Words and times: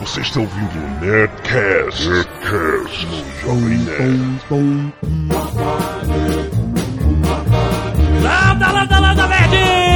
Você 0.00 0.20
está 0.20 0.40
ouvindo 0.40 0.78
o 0.78 1.00
Nerdcast, 1.00 2.08
Nerdcast 2.08 3.06
no 3.06 3.24
Jovem 3.40 3.78
Nerd. 3.78 4.40
Landa, 8.22 8.72
landa, 8.72 9.00
landa, 9.00 9.26
nerds! 9.26 9.95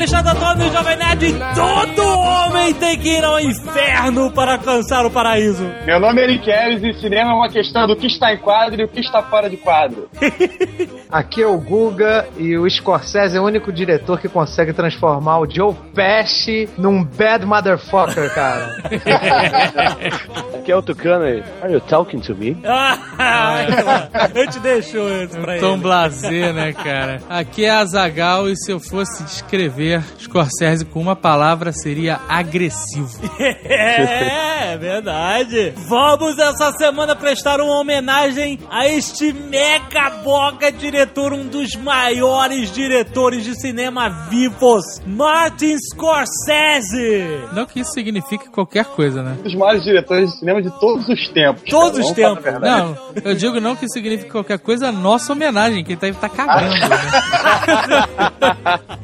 Alexandre 0.00 0.32
Antônio, 0.32 0.72
Jovem 0.72 0.96
Nerd. 0.96 1.34
Todo 1.54 2.08
homem 2.08 2.72
tem 2.72 2.98
que 2.98 3.18
ir 3.18 3.22
ao 3.22 3.38
inferno 3.38 4.32
para 4.32 4.52
alcançar 4.52 5.04
o 5.04 5.10
paraíso. 5.10 5.62
Meu 5.84 6.00
nome 6.00 6.22
é 6.22 6.24
Eric 6.24 6.42
Keres 6.46 6.82
e 6.82 6.98
cinema 6.98 7.32
é 7.32 7.34
uma 7.34 7.50
questão 7.50 7.86
do 7.86 7.94
que 7.94 8.06
está 8.06 8.32
em 8.32 8.38
quadro 8.38 8.80
e 8.80 8.84
o 8.84 8.88
que 8.88 9.00
está 9.00 9.22
fora 9.22 9.50
de 9.50 9.58
quadro. 9.58 10.08
Aqui 11.12 11.42
é 11.42 11.46
o 11.46 11.58
Guga 11.58 12.26
e 12.38 12.56
o 12.56 12.68
Scorsese 12.70 13.36
é 13.36 13.40
o 13.40 13.44
único 13.44 13.70
diretor 13.70 14.18
que 14.18 14.28
consegue 14.28 14.72
transformar 14.72 15.40
o 15.40 15.50
Joe 15.50 15.74
Pesci 15.94 16.66
num 16.78 17.04
bad 17.04 17.44
motherfucker, 17.44 18.34
cara. 18.34 18.76
Aqui 20.58 20.72
é 20.72 20.76
o 20.76 20.80
Tucano 20.80 21.26
e... 21.26 21.42
Are 21.62 21.72
you 21.72 21.80
talking 21.80 22.20
to 22.20 22.34
me? 22.34 22.56
Ah, 23.22 24.30
eu 24.34 24.48
te 24.48 24.58
deixo 24.60 24.96
isso 24.96 25.38
pra 25.38 25.52
ele. 25.52 25.60
Tom 25.60 25.78
Blazer, 25.78 26.54
né, 26.54 26.72
cara? 26.72 27.20
Aqui 27.28 27.66
é 27.66 27.70
Azagal 27.70 28.48
e 28.48 28.56
se 28.56 28.72
eu 28.72 28.80
fosse 28.80 29.22
descrever 29.24 29.89
Scorsese 30.18 30.84
com 30.84 31.00
uma 31.00 31.16
palavra 31.16 31.72
seria 31.72 32.20
agressivo. 32.28 33.10
É, 33.72 34.74
é 34.74 34.78
verdade. 34.78 35.72
Vamos 35.88 36.38
essa 36.38 36.72
semana 36.72 37.14
prestar 37.16 37.60
uma 37.60 37.78
homenagem 37.78 38.58
a 38.70 38.86
este 38.86 39.32
mega 39.32 40.10
boga 40.22 40.70
diretor, 40.70 41.32
um 41.32 41.46
dos 41.46 41.74
maiores 41.76 42.70
diretores 42.72 43.44
de 43.44 43.58
cinema 43.60 44.08
vivos, 44.28 44.82
Martin 45.06 45.76
Scorsese. 45.78 47.48
Não 47.52 47.64
que 47.64 47.80
isso 47.80 47.92
signifique 47.92 48.48
qualquer 48.50 48.84
coisa, 48.86 49.22
né? 49.22 49.36
Um 49.40 49.42
dos 49.42 49.54
maiores 49.54 49.82
diretores 49.82 50.30
de 50.30 50.38
cinema 50.38 50.62
de 50.62 50.70
todos 50.80 51.08
os 51.08 51.28
tempos. 51.28 51.62
Todos 51.68 52.12
cara. 52.12 52.32
os 52.34 52.42
tempos. 52.42 52.60
Não, 52.60 52.96
eu 53.24 53.34
digo 53.34 53.60
não 53.60 53.76
que 53.76 53.88
signifique 53.88 54.30
qualquer 54.30 54.58
coisa, 54.58 54.88
a 54.88 54.92
nossa 54.92 55.32
homenagem, 55.32 55.84
que 55.84 55.92
ele 55.92 56.12
tá, 56.12 56.28
tá 56.28 56.28
cagando. 56.28 56.74
né? 56.88 56.96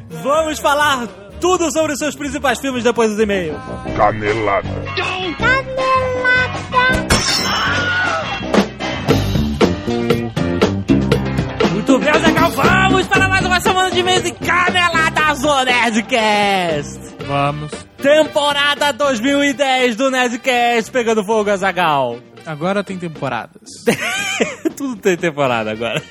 Vamos 0.23 0.59
falar 0.67 1.07
tudo 1.39 1.71
sobre 1.71 1.93
os 1.93 1.99
seus 1.99 2.13
principais 2.13 2.59
filmes 2.59 2.83
depois 2.83 3.11
dos 3.11 3.19
e-mails. 3.19 3.57
Canelada. 3.95 4.67
Muito 11.71 11.99
bem, 11.99 12.13
Zagal, 12.13 12.51
vamos 12.51 13.07
para 13.07 13.29
mais 13.29 13.45
uma 13.45 13.61
semana 13.61 13.91
de 13.91 13.99
e-mails 14.01 14.25
e 14.25 14.31
caneladas 14.33 15.39
do 15.39 15.63
Nerdcast. 15.63 16.99
Vamos. 17.25 17.71
Temporada 18.01 18.91
2010 18.91 19.95
do 19.95 20.11
Nerdcast 20.11 20.91
pegando 20.91 21.23
fogo, 21.23 21.49
Azagal. 21.49 22.17
Agora 22.47 22.81
tem 22.83 22.97
temporadas. 22.97 23.61
Tudo 24.77 24.95
tem 24.95 25.17
temporada 25.17 25.71
agora. 25.71 26.01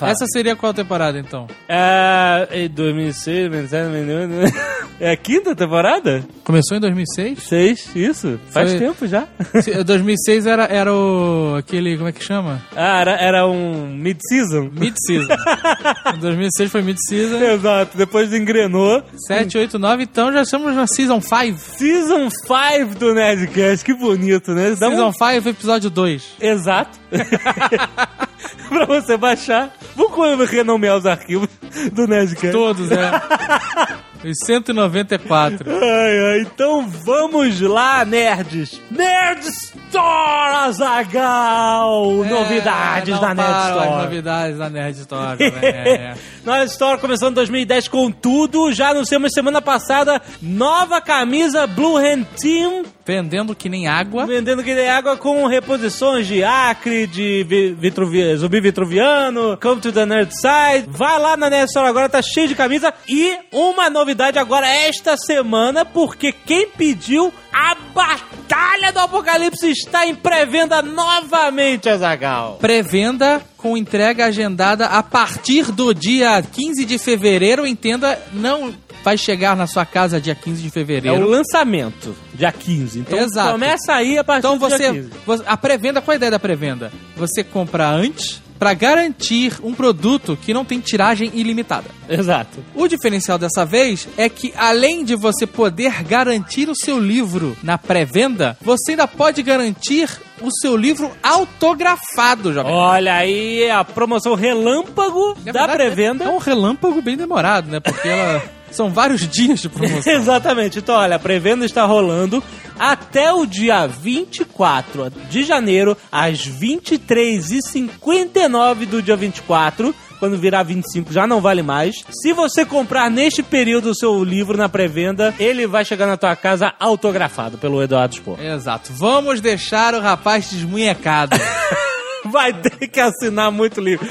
Essa 0.00 0.26
seria 0.26 0.56
qual 0.56 0.74
temporada, 0.74 1.18
então? 1.18 1.46
É. 1.68 2.48
em 2.64 2.68
2006, 2.68 3.50
2007, 3.50 3.90
2008. 3.90 4.54
É 5.00 5.10
a 5.12 5.16
quinta 5.16 5.54
temporada? 5.54 6.24
Começou 6.44 6.76
em 6.76 6.80
2006? 6.80 7.42
Seis, 7.42 7.90
isso. 7.94 8.40
Faz 8.50 8.70
Foi- 8.70 8.78
tempo 8.78 9.06
já. 9.06 9.26
Se- 9.60 9.84
2006 9.84 10.46
era, 10.46 10.64
era 10.64 10.92
o... 10.94 11.56
aquele... 11.58 11.96
como 11.96 12.08
é 12.08 12.12
que 12.12 12.22
chama? 12.24 12.62
Ah, 12.74 13.00
era, 13.00 13.12
era 13.20 13.46
um 13.46 13.86
mid-season. 13.88 14.70
Mid-season. 14.72 15.34
Em 16.14 16.18
2006 16.20 16.70
foi 16.70 16.82
mid-season. 16.82 17.36
Exato, 17.42 17.96
depois 17.98 18.32
engrenou. 18.32 19.02
7, 19.26 19.58
8, 19.58 19.78
9, 19.78 20.02
então 20.04 20.32
já 20.32 20.42
estamos 20.42 20.74
na 20.74 20.86
Season 20.86 21.20
5. 21.20 21.58
Season 21.76 22.28
5 22.30 22.94
do 22.98 23.14
Nerdcast, 23.14 23.84
que 23.84 23.94
bonito, 23.94 24.52
né? 24.52 24.74
Dá 24.78 24.88
um- 24.88 24.90
Season 24.90 25.12
5, 25.12 25.48
episódio 25.48 25.83
2. 25.90 26.36
Exato. 26.40 26.98
pra 28.68 28.86
você 28.86 29.16
baixar. 29.16 29.74
Vamos 29.94 30.50
renomear 30.50 30.96
os 30.96 31.06
arquivos 31.06 31.48
do 31.92 32.06
Nerdcast. 32.06 32.52
Todos, 32.52 32.90
é. 32.90 33.10
Os 34.24 34.38
194. 34.46 35.70
Ai, 35.70 36.18
ai, 36.34 36.40
então 36.40 36.88
vamos 36.88 37.60
lá, 37.60 38.04
nerds. 38.04 38.80
Nerd 38.90 39.40
Store 39.46 40.56
Azagal! 40.66 42.24
Novidades 42.24 43.08
É, 43.08 43.12
não 43.12 43.20
da 43.20 43.34
Nerd 43.34 43.68
Store. 43.68 44.02
Novidades 44.02 44.58
da 44.58 44.70
Nerd 44.70 44.98
Store. 45.00 45.36
é, 45.44 45.68
é. 45.68 46.14
Nerd 46.44 46.70
Store 46.70 46.98
começando 47.00 47.32
em 47.32 47.34
2010 47.34 47.88
com 47.88 48.10
tudo. 48.10 48.72
Já 48.72 48.90
anunciamos 48.90 49.32
semana 49.32 49.60
passada 49.60 50.20
nova 50.40 51.00
camisa 51.00 51.66
Blue 51.66 51.96
Hand 51.98 52.24
Team, 52.40 52.84
Vendendo 53.06 53.54
que 53.54 53.68
nem 53.68 53.86
água. 53.86 54.24
vendendo 54.24 54.62
que 54.62 54.74
nem 54.74 54.88
água 54.88 55.14
com 55.18 55.46
reposições 55.46 56.26
de 56.26 56.42
Acre, 56.42 57.06
de 57.06 57.44
vi- 57.46 57.74
Vitruvi, 57.74 58.34
Zumbi 58.36 58.60
Vitruviano, 58.60 59.58
Come 59.60 59.80
to 59.82 59.92
the 59.92 60.06
Nerd 60.06 60.32
Side. 60.34 60.86
Vai 60.88 61.18
lá 61.20 61.36
na 61.36 61.50
Nerd 61.50 61.66
Store 61.68 61.86
agora, 61.86 62.08
tá 62.08 62.22
cheio 62.22 62.48
de 62.48 62.54
camisa. 62.54 62.94
E 63.06 63.36
uma 63.52 63.90
novidade 63.90 64.13
agora 64.40 64.66
esta 64.68 65.16
semana, 65.16 65.84
porque 65.84 66.32
quem 66.32 66.68
pediu 66.68 67.32
a 67.52 67.74
Batalha 67.94 68.92
do 68.92 69.00
Apocalipse 69.00 69.68
está 69.70 70.06
em 70.06 70.14
pré-venda 70.14 70.82
novamente, 70.82 71.88
Azagal. 71.88 72.58
Pré-venda 72.60 73.42
com 73.56 73.76
entrega 73.76 74.26
agendada 74.26 74.86
a 74.86 75.02
partir 75.02 75.72
do 75.72 75.92
dia 75.94 76.42
15 76.42 76.84
de 76.84 76.98
fevereiro. 76.98 77.66
Entenda, 77.66 78.20
não 78.32 78.72
vai 79.02 79.16
chegar 79.18 79.56
na 79.56 79.66
sua 79.66 79.84
casa 79.84 80.20
dia 80.20 80.34
15 80.34 80.60
de 80.62 80.66
É 80.66 80.70
o 80.70 80.72
fevereiro. 80.72 81.28
lançamento, 81.28 82.14
dia 82.34 82.50
15. 82.52 83.00
Então 83.00 83.18
Exato. 83.18 83.52
começa 83.52 83.92
aí 83.94 84.16
a 84.18 84.24
partir 84.24 84.46
Então 84.46 84.58
do 84.58 84.66
dia 84.68 84.76
você, 84.78 84.92
15. 84.92 85.10
você- 85.26 85.44
a 85.46 85.56
pré-venda, 85.56 86.00
qual 86.00 86.12
é 86.12 86.14
a 86.14 86.18
ideia 86.18 86.30
da 86.30 86.38
pré-venda? 86.38 86.92
Você 87.16 87.42
compra 87.44 87.88
antes 87.88 88.42
para 88.64 88.72
garantir 88.72 89.58
um 89.62 89.74
produto 89.74 90.38
que 90.40 90.54
não 90.54 90.64
tem 90.64 90.80
tiragem 90.80 91.30
ilimitada. 91.34 91.84
Exato. 92.08 92.64
O 92.74 92.88
diferencial 92.88 93.36
dessa 93.36 93.62
vez 93.62 94.08
é 94.16 94.26
que, 94.26 94.54
além 94.56 95.04
de 95.04 95.14
você 95.14 95.46
poder 95.46 96.02
garantir 96.02 96.70
o 96.70 96.74
seu 96.74 96.98
livro 96.98 97.54
na 97.62 97.76
pré-venda, 97.76 98.56
você 98.62 98.92
ainda 98.92 99.06
pode 99.06 99.42
garantir 99.42 100.08
o 100.40 100.48
seu 100.50 100.78
livro 100.78 101.10
autografado, 101.22 102.54
jovem. 102.54 102.72
Olha 102.72 103.16
aí 103.16 103.70
a 103.70 103.84
promoção 103.84 104.34
relâmpago 104.34 105.36
Na 105.44 105.52
da 105.52 105.68
pré-venda. 105.68 106.24
É 106.24 106.28
um 106.30 106.38
relâmpago 106.38 107.02
bem 107.02 107.18
demorado, 107.18 107.70
né? 107.70 107.80
Porque 107.80 108.08
ela 108.08 108.42
são 108.74 108.90
vários 108.90 109.28
dias 109.28 109.60
de 109.60 109.68
promoção. 109.68 110.12
Exatamente. 110.12 110.78
Então, 110.78 110.94
olha, 110.94 111.16
a 111.16 111.18
pré-venda 111.18 111.64
está 111.64 111.84
rolando 111.84 112.42
até 112.78 113.32
o 113.32 113.46
dia 113.46 113.86
24 113.86 115.10
de 115.30 115.44
janeiro, 115.44 115.96
às 116.10 116.48
23h59 116.48 118.86
do 118.86 119.02
dia 119.02 119.16
24. 119.16 119.94
Quando 120.18 120.38
virar 120.38 120.62
25 120.62 121.12
já 121.12 121.26
não 121.26 121.40
vale 121.40 121.62
mais. 121.62 121.96
Se 122.10 122.32
você 122.32 122.64
comprar 122.64 123.10
neste 123.10 123.42
período 123.42 123.90
o 123.90 123.94
seu 123.94 124.24
livro 124.24 124.56
na 124.56 124.68
pré-venda, 124.68 125.34
ele 125.38 125.66
vai 125.66 125.84
chegar 125.84 126.06
na 126.06 126.16
tua 126.16 126.34
casa 126.34 126.72
autografado 126.78 127.58
pelo 127.58 127.82
Eduardo 127.82 128.14
Spor. 128.14 128.40
Exato. 128.40 128.92
Vamos 128.92 129.40
deixar 129.40 129.94
o 129.94 130.00
rapaz 130.00 130.50
desmunhecado. 130.50 131.36
Vai 132.34 132.52
ter 132.52 132.88
que 132.88 132.98
assinar 132.98 133.52
muito 133.52 133.80
livro. 133.80 134.04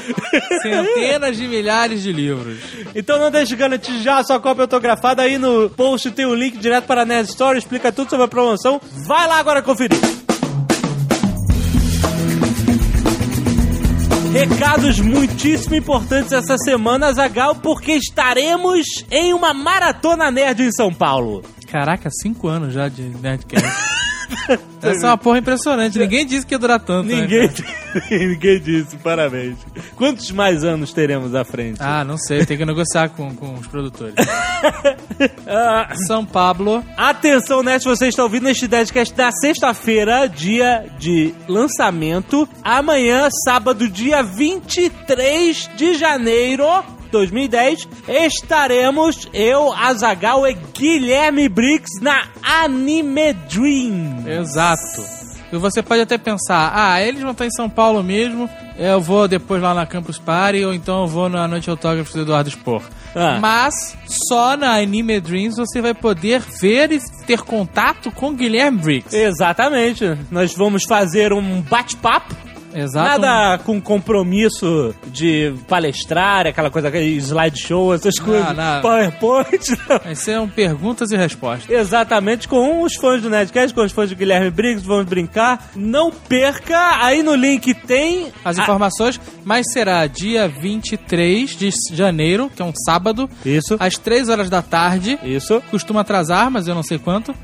Centenas 0.62 1.36
de 1.36 1.46
milhares 1.46 2.02
de 2.02 2.10
livros. 2.10 2.56
Então 2.94 3.18
não 3.18 3.30
deixe 3.30 3.48
de 3.48 3.56
garantir 3.56 4.00
já 4.00 4.16
a 4.16 4.24
sua 4.24 4.40
cópia 4.40 4.62
autografada. 4.62 5.20
Aí 5.20 5.36
no 5.36 5.68
post 5.68 6.10
tem 6.10 6.24
o 6.24 6.34
link 6.34 6.56
direto 6.56 6.86
para 6.86 7.02
a 7.02 7.04
Nerd 7.04 7.28
Store, 7.28 7.58
explica 7.58 7.92
tudo 7.92 8.08
sobre 8.08 8.24
a 8.24 8.28
promoção. 8.28 8.80
Vai 9.06 9.28
lá 9.28 9.38
agora 9.38 9.60
conferir. 9.60 10.00
Recados 14.32 14.98
muitíssimo 15.00 15.74
importantes 15.74 16.32
essa 16.32 16.56
semana, 16.56 17.12
Zagal, 17.12 17.56
porque 17.56 17.92
estaremos 17.92 19.04
em 19.10 19.34
uma 19.34 19.52
maratona 19.52 20.30
nerd 20.30 20.62
em 20.62 20.72
São 20.72 20.92
Paulo. 20.92 21.42
Caraca, 21.70 22.08
cinco 22.10 22.48
anos 22.48 22.72
já 22.72 22.88
de 22.88 23.02
Nerdcast. 23.02 23.68
Essa 24.82 25.06
é 25.06 25.10
uma 25.10 25.16
porra 25.18 25.38
impressionante. 25.38 25.98
Ninguém 25.98 26.26
disse 26.26 26.44
que 26.46 26.54
ia 26.54 26.58
durar 26.58 26.78
tanto. 26.80 27.08
né, 27.08 27.22
Ninguém, 27.22 27.48
cara? 27.48 28.04
ninguém 28.10 28.60
disse, 28.60 28.96
parabéns. 28.96 29.56
Quantos 29.96 30.30
mais 30.30 30.62
anos 30.64 30.92
teremos 30.92 31.34
à 31.34 31.44
frente? 31.44 31.78
Ah, 31.80 32.04
não 32.04 32.16
sei. 32.18 32.44
Tem 32.44 32.56
que 32.58 32.64
negociar 32.64 33.08
com, 33.10 33.34
com 33.34 33.54
os 33.54 33.66
produtores. 33.66 34.14
Ah, 35.46 35.94
São 36.06 36.24
Pablo. 36.24 36.84
Atenção, 36.96 37.62
Nerd, 37.62 37.84
você 37.84 38.08
está 38.08 38.22
ouvindo 38.22 38.48
este 38.48 38.68
Nerdcast 38.68 39.14
da 39.14 39.30
sexta-feira, 39.32 40.26
dia 40.28 40.86
de 40.98 41.34
lançamento. 41.48 42.48
Amanhã, 42.62 43.28
sábado, 43.44 43.88
dia 43.88 44.22
23 44.22 45.70
de 45.76 45.94
janeiro 45.94 46.64
2010, 47.14 47.88
estaremos 48.08 49.28
eu, 49.32 49.72
Azagal 49.72 50.48
e 50.48 50.54
Guilherme 50.76 51.48
Briggs 51.48 52.00
na 52.02 52.24
Anime 52.42 53.32
Dream. 53.48 54.24
Exato. 54.26 55.00
E 55.52 55.56
você 55.56 55.80
pode 55.80 56.00
até 56.02 56.18
pensar, 56.18 56.72
ah, 56.74 57.00
eles 57.00 57.22
vão 57.22 57.30
estar 57.30 57.46
em 57.46 57.50
São 57.52 57.70
Paulo 57.70 58.02
mesmo, 58.02 58.50
eu 58.76 59.00
vou 59.00 59.28
depois 59.28 59.62
lá 59.62 59.72
na 59.72 59.86
Campus 59.86 60.18
Party, 60.18 60.64
ou 60.64 60.74
então 60.74 61.02
eu 61.02 61.06
vou 61.06 61.28
na 61.28 61.46
Noite 61.46 61.70
Autógrafos 61.70 62.12
do 62.12 62.22
Eduardo 62.22 62.50
Spor. 62.50 62.82
Ah. 63.14 63.38
Mas 63.40 63.96
só 64.28 64.56
na 64.56 64.74
Anime 64.74 65.20
Dreams 65.20 65.56
você 65.56 65.80
vai 65.80 65.94
poder 65.94 66.40
ver 66.60 66.90
e 66.90 67.00
ter 67.24 67.42
contato 67.42 68.10
com 68.10 68.34
Guilherme 68.34 68.78
Briggs. 68.78 69.16
Exatamente. 69.16 70.18
Nós 70.32 70.52
vamos 70.52 70.82
fazer 70.82 71.32
um 71.32 71.62
bate-papo. 71.62 72.34
Exato. 72.74 73.20
Nada 73.20 73.58
com 73.58 73.80
compromisso 73.80 74.94
de 75.06 75.54
palestrar, 75.68 76.46
aquela 76.46 76.70
coisa, 76.70 76.90
slideshow, 76.98 77.94
essas 77.94 78.16
coisas. 78.18 78.56
não. 78.56 78.80
PowerPoint. 78.82 79.70
não. 79.88 79.98
Vai 79.98 80.14
ser 80.14 80.38
um 80.40 80.48
perguntas 80.48 81.10
e 81.10 81.16
respostas. 81.16 81.70
Exatamente, 81.70 82.48
com 82.48 82.82
os 82.82 82.94
fãs 82.96 83.22
do 83.22 83.30
Nerdcast, 83.30 83.74
com 83.74 83.82
os 83.82 83.92
fãs 83.92 84.10
do 84.10 84.16
Guilherme 84.16 84.50
Briggs, 84.50 84.86
vamos 84.86 85.04
brincar. 85.06 85.70
Não 85.76 86.10
perca, 86.10 87.02
aí 87.04 87.22
no 87.22 87.34
link 87.34 87.72
tem... 87.74 88.32
As 88.44 88.58
a- 88.58 88.62
informações, 88.62 89.20
mas 89.44 89.66
será 89.72 90.06
dia 90.06 90.48
23 90.48 91.50
de 91.56 91.70
janeiro, 91.92 92.50
que 92.54 92.60
é 92.60 92.64
um 92.64 92.72
sábado, 92.84 93.28
Isso, 93.44 93.76
às 93.78 93.96
3 93.96 94.28
horas 94.28 94.50
da 94.50 94.62
tarde. 94.62 95.18
isso. 95.22 95.62
Costuma 95.70 96.00
atrasar, 96.00 96.50
mas 96.50 96.66
eu 96.68 96.74
não 96.74 96.82
sei 96.82 96.98
quanto. 96.98 97.34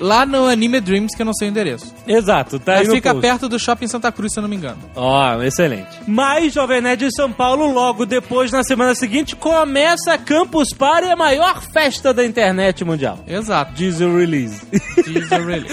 Lá 0.00 0.24
no 0.26 0.46
Anime 0.46 0.80
Dreams, 0.80 1.14
que 1.16 1.22
eu 1.22 1.26
não 1.26 1.34
sei 1.34 1.48
o 1.48 1.50
endereço. 1.50 1.94
Exato, 2.06 2.58
tá 2.58 2.74
aí 2.74 2.84
Mas 2.86 2.94
fica 2.94 3.10
post. 3.12 3.20
perto 3.22 3.48
do 3.48 3.58
Shopping 3.58 3.86
Santa 3.86 4.10
Cruz, 4.12 4.32
se 4.38 4.40
eu 4.40 4.42
não 4.42 4.48
me 4.48 4.56
engano. 4.56 4.78
Ó, 4.94 5.42
excelente. 5.42 5.88
Mas 6.06 6.52
Jovem 6.52 6.80
Nerd 6.80 7.04
de 7.06 7.14
São 7.14 7.30
Paulo, 7.32 7.72
logo 7.72 8.06
depois, 8.06 8.50
na 8.52 8.62
semana 8.62 8.94
seguinte, 8.94 9.34
começa 9.36 10.12
a 10.14 10.18
Campus 10.18 10.68
Party, 10.76 11.08
a 11.10 11.16
maior 11.16 11.60
festa 11.72 12.12
da 12.14 12.24
internet 12.24 12.84
mundial. 12.84 13.18
Exato. 13.26 13.72
Diz 13.74 14.00
o 14.00 14.16
release. 14.16 14.60
Diz 15.04 15.30
a 15.32 15.38
really. 15.38 15.66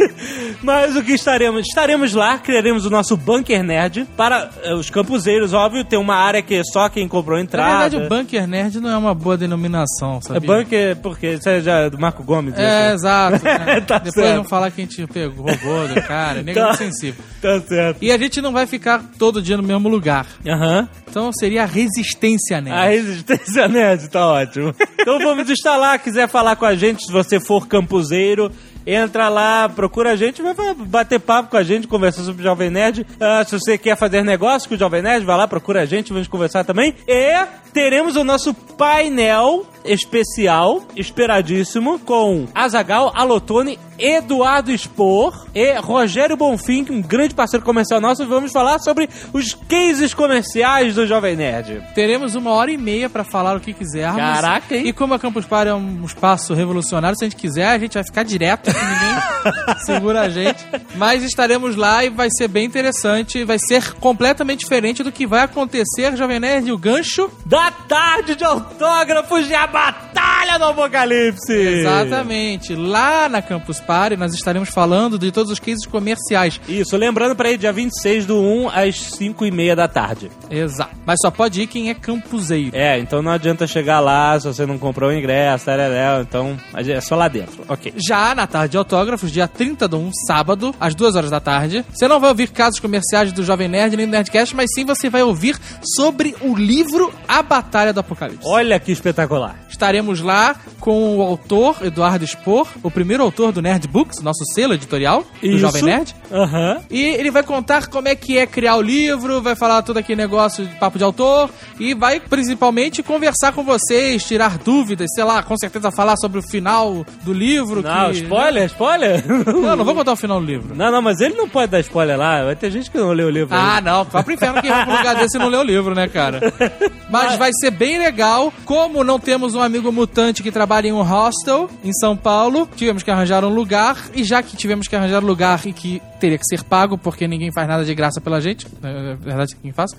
Mas 0.62 0.96
o 0.96 1.02
que 1.02 1.12
estaremos? 1.12 1.66
Estaremos 1.66 2.12
lá, 2.14 2.38
criaremos 2.38 2.86
o 2.86 2.90
nosso 2.90 3.16
Bunker 3.16 3.62
Nerd 3.62 4.06
para 4.16 4.50
eh, 4.62 4.74
os 4.74 4.90
campuseiros, 4.90 5.52
óbvio, 5.52 5.84
tem 5.84 5.98
uma 5.98 6.16
área 6.16 6.42
que 6.42 6.60
só 6.72 6.88
quem 6.88 7.06
comprou 7.08 7.36
Na 7.36 7.44
entrada. 7.44 7.88
verdade, 7.88 7.96
o 7.96 8.08
Bunker 8.08 8.46
Nerd 8.46 8.80
não 8.80 8.90
é 8.90 8.96
uma 8.96 9.14
boa 9.14 9.36
denominação, 9.36 10.18
É 10.18 10.20
sabia? 10.22 10.40
bunker 10.56 10.96
porque 10.96 11.32
isso 11.34 11.48
é 11.48 11.60
já 11.60 11.88
do 11.88 11.98
Marco 11.98 12.22
Gomes. 12.22 12.54
É, 12.56 12.86
isso. 12.88 12.94
exato. 12.96 13.44
né? 13.44 13.80
Tá 13.86 13.98
Depois 13.98 14.14
certo. 14.26 14.34
vão 14.36 14.44
falar 14.44 14.70
que 14.70 14.80
a 14.80 14.84
gente 14.84 15.06
pegou, 15.06 15.46
roubou 15.46 15.88
do 15.88 16.02
cara. 16.02 16.42
Nego 16.46 16.58
é 16.58 16.62
Tá. 16.62 16.74
sensível. 16.74 17.22
Tá 17.40 17.60
certo. 17.60 17.98
E 18.02 18.05
a 18.10 18.18
gente 18.18 18.40
não 18.40 18.52
vai 18.52 18.66
ficar 18.66 19.02
todo 19.18 19.42
dia 19.42 19.56
no 19.56 19.62
mesmo 19.62 19.88
lugar. 19.88 20.26
Aham. 20.46 20.88
Então 21.08 21.30
seria 21.32 21.62
a 21.62 21.66
Resistência 21.66 22.60
Nerd. 22.60 22.76
A 22.76 22.84
Resistência 22.88 23.68
Nerd, 23.68 24.08
tá 24.08 24.26
ótimo. 24.26 24.74
Então 24.98 25.18
vamos 25.18 25.46
lá, 25.64 25.98
quiser 25.98 26.28
falar 26.28 26.56
com 26.56 26.64
a 26.64 26.74
gente, 26.74 27.04
se 27.04 27.12
você 27.12 27.38
for 27.38 27.66
campuseiro, 27.66 28.50
entra 28.86 29.28
lá, 29.28 29.68
procura 29.68 30.12
a 30.12 30.16
gente, 30.16 30.40
vai 30.40 30.54
vai 30.54 30.74
bater 30.74 31.18
papo 31.18 31.50
com 31.50 31.56
a 31.56 31.62
gente, 31.62 31.88
conversar 31.88 32.22
sobre 32.22 32.42
o 32.42 32.44
Jovem 32.44 32.70
Nerd. 32.70 33.06
Ah, 33.20 33.44
se 33.44 33.58
você 33.58 33.76
quer 33.76 33.96
fazer 33.96 34.22
negócio 34.22 34.68
com 34.68 34.76
o 34.76 34.78
Jovem 34.78 35.02
Nerd, 35.02 35.24
vai 35.24 35.36
lá, 35.36 35.48
procura 35.48 35.82
a 35.82 35.86
gente, 35.86 36.12
vamos 36.12 36.28
conversar 36.28 36.64
também. 36.64 36.94
E 37.06 37.46
teremos 37.72 38.14
o 38.16 38.22
nosso 38.22 38.54
painel 38.54 39.66
especial, 39.86 40.82
esperadíssimo, 40.94 41.98
com 41.98 42.46
Azagal, 42.54 43.12
Alotone, 43.14 43.78
Eduardo 43.98 44.76
Spor 44.76 45.46
e 45.54 45.72
Rogério 45.78 46.36
Bonfim, 46.36 46.86
um 46.90 47.00
grande 47.00 47.34
parceiro 47.34 47.64
comercial 47.64 48.00
nosso, 48.00 48.26
vamos 48.26 48.52
falar 48.52 48.78
sobre 48.78 49.08
os 49.32 49.54
cases 49.54 50.12
comerciais 50.12 50.94
do 50.94 51.06
Jovem 51.06 51.34
Nerd. 51.36 51.82
Teremos 51.94 52.34
uma 52.34 52.50
hora 52.50 52.70
e 52.70 52.76
meia 52.76 53.08
pra 53.08 53.24
falar 53.24 53.56
o 53.56 53.60
que 53.60 53.72
quisermos. 53.72 54.16
Caraca, 54.16 54.76
hein? 54.76 54.86
E 54.86 54.92
como 54.92 55.14
a 55.14 55.18
Campus 55.18 55.46
Party 55.46 55.70
é 55.70 55.74
um 55.74 56.04
espaço 56.04 56.52
revolucionário, 56.52 57.16
se 57.16 57.24
a 57.24 57.28
gente 57.28 57.38
quiser, 57.38 57.68
a 57.68 57.78
gente 57.78 57.94
vai 57.94 58.04
ficar 58.04 58.22
direto, 58.22 58.68
ninguém 58.68 59.78
segura 59.86 60.22
a 60.22 60.28
gente. 60.28 60.64
Mas 60.96 61.22
estaremos 61.22 61.74
lá 61.76 62.04
e 62.04 62.10
vai 62.10 62.28
ser 62.30 62.48
bem 62.48 62.66
interessante. 62.66 63.44
Vai 63.44 63.58
ser 63.58 63.94
completamente 63.94 64.60
diferente 64.60 65.02
do 65.02 65.10
que 65.12 65.26
vai 65.26 65.40
acontecer, 65.40 66.16
Jovem 66.16 66.40
Nerd, 66.40 66.70
o 66.70 66.78
gancho. 66.78 67.30
da 67.46 67.70
tarde 67.70 68.34
de 68.34 68.44
autógrafos 68.44 69.46
de 69.46 69.54
A 69.54 69.66
Batalha 69.76 70.58
do 70.58 70.64
Apocalipse. 70.64 71.52
Exatamente. 71.52 72.74
Lá 72.74 73.28
na 73.28 73.42
Campus 73.42 73.78
Party 73.78 74.16
nós 74.16 74.32
estaremos 74.32 74.70
falando 74.70 75.18
de 75.18 75.30
todos 75.30 75.52
os 75.52 75.58
cases 75.58 75.84
comerciais. 75.84 76.58
Isso, 76.66 76.96
lembrando 76.96 77.36
para 77.36 77.50
aí, 77.50 77.58
dia 77.58 77.74
26 77.74 78.24
do 78.24 78.40
1 78.40 78.70
às 78.70 78.96
5 78.96 79.44
e 79.44 79.50
meia 79.50 79.76
da 79.76 79.86
tarde. 79.86 80.30
Exato. 80.50 80.96
Mas 81.04 81.18
só 81.20 81.30
pode 81.30 81.60
ir 81.60 81.66
quem 81.66 81.90
é 81.90 81.94
campuseiro. 81.94 82.74
É, 82.74 82.98
então 82.98 83.20
não 83.20 83.30
adianta 83.30 83.66
chegar 83.66 84.00
lá 84.00 84.40
se 84.40 84.46
você 84.46 84.64
não 84.64 84.78
comprou 84.78 85.10
o 85.10 85.12
ingresso, 85.12 85.66
tareréu, 85.66 86.22
então 86.22 86.56
é 86.74 87.00
só 87.02 87.14
lá 87.14 87.28
dentro. 87.28 87.62
Ok. 87.68 87.92
Já 87.96 88.34
na 88.34 88.46
tarde 88.46 88.72
de 88.72 88.78
autógrafos, 88.78 89.30
dia 89.30 89.46
30 89.46 89.86
do 89.86 89.98
1, 89.98 90.10
sábado, 90.26 90.74
às 90.80 90.94
2 90.94 91.16
horas 91.16 91.30
da 91.30 91.38
tarde, 91.38 91.84
você 91.92 92.08
não 92.08 92.18
vai 92.18 92.30
ouvir 92.30 92.48
casos 92.48 92.80
comerciais 92.80 93.30
do 93.30 93.44
Jovem 93.44 93.68
Nerd 93.68 93.94
nem 93.94 94.06
do 94.06 94.12
Nerdcast, 94.12 94.56
mas 94.56 94.70
sim 94.74 94.86
você 94.86 95.10
vai 95.10 95.22
ouvir 95.22 95.58
sobre 95.96 96.34
o 96.40 96.56
livro 96.56 97.12
A 97.28 97.42
Batalha 97.42 97.92
do 97.92 98.00
Apocalipse. 98.00 98.46
Olha 98.48 98.80
que 98.80 98.90
espetacular. 98.90 99.65
Estaremos 99.68 100.20
lá 100.20 100.56
com 100.80 101.18
o 101.18 101.22
autor 101.22 101.76
Eduardo 101.82 102.26
Spor, 102.26 102.68
o 102.82 102.90
primeiro 102.90 103.22
autor 103.22 103.52
do 103.52 103.60
Nerd 103.60 103.88
Books, 103.88 104.22
nosso 104.22 104.44
selo 104.54 104.74
editorial 104.74 105.24
do 105.40 105.46
Isso. 105.46 105.58
Jovem 105.58 105.82
Nerd. 105.82 106.14
Aham. 106.30 106.80
E 106.90 107.02
ele 107.02 107.30
vai 107.30 107.42
contar 107.42 107.86
como 107.88 108.08
é 108.08 108.14
que 108.14 108.38
é 108.38 108.46
criar 108.46 108.76
o 108.76 108.82
livro, 108.82 109.42
vai 109.42 109.56
falar 109.56 109.82
todo 109.82 109.96
aquele 109.96 110.20
negócio 110.20 110.64
de 110.64 110.74
papo 110.76 110.98
de 110.98 111.04
autor 111.04 111.50
e 111.78 111.94
vai 111.94 112.20
principalmente 112.20 113.02
conversar 113.02 113.52
com 113.52 113.62
vocês, 113.62 114.24
tirar 114.24 114.58
dúvidas, 114.58 115.08
sei 115.14 115.24
lá, 115.24 115.42
com 115.42 115.56
certeza 115.56 115.90
falar 115.90 116.16
sobre 116.16 116.38
o 116.38 116.42
final 116.42 117.04
do 117.22 117.32
livro. 117.32 117.82
Não, 117.82 118.10
que, 118.10 118.22
spoiler, 118.22 118.66
spoiler? 118.66 119.24
Não, 119.46 119.76
não 119.76 119.84
vou 119.84 119.94
contar 119.94 120.12
o 120.12 120.16
final 120.16 120.40
do 120.40 120.46
livro. 120.46 120.74
Não, 120.74 120.90
não, 120.90 121.02
mas 121.02 121.20
ele 121.20 121.34
não 121.34 121.48
pode 121.48 121.70
dar 121.70 121.80
spoiler 121.80 122.16
lá. 122.16 122.44
Vai 122.44 122.56
ter 122.56 122.70
gente 122.70 122.90
que 122.90 122.98
não 122.98 123.12
leu 123.12 123.26
o 123.26 123.30
livro. 123.30 123.54
Ah, 123.54 123.76
ainda. 123.76 123.90
não, 123.90 124.04
vai 124.04 124.22
pro 124.22 124.32
inferno 124.32 124.60
quem 124.60 124.70
vai 124.70 124.84
pro 124.84 124.96
lugar 124.96 125.16
desse 125.16 125.36
e 125.36 125.40
não 125.40 125.48
lê 125.48 125.56
o 125.56 125.62
livro, 125.62 125.94
né, 125.94 126.08
cara? 126.08 126.40
Mas 127.10 127.36
vai 127.36 127.50
ser 127.52 127.70
bem 127.70 127.98
legal. 127.98 128.52
Como 128.64 129.02
não 129.02 129.18
temos 129.18 129.54
um 129.56 129.62
amigo 129.62 129.90
mutante 129.90 130.42
que 130.42 130.52
trabalha 130.52 130.88
em 130.88 130.92
um 130.92 131.02
hostel 131.02 131.70
em 131.82 131.92
São 131.92 132.16
Paulo, 132.16 132.68
tivemos 132.76 133.02
que 133.02 133.10
arranjar 133.10 133.44
um 133.44 133.48
lugar. 133.48 133.96
E 134.14 134.24
já 134.24 134.42
que 134.42 134.56
tivemos 134.56 134.88
que 134.88 134.96
arranjar 134.96 135.22
um 135.22 135.26
lugar 135.26 135.66
e 135.66 135.72
que 135.72 136.00
teria 136.20 136.38
que 136.38 136.44
ser 136.46 136.62
pago, 136.62 136.96
porque 136.98 137.26
ninguém 137.26 137.52
faz 137.52 137.66
nada 137.66 137.84
de 137.84 137.94
graça 137.94 138.20
pela 138.20 138.40
gente, 138.40 138.66
na 138.80 139.14
verdade, 139.14 139.56
quem 139.56 139.72
faz. 139.72 139.90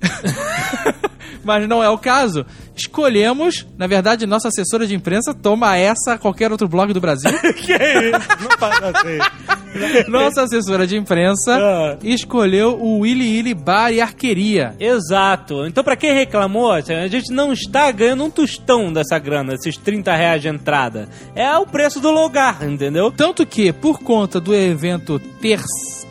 Mas 1.46 1.68
não 1.68 1.82
é 1.82 1.88
o 1.88 1.96
caso. 1.96 2.44
Escolhemos, 2.74 3.66
na 3.78 3.86
verdade, 3.86 4.26
nossa 4.26 4.48
assessora 4.48 4.86
de 4.86 4.94
imprensa 4.94 5.32
toma 5.32 5.76
essa 5.76 6.14
a 6.14 6.18
qualquer 6.18 6.50
outro 6.50 6.68
blog 6.68 6.92
do 6.92 7.00
Brasil. 7.00 7.30
que 7.54 7.72
é 7.72 8.10
isso? 8.10 8.28
Não 8.42 8.58
faz 8.58 8.82
assim. 8.82 10.08
nossa 10.10 10.42
assessora 10.42 10.86
de 10.86 10.96
imprensa 10.96 11.56
Ah. 11.56 11.96
escolheu 12.02 12.76
o 12.80 13.00
Willy 13.00 13.36
Willy 13.36 13.54
Bar 13.54 13.92
e 13.92 14.00
Arqueria. 14.00 14.74
Exato. 14.80 15.66
Então, 15.66 15.84
pra 15.84 15.96
quem 15.96 16.12
reclamou, 16.14 16.72
assim, 16.72 16.94
a 16.94 17.06
gente 17.08 17.32
não 17.32 17.52
está 17.52 17.90
ganhando 17.90 18.24
um 18.24 18.30
tostão 18.30 18.92
dessa 18.92 19.18
grana, 19.18 19.54
esses 19.54 19.76
30 19.76 20.14
reais 20.14 20.42
de 20.42 20.48
entrada. 20.48 21.08
É 21.34 21.56
o 21.56 21.66
preço 21.66 22.00
do 22.00 22.10
lugar, 22.10 22.62
entendeu? 22.68 23.10
Tanto 23.12 23.46
que, 23.46 23.72
por 23.72 24.00
conta 24.00 24.40
do 24.40 24.54
evento 24.54 25.18
ter 25.40 25.60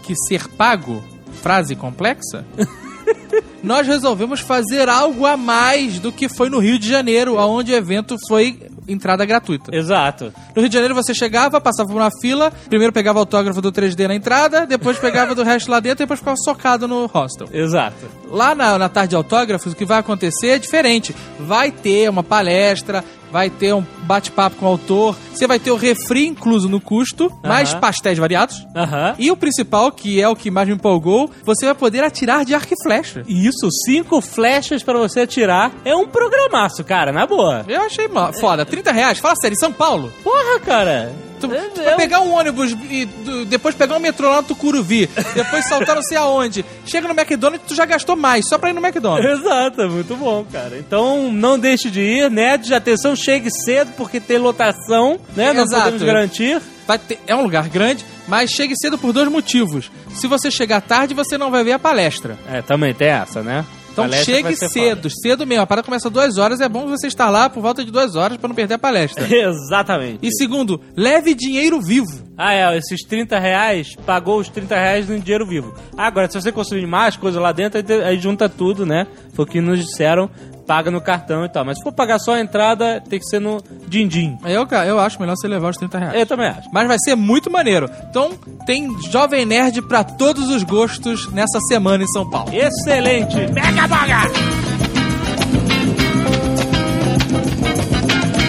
que 0.04 0.14
ser 0.28 0.48
pago, 0.50 1.04
frase 1.42 1.76
complexa, 1.76 2.46
nós 3.66 3.88
resolvemos 3.88 4.40
fazer 4.40 4.88
algo 4.88 5.26
a 5.26 5.36
mais 5.36 6.00
do 6.00 6.12
que 6.12 6.30
foi 6.30 6.50
no 6.50 6.60
Rio 6.60 6.78
de 6.78 6.88
Janeiro, 6.88 7.36
onde 7.38 7.74
o 7.74 7.76
evento 7.76 8.16
foi 8.28 8.60
entrada 8.88 9.26
gratuita. 9.26 9.76
Exato. 9.76 10.32
No 10.56 10.62
Rio 10.62 10.70
de 10.70 10.74
Janeiro 10.74 10.94
você 10.94 11.14
chegava, 11.14 11.60
passava 11.60 11.90
por 11.90 11.98
uma 11.98 12.12
fila, 12.22 12.52
primeiro 12.70 12.94
pegava 12.94 13.18
o 13.18 13.22
autógrafo 13.22 13.62
do 13.62 13.72
3D 13.72 14.08
na 14.08 14.16
entrada, 14.16 14.66
depois 14.68 15.00
pegava 15.00 15.34
do 15.34 15.44
resto 15.44 15.72
lá 15.72 15.80
dentro 15.80 16.04
e 16.04 16.06
depois 16.06 16.20
ficava 16.20 16.38
socado 16.38 16.88
no 16.88 17.08
hostel. 17.08 17.48
Exato. 17.52 18.06
Lá 18.36 18.54
na, 18.54 18.78
na 18.78 18.90
tarde 18.90 19.12
de 19.12 19.16
autógrafos, 19.16 19.72
o 19.72 19.76
que 19.78 19.86
vai 19.86 20.00
acontecer 20.00 20.50
é 20.50 20.60
diferente. 20.60 21.16
Vai 21.40 21.72
ter 21.72 22.10
uma 22.10 22.22
palestra, 22.22 23.02
vai 23.32 23.50
ter 23.50 23.74
um 23.74 23.82
bate-papo 24.04 24.58
com 24.58 24.66
o 24.66 24.70
autor, 24.70 25.16
você 25.34 25.48
vai 25.48 25.58
ter 25.58 25.72
o 25.72 25.78
refri 25.78 26.28
incluso 26.28 26.68
no 26.68 26.82
custo, 26.82 27.32
mais 27.42 27.74
pastéis 27.74 28.18
variados. 28.18 28.68
Aham. 28.76 29.16
E 29.18 29.32
o 29.32 29.38
principal, 29.38 29.90
que 29.90 30.22
é 30.22 30.28
o 30.28 30.36
que 30.36 30.52
mais 30.52 30.68
me 30.68 30.74
empolgou, 30.74 31.32
você 31.46 31.66
vai 31.66 31.76
poder 31.76 32.04
atirar 32.04 32.44
de 32.44 32.54
arco 32.54 32.74
e 32.74 32.84
flecha. 32.84 33.24
Isso, 33.26 33.70
cinco 33.86 34.20
flechas 34.20 34.84
pra 34.84 34.98
você 34.98 35.22
atirar. 35.22 35.72
É 35.86 35.96
um 35.96 36.06
programaço, 36.06 36.84
cara, 36.84 37.14
na 37.14 37.26
boa. 37.26 37.64
Eu 37.70 37.84
achei 37.84 38.10
foda. 38.40 38.66
30 38.66 38.92
reais, 38.92 39.18
fala 39.18 39.36
sério, 39.38 39.56
em 39.56 39.60
São 39.60 39.72
Paulo. 39.72 40.12
Porra, 40.22 40.60
cara. 40.60 41.14
Tu, 41.50 41.56
É- 41.56 41.70
tu 41.70 41.82
um- 41.94 41.98
pegar 41.98 42.22
um 42.22 42.34
ônibus 42.34 42.72
e 42.90 43.06
do- 43.06 43.46
depois 43.46 43.76
pegar 43.76 43.96
um 43.96 44.00
metrô 44.00 44.30
lá 44.30 44.38
no 44.42 44.48
Tucuruvi, 44.48 45.10
depois 45.34 45.66
saltar 45.68 45.96
não 45.96 46.04
sei 46.04 46.18
aonde. 46.18 46.66
Chega 46.86 47.08
no 47.08 47.14
McDonald's, 47.20 47.68
tu 47.68 47.76
já 47.76 47.86
gastou 47.86 48.16
mais, 48.16 48.48
só 48.48 48.58
pra 48.58 48.70
ir 48.70 48.74
no 48.74 48.86
McDonald's. 48.86 49.40
Exato, 49.40 49.82
é 49.82 49.88
muito 49.88 50.16
bom, 50.16 50.46
cara. 50.52 50.78
Então 50.78 51.32
não 51.32 51.58
deixe 51.60 51.90
de 51.90 52.02
ir, 52.02 52.30
nerds, 52.32 52.72
atenção, 52.72 53.16
chegue 53.16 53.50
cedo 53.52 53.92
porque 53.98 54.20
tem 54.20 54.38
lotação, 54.38 55.20
né? 55.36 55.54
Não 55.54 55.64
Exato. 55.64 55.84
podemos 55.84 56.04
garantir. 56.04 56.62
Ter- 57.08 57.20
é 57.26 57.36
um 57.36 57.42
lugar 57.42 57.68
grande, 57.68 58.06
mas 58.28 58.52
chegue 58.52 58.76
cedo 58.78 58.96
por 58.98 59.12
dois 59.12 59.28
motivos. 59.28 59.90
Se 60.14 60.28
você 60.28 60.52
chegar 60.52 60.82
tarde, 60.82 61.16
você 61.16 61.36
não 61.38 61.50
vai 61.50 61.64
ver 61.64 61.72
a 61.72 61.80
palestra. 61.80 62.38
É, 62.48 62.62
também 62.62 62.94
tem 62.94 63.08
essa, 63.08 63.42
né? 63.42 63.66
Então 63.96 64.12
chegue 64.12 64.44
vai 64.44 64.56
ser 64.56 64.68
cedo, 64.68 65.10
cedo 65.10 65.48
mesmo. 65.48 65.64
A 65.64 65.68
parada 65.68 65.86
começa 65.86 66.10
duas 66.10 66.38
horas, 66.38 66.60
é 66.60 66.68
bom 66.68 66.86
você 66.88 67.08
estar 67.08 67.30
lá 67.30 67.50
por 67.50 67.62
volta 67.62 67.84
de 67.84 67.92
duas 67.92 68.16
horas 68.16 68.38
pra 68.38 68.50
não 68.50 68.56
perder 68.56 68.74
a 68.74 68.80
palestra. 68.80 69.24
foda. 69.24 69.34
Exatamente. 69.36 70.20
E 70.22 70.30
segundo, 70.36 70.82
leve 70.96 71.34
dinheiro 71.34 71.82
vivo. 71.82 72.26
Ah, 72.38 72.54
é, 72.54 72.78
esses 72.78 73.02
30 73.08 73.40
reais, 73.40 73.96
pagou 74.06 74.40
os 74.40 74.50
30 74.50 74.76
reais 74.76 75.08
no 75.08 75.18
dinheiro 75.18 75.48
vivo. 75.48 75.74
Agora, 75.98 76.30
se 76.30 76.40
você 76.40 76.52
consumir 76.52 76.86
mais 76.86 77.16
coisa 77.16 77.40
lá 77.40 77.54
dentro, 77.54 77.82
aí 78.06 78.20
junta 78.20 78.50
tudo, 78.50 78.86
né? 78.86 79.08
Foi 79.34 79.46
o 79.46 79.48
que 79.48 79.62
nos 79.62 79.80
disseram. 79.80 80.30
Paga 80.66 80.92
no 80.92 81.02
cartão 81.02 81.46
e 81.46 81.50
tal. 81.50 81.64
Mas 81.66 81.78
se 81.78 81.84
for 81.84 81.92
pagar 81.92 82.20
só 82.20 82.34
a 82.34 82.42
entrada, 82.42 83.02
tem 83.08 83.20
que 83.20 83.26
ser 83.26 83.40
no 83.40 83.62
din-din. 83.88 84.38
Eu, 84.46 84.68
eu 84.86 85.00
acho 85.00 85.20
melhor 85.20 85.36
você 85.36 85.48
levar 85.48 85.70
os 85.70 85.78
30 85.78 85.98
reais. 85.98 86.20
Eu 86.20 86.26
também 86.26 86.48
acho. 86.48 86.70
Mas 86.72 86.88
vai 86.88 86.98
ser 87.00 87.16
muito 87.16 87.52
maneiro. 87.52 87.90
Então, 88.10 88.32
tem 88.66 88.90
Jovem 89.10 89.46
Nerd 89.46 89.82
pra 89.84 90.04
todos 90.04 90.50
os 90.50 90.64
gostos 90.64 91.32
nessa 91.32 91.60
semana 91.68 92.04
em 92.04 92.08
São 92.08 92.30
Paulo. 92.30 92.52
Excelente! 92.54 93.36
Mega 93.52 93.88
Boga! 93.88 94.66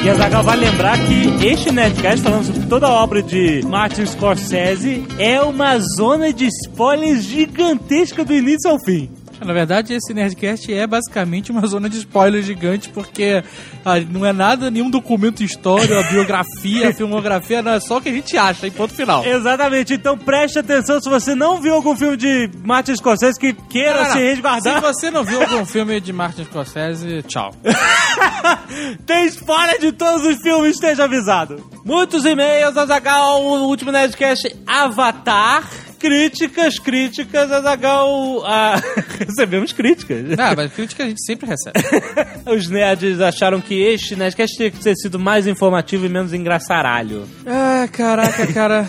E 0.07 0.09
a 0.09 0.15
Zagal 0.15 0.45
vai 0.45 0.57
lembrar 0.57 0.97
que 1.05 1.45
este 1.45 1.73
Nerdcast, 1.73 2.23
falando 2.23 2.45
sobre 2.45 2.61
toda 2.69 2.87
a 2.87 2.93
obra 3.03 3.21
de 3.21 3.61
Martin 3.67 4.07
Scorsese, 4.07 5.05
é 5.19 5.43
uma 5.43 5.81
zona 5.81 6.33
de 6.33 6.47
spoilers 6.47 7.25
gigantesca 7.25 8.25
do 8.25 8.33
início 8.33 8.71
ao 8.71 8.79
fim. 8.85 9.11
Na 9.45 9.53
verdade, 9.53 9.95
esse 9.95 10.15
Nerdcast 10.15 10.73
é 10.73 10.87
basicamente 10.87 11.51
uma 11.51 11.65
zona 11.67 11.89
de 11.89 11.99
spoiler 11.99 12.43
gigante, 12.43 12.89
porque 12.89 13.43
ah, 13.85 14.01
não 14.01 14.25
é 14.25 14.33
nada, 14.33 14.71
nenhum 14.71 14.91
documento 14.91 15.43
histórico, 15.43 15.95
a 15.95 16.03
biografia, 16.11 16.91
a 16.91 16.95
filmografia, 16.95 17.63
não 17.63 17.73
é 17.73 17.81
só 17.81 17.99
o 17.99 18.01
que 18.01 18.09
a 18.09 18.13
gente 18.13 18.37
acha, 18.37 18.67
em 18.67 18.71
ponto 18.71 18.95
final. 18.95 19.25
Exatamente, 19.25 19.95
então 19.95 20.17
preste 20.17 20.59
atenção 20.59 21.01
se 21.01 21.09
você 21.09 21.35
não 21.35 21.61
viu 21.61 21.75
algum 21.75 21.97
filme 21.97 22.17
de 22.17 22.51
Martin 22.65 22.97
Scorsese 22.97 23.39
que 23.39 23.53
queira 23.53 24.03
Não, 24.03 24.05
não, 24.05 24.13
se 24.13 24.19
resguardar. 24.19 24.75
Se 24.75 24.81
você 24.81 25.11
não 25.11 25.25
viu 25.25 25.43
algum 25.43 25.65
filme 25.65 26.01
de 26.01 26.13
Martin 26.13 26.45
Scorsese, 26.45 27.23
tchau. 27.23 27.55
Tem 29.07 29.27
spoiler 29.27 29.79
de 29.81 29.93
todos 29.93 30.27
os 30.27 30.41
filmes, 30.41 30.75
esteja 30.75 31.05
avisado. 31.05 31.65
Muitos 31.85 32.25
e-mails, 32.25 32.77
Azagal, 32.77 33.43
o 33.43 33.69
último 33.69 33.93
Nerdcast, 33.93 34.55
Avatar. 34.67 35.65
Críticas, 36.07 36.79
críticas, 36.79 37.51
Azagal. 37.51 38.41
Ah, 38.45 38.81
recebemos 39.19 39.73
críticas. 39.73 40.39
Ah, 40.39 40.55
mas 40.57 40.73
crítica 40.73 41.03
a 41.03 41.09
gente 41.09 41.21
sempre 41.27 41.49
recebe. 41.49 41.81
Os 42.47 42.69
nerds 42.69 43.21
acharam 43.21 43.61
que 43.61 43.75
este 43.75 44.15
Nerdcast 44.15 44.57
tinha 44.57 44.71
que 44.71 44.79
ter 44.79 44.95
sido 44.95 45.19
mais 45.19 45.49
informativo 45.49 46.07
e 46.07 46.09
menos 46.09 46.33
engraçaralho. 46.33 47.29
Ah, 47.45 47.89
caraca, 47.91 48.47
cara. 48.53 48.89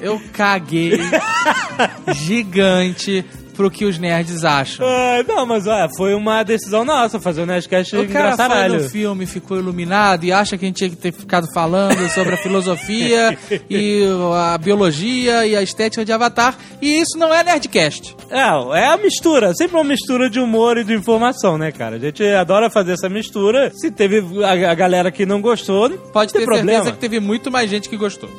Eu 0.00 0.20
caguei 0.32 0.98
gigante 2.26 3.24
pro 3.52 3.70
que 3.70 3.84
os 3.84 3.98
nerds 3.98 4.44
acham. 4.44 4.86
Ah, 4.86 5.24
não, 5.26 5.46
mas 5.46 5.66
olha, 5.66 5.88
foi 5.96 6.14
uma 6.14 6.42
decisão 6.42 6.84
nossa 6.84 7.20
fazer 7.20 7.42
o 7.42 7.46
Nerdcast 7.46 7.94
O 7.96 8.08
cara 8.08 8.32
engraçaralho. 8.32 8.82
no 8.82 8.88
filme, 8.88 9.26
ficou 9.26 9.58
iluminado 9.58 10.24
e 10.24 10.32
acha 10.32 10.56
que 10.58 10.64
a 10.64 10.68
gente 10.68 10.76
tinha 10.76 10.90
que 10.90 10.96
ter 10.96 11.12
ficado 11.12 11.46
falando 11.52 12.08
sobre 12.10 12.34
a 12.34 12.36
filosofia 12.36 13.36
e 13.68 14.04
a 14.34 14.58
biologia 14.58 15.46
e 15.46 15.56
a 15.56 15.62
estética 15.62 16.04
de 16.04 16.12
Avatar. 16.12 16.56
E 16.80 17.00
isso 17.00 17.18
não 17.18 17.32
é 17.32 17.42
Nerdcast. 17.44 18.16
É, 18.30 18.38
é 18.78 18.86
a 18.86 18.96
mistura, 18.96 19.54
sempre 19.54 19.76
uma 19.76 19.84
mistura 19.84 20.28
de 20.30 20.40
humor 20.40 20.78
e 20.78 20.84
de 20.84 20.94
informação, 20.94 21.58
né, 21.58 21.70
cara? 21.70 21.96
A 21.96 21.98
gente 21.98 22.24
adora 22.24 22.70
fazer 22.70 22.92
essa 22.92 23.08
mistura. 23.08 23.70
Se 23.74 23.90
teve 23.90 24.22
a, 24.44 24.70
a 24.70 24.74
galera 24.74 25.10
que 25.10 25.26
não 25.26 25.40
gostou, 25.40 25.90
Pode 26.12 26.32
ter 26.32 26.38
tem 26.38 26.46
problema. 26.46 26.70
certeza 26.72 26.92
que 26.92 26.98
teve 26.98 27.20
muito 27.20 27.50
mais 27.50 27.68
gente 27.68 27.88
que 27.88 27.96
gostou. 27.96 28.30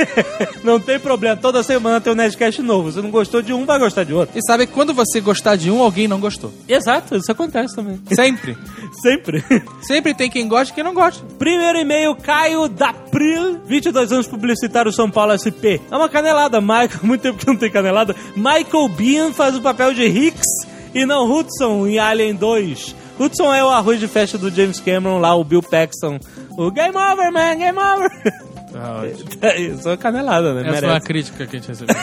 não 0.62 0.78
tem 0.78 0.98
problema, 0.98 1.36
toda 1.36 1.62
semana 1.62 2.00
tem 2.00 2.12
um 2.12 2.16
Nerdcast 2.16 2.62
novo. 2.62 2.92
Se 2.92 3.00
não 3.00 3.10
gostou 3.10 3.42
de 3.42 3.52
um, 3.52 3.64
vai 3.64 3.78
gostar 3.78 4.04
de 4.04 4.12
outro. 4.14 4.38
E 4.38 4.42
sabe 4.52 4.66
que 4.66 4.72
quando 4.74 4.92
você 4.92 5.18
gostar 5.18 5.56
de 5.56 5.70
um, 5.70 5.80
alguém 5.80 6.06
não 6.06 6.20
gostou. 6.20 6.52
Exato, 6.68 7.16
isso 7.16 7.32
acontece 7.32 7.74
também. 7.74 7.98
Sempre. 8.14 8.56
Sempre. 9.00 9.42
Sempre 9.80 10.14
tem 10.14 10.28
quem 10.28 10.46
gosta 10.46 10.72
e 10.72 10.74
quem 10.74 10.84
não 10.84 10.92
gosta. 10.92 11.24
Primeiro 11.38 11.78
e-mail, 11.78 12.14
Caio 12.14 12.68
Dapril, 12.68 13.60
22 13.64 14.12
anos 14.12 14.26
publicitário 14.26 14.92
São 14.92 15.10
Paulo 15.10 15.32
SP. 15.32 15.80
É 15.90 15.96
uma 15.96 16.08
canelada, 16.08 16.60
Michael, 16.60 17.00
muito 17.02 17.22
tempo 17.22 17.38
que 17.38 17.46
não 17.46 17.56
tem 17.56 17.70
canelada. 17.70 18.14
Michael 18.36 18.88
Bean 18.90 19.32
faz 19.32 19.56
o 19.56 19.62
papel 19.62 19.94
de 19.94 20.04
Hicks 20.04 20.46
e 20.94 21.06
não 21.06 21.30
Hudson 21.30 21.86
em 21.86 21.98
Alien 21.98 22.34
2. 22.34 22.94
Hudson 23.18 23.54
é 23.54 23.64
o 23.64 23.68
arroz 23.68 23.98
de 23.98 24.06
festa 24.06 24.36
do 24.36 24.50
James 24.50 24.80
Cameron 24.80 25.18
lá, 25.18 25.34
o 25.34 25.44
Bill 25.44 25.62
Paxton. 25.62 26.18
O 26.58 26.70
Game 26.70 26.94
Over, 26.94 27.32
man, 27.32 27.56
Game 27.56 27.78
Over. 27.78 28.10
Isso 29.58 29.88
é 29.88 29.96
canelada, 29.96 30.54
né? 30.54 30.62
Essa 30.62 30.70
foi 30.70 30.80
uma 30.80 30.86
Merece. 30.94 31.06
crítica 31.06 31.46
que 31.46 31.56
a 31.56 31.58
gente 31.58 31.68
recebeu. 31.72 31.94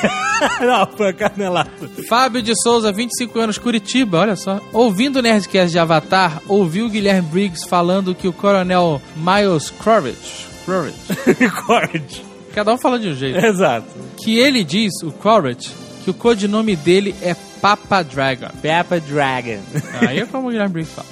não, 0.61 0.87
foi 0.95 1.07
uma 1.07 1.13
canelada. 1.13 1.69
Fábio 2.07 2.41
de 2.41 2.53
Souza, 2.61 2.91
25 2.91 3.39
anos, 3.39 3.57
Curitiba, 3.57 4.19
olha 4.19 4.35
só. 4.35 4.59
Ouvindo 4.73 5.17
o 5.17 5.21
Nerdcast 5.21 5.71
de 5.71 5.79
Avatar, 5.79 6.41
ouviu 6.47 6.85
o 6.85 6.89
Guilherme 6.89 7.27
Briggs 7.29 7.67
falando 7.67 8.13
que 8.15 8.27
o 8.27 8.33
coronel 8.33 9.01
Miles 9.15 9.69
Quaritch, 9.71 10.45
Quaritch, 10.65 11.51
Cord. 11.65 12.23
cada 12.53 12.73
um 12.73 12.77
fala 12.77 12.99
de 12.99 13.09
um 13.09 13.13
jeito, 13.15 13.37
Exato. 13.43 13.87
que 14.17 14.37
ele 14.37 14.63
diz, 14.63 14.91
o 15.03 15.11
Quaritch, 15.11 15.69
que 16.03 16.09
o 16.09 16.13
codinome 16.13 16.75
dele 16.75 17.15
é 17.21 17.35
Papa 17.61 18.01
Dragon. 18.03 18.47
Peppa 18.61 18.99
Dragon. 18.99 19.59
Aí 20.07 20.19
é 20.19 20.25
como 20.25 20.47
o 20.47 20.51
Guilherme 20.51 20.73
Briggs 20.73 20.93
fala. 20.95 21.07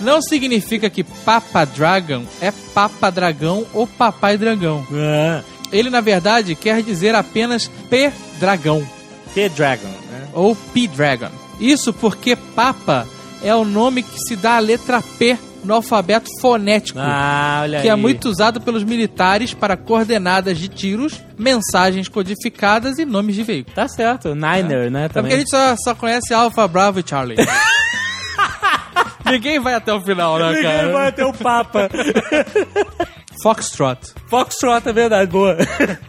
Não 0.00 0.20
significa 0.20 0.90
que 0.90 1.02
Papa 1.02 1.64
Dragon 1.64 2.24
é 2.40 2.50
Papa 2.74 3.10
Dragão 3.10 3.66
ou 3.72 3.86
Papai 3.86 4.36
Dragão. 4.36 4.86
Ah, 4.92 5.42
Ele, 5.72 5.88
na 5.90 6.00
verdade, 6.00 6.54
quer 6.54 6.82
dizer 6.82 7.14
apenas 7.14 7.70
P 7.88 8.12
Dragão. 8.38 8.86
P-Dragon, 9.34 9.88
né? 9.88 10.28
ou 10.32 10.54
P-Dragon. 10.56 11.28
Isso 11.60 11.92
porque 11.92 12.34
Papa 12.36 13.06
é 13.42 13.54
o 13.54 13.64
nome 13.64 14.02
que 14.02 14.18
se 14.28 14.36
dá 14.36 14.56
à 14.56 14.58
letra 14.58 15.02
P 15.18 15.38
no 15.64 15.74
alfabeto 15.74 16.28
fonético, 16.40 16.98
Ah, 17.02 17.60
olha 17.62 17.80
que 17.80 17.88
aí. 17.88 17.92
é 17.92 17.96
muito 17.96 18.28
usado 18.28 18.60
pelos 18.60 18.84
militares 18.84 19.52
para 19.52 19.76
coordenadas 19.76 20.58
de 20.58 20.68
tiros, 20.68 21.20
mensagens 21.36 22.08
codificadas 22.08 22.98
e 22.98 23.04
nomes 23.04 23.34
de 23.34 23.42
veículos. 23.42 23.74
Tá 23.74 23.88
certo, 23.88 24.32
Niner, 24.34 24.90
né? 24.90 25.06
É 25.06 25.08
Também. 25.08 25.22
porque 25.30 25.34
a 25.34 25.38
gente 25.38 25.50
só, 25.50 25.74
só 25.76 25.94
conhece 25.94 26.32
Alpha, 26.32 26.68
Bravo 26.68 27.00
e 27.00 27.04
Charlie. 27.04 27.36
Ninguém 29.26 29.58
vai 29.58 29.74
até 29.74 29.92
o 29.92 30.00
final, 30.00 30.38
né, 30.38 30.46
Ninguém 30.50 30.62
cara? 30.62 30.92
vai 30.92 31.12
ter 31.12 31.24
o 31.24 31.32
Papa. 31.32 31.88
Foxtrot. 33.42 33.98
Foxtrot 34.28 34.88
é 34.88 34.92
verdade, 34.92 35.30
boa. 35.30 35.56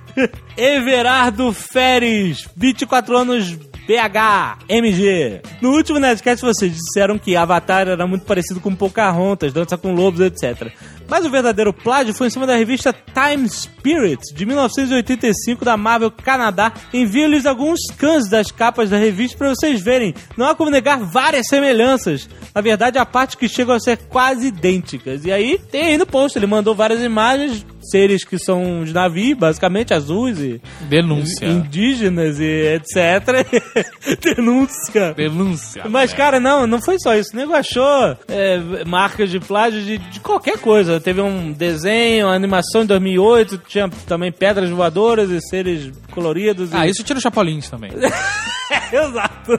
Everardo 0.56 1.52
Feres, 1.52 2.48
24 2.56 3.18
anos, 3.18 3.58
BH, 3.88 4.66
MG. 4.68 5.42
No 5.62 5.72
último 5.72 5.98
Nerdcast 5.98 6.46
vocês 6.46 6.74
disseram 6.74 7.18
que 7.18 7.38
Avatar 7.38 7.88
era 7.88 8.06
muito 8.06 8.26
parecido 8.26 8.60
com 8.60 8.76
Pocahontas, 8.76 9.54
Dança 9.54 9.78
com 9.78 9.94
Lobos, 9.94 10.20
etc. 10.20 10.74
Mas 11.10 11.26
o 11.26 11.30
verdadeiro 11.30 11.72
plágio 11.72 12.14
foi 12.14 12.28
em 12.28 12.30
cima 12.30 12.46
da 12.46 12.56
revista 12.58 12.94
Time 12.94 13.48
Spirit, 13.48 14.22
de 14.36 14.46
1985, 14.46 15.64
da 15.64 15.78
Marvel 15.78 16.12
Canadá. 16.12 16.74
Envio-lhes 16.94 17.46
alguns 17.46 17.80
scans 17.92 18.30
das 18.30 18.52
capas 18.52 18.90
da 18.90 18.98
revista 18.98 19.38
para 19.38 19.56
vocês 19.56 19.82
verem. 19.82 20.14
Não 20.36 20.46
há 20.46 20.54
como 20.54 20.70
negar 20.70 21.00
várias 21.00 21.48
semelhanças. 21.48 22.28
Na 22.54 22.60
verdade, 22.60 22.98
há 22.98 23.06
partes 23.06 23.36
que 23.38 23.48
chegam 23.48 23.74
a 23.74 23.80
ser 23.80 23.98
quase 24.10 24.48
idênticas. 24.48 25.24
E 25.24 25.32
aí, 25.32 25.58
tem 25.72 25.84
aí 25.84 25.98
no 25.98 26.06
post, 26.06 26.38
ele 26.38 26.46
mandou 26.46 26.76
várias 26.76 27.02
imagens, 27.02 27.66
seres 27.90 28.24
que 28.24 28.38
são 28.38 28.84
de 28.84 28.94
navio, 28.94 29.36
basicamente, 29.36 29.94
azuis 29.94 30.40
e 30.40 30.62
Denúncia. 30.82 31.46
indígenas 31.46 32.40
e 32.40 32.76
etc. 32.76 33.46
Denúncia. 34.22 35.14
Denúncia. 35.14 35.84
Mas, 35.90 36.14
cara, 36.14 36.40
não, 36.40 36.68
não 36.68 36.82
foi 36.82 36.98
só 37.00 37.16
isso. 37.16 37.32
O 37.34 37.36
nego 37.38 37.54
achou 37.54 38.18
é, 38.28 38.84
marcas 38.86 39.30
de 39.30 39.40
plágio 39.40 39.82
de, 39.82 39.98
de 39.98 40.20
qualquer 40.20 40.58
coisa. 40.60 41.00
Teve 41.00 41.22
um 41.22 41.52
desenho, 41.52 42.28
uma 42.28 42.36
animação 42.36 42.84
em 42.84 42.86
2008, 42.86 43.62
tinha 43.68 43.90
também 44.08 44.32
pedras 44.32 44.70
voadoras 44.70 45.30
e 45.30 45.40
seres 45.42 45.92
coloridos. 46.12 46.74
Ah, 46.74 46.88
e... 46.88 46.92
isso 46.92 47.04
tira 47.04 47.20
o 47.20 47.22
Chapolins 47.22 47.70
também. 47.70 47.92
Exato. 48.92 49.58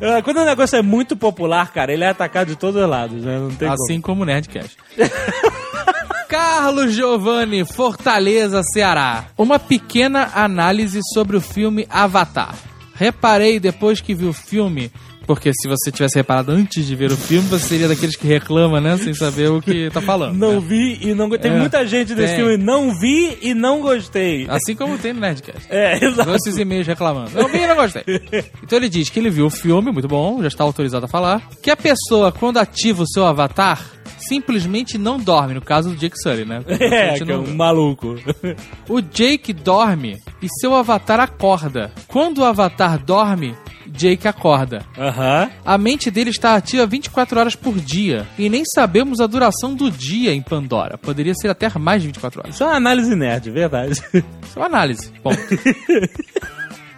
Ah, 0.00 0.22
Quando 0.22 0.38
o 0.38 0.44
negócio 0.44 0.76
é 0.76 0.82
muito 0.82 1.16
popular, 1.16 1.72
cara, 1.72 1.92
ele 1.92 2.04
é 2.04 2.08
atacado 2.08 2.48
de 2.48 2.56
todos 2.56 2.80
os 2.82 2.88
lados, 2.88 3.22
né? 3.22 3.38
Assim 3.70 4.00
como 4.00 4.22
o 4.22 4.24
Nerdcast. 4.24 4.76
Carlos 6.32 6.94
Giovanni, 6.94 7.62
Fortaleza, 7.62 8.62
Ceará. 8.62 9.26
Uma 9.36 9.58
pequena 9.58 10.30
análise 10.34 10.98
sobre 11.12 11.36
o 11.36 11.42
filme 11.42 11.86
Avatar. 11.90 12.54
Reparei 12.94 13.60
depois 13.60 14.00
que 14.00 14.14
vi 14.14 14.24
o 14.24 14.32
filme, 14.32 14.90
porque 15.26 15.50
se 15.54 15.68
você 15.68 15.90
tivesse 15.90 16.16
reparado 16.16 16.52
antes 16.52 16.86
de 16.86 16.94
ver 16.96 17.10
o 17.12 17.16
filme, 17.16 17.46
você 17.48 17.66
seria 17.68 17.88
daqueles 17.88 18.16
que 18.16 18.26
reclama, 18.26 18.80
né? 18.80 18.96
Sem 18.98 19.14
saber 19.14 19.50
o 19.50 19.60
que 19.60 19.88
tá 19.90 20.00
falando. 20.00 20.36
Não 20.36 20.60
né? 20.60 20.66
vi 20.68 20.98
e 21.00 21.14
não 21.14 21.28
gostei. 21.28 21.50
Tem 21.50 21.56
É, 21.56 21.60
muita 21.60 21.86
gente 21.86 22.14
desse 22.14 22.36
filme, 22.36 22.56
não 22.56 22.98
vi 22.98 23.38
e 23.42 23.54
não 23.54 23.80
gostei. 23.80 24.46
Assim 24.48 24.74
como 24.74 24.98
tem 24.98 25.12
no 25.12 25.20
Nerdcast. 25.20 25.66
É, 25.70 25.98
exato. 26.04 26.30
Esses 26.34 26.56
e-mails 26.58 26.86
reclamando. 26.86 27.30
Não 27.34 27.48
vi 27.48 27.58
e 27.58 27.66
não 27.66 27.76
gostei. 27.76 28.02
Então 28.62 28.78
ele 28.78 28.88
diz 28.88 29.08
que 29.08 29.18
ele 29.18 29.30
viu 29.30 29.46
o 29.46 29.50
filme, 29.50 29.90
muito 29.92 30.08
bom, 30.08 30.40
já 30.42 30.48
está 30.48 30.64
autorizado 30.64 31.06
a 31.06 31.08
falar. 31.08 31.48
Que 31.62 31.70
a 31.70 31.76
pessoa, 31.76 32.32
quando 32.32 32.58
ativa 32.58 33.02
o 33.02 33.08
seu 33.08 33.24
avatar, 33.26 33.80
simplesmente 34.28 34.98
não 34.98 35.18
dorme. 35.18 35.54
No 35.54 35.60
caso 35.60 35.90
do 35.90 35.96
Jake 35.96 36.16
Sully, 36.20 36.44
né? 36.44 36.62
É, 36.92 37.14
que 37.16 37.22
é 37.22 37.26
não- 37.26 37.42
um 37.44 37.54
maluco. 37.54 38.16
O 38.88 39.00
Jake 39.00 39.52
dorme 39.52 40.16
e 40.42 40.46
seu 40.60 40.74
avatar 40.74 41.20
acorda. 41.20 41.90
Quando 42.08 42.38
o 42.38 42.44
avatar 42.44 42.98
dorme, 43.02 43.54
Jake 43.92 44.26
acorda. 44.26 44.84
Aham. 44.98 45.50
A 45.64 45.76
mente 45.78 46.10
dele 46.10 46.30
está 46.30 46.54
ativa 46.56 46.86
24 46.86 47.38
horas 47.38 47.54
por 47.54 47.78
dia. 47.78 48.26
E 48.38 48.48
nem 48.48 48.64
sabemos 48.64 49.20
a 49.20 49.26
duração 49.26 49.74
do 49.74 49.90
dia 49.90 50.32
em 50.34 50.40
Pandora. 50.42 50.96
Poderia 50.98 51.34
ser 51.34 51.48
até 51.48 51.68
mais 51.78 52.00
de 52.02 52.08
24 52.08 52.40
horas. 52.40 52.54
Isso 52.54 52.64
é 52.64 52.66
uma 52.66 52.76
análise 52.76 53.14
nerd, 53.14 53.50
verdade. 53.50 53.92
Isso 54.12 54.56
é 54.56 54.58
uma 54.58 54.66
análise. 54.66 55.12
Bom. 55.22 55.30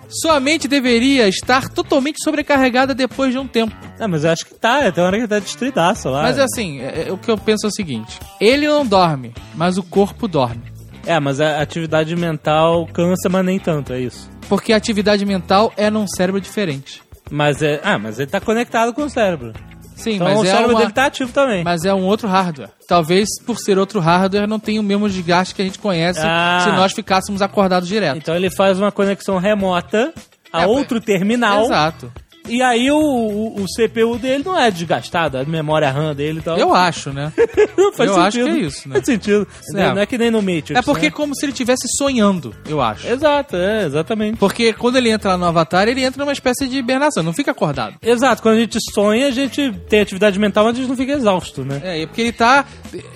Sua 0.09 0.39
mente 0.39 0.69
deveria 0.69 1.27
estar 1.27 1.69
totalmente 1.69 2.23
sobrecarregada 2.23 2.95
depois 2.95 3.33
de 3.33 3.39
um 3.39 3.49
tempo. 3.49 3.75
Ah, 3.99 4.07
mas 4.07 4.23
eu 4.23 4.31
acho 4.31 4.47
que 4.47 4.55
tá, 4.55 4.93
tem 4.93 5.03
uma 5.03 5.09
hora 5.09 5.21
que 5.21 5.27
tá 5.27 5.39
destruidaço 5.41 6.09
lá. 6.09 6.23
Mas 6.23 6.39
assim, 6.39 6.79
é- 6.81 7.09
é- 7.09 7.13
o 7.13 7.19
que 7.19 7.29
eu 7.29 7.37
penso 7.37 7.67
é 7.67 7.69
o 7.69 7.73
seguinte: 7.73 8.21
ele 8.41 8.69
não 8.69 8.87
dorme, 8.87 9.33
mas 9.57 9.77
o 9.77 9.83
corpo 9.83 10.29
dorme. 10.29 10.63
É, 11.07 11.19
mas 11.21 11.41
a 11.41 11.61
atividade 11.61 12.15
mental 12.17 12.87
cansa, 12.93 13.29
mas 13.31 13.45
nem 13.45 13.59
tanto, 13.59 13.93
é 13.93 14.01
isso. 14.01 14.29
Porque 14.49 14.73
a 14.73 14.77
atividade 14.77 15.25
mental 15.25 15.73
é 15.77 15.91
num 15.91 16.07
cérebro 16.07 16.41
diferente. 16.41 17.03
Mas 17.31 17.63
é. 17.63 17.81
Ah, 17.83 17.99
mas 17.99 18.19
ele 18.19 18.31
tá 18.31 18.41
conectado 18.41 18.93
com 18.93 19.03
o 19.05 19.11
cérebro. 19.11 19.53
Sim, 19.97 20.15
Então 20.17 20.27
mas 20.29 20.39
o 20.41 20.45
é 20.45 20.51
cérebro 20.51 20.71
uma- 20.73 20.81
dele 20.81 20.93
tá 20.93 21.07
ativo 21.07 21.33
também. 21.33 21.63
Mas 21.65 21.85
é 21.85 21.95
um 21.95 22.03
outro 22.05 22.27
hardware. 22.29 22.69
Talvez 22.87 23.29
por 23.47 23.57
ser 23.59 23.79
outro 23.79 24.01
hardware 24.01 24.47
não 24.47 24.59
tenha 24.59 24.81
o 24.81 24.85
mesmo 24.85 25.09
desgaste 25.09 25.55
que 25.55 25.63
a 25.63 25.65
gente 25.65 25.79
conhece 25.79 26.21
Ah. 26.23 26.61
se 26.65 26.71
nós 26.73 26.93
ficássemos 26.93 27.41
acordados 27.41 27.89
direto. 27.89 28.17
Então 28.19 28.35
ele 28.35 28.51
faz 28.51 28.79
uma 28.79 28.91
conexão 28.93 29.39
remota 29.39 30.13
a 30.53 30.63
É, 30.63 30.67
outro 30.67 31.01
terminal. 31.01 31.65
Exato. 31.65 32.13
E 32.49 32.61
aí 32.61 32.91
o, 32.91 32.99
o, 32.99 33.63
o 33.63 33.65
CPU 33.65 34.19
dele 34.19 34.45
não 34.45 34.59
é 34.59 34.71
desgastado, 34.71 35.39
a 35.39 35.45
memória 35.45 35.91
RAM 35.91 36.15
dele 36.15 36.41
e 36.41 36.43
tal. 36.43 36.59
Eu 36.59 36.75
acho, 36.75 37.11
né? 37.13 37.33
Eu 37.77 37.93
sentido. 37.93 38.21
acho 38.21 38.45
que 38.45 38.49
é 38.49 38.59
isso, 38.59 38.89
né? 38.89 38.95
Faz 38.97 39.07
sentido. 39.07 39.49
É. 39.75 39.95
Não 39.95 39.99
é 39.99 40.07
que 40.07 40.19
nem 40.19 40.31
no 40.31 40.43
Matrix. 40.43 40.71
É 40.73 40.83
porque 40.83 41.07
é 41.07 41.09
né? 41.09 41.15
como 41.15 41.35
se 41.35 41.45
ele 41.45 41.53
estivesse 41.53 41.87
sonhando, 41.97 42.55
eu 42.69 42.81
acho. 42.81 43.07
Exato, 43.07 43.57
é, 43.57 43.87
exatamente. 43.87 44.37
Porque 44.39 44.73
quando 44.75 44.97
ele 44.97 45.11
entra 45.11 45.37
no 45.37 45.45
Avatar, 45.47 45.89
ele 45.89 46.05
entra 46.05 46.23
numa 46.23 46.33
espécie 46.33 46.69
de 46.69 46.77
hibernação, 46.77 47.23
não 47.23 47.33
fica 47.33 47.51
acordado. 47.51 47.97
Exato, 48.03 48.43
quando 48.43 48.57
a 48.57 48.61
gente 48.61 48.79
sonha, 48.93 49.29
a 49.29 49.31
gente 49.31 49.73
tem 49.89 50.01
atividade 50.01 50.39
mental, 50.39 50.65
mas 50.65 50.75
a 50.75 50.81
gente 50.81 50.89
não 50.89 50.97
fica 50.97 51.13
exausto, 51.13 51.65
né? 51.65 51.81
É, 51.83 52.03
e 52.03 52.07
porque 52.07 52.21
ele 52.21 52.33
tá, 52.33 52.67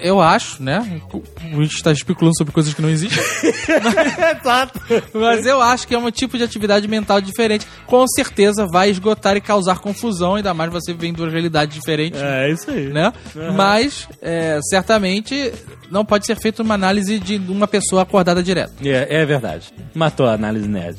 eu 0.00 0.20
acho, 0.20 0.62
né? 0.62 1.02
A 1.42 1.62
gente 1.62 1.82
tá 1.82 1.92
especulando 1.92 2.36
sobre 2.36 2.52
coisas 2.52 2.72
que 2.72 2.80
não 2.80 2.88
existem. 2.88 3.22
Exato. 4.40 4.80
Mas 5.12 5.44
eu 5.44 5.60
acho 5.60 5.86
que 5.86 5.94
é 5.94 5.98
um 5.98 6.10
tipo 6.10 6.38
de 6.38 6.44
atividade 6.44 6.88
mental 6.88 7.20
diferente. 7.20 7.66
Com 7.86 8.06
certeza 8.08 8.66
vai 8.70 8.90
esgotar 8.90 9.17
e 9.36 9.40
causar 9.40 9.78
confusão, 9.78 10.36
ainda 10.36 10.54
mais 10.54 10.72
você 10.72 10.92
vem 10.92 11.12
duas 11.12 11.32
realidades 11.32 11.74
diferentes. 11.74 12.20
É, 12.20 12.50
isso 12.50 12.70
aí. 12.70 12.88
Né? 12.88 13.12
Mas, 13.54 14.08
é, 14.22 14.58
certamente, 14.62 15.52
não 15.90 16.04
pode 16.04 16.26
ser 16.26 16.36
feita 16.36 16.62
uma 16.62 16.74
análise 16.74 17.18
de 17.18 17.36
uma 17.36 17.66
pessoa 17.66 18.02
acordada 18.02 18.42
direto. 18.42 18.72
É, 18.84 19.22
é 19.22 19.26
verdade. 19.26 19.72
Matou 19.94 20.26
a 20.26 20.32
análise 20.32 20.68
nerd. 20.68 20.98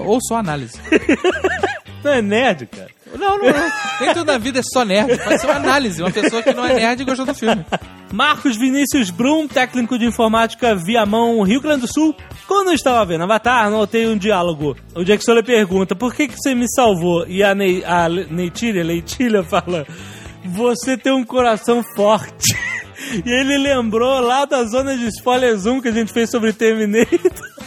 Ou 0.00 0.18
só 0.20 0.36
análise. 0.36 0.78
Não 2.02 2.12
é 2.12 2.22
nerd, 2.22 2.66
cara. 2.66 2.88
Não, 3.12 3.36
não, 3.36 3.52
não. 3.52 3.70
Nem 4.00 4.14
tudo 4.14 4.24
na 4.24 4.38
vida 4.38 4.60
é 4.60 4.62
só 4.62 4.84
nerd. 4.86 5.18
Pode 5.22 5.38
ser 5.38 5.46
uma 5.46 5.56
análise. 5.56 6.00
Uma 6.00 6.10
pessoa 6.10 6.42
que 6.42 6.54
não 6.54 6.64
é 6.64 6.74
nerd 6.74 7.02
e 7.02 7.04
gostou 7.04 7.26
do 7.26 7.34
filme. 7.34 7.62
Marcos 8.12 8.56
Vinícius 8.56 9.10
Brum, 9.10 9.46
técnico 9.46 9.98
de 9.98 10.04
informática 10.04 10.74
via 10.74 11.06
mão 11.06 11.42
Rio 11.42 11.60
Grande 11.60 11.82
do 11.82 11.92
Sul. 11.92 12.14
Quando 12.46 12.68
eu 12.68 12.74
estava 12.74 13.04
vendo 13.04 13.22
Avatar, 13.22 13.70
notei 13.70 14.08
um 14.08 14.16
diálogo. 14.18 14.76
O 14.94 15.04
Jack 15.04 15.24
Sully 15.24 15.42
pergunta, 15.42 15.94
por 15.94 16.12
que, 16.14 16.26
que 16.28 16.34
você 16.36 16.54
me 16.54 16.66
salvou? 16.68 17.24
E 17.28 17.42
a, 17.42 17.54
Ney, 17.54 17.84
a 17.84 18.06
Le- 18.08 18.26
Neytília, 18.28 18.82
Leitília 18.82 19.44
fala, 19.44 19.86
você 20.44 20.96
tem 20.96 21.12
um 21.12 21.24
coração 21.24 21.84
forte. 21.94 22.54
E 23.24 23.30
ele 23.30 23.58
lembrou 23.58 24.20
lá 24.20 24.44
da 24.44 24.64
zona 24.64 24.96
de 24.96 25.06
spoiler 25.08 25.56
zoom 25.56 25.80
que 25.80 25.88
a 25.88 25.92
gente 25.92 26.12
fez 26.12 26.30
sobre 26.30 26.52
Terminator. 26.52 27.20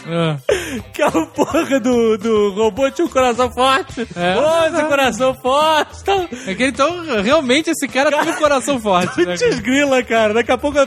Ah. 0.06 0.36
Que 0.92 1.02
a 1.02 1.10
porra 1.10 1.78
do, 1.80 2.18
do 2.18 2.50
robô 2.52 2.90
tinha 2.90 3.06
um 3.06 3.10
coração 3.10 3.50
forte. 3.52 4.06
É. 4.16 4.36
Ô, 4.36 4.66
esse 4.66 4.84
coração 4.86 5.34
forte. 5.34 6.00
Então, 6.02 6.28
É 6.46 6.54
que 6.54 6.64
então, 6.66 7.04
realmente, 7.22 7.70
esse 7.70 7.86
cara 7.86 8.10
tem 8.10 8.32
um 8.32 8.36
coração 8.36 8.80
forte. 8.80 9.14
Né? 9.24 9.36
Putz 9.36 9.60
grila, 9.60 10.02
cara. 10.02 10.34
Daqui 10.34 10.50
a 10.52 10.58
pouco, 10.58 10.78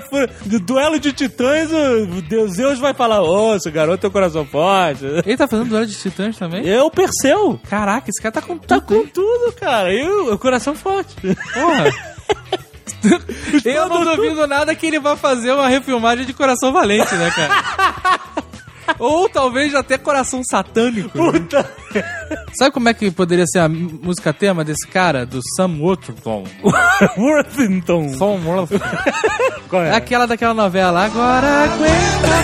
do 0.46 0.60
duelo 0.60 1.00
de 1.00 1.12
titãs, 1.14 1.72
o 1.72 2.22
Deus 2.22 2.54
Zeus 2.56 2.80
vai 2.80 2.94
falar: 2.94 3.22
Ô, 3.24 3.56
esse 3.56 3.70
garoto 3.72 3.98
tem 4.00 4.10
um 4.10 4.14
coração 4.14 4.46
forte. 4.46 5.06
Ele 5.06 5.38
tá 5.38 5.48
fazendo 5.48 5.70
duelo 5.70 5.86
de 5.86 5.96
titãs 5.98 6.38
também? 6.38 6.66
Eu, 6.68 6.90
Perseu. 6.92 7.60
Caraca, 7.70 8.10
esse 8.10 8.22
cara 8.22 8.34
tá 8.34 8.42
com 8.42 8.58
Tá 8.58 8.80
tudo, 8.80 8.86
com 8.88 8.96
hein? 8.96 9.12
tudo, 9.14 9.54
cara. 9.54 9.94
E 9.94 10.08
o 10.08 10.34
o 10.34 10.38
coração 10.38 10.76
forte. 10.76 11.16
Porra. 11.54 11.86
Eu 13.66 13.90
não 13.90 14.04
duvido 14.04 14.46
nada 14.48 14.74
que 14.76 14.86
ele 14.88 15.00
vai 15.00 15.16
fazer 15.16 15.52
uma 15.52 15.68
refilmagem 15.68 16.26
de 16.26 16.34
Coração 16.34 16.72
Valente, 16.72 17.14
né, 17.16 17.32
cara? 17.32 18.20
Ou 19.00 19.28
talvez 19.28 19.76
até 19.76 19.98
Coração 19.98 20.42
Satânico. 20.50 21.18
né? 21.18 21.32
Puta. 21.40 21.70
Sabe 22.58 22.72
como 22.72 22.88
é 22.88 22.94
que 22.94 23.12
poderia 23.12 23.46
ser 23.46 23.60
a 23.60 23.68
música 23.68 24.32
tema 24.34 24.64
desse 24.64 24.88
cara? 24.88 25.26
Do 25.26 25.42
Sam 25.56 25.78
Worthington. 25.80 26.46
Worthington. 27.18 28.10
Sam 28.10 28.40
Worthington. 28.46 28.86
Qual 29.70 29.84
É 29.84 29.90
é? 29.90 29.96
aquela 29.96 30.26
daquela 30.26 30.54
novela. 30.54 31.04
Agora 31.04 31.66
aguenta 31.66 32.38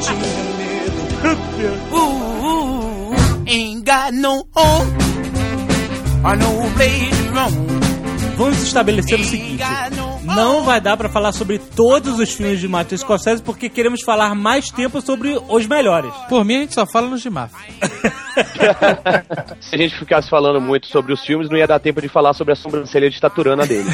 Ooh, 0.00 0.47
got 3.88 4.12
no 4.12 4.44
home 4.54 4.88
or 6.22 6.36
no 6.36 6.70
place 6.76 7.08
to 7.08 7.32
roam. 7.32 7.78
Vamos 8.36 8.62
estabelecer 8.62 9.18
o 9.18 9.24
seguinte: 9.24 9.64
não 10.22 10.62
vai 10.62 10.78
dar 10.78 10.94
pra 10.98 11.08
falar 11.08 11.32
sobre 11.32 11.58
todos 11.58 12.18
os 12.18 12.30
filmes 12.34 12.60
de 12.60 12.68
Martin 12.68 12.98
Scorsese 12.98 13.42
porque 13.42 13.70
queremos 13.70 14.02
falar 14.02 14.34
mais 14.34 14.70
tempo 14.70 15.00
sobre 15.00 15.40
os 15.48 15.66
melhores. 15.66 16.12
Por 16.28 16.44
mim, 16.44 16.56
a 16.56 16.60
gente 16.60 16.74
só 16.74 16.86
fala 16.86 17.08
nos 17.08 17.22
de 17.22 17.30
máfia. 17.30 17.56
Se 19.58 19.74
a 19.74 19.78
gente 19.78 19.98
ficasse 19.98 20.28
falando 20.28 20.60
muito 20.60 20.86
sobre 20.86 21.14
os 21.14 21.24
filmes, 21.24 21.48
não 21.48 21.56
ia 21.56 21.66
dar 21.66 21.80
tempo 21.80 22.02
de 22.02 22.08
falar 22.08 22.34
sobre 22.34 22.52
a 22.52 22.56
sobrancelha 22.56 23.08
de 23.08 23.18
taturana 23.18 23.66
dele. 23.66 23.88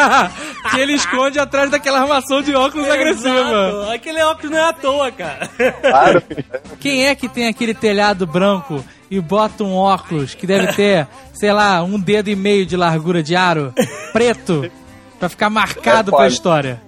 que 0.72 0.80
ele 0.80 0.94
esconde 0.94 1.38
atrás 1.38 1.70
daquela 1.70 2.00
armação 2.00 2.40
de 2.40 2.54
óculos 2.54 2.88
agressiva. 2.88 3.38
Exato. 3.38 3.90
Aquele 3.92 4.22
óculos 4.22 4.50
não 4.50 4.58
é 4.58 4.68
à 4.68 4.72
toa, 4.72 5.12
cara. 5.12 5.48
Claro. 5.82 6.22
Quem 6.80 7.06
é 7.06 7.14
que 7.14 7.28
tem 7.28 7.46
aquele 7.46 7.74
telhado 7.74 8.26
branco 8.26 8.82
e 9.10 9.20
bota 9.20 9.64
um 9.64 9.74
óculos 9.74 10.34
que 10.34 10.46
deve 10.46 10.72
ter, 10.72 11.06
sei 11.32 11.52
lá, 11.52 11.82
um 11.82 11.98
dedo 11.98 12.28
e 12.28 12.36
meio 12.36 12.66
de 12.66 12.76
largura 12.76 13.22
de 13.22 13.36
aro, 13.36 13.72
preto, 14.12 14.70
pra 15.18 15.28
ficar 15.28 15.50
marcado 15.50 16.10
É, 16.12 16.16
pra 16.16 16.26
história? 16.28 16.80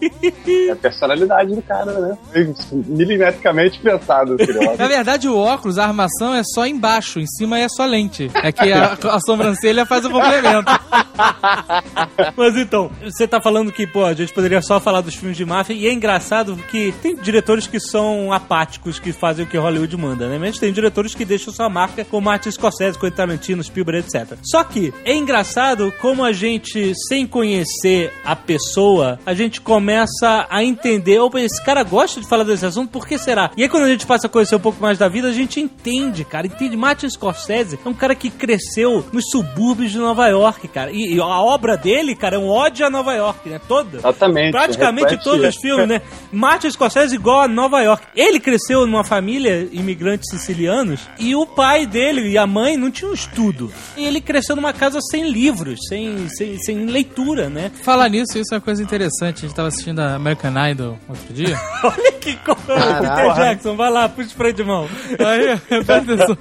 É 0.46 0.70
a 0.70 0.76
personalidade 0.76 1.54
do 1.54 1.62
cara, 1.62 1.92
né? 1.92 2.18
Milimetricamente 2.72 3.80
pensado. 3.80 4.36
Na 4.78 4.86
verdade, 4.86 5.28
o 5.28 5.36
óculos, 5.36 5.78
a 5.78 5.84
armação 5.84 6.34
é 6.34 6.42
só 6.44 6.66
embaixo, 6.66 7.20
em 7.20 7.26
cima 7.26 7.58
é 7.58 7.68
só 7.68 7.84
lente. 7.84 8.30
É 8.34 8.52
que 8.52 8.72
a, 8.72 8.98
a 9.10 9.20
sobrancelha 9.20 9.84
faz 9.86 10.04
o 10.04 10.10
complemento. 10.10 10.70
Mas 12.36 12.56
então, 12.56 12.90
você 13.02 13.26
tá 13.26 13.40
falando 13.40 13.72
que, 13.72 13.86
pô, 13.86 14.04
a 14.04 14.14
gente 14.14 14.32
poderia 14.32 14.62
só 14.62 14.80
falar 14.80 15.00
dos 15.00 15.14
filmes 15.14 15.36
de 15.36 15.44
máfia, 15.44 15.74
e 15.74 15.86
é 15.86 15.92
engraçado 15.92 16.56
que 16.70 16.92
tem 17.02 17.16
diretores 17.16 17.66
que 17.66 17.80
são 17.80 18.32
apáticos, 18.32 18.98
que 18.98 19.12
fazem 19.12 19.44
o 19.44 19.48
que 19.48 19.56
Hollywood 19.56 19.96
manda, 19.96 20.28
né? 20.28 20.38
Mas 20.38 20.58
tem 20.58 20.72
diretores 20.72 21.14
que 21.14 21.24
deixam 21.24 21.52
sua 21.52 21.68
marca, 21.68 22.04
como 22.04 22.26
Martin 22.26 22.50
Scorsese, 22.50 22.98
Quentin 22.98 23.16
Tarantino, 23.16 23.62
Spielberg, 23.64 24.06
etc. 24.06 24.36
Só 24.42 24.62
que 24.64 24.92
é 25.04 25.14
engraçado 25.14 25.92
como 26.00 26.24
a 26.24 26.32
gente, 26.32 26.92
sem 27.08 27.26
conhecer 27.26 28.12
a 28.24 28.36
pessoa, 28.36 29.18
a 29.24 29.34
gente 29.34 29.60
começa 29.60 30.46
a 30.50 30.62
entender, 30.62 31.18
opa, 31.18 31.40
esse 31.40 31.62
cara 31.64 31.82
gosta 31.82 32.20
de 32.20 32.28
falar 32.28 32.44
desse 32.44 32.66
assunto, 32.66 32.90
por 32.90 33.06
que 33.06 33.18
será? 33.18 33.50
E 33.56 33.62
aí 33.62 33.68
quando 33.68 33.84
a 33.84 33.88
gente 33.88 34.06
passa 34.06 34.26
a 34.26 34.30
conhecer 34.30 34.56
um 34.56 34.60
pouco 34.60 34.80
mais 34.80 34.98
da 34.98 35.08
vida, 35.08 35.28
a 35.28 35.32
gente 35.32 35.60
entende, 35.60 36.24
cara, 36.24 36.46
entende. 36.46 36.76
Martin 36.76 37.08
Scorsese 37.08 37.78
é 37.84 37.88
um 37.88 37.94
cara 37.94 38.14
que 38.14 38.30
cresceu 38.30 39.04
nos 39.12 39.30
subúrbios 39.30 39.92
de 39.92 39.98
Nova 39.98 40.26
York, 40.28 40.68
cara. 40.68 40.90
E, 40.90 41.14
e 41.14 41.20
a 41.20 41.40
obra 41.40 41.76
dele, 41.76 42.14
cara, 42.14 42.36
é 42.36 42.38
um 42.38 42.48
ódio 42.48 42.86
a 42.86 42.90
Nova 42.90 43.14
York, 43.14 43.48
né? 43.48 43.60
Toda. 43.66 43.98
Exatamente. 43.98 44.52
Praticamente 44.52 45.16
todos 45.22 45.46
os 45.46 45.56
filmes, 45.56 45.88
né? 45.88 46.02
Martin 46.32 46.70
Scorsese 46.70 47.14
igual 47.14 47.42
a 47.42 47.48
Nova 47.48 47.80
York. 47.80 48.06
Ele 48.14 48.40
cresceu 48.40 48.86
numa 48.86 49.04
família 49.04 49.68
imigrantes 49.72 50.30
sicilianos 50.30 51.08
e 51.18 51.34
o 51.34 51.46
pai 51.46 51.86
dele 51.86 52.28
e 52.28 52.38
a 52.38 52.46
mãe 52.46 52.76
não 52.76 52.90
tinham 52.90 53.12
estudo. 53.12 53.72
E 53.96 54.06
ele 54.06 54.20
cresceu 54.20 54.56
numa 54.56 54.72
casa 54.72 55.00
sem 55.00 55.28
livros, 55.28 55.80
sem, 55.88 56.28
sem, 56.28 56.58
sem 56.58 56.86
leitura, 56.86 57.48
né? 57.48 57.70
Falar 57.82 58.07
nisso, 58.08 58.38
isso 58.38 58.54
é 58.54 58.56
uma 58.56 58.60
coisa 58.60 58.82
interessante. 58.82 59.38
A 59.44 59.48
gente 59.48 59.54
tava 59.54 59.68
assistindo 59.68 60.00
a 60.00 60.14
American 60.14 60.52
Idol 60.70 60.98
outro 61.08 61.32
dia. 61.32 61.56
Olha 61.84 62.12
que 62.12 62.36
coisa. 62.36 63.00
Peter 63.00 63.34
Jackson, 63.34 63.76
vai 63.76 63.90
lá, 63.90 64.08
puxa 64.08 64.28
o 64.28 64.34
freio 64.34 64.54
de 64.54 64.64
mão. 64.64 64.88
Aí, 65.18 65.58
presta 65.84 66.14
atenção. 66.14 66.38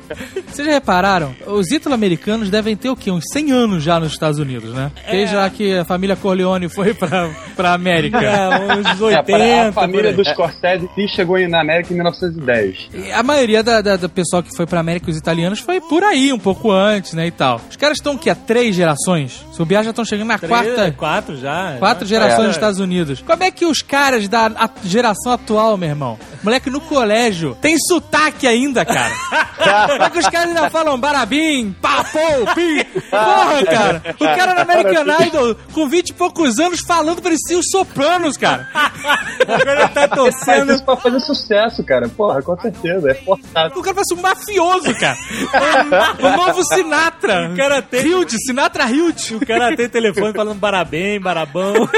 Vocês 0.58 0.68
já 0.68 0.74
repararam? 0.74 1.36
Os 1.46 1.70
ítalo-americanos 1.72 2.50
devem 2.50 2.76
ter 2.76 2.90
o 2.90 2.96
quê? 2.96 3.12
Uns 3.12 3.26
100 3.32 3.52
anos 3.52 3.84
já 3.84 4.00
nos 4.00 4.12
Estados 4.12 4.40
Unidos, 4.40 4.74
né? 4.74 4.92
Desde 5.12 5.36
lá 5.36 5.48
que 5.52 5.78
a 5.78 5.86
família 5.86 6.16
Corleone 6.16 6.68
foi 6.68 6.96
pra, 6.96 7.30
pra 7.56 7.74
América. 7.74 8.20
É, 8.20 8.50
uns 8.76 9.00
80. 9.00 9.32
É, 9.44 9.60
para 9.60 9.70
a 9.70 9.72
família 9.72 10.14
dos 10.14 10.28
Scorsese 10.28 10.90
chegou 11.10 11.38
na 11.48 11.62
América 11.62 11.94
em 11.94 11.96
1910. 11.98 12.90
E 12.92 13.12
a 13.12 13.22
maioria 13.22 13.62
da, 13.62 13.82
da- 13.82 13.98
do 13.98 14.10
pessoal 14.10 14.42
que 14.42 14.50
foi 14.58 14.66
pra 14.66 14.80
América, 14.80 15.12
os 15.12 15.16
italianos, 15.18 15.60
foi 15.60 15.80
por 15.80 16.04
aí, 16.04 16.34
um 16.34 16.40
pouco 16.40 16.72
antes, 16.72 17.14
né, 17.14 17.28
e 17.28 17.32
tal. 17.32 17.62
Os 17.70 17.76
caras 17.76 17.98
estão 18.00 18.14
aqui 18.14 18.28
há 18.28 18.34
três 18.36 18.76
gerações. 18.76 19.46
Se 19.54 19.62
o 19.62 19.66
Biar 19.66 19.84
já 19.84 19.92
estão 19.92 20.04
chegando 20.06 20.28
na 20.30 20.40
Três, 20.40 20.50
quarta... 20.52 20.92
Quatro 20.98 21.38
já. 21.38 21.76
Quatro 21.78 22.06
já. 22.08 22.16
gerações 22.18 22.44
É. 22.46 22.48
nos 22.48 22.56
Estados 22.56 22.80
Unidos. 22.80 23.22
Como 23.22 23.44
é 23.44 23.52
que 23.52 23.64
os 23.66 23.84
caras 23.84 24.28
da 24.28 24.48
a- 24.48 24.70
geração 24.84 25.32
atual, 25.34 25.78
meu 25.78 25.90
irmão, 25.90 26.18
Moleque, 26.44 26.70
no 26.72 26.82
colégio, 26.82 27.56
tem 27.62 27.78
sotaque 27.78 28.48
ainda, 28.48 28.84
cara. 28.84 29.12
É 30.08 30.10
que 30.10 30.20
os 30.20 30.30
caras 30.30 30.47
ainda 30.48 30.70
falam 30.70 31.00
barabim, 31.00 31.76
papou, 31.82 32.54
pi. 32.56 32.84
Porra, 33.10 33.66
cara. 33.66 34.16
O 34.20 34.26
cara 34.26 34.54
no 34.54 34.62
American 34.62 35.26
Idol, 35.28 35.56
com 35.74 35.88
20 35.88 36.10
e 36.10 36.14
poucos 36.14 36.60
anos, 36.60 36.80
falando 36.86 37.22
parecia 37.22 37.58
os 37.58 37.66
sopranos, 37.72 38.38
cara. 38.38 38.68
Agora 39.48 39.82
ele 39.82 39.90
tá 39.90 40.08
torcendo. 40.08 40.74
isso 40.74 40.84
pra 40.84 40.98
fazer 40.98 41.20
sucesso, 41.20 41.84
cara. 41.84 42.08
Porra, 42.10 42.42
com 42.42 42.58
certeza. 42.60 43.12
É 43.12 43.14
forçado. 43.16 43.80
O 43.80 43.84
cara 43.84 43.96
parece 43.96 44.14
um 44.14 44.22
mafioso, 44.22 44.94
cara. 45.00 45.18
O, 46.20 46.26
o 46.28 46.38
novo 46.38 46.64
Sinatra. 46.64 47.52
O 47.52 47.58
cara 47.58 47.82
tem- 47.82 48.06
Hild, 48.08 48.36
Sinatra 48.46 48.90
Hild. 48.90 49.36
O 49.36 49.46
cara 49.46 49.76
tem 49.76 49.90
telefone 49.90 50.34
falando 50.34 50.58
barabém, 50.60 51.20
barabão. 51.20 51.90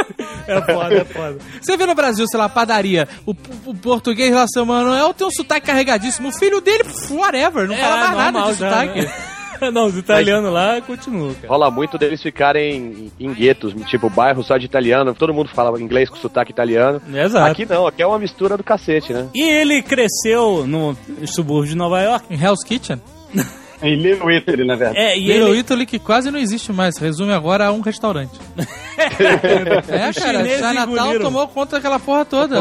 É 0.48 0.62
foda, 0.62 0.96
é 0.96 1.06
foda. 1.06 1.38
Você 1.62 1.78
vê 1.78 1.86
no 1.86 1.96
Brasil, 1.96 2.26
sei 2.28 2.40
lá, 2.40 2.50
padaria, 2.50 3.08
o, 3.26 3.32
o 3.66 3.76
português 3.76 4.34
lá, 4.34 4.46
seu 4.48 4.66
Manuel, 4.66 5.14
tem 5.14 5.28
um 5.28 5.32
sotaque 5.32 5.68
carregadíssimo. 5.68 6.30
O 6.30 6.32
filho 6.32 6.62
dele, 6.62 6.84
whatever, 7.12 7.68
não 7.68 7.76
fala 7.76 7.98
mais 7.98 8.18
nada 8.18 8.29
de 8.32 8.38
É, 8.38 8.54
já, 8.54 8.54
sotaque. 8.54 9.02
né? 9.02 9.14
Não, 9.74 9.88
os 9.88 9.98
italianos 9.98 10.54
lá 10.54 10.80
continuam, 10.80 11.34
cara. 11.34 11.50
Rola 11.50 11.70
muito 11.70 11.98
deles 11.98 12.22
ficarem 12.24 13.12
em 13.20 13.34
guetos, 13.34 13.74
tipo 13.88 14.10
bairro 14.10 14.42
só 14.42 14.56
de 14.58 14.66
italiano, 14.66 15.14
todo 15.14 15.34
mundo 15.34 15.50
fala 15.50 15.78
inglês 15.82 16.10
com 16.10 16.16
sotaque 16.16 16.52
italiano. 16.52 17.02
Exato. 17.14 17.52
Aqui 17.52 17.66
não, 17.66 17.86
aqui 17.86 18.02
é 18.02 18.08
uma 18.08 18.18
mistura 18.20 18.56
do 18.56 18.64
cacete, 18.64 19.12
né? 19.12 19.28
E 19.36 19.42
ele 19.44 19.82
cresceu 19.82 20.66
no 20.66 20.96
subúrbio 21.26 21.72
de 21.72 21.76
Nova 21.76 22.00
York. 22.02 22.26
Em 22.34 22.42
Hell's 22.42 22.64
Kitchen. 22.64 23.02
Em 23.82 23.96
Little 23.96 24.32
Italy, 24.32 24.66
na 24.66 24.76
verdade. 24.76 24.98
É, 24.98 25.18
e 25.18 25.28
Little 25.28 25.50
ele... 25.50 25.60
Italy 25.60 25.86
que 25.86 26.00
quase 26.00 26.30
não 26.32 26.40
existe 26.40 26.72
mais, 26.72 26.98
resume 26.98 27.34
agora 27.34 27.68
a 27.68 27.72
um 27.72 27.82
restaurante. 27.82 28.32
é, 28.98 30.10
Os 30.10 30.18
cara, 30.18 30.46
China 30.46 30.74
Natal 30.74 31.20
tomou 31.20 31.48
conta 31.48 31.78
daquela 31.78 32.00
porra 32.00 32.26
toda. 32.26 32.60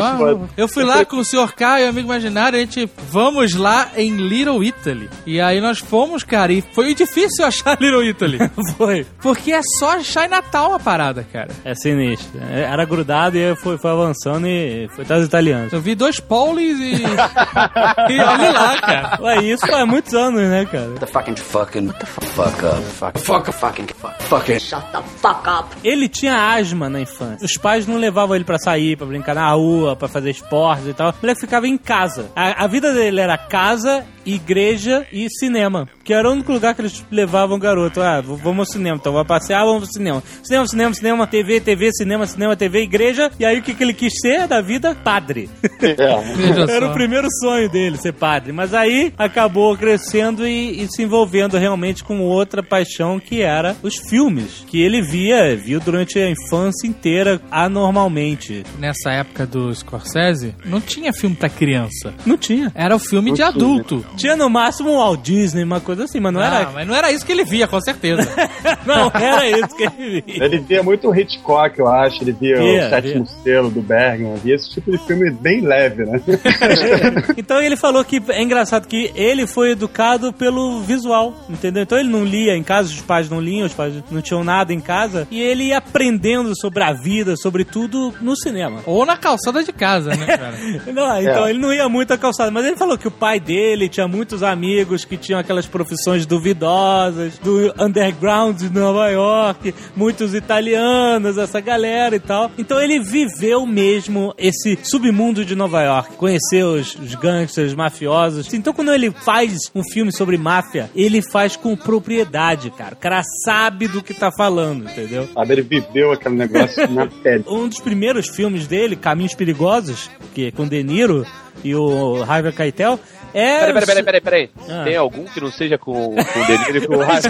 Eu 0.57 0.69
fui 0.69 0.85
lá 0.85 1.05
com 1.05 1.17
o 1.17 1.25
Sr. 1.25 1.55
Caio, 1.55 1.89
amigo 1.89 2.07
imaginário, 2.07 2.59
a 2.59 2.61
gente, 2.61 2.89
vamos 3.11 3.55
lá 3.55 3.91
em 3.97 4.17
Little 4.17 4.63
Italy. 4.63 5.09
E 5.27 5.41
aí 5.41 5.61
nós 5.61 5.79
fomos, 5.79 6.23
cara, 6.23 6.53
e 6.53 6.63
foi 6.73 6.95
difícil 6.95 7.45
achar 7.47 7.79
Little 7.81 8.05
Italy. 8.05 8.39
Foi. 8.77 9.07
Porque 9.21 9.53
é 9.53 9.61
só 9.79 10.01
Chinatown 10.01 10.75
a 10.75 10.79
parada, 10.79 11.27
cara. 11.33 11.49
É 11.65 11.75
sinistro. 11.75 12.41
Era 12.51 12.85
grudado 12.85 13.37
e 13.37 13.57
foi, 13.57 13.79
foi 13.79 13.91
avançando 13.91 14.47
e 14.47 14.89
foi 14.95 15.05
atrás 15.05 15.23
dos 15.23 15.29
italianos. 15.29 15.73
Eu 15.73 15.81
vi 15.81 15.95
dois 15.95 16.21
Paulis 16.21 16.79
e. 16.79 17.03
e 17.03 18.21
olha 18.21 18.51
lá, 18.53 18.81
cara. 18.81 19.23
Ué, 19.23 19.43
isso 19.45 19.67
faz 19.67 19.87
muitos 19.87 20.15
anos, 20.15 20.41
né, 20.41 20.67
cara? 20.67 20.89
Fucking 21.13 21.37
fucking 21.37 21.87
what 21.87 21.99
the 21.99 22.07
fuck 22.07 22.63
up 22.65 22.83
fuck 22.83 23.19
fuck 23.19 23.53
fucking 23.53 23.87
fuck 23.89 24.23
fucking 24.23 24.59
Shut 24.59 24.85
the 24.93 25.03
fuck 25.03 25.47
up. 25.49 25.77
Ele 25.83 26.09
tinha 26.09 26.55
asma 26.55 26.89
na 26.89 27.01
infância. 27.01 27.45
Os 27.45 27.57
pais 27.57 27.87
não 27.87 27.97
levavam 27.97 28.37
ele 28.37 28.45
pra 28.45 28.59
sair, 28.59 28.97
pra 28.97 29.07
brincar 29.07 29.35
na 29.35 29.51
rua, 29.53 29.97
pra 29.97 30.09
fazer 30.09 30.31
esportes 30.31 30.87
e 30.87 30.95
tal. 30.95 31.11
O 31.11 31.15
moleque 31.21 31.41
ficava 31.41 31.67
em 31.67 31.79
casa. 31.79 32.31
A, 32.35 32.65
a 32.65 32.67
vida 32.67 32.93
dele 32.93 33.21
era 33.21 33.39
casa, 33.39 34.05
igreja 34.25 35.07
e 35.13 35.29
cinema. 35.31 35.89
Que 36.09 36.15
era 36.15 36.27
o 36.27 36.33
único 36.33 36.51
lugar 36.51 36.75
que 36.75 36.81
eles 36.81 37.05
levavam 37.11 37.59
o 37.59 37.61
garoto. 37.61 38.01
Ah, 38.01 38.23
vamos 38.23 38.61
ao 38.61 38.73
cinema, 38.73 38.97
então 38.97 39.13
vai 39.13 39.27
passear, 39.27 39.63
vamos 39.67 39.83
ao 39.83 39.93
cinema. 39.93 40.23
Cinema, 40.43 40.67
cinema, 40.67 40.95
cinema, 40.95 41.27
TV, 41.27 41.61
TV, 41.61 41.91
cinema, 41.93 42.27
cinema, 42.27 42.57
TV, 42.57 42.85
igreja. 42.85 43.31
E 43.39 43.45
aí 43.45 43.59
o 43.59 43.63
que, 43.63 43.75
que 43.75 43.83
ele 43.83 43.93
quis 43.93 44.15
ser 44.19 44.49
da 44.49 44.63
vida? 44.63 44.95
Padre. 44.95 45.51
Veja 45.79 46.65
Era 46.73 46.89
o 46.89 46.95
primeiro 46.95 47.29
sonho 47.43 47.69
dele, 47.69 47.99
ser 47.99 48.15
padre. 48.15 48.53
Mas 48.53 48.73
aí 48.73 49.13
acabou 49.19 49.77
crescendo 49.77 50.49
e, 50.49 50.83
e 50.83 50.89
se 50.89 51.03
envolvendo 51.03 51.59
realmente 51.59 52.03
com 52.03 52.23
outra 52.23 52.63
paixão 52.63 53.21
que 53.21 53.43
era 53.43 53.77
os 53.83 53.99
filmes. 54.09 54.65
Que 54.67 54.81
ele 54.81 55.03
via, 55.03 55.55
viu 55.59 55.79
durante 55.79 56.19
a 56.19 56.31
infância 56.31 56.89
inteira 56.89 57.39
anormalmente. 57.51 58.65
Nessa 58.79 59.11
época 59.11 59.47
do 59.47 59.75
Scorsese, 59.75 60.55
não 60.65 60.81
tinha 60.81 61.13
filme 61.13 61.37
pra 61.37 61.51
criança. 61.51 62.15
Não 62.25 62.39
tinha. 62.39 62.73
Era 62.75 62.97
o 62.97 62.99
filme 62.99 63.31
de 63.31 63.43
adulto. 63.43 64.03
Tinha 64.17 64.37
no 64.37 64.49
máximo 64.49 64.93
um 64.93 64.97
Walt 64.97 65.21
Disney, 65.21 65.65
uma 65.65 65.83
coisa 65.83 65.98
assim, 66.05 66.21
mas 66.21 66.33
não 66.33 66.41
Ah, 66.41 66.47
era. 66.61 66.71
mas 66.71 66.87
não 66.87 66.95
era 66.95 67.13
isso 67.13 67.25
que 67.25 67.33
ele 67.33 67.45
via, 67.45 67.67
com 67.69 67.81
certeza. 67.81 68.29
Não, 68.87 69.11
era 69.15 69.47
isso 69.49 69.77
que 69.77 69.85
ele 69.85 70.23
via. 70.27 70.45
Ele 70.45 70.59
via 70.59 70.83
muito 70.83 71.15
Hitchcock, 71.15 71.79
eu 71.79 71.89
acho. 71.89 72.23
Ele 72.23 72.33
via 72.33 72.57
Via, 72.59 72.87
o 72.87 72.91
Sétimo 72.91 73.27
Selo 73.27 73.71
do 73.71 73.83
Bergman. 73.83 74.35
Via 74.37 74.55
esse 74.55 74.71
tipo 74.71 74.91
de 74.91 74.99
filme 75.07 75.31
bem 75.31 75.61
leve, 75.61 76.05
né? 76.05 76.21
Então 77.37 77.61
ele 77.61 77.77
falou 77.77 78.05
que 78.05 78.23
é 78.29 78.43
engraçado 78.43 78.87
que 78.87 79.11
ele 79.15 79.47
foi 79.47 79.73
educado 79.73 80.33
pelo 80.33 80.81
visual, 80.83 81.35
entendeu? 81.49 81.83
Então 81.83 81.99
ele 81.99 82.09
não 82.09 82.25
lia 82.25 82.57
em 82.57 82.63
casa, 82.63 82.89
os 82.89 83.01
pais 83.01 83.29
não 83.29 83.41
liam, 83.41 83.67
os 83.67 83.75
pais 83.75 83.95
não 84.11 84.21
tinham 84.23 84.43
nada 84.45 84.73
em 84.73 84.81
casa, 84.81 85.27
e 85.31 85.41
ele 85.41 85.65
ia 85.65 85.79
aprendendo 85.79 86.53
sobre 86.59 86.83
a 86.83 86.93
vida, 86.93 87.37
sobre 87.37 87.65
tudo 87.65 88.15
no 88.21 88.37
cinema. 88.37 88.81
Ou 88.87 89.05
na 89.05 89.17
calçada 89.17 89.63
de 89.63 89.73
casa, 89.73 90.11
né, 90.11 90.27
cara? 90.27 90.55
Não, 90.93 91.21
então 91.23 91.47
É. 91.47 91.51
ele 91.51 91.59
não 91.59 91.73
ia 91.73 91.89
muito 91.89 92.13
à 92.13 92.19
calçada, 92.19 92.51
mas 92.51 92.65
ele 92.65 92.77
falou 92.77 92.97
que 92.99 93.07
o 93.07 93.11
pai 93.11 93.39
dele 93.39 93.89
tinha 93.89 94.09
muitos 94.09 94.43
amigos 94.43 95.05
que 95.05 95.17
tinham 95.17 95.39
aquelas 95.39 95.67
profissões 95.67 95.88
duvidosas, 96.27 97.39
do 97.39 97.73
underground 97.79 98.59
de 98.59 98.71
Nova 98.71 99.09
York, 99.11 99.75
muitos 99.97 100.35
italianos, 100.35 101.39
essa 101.39 101.61
galera 101.61 102.17
e 102.17 102.21
tal. 102.21 102.51
Então 102.59 102.81
ele 102.81 103.01
viveu 103.01 103.67
mesmo 103.67 104.35
esse 104.39 104.79
submundo 104.83 105.45
de 105.45 105.55
Nova 105.55 105.83
York, 105.83 106.17
conheceu 106.17 106.75
os, 106.75 106.95
os 106.95 107.15
gangsters, 107.15 107.75
mafiosos. 107.75 108.53
Então 108.53 108.73
quando 108.73 108.93
ele 108.93 109.11
faz 109.11 109.71
um 109.75 109.83
filme 109.83 110.13
sobre 110.13 110.37
máfia, 110.37 110.91
ele 110.95 111.23
faz 111.23 111.57
com 111.57 111.77
propriedade, 111.77 112.71
cara. 112.71 112.95
O 112.95 112.99
cara 112.99 113.23
sabe 113.45 113.89
do 113.89 114.03
que 114.03 114.15
tá 114.15 114.31
falando, 114.31 114.85
entendeu? 114.85 115.29
Sabe, 115.33 115.55
ele 115.55 115.63
viveu 115.63 116.13
aquele 116.13 116.37
negócio 116.37 116.89
na 116.91 117.07
pele. 117.23 117.45
Um 117.47 117.69
dos 117.69 117.81
primeiros 117.81 118.29
filmes 118.29 118.67
dele, 118.67 118.97
Caminhos 118.97 119.35
Perigosos, 119.35 120.11
que 120.35 120.47
é 120.47 120.51
com 120.51 120.67
De 120.67 120.83
Niro 120.83 121.27
e 121.65 121.75
o 121.75 122.23
Harvey 122.23 122.53
Keitel, 122.53 122.99
é... 123.35 123.59
Peraí, 123.61 123.73
peraí, 123.75 123.87
peraí, 123.87 124.03
peraí, 124.05 124.21
peraí. 124.21 124.51
Ah. 124.71 124.85
Tem 124.85 124.97
algum 124.97 125.25
que 125.25 125.41
não 125.41 125.51
seja 125.51 125.77
com, 125.79 125.93
com 125.93 126.41
o 126.41 126.47
delírio 126.47 126.83
e 126.85 126.87
com 126.87 126.95
o 126.97 126.99
Rafa? 127.05 127.29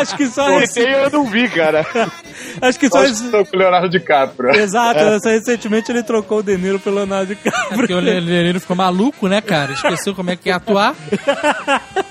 Acho 0.00 0.16
que 0.16 0.26
só 0.26 0.46
Se 0.58 0.64
esse... 0.64 0.74
tem, 0.80 0.90
eu 0.92 1.10
não 1.10 1.24
vi, 1.24 1.48
cara. 1.48 1.86
Acho 2.62 2.78
que 2.78 2.88
só 2.88 2.98
Acho 2.98 3.12
esse... 3.12 3.30
com 3.30 3.56
o 3.56 3.58
Leonardo 3.58 3.88
DiCaprio. 3.88 4.50
Exato, 4.54 4.98
essa- 5.00 5.30
recentemente 5.30 5.90
ele 5.90 6.02
trocou 6.02 6.38
o 6.38 6.42
De 6.42 6.56
Niro 6.56 6.78
pelo 6.78 6.96
Leonardo 6.96 7.34
Porque 7.36 7.48
DiCaprio. 7.50 7.96
o 7.96 8.00
Leonardo 8.00 8.60
ficou 8.60 8.76
maluco, 8.76 9.28
né, 9.28 9.40
cara? 9.40 9.72
Esqueceu 9.72 10.14
como 10.14 10.30
é 10.30 10.36
que 10.36 10.48
ia 10.48 10.56
atuar. 10.56 10.94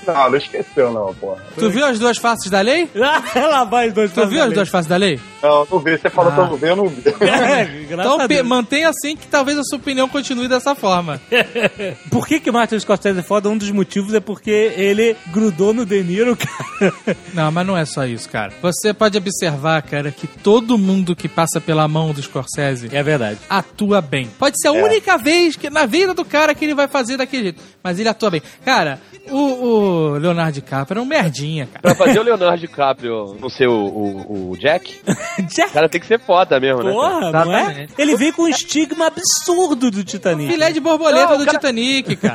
Não, 0.06 0.30
não 0.30 0.36
esqueceu, 0.36 0.92
não, 0.92 1.14
porra. 1.14 1.42
Tu 1.58 1.70
viu 1.70 1.84
as 1.84 1.98
duas 1.98 2.16
faces 2.18 2.50
da 2.50 2.60
lei? 2.60 2.88
Ela 3.34 3.64
vai 3.64 3.88
os 3.88 3.94
dois 3.94 4.12
Tu 4.12 4.26
viu 4.28 4.42
as 4.42 4.52
duas 4.52 4.68
faces 4.68 4.88
da 4.88 4.96
lei? 4.96 5.18
Não, 5.42 5.66
não 5.70 5.78
vi. 5.78 5.96
Você 5.98 6.10
falou 6.10 6.32
pra 6.32 6.44
eu 6.44 6.48
não 6.50 6.56
ver, 6.56 6.70
eu 6.70 6.76
não 6.76 6.88
vi. 6.88 7.02
É, 7.46 7.68
Então 7.90 8.14
a 8.20 8.28
pe- 8.28 8.34
Deus. 8.36 8.46
mantenha 8.46 8.88
assim 8.88 9.16
que 9.16 9.26
talvez 9.26 9.58
a 9.58 9.62
sua 9.62 9.78
opinião 9.78 10.08
continue 10.08 10.48
dessa 10.48 10.74
forma. 10.74 11.20
Por 12.10 12.26
que 12.38 12.44
que 12.46 12.50
Martin 12.50 12.78
Scorsese 12.78 13.18
é 13.18 13.22
foda? 13.22 13.48
Um 13.48 13.56
dos 13.58 13.70
motivos 13.70 14.12
é 14.14 14.20
porque 14.20 14.50
ele 14.76 15.16
grudou 15.28 15.72
no 15.74 15.84
De 15.84 16.02
Niro, 16.02 16.36
cara. 16.36 16.94
Não, 17.34 17.50
mas 17.50 17.66
não 17.66 17.76
é 17.76 17.84
só 17.84 18.04
isso, 18.04 18.28
cara. 18.28 18.52
Você 18.62 18.92
pode 18.94 19.16
observar, 19.18 19.82
cara, 19.82 20.10
que 20.10 20.26
todo 20.26 20.78
mundo 20.78 21.14
que 21.16 21.28
passa 21.28 21.60
pela 21.60 21.86
mão 21.88 22.12
do 22.12 22.22
Scorsese 22.22 22.88
É 22.92 23.02
verdade. 23.02 23.38
atua 23.48 24.00
bem. 24.00 24.28
Pode 24.38 24.60
ser 24.60 24.68
a 24.68 24.72
única 24.72 25.16
vez 25.18 25.56
que 25.56 25.70
na 25.70 25.86
vida 25.86 26.14
do 26.14 26.24
cara 26.24 26.54
que 26.54 26.64
ele 26.64 26.74
vai 26.74 26.88
fazer 26.88 27.16
daquele 27.16 27.42
jeito, 27.44 27.62
mas 27.82 27.98
ele 27.98 28.08
atua 28.08 28.30
bem. 28.30 28.42
Cara, 28.64 29.00
o, 29.30 29.36
o 29.36 30.10
Leonardo 30.18 30.52
DiCaprio 30.52 31.00
é 31.00 31.02
um 31.02 31.06
merdinha, 31.06 31.66
cara. 31.66 31.80
Pra 31.82 31.94
fazer 31.94 32.18
o 32.20 32.22
Leonardo 32.22 32.58
DiCaprio 32.60 33.36
não 33.40 33.48
ser 33.48 33.68
o, 33.68 33.72
o, 33.74 34.50
o 34.52 34.56
Jack, 34.58 35.00
Jack, 35.54 35.70
o 35.70 35.74
cara 35.74 35.88
tem 35.88 36.00
que 36.00 36.06
ser 36.06 36.20
foda 36.20 36.58
mesmo, 36.60 36.82
né? 36.82 36.92
porra, 36.92 37.32
não 37.32 37.56
é? 37.56 37.86
Ele 37.98 38.16
veio 38.16 38.32
com 38.32 38.42
um 38.42 38.48
estigma 38.48 39.06
absurdo 39.06 39.90
do 39.90 40.04
Titanic. 40.04 40.50
Filé 40.52 40.70
de 40.72 40.80
borboleta 40.80 41.30
Não, 41.32 41.38
do 41.38 41.44
cara- 41.44 41.58
Titanic, 41.58 42.16
cara. 42.16 42.25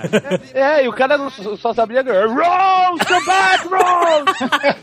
É, 0.54 0.86
e 0.86 0.88
o 0.88 0.94
cara 0.94 1.18
não, 1.18 1.30
só 1.30 1.74
sabia... 1.74 2.02
Rose, 2.02 3.06
come 3.06 3.26
back, 3.26 3.68
Rose! 3.68 4.82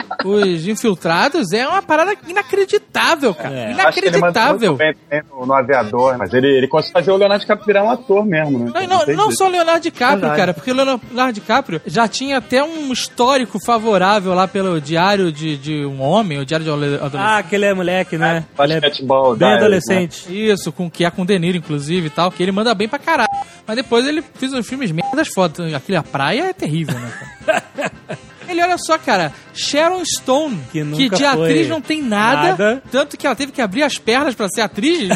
Os 0.24 0.68
infiltrados 0.68 1.52
é 1.52 1.66
uma 1.66 1.82
parada 1.82 2.14
inacreditável, 2.28 3.34
cara. 3.34 3.54
É. 3.54 3.72
Acho 3.72 4.00
que 4.00 4.06
ele 4.06 4.18
mandou 4.18 4.30
Inacreditável. 4.30 4.76
muito 4.76 4.98
bem 5.08 5.22
no, 5.30 5.46
no 5.46 5.54
aviador, 5.54 6.18
mas 6.18 6.32
ele, 6.34 6.48
ele 6.48 6.68
consegue 6.68 6.92
fazer 6.92 7.10
o 7.10 7.16
Leonardo 7.16 7.40
DiCaprio 7.40 7.66
virar 7.66 7.84
um 7.84 7.90
ator 7.90 8.24
mesmo, 8.24 8.58
né? 8.58 8.70
Não, 8.74 8.86
não, 8.86 9.14
não 9.14 9.32
só 9.32 9.46
o 9.46 9.50
Leonardo 9.50 9.80
DiCaprio, 9.80 10.20
Verdade. 10.20 10.38
cara, 10.38 10.54
porque 10.54 10.70
o 10.70 10.74
Leonardo 10.74 11.32
DiCaprio 11.32 11.80
já 11.86 12.06
tinha 12.06 12.38
até 12.38 12.62
um 12.62 12.92
histórico 12.92 13.58
favorável 13.64 14.34
lá 14.34 14.46
pelo 14.46 14.80
Diário 14.80 15.32
de, 15.32 15.56
de 15.56 15.86
um 15.86 16.02
Homem, 16.02 16.38
o 16.38 16.44
Diário 16.44 16.64
de 16.64 16.70
um 16.70 16.74
Adolescente. 16.74 17.16
Ah, 17.16 17.38
aquele 17.38 17.64
é 17.64 17.74
moleque, 17.74 18.18
né? 18.18 18.44
Ele 18.58 18.72
é 18.74 18.80
Basquetebol, 18.80 19.36
bem 19.36 19.38
Diaries, 19.38 19.60
né? 19.60 19.66
adolescente. 19.66 20.50
Isso, 20.50 20.72
com 20.72 20.90
que 20.90 21.04
é 21.04 21.10
com 21.10 21.22
o 21.22 21.26
De 21.26 21.38
Niro, 21.38 21.56
inclusive, 21.56 22.08
e 22.08 22.10
tal, 22.10 22.30
que 22.30 22.42
ele 22.42 22.52
manda 22.52 22.74
bem 22.74 22.88
pra 22.88 22.98
caralho. 22.98 23.28
Mas 23.66 23.76
depois 23.76 24.06
ele 24.06 24.22
fez 24.40 24.52
uns 24.52 24.66
filmes 24.66 24.90
merdas 24.90 25.28
fodas. 25.28 25.72
Aquele 25.72 25.98
A 25.98 26.02
Praia 26.02 26.50
é 26.50 26.52
terrível, 26.52 26.98
né, 26.98 27.12
cara? 27.46 27.92
Ele, 28.48 28.60
olha 28.60 28.76
só, 28.78 28.98
cara, 28.98 29.32
Sharon 29.54 30.02
Stone, 30.04 30.60
Que 30.72 30.84
que, 30.84 31.08
de 31.10 31.24
atriz 31.24 31.68
não 31.68 31.80
tem 31.80 32.02
nada, 32.02 32.48
nada. 32.48 32.82
tanto 32.90 33.16
que 33.16 33.24
ela 33.24 33.36
teve 33.36 33.52
que 33.52 33.62
abrir 33.62 33.84
as 33.84 33.96
pernas 33.96 34.34
pra 34.34 34.48
ser 34.48 34.62
atriz 34.62 35.08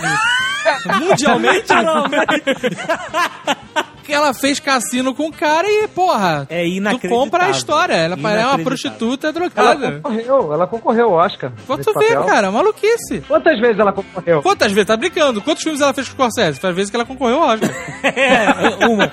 mundialmente. 1.00 1.66
ela 4.12 4.32
fez 4.34 4.58
cassino 4.60 5.14
com 5.14 5.28
o 5.28 5.32
cara 5.32 5.66
e, 5.68 5.88
porra, 5.88 6.46
É 6.50 6.64
tu 7.00 7.08
compra 7.08 7.44
a 7.46 7.50
história. 7.50 7.94
Ela 7.94 8.16
é 8.16 8.46
uma 8.46 8.58
prostituta 8.58 9.28
Ela 9.28 9.32
drogada. 9.32 10.00
concorreu, 10.00 10.52
ela 10.52 10.66
concorreu 10.66 11.06
ao 11.06 11.24
Oscar. 11.24 11.52
Ver, 11.66 11.84
papel. 12.14 12.24
cara, 12.24 12.50
maluquice. 12.50 13.20
Quantas 13.26 13.58
vezes 13.60 13.78
ela 13.78 13.92
concorreu? 13.92 14.42
Quantas 14.42 14.72
vezes? 14.72 14.86
Tá 14.86 14.96
brincando? 14.96 15.40
Quantos 15.42 15.62
filmes 15.62 15.80
ela 15.80 15.92
fez 15.94 16.08
com 16.08 16.14
o 16.14 16.16
Scorsese? 16.30 16.60
Faz 16.60 16.74
vezes 16.74 16.90
que 16.90 16.96
ela 16.96 17.04
concorreu 17.04 17.42
ao 17.42 17.48
Oscar. 17.50 17.70
É, 18.02 18.86
uma. 18.86 19.10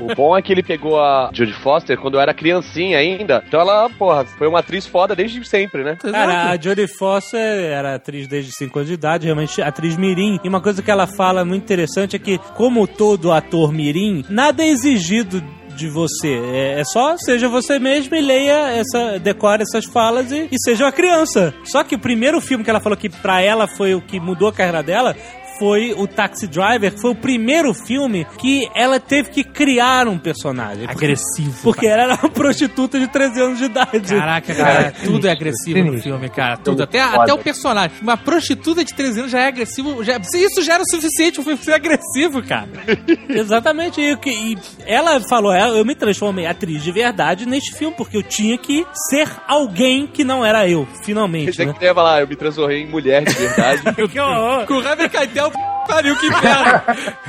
O 0.00 0.14
bom 0.14 0.36
é 0.36 0.42
que 0.42 0.52
ele 0.52 0.62
pegou 0.62 0.98
a 1.00 1.30
Judy 1.32 1.52
Foster 1.62 1.98
quando 1.98 2.14
eu 2.14 2.20
era 2.20 2.34
criancinha 2.34 2.98
ainda. 2.98 3.42
Então 3.46 3.60
ela, 3.60 3.88
porra, 3.98 4.24
foi 4.24 4.48
uma 4.48 4.60
atriz 4.60 4.86
foda 4.86 5.14
desde 5.14 5.44
sempre, 5.44 5.82
né? 5.84 5.96
Cara, 6.00 6.50
a 6.50 6.56
Jodie 6.60 6.86
Foster 6.88 7.38
era 7.40 7.94
atriz 7.94 8.26
desde 8.26 8.52
5 8.52 8.78
anos 8.78 8.88
de 8.88 8.94
idade, 8.94 9.24
realmente 9.26 9.60
atriz 9.62 9.96
mirim. 9.96 10.38
E 10.42 10.48
uma 10.48 10.60
coisa 10.60 10.82
que 10.82 10.90
ela 10.90 11.06
fala 11.06 11.44
muito 11.44 11.62
interessante 11.62 12.16
é 12.16 12.18
que, 12.18 12.38
como 12.54 12.86
todo 12.86 13.32
ator 13.32 13.72
mirim, 13.72 14.07
nada 14.28 14.62
é 14.62 14.68
exigido 14.68 15.42
de 15.78 15.88
você. 15.88 16.28
É, 16.28 16.80
é 16.80 16.84
só 16.84 17.16
seja 17.16 17.48
você 17.48 17.78
mesmo 17.78 18.14
e 18.14 18.20
leia 18.20 18.70
essa, 18.70 19.18
decore 19.18 19.62
essas 19.62 19.84
falas 19.84 20.32
e, 20.32 20.48
e 20.50 20.56
seja 20.58 20.84
uma 20.84 20.92
criança. 20.92 21.54
Só 21.64 21.84
que 21.84 21.94
o 21.94 21.98
primeiro 21.98 22.40
filme 22.40 22.64
que 22.64 22.70
ela 22.70 22.80
falou 22.80 22.98
que 22.98 23.08
pra 23.08 23.40
ela 23.40 23.68
foi 23.68 23.94
o 23.94 24.00
que 24.00 24.18
mudou 24.18 24.48
a 24.48 24.52
carreira 24.52 24.82
dela 24.82 25.16
foi 25.58 25.92
o 25.96 26.06
Taxi 26.06 26.46
Driver, 26.46 26.92
que 26.94 27.00
foi 27.00 27.10
o 27.10 27.14
primeiro 27.14 27.72
filme 27.74 28.26
que 28.38 28.68
ela 28.74 28.98
teve 29.00 29.30
que 29.30 29.42
criar 29.44 30.06
um 30.08 30.18
personagem. 30.18 30.86
Agressivo. 30.88 31.58
Porque 31.62 31.86
ela 31.86 32.02
era 32.04 32.14
uma 32.14 32.28
prostituta 32.30 32.98
de 32.98 33.08
13 33.08 33.40
anos 33.40 33.58
de 33.58 33.64
idade. 33.64 34.14
Caraca, 34.14 34.54
cara, 34.54 34.92
tudo 35.04 35.26
é 35.26 35.30
agressivo 35.32 35.78
no 35.92 36.00
filme, 36.00 36.28
cara. 36.28 36.56
Tudo. 36.58 36.82
Até, 36.82 37.00
até 37.00 37.32
o 37.32 37.38
personagem. 37.38 37.96
Uma 38.00 38.16
prostituta 38.16 38.84
de 38.84 38.94
13 38.94 39.20
anos 39.20 39.32
já 39.32 39.40
é 39.40 39.48
agressivo. 39.48 40.02
Já, 40.04 40.18
isso 40.34 40.62
já 40.62 40.74
era 40.74 40.82
o 40.82 40.90
suficiente 40.90 41.42
filme 41.42 41.56
ser 41.58 41.72
agressivo, 41.74 42.42
cara. 42.42 42.68
Exatamente. 43.28 44.00
E, 44.00 44.12
o 44.12 44.18
que- 44.18 44.30
e 44.30 44.58
ela 44.86 45.20
falou, 45.28 45.52
ela- 45.52 45.76
eu 45.76 45.84
me 45.84 45.94
transformei 45.94 46.44
em 46.44 46.48
atriz 46.48 46.82
de 46.82 46.92
verdade 46.92 47.46
neste 47.46 47.74
filme, 47.76 47.94
porque 47.96 48.16
eu 48.16 48.22
tinha 48.22 48.56
que 48.58 48.86
ser 49.10 49.28
alguém 49.46 50.06
que 50.06 50.24
não 50.24 50.44
era 50.44 50.68
eu, 50.68 50.86
finalmente, 51.04 51.52
Você 51.52 51.64
né? 51.66 51.74
que 51.78 51.84
ia 51.84 51.94
falar, 51.94 52.20
eu 52.20 52.28
me 52.28 52.36
transformei 52.36 52.82
em 52.82 52.86
mulher 52.88 53.24
de 53.24 53.32
verdade. 53.34 53.82
Que 54.08 54.18
horror. 54.20 54.66
Com 54.66 54.74
o 54.74 54.86
Harvey 54.88 55.08
Keitel, 55.08 55.47
pariu, 55.88 56.16
que 56.16 56.26
inferno. 56.26 56.82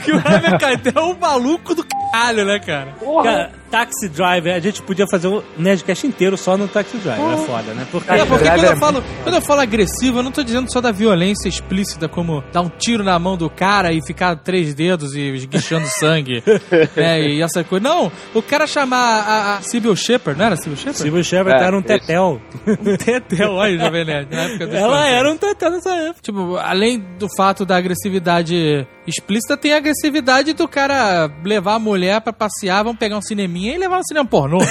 Que 0.03 0.11
o 0.11 0.17
Harvey 0.17 0.57
Keitel 0.57 0.93
é 0.95 1.05
um 1.05 1.17
maluco 1.17 1.73
do 1.73 1.83
caralho, 2.11 2.45
né, 2.45 2.59
cara? 2.59 2.95
Cara, 3.23 3.51
Taxi 3.69 4.09
Driver, 4.09 4.55
a 4.55 4.59
gente 4.59 4.81
podia 4.81 5.05
fazer 5.07 5.27
um 5.27 5.41
Nerdcast 5.57 6.07
inteiro 6.07 6.37
só 6.37 6.57
no 6.57 6.67
Taxi 6.67 6.97
Driver, 6.97 7.33
é 7.33 7.37
foda, 7.37 7.73
né? 7.73 7.87
Porque... 7.91 8.11
É, 8.11 8.25
porque 8.25 8.49
quando 8.49 8.63
eu, 8.63 8.77
falo, 8.77 9.03
quando 9.23 9.35
eu 9.35 9.41
falo 9.41 9.61
agressivo, 9.61 10.19
eu 10.19 10.23
não 10.23 10.31
tô 10.31 10.43
dizendo 10.43 10.71
só 10.71 10.81
da 10.81 10.91
violência 10.91 11.47
explícita, 11.47 12.07
como 12.07 12.43
dar 12.51 12.61
um 12.61 12.69
tiro 12.69 13.03
na 13.03 13.17
mão 13.19 13.37
do 13.37 13.49
cara 13.49 13.91
e 13.91 14.01
ficar 14.05 14.35
três 14.37 14.73
dedos 14.73 15.15
e 15.15 15.21
esguichando 15.33 15.87
sangue, 15.99 16.43
né, 16.95 17.21
e 17.21 17.41
essa 17.41 17.63
coisa. 17.63 17.83
Não, 17.83 18.11
o 18.33 18.41
cara 18.41 18.65
chamar 18.65 18.97
a, 18.97 19.57
a 19.57 19.61
Sybil 19.61 19.95
Shepard, 19.95 20.37
não 20.37 20.45
era 20.45 20.55
Sybil 20.55 20.77
Shepard? 20.77 20.97
Silvio 20.97 21.23
Shepard 21.23 21.63
É, 21.63 21.67
era 21.67 21.77
um 21.77 21.81
tetel. 21.81 22.41
Um 22.69 22.97
tetel, 22.97 23.51
olha, 23.53 23.77
Jovem 23.77 24.05
Nerd, 24.05 24.33
na 24.33 24.43
época 24.43 24.67
do 24.67 24.75
Ela 24.75 25.07
era 25.07 25.31
um 25.31 25.37
tetel 25.37 25.71
nessa 25.71 25.93
época. 25.95 26.21
Tipo, 26.21 26.55
além 26.57 26.99
do 27.17 27.27
fato 27.35 27.65
da 27.65 27.77
agressividade 27.77 28.87
explícita, 29.09 29.57
tem 29.57 29.73
a 29.73 29.77
agressividade 29.77 30.53
do 30.53 30.67
cara 30.67 31.29
levar 31.43 31.75
a 31.75 31.79
mulher 31.79 32.21
pra 32.21 32.31
passear, 32.33 32.83
vamos 32.83 32.99
pegar 32.99 33.17
um 33.17 33.21
cineminha 33.21 33.75
e 33.75 33.77
levar 33.77 33.97
no 33.97 34.05
cinema 34.05 34.27
pornô. 34.27 34.59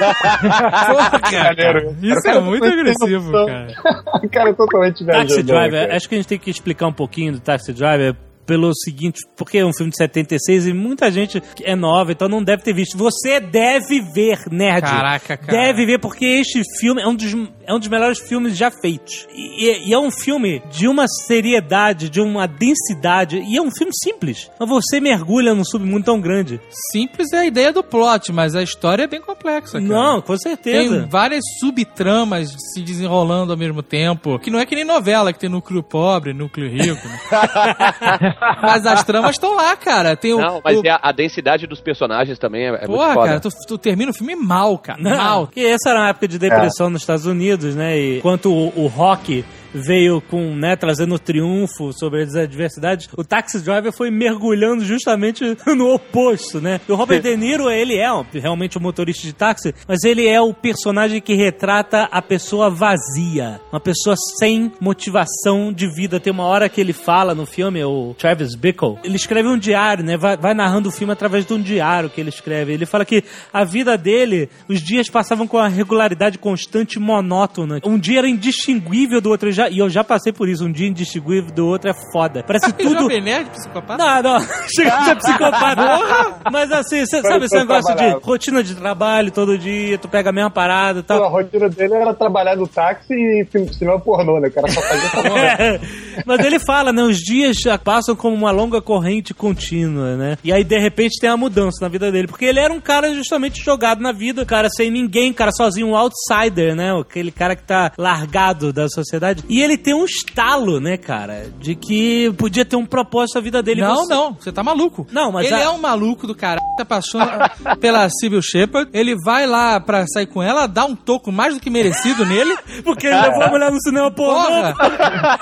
Porra, 0.00 1.20
cara, 1.20 1.94
isso 2.00 2.28
é 2.28 2.40
muito 2.40 2.64
agressivo, 2.64 3.32
cara. 3.32 3.74
cara, 4.32 4.54
totalmente 4.54 5.04
Taxi. 5.04 5.42
Driver, 5.42 5.82
cara. 5.82 5.96
acho 5.96 6.08
que 6.08 6.14
a 6.14 6.18
gente 6.18 6.28
tem 6.28 6.38
que 6.38 6.50
explicar 6.50 6.86
um 6.86 6.92
pouquinho 6.92 7.32
do 7.32 7.40
Taxi 7.40 7.72
Driver 7.72 8.16
pelo 8.46 8.74
seguinte, 8.74 9.20
porque 9.36 9.58
é 9.58 9.64
um 9.64 9.72
filme 9.72 9.92
de 9.92 9.96
76 9.96 10.66
e 10.66 10.72
muita 10.72 11.08
gente 11.10 11.40
é 11.62 11.76
nova, 11.76 12.10
então 12.10 12.28
não 12.28 12.42
deve 12.42 12.64
ter 12.64 12.74
visto. 12.74 12.98
Você 12.98 13.38
deve 13.38 14.00
ver, 14.12 14.40
nerd. 14.50 14.82
Caraca, 14.82 15.36
cara. 15.36 15.52
Deve 15.52 15.86
ver, 15.86 16.00
porque 16.00 16.24
este 16.24 16.60
filme 16.80 17.00
é 17.00 17.06
um 17.06 17.14
dos, 17.14 17.32
é 17.70 17.74
um 17.74 17.78
dos 17.78 17.88
melhores 17.88 18.18
filmes 18.18 18.56
já 18.56 18.68
feitos. 18.68 19.28
E, 19.32 19.88
e 19.88 19.94
é 19.94 19.98
um 19.98 20.10
filme 20.10 20.60
de 20.72 20.88
uma 20.88 21.06
seriedade, 21.06 22.08
de 22.10 22.20
uma 22.20 22.46
densidade, 22.46 23.38
e 23.38 23.56
é 23.56 23.62
um 23.62 23.70
filme 23.70 23.92
simples. 23.94 24.50
Mas 24.58 24.68
você 24.68 25.00
mergulha 25.00 25.54
num 25.54 25.64
submundo 25.64 26.04
tão 26.04 26.20
grande. 26.20 26.60
Simples 26.90 27.32
é 27.32 27.38
a 27.38 27.46
ideia 27.46 27.72
do 27.72 27.84
plot, 27.84 28.32
mas 28.32 28.56
a 28.56 28.62
história 28.62 29.04
é 29.04 29.06
bem 29.06 29.20
complexa, 29.20 29.80
cara. 29.80 29.84
Não, 29.84 30.20
com 30.20 30.36
certeza. 30.36 31.00
Tem 31.00 31.08
várias 31.08 31.44
subtramas 31.60 32.56
se 32.72 32.82
desenrolando 32.82 33.52
ao 33.52 33.58
mesmo 33.58 33.84
tempo. 33.84 34.38
Que 34.40 34.50
não 34.50 34.58
é 34.58 34.66
que 34.66 34.74
nem 34.74 34.84
novela, 34.84 35.32
que 35.32 35.38
tem 35.38 35.48
núcleo 35.48 35.82
pobre, 35.82 36.32
núcleo 36.32 36.68
rico. 36.68 37.06
né? 37.06 37.20
Mas 38.62 38.84
as 38.84 39.04
tramas 39.04 39.32
estão 39.32 39.54
lá, 39.54 39.76
cara. 39.76 40.16
Tem 40.16 40.32
o. 40.32 40.38
Não, 40.38 40.60
mas 40.64 40.78
o... 40.78 40.82
é 40.84 40.90
a, 40.90 41.00
a 41.02 41.12
densidade 41.12 41.66
dos 41.66 41.80
personagens 41.80 42.38
também 42.38 42.64
é, 42.64 42.68
é 42.68 42.70
muito 42.70 42.86
Porra, 42.86 43.14
foda. 43.14 43.26
cara, 43.28 43.40
tu, 43.40 43.48
tu 43.68 43.78
termina 43.78 44.10
o 44.10 44.14
filme 44.14 44.34
mal, 44.34 44.76
cara. 44.78 45.00
Mal. 45.00 45.46
Porque 45.46 45.60
essa 45.60 45.90
era 45.90 46.00
uma 46.00 46.08
época 46.08 46.26
de 46.26 46.38
depressão 46.38 46.90
nos 46.90 47.02
Estados 47.02 47.26
Unidos, 47.26 47.59
né? 47.74 47.98
E 47.98 48.18
enquanto 48.18 48.52
o, 48.52 48.84
o 48.84 48.86
rock 48.86 49.44
veio 49.74 50.20
com, 50.20 50.54
né, 50.54 50.76
trazendo 50.76 51.18
triunfo 51.18 51.92
sobre 51.92 52.22
as 52.22 52.34
adversidades, 52.34 53.08
o 53.16 53.24
Taxi 53.24 53.60
Driver 53.60 53.92
foi 53.92 54.10
mergulhando 54.10 54.84
justamente 54.84 55.56
no 55.66 55.94
oposto, 55.94 56.60
né? 56.60 56.80
E 56.88 56.92
o 56.92 56.96
Robert 56.96 57.22
De 57.22 57.36
Niro, 57.36 57.70
ele 57.70 57.96
é 57.96 58.08
realmente 58.34 58.78
um 58.78 58.80
motorista 58.80 59.26
de 59.26 59.32
táxi, 59.32 59.74
mas 59.86 60.04
ele 60.04 60.26
é 60.26 60.40
o 60.40 60.52
personagem 60.52 61.20
que 61.20 61.34
retrata 61.34 62.08
a 62.10 62.22
pessoa 62.22 62.70
vazia, 62.70 63.60
uma 63.72 63.80
pessoa 63.80 64.16
sem 64.38 64.72
motivação 64.80 65.72
de 65.72 65.86
vida. 65.94 66.20
Tem 66.20 66.32
uma 66.32 66.44
hora 66.44 66.68
que 66.68 66.80
ele 66.80 66.92
fala 66.92 67.34
no 67.34 67.46
filme, 67.46 67.82
o 67.84 68.14
Travis 68.18 68.54
Bickle, 68.54 68.98
ele 69.04 69.16
escreve 69.16 69.48
um 69.48 69.58
diário, 69.58 70.04
né? 70.04 70.16
Vai, 70.16 70.36
vai 70.36 70.54
narrando 70.54 70.88
o 70.88 70.92
filme 70.92 71.12
através 71.12 71.46
de 71.46 71.52
um 71.52 71.60
diário 71.60 72.10
que 72.10 72.20
ele 72.20 72.30
escreve. 72.30 72.72
Ele 72.72 72.86
fala 72.86 73.04
que 73.04 73.24
a 73.52 73.64
vida 73.64 73.96
dele, 73.96 74.48
os 74.68 74.80
dias 74.80 75.08
passavam 75.08 75.46
com 75.46 75.56
uma 75.56 75.68
regularidade 75.68 76.38
constante 76.38 76.98
monótona. 76.98 77.80
Um 77.84 77.98
dia 77.98 78.18
era 78.18 78.28
indistinguível 78.28 79.20
do 79.20 79.30
outro. 79.30 79.48
Eu 79.48 79.52
já- 79.60 79.68
e 79.70 79.78
eu 79.78 79.88
já 79.90 80.02
passei 80.04 80.32
por 80.32 80.48
isso. 80.48 80.64
Um 80.64 80.72
dia 80.72 80.88
indistinguível 80.88 81.50
do 81.52 81.66
outro 81.66 81.90
é 81.90 81.94
foda. 82.12 82.42
Parece 82.46 82.72
tudo. 82.74 83.00
Jovem 83.00 83.20
Nerd, 83.22 83.50
psicopata? 83.50 84.02
Não, 84.02 84.22
não, 84.22 84.40
chega 84.74 84.90
de 84.98 85.04
ser 85.04 85.16
psicopata. 85.16 86.40
Mas 86.50 86.72
assim, 86.72 87.04
cê, 87.06 87.20
sabe 87.22 87.44
esse 87.44 87.56
negócio 87.56 87.94
de 87.94 88.08
rotina 88.22 88.62
de 88.62 88.74
trabalho 88.74 89.30
todo 89.30 89.58
dia, 89.58 89.98
tu 89.98 90.08
pega 90.08 90.30
a 90.30 90.32
mesma 90.32 90.50
parada 90.50 91.00
e 91.00 91.02
A 91.02 91.04
tal. 91.04 91.28
rotina 91.30 91.68
dele 91.68 91.94
era 91.94 92.14
trabalhar 92.14 92.56
no 92.56 92.66
táxi 92.66 93.12
e 93.14 93.46
cinema 93.72 93.98
pornô, 94.00 94.40
né? 94.40 94.48
O 94.48 94.52
cara 94.52 94.68
só 94.68 94.80
fazia 94.80 95.04
essa 95.06 95.22
porra. 95.22 95.40
É, 95.40 95.80
Mas 96.24 96.44
ele 96.44 96.58
fala, 96.58 96.92
né? 96.92 97.02
Os 97.02 97.18
dias 97.18 97.56
já 97.58 97.76
passam 97.78 98.14
como 98.16 98.34
uma 98.34 98.50
longa 98.50 98.80
corrente 98.80 99.34
contínua, 99.34 100.16
né? 100.16 100.38
E 100.42 100.52
aí, 100.52 100.64
de 100.64 100.78
repente, 100.78 101.20
tem 101.20 101.30
uma 101.30 101.36
mudança 101.36 101.78
na 101.82 101.88
vida 101.88 102.10
dele. 102.10 102.26
Porque 102.28 102.44
ele 102.44 102.60
era 102.60 102.72
um 102.72 102.80
cara 102.80 103.12
justamente 103.14 103.62
jogado 103.62 104.00
na 104.00 104.12
vida, 104.12 104.44
cara 104.46 104.68
sem 104.70 104.90
ninguém, 104.90 105.32
cara 105.32 105.50
sozinho, 105.52 105.88
um 105.88 105.96
outsider, 105.96 106.74
né? 106.74 106.92
Aquele 106.98 107.30
cara 107.30 107.54
que 107.56 107.62
tá 107.62 107.92
largado 107.98 108.72
da 108.72 108.88
sociedade. 108.88 109.44
E 109.50 109.60
ele 109.62 109.76
tem 109.76 109.92
um 109.94 110.04
estalo, 110.04 110.78
né, 110.80 110.96
cara? 110.96 111.52
De 111.58 111.74
que 111.74 112.32
podia 112.38 112.64
ter 112.64 112.76
um 112.76 112.86
propósito 112.86 113.34
na 113.34 113.40
vida 113.40 113.62
dele. 113.62 113.80
Não, 113.80 113.96
Você- 113.96 114.14
não, 114.14 114.32
você 114.34 114.52
tá 114.52 114.62
maluco. 114.62 115.06
Não, 115.10 115.32
mas 115.32 115.46
Ele 115.46 115.54
a- 115.56 115.60
é 115.62 115.68
um 115.68 115.78
maluco 115.78 116.26
do 116.26 116.34
caralho, 116.34 116.60
tá 116.78 116.84
passando 116.84 117.28
pela 117.80 118.08
Sybil 118.08 118.40
Shepard. 118.40 118.88
Ele 118.94 119.16
vai 119.24 119.46
lá 119.46 119.80
pra 119.80 120.06
sair 120.06 120.26
com 120.26 120.40
ela, 120.42 120.66
dá 120.66 120.84
um 120.84 120.94
toco 120.94 121.32
mais 121.32 121.54
do 121.54 121.60
que 121.60 121.68
merecido 121.68 122.24
nele. 122.24 122.56
Porque 122.84 123.06
ele 123.08 123.20
levou 123.20 123.42
a 123.42 123.48
mulher 123.48 123.72
no 123.72 123.80
cinema 123.82 124.10
pornô. 124.10 124.40
Porra! 124.44 124.74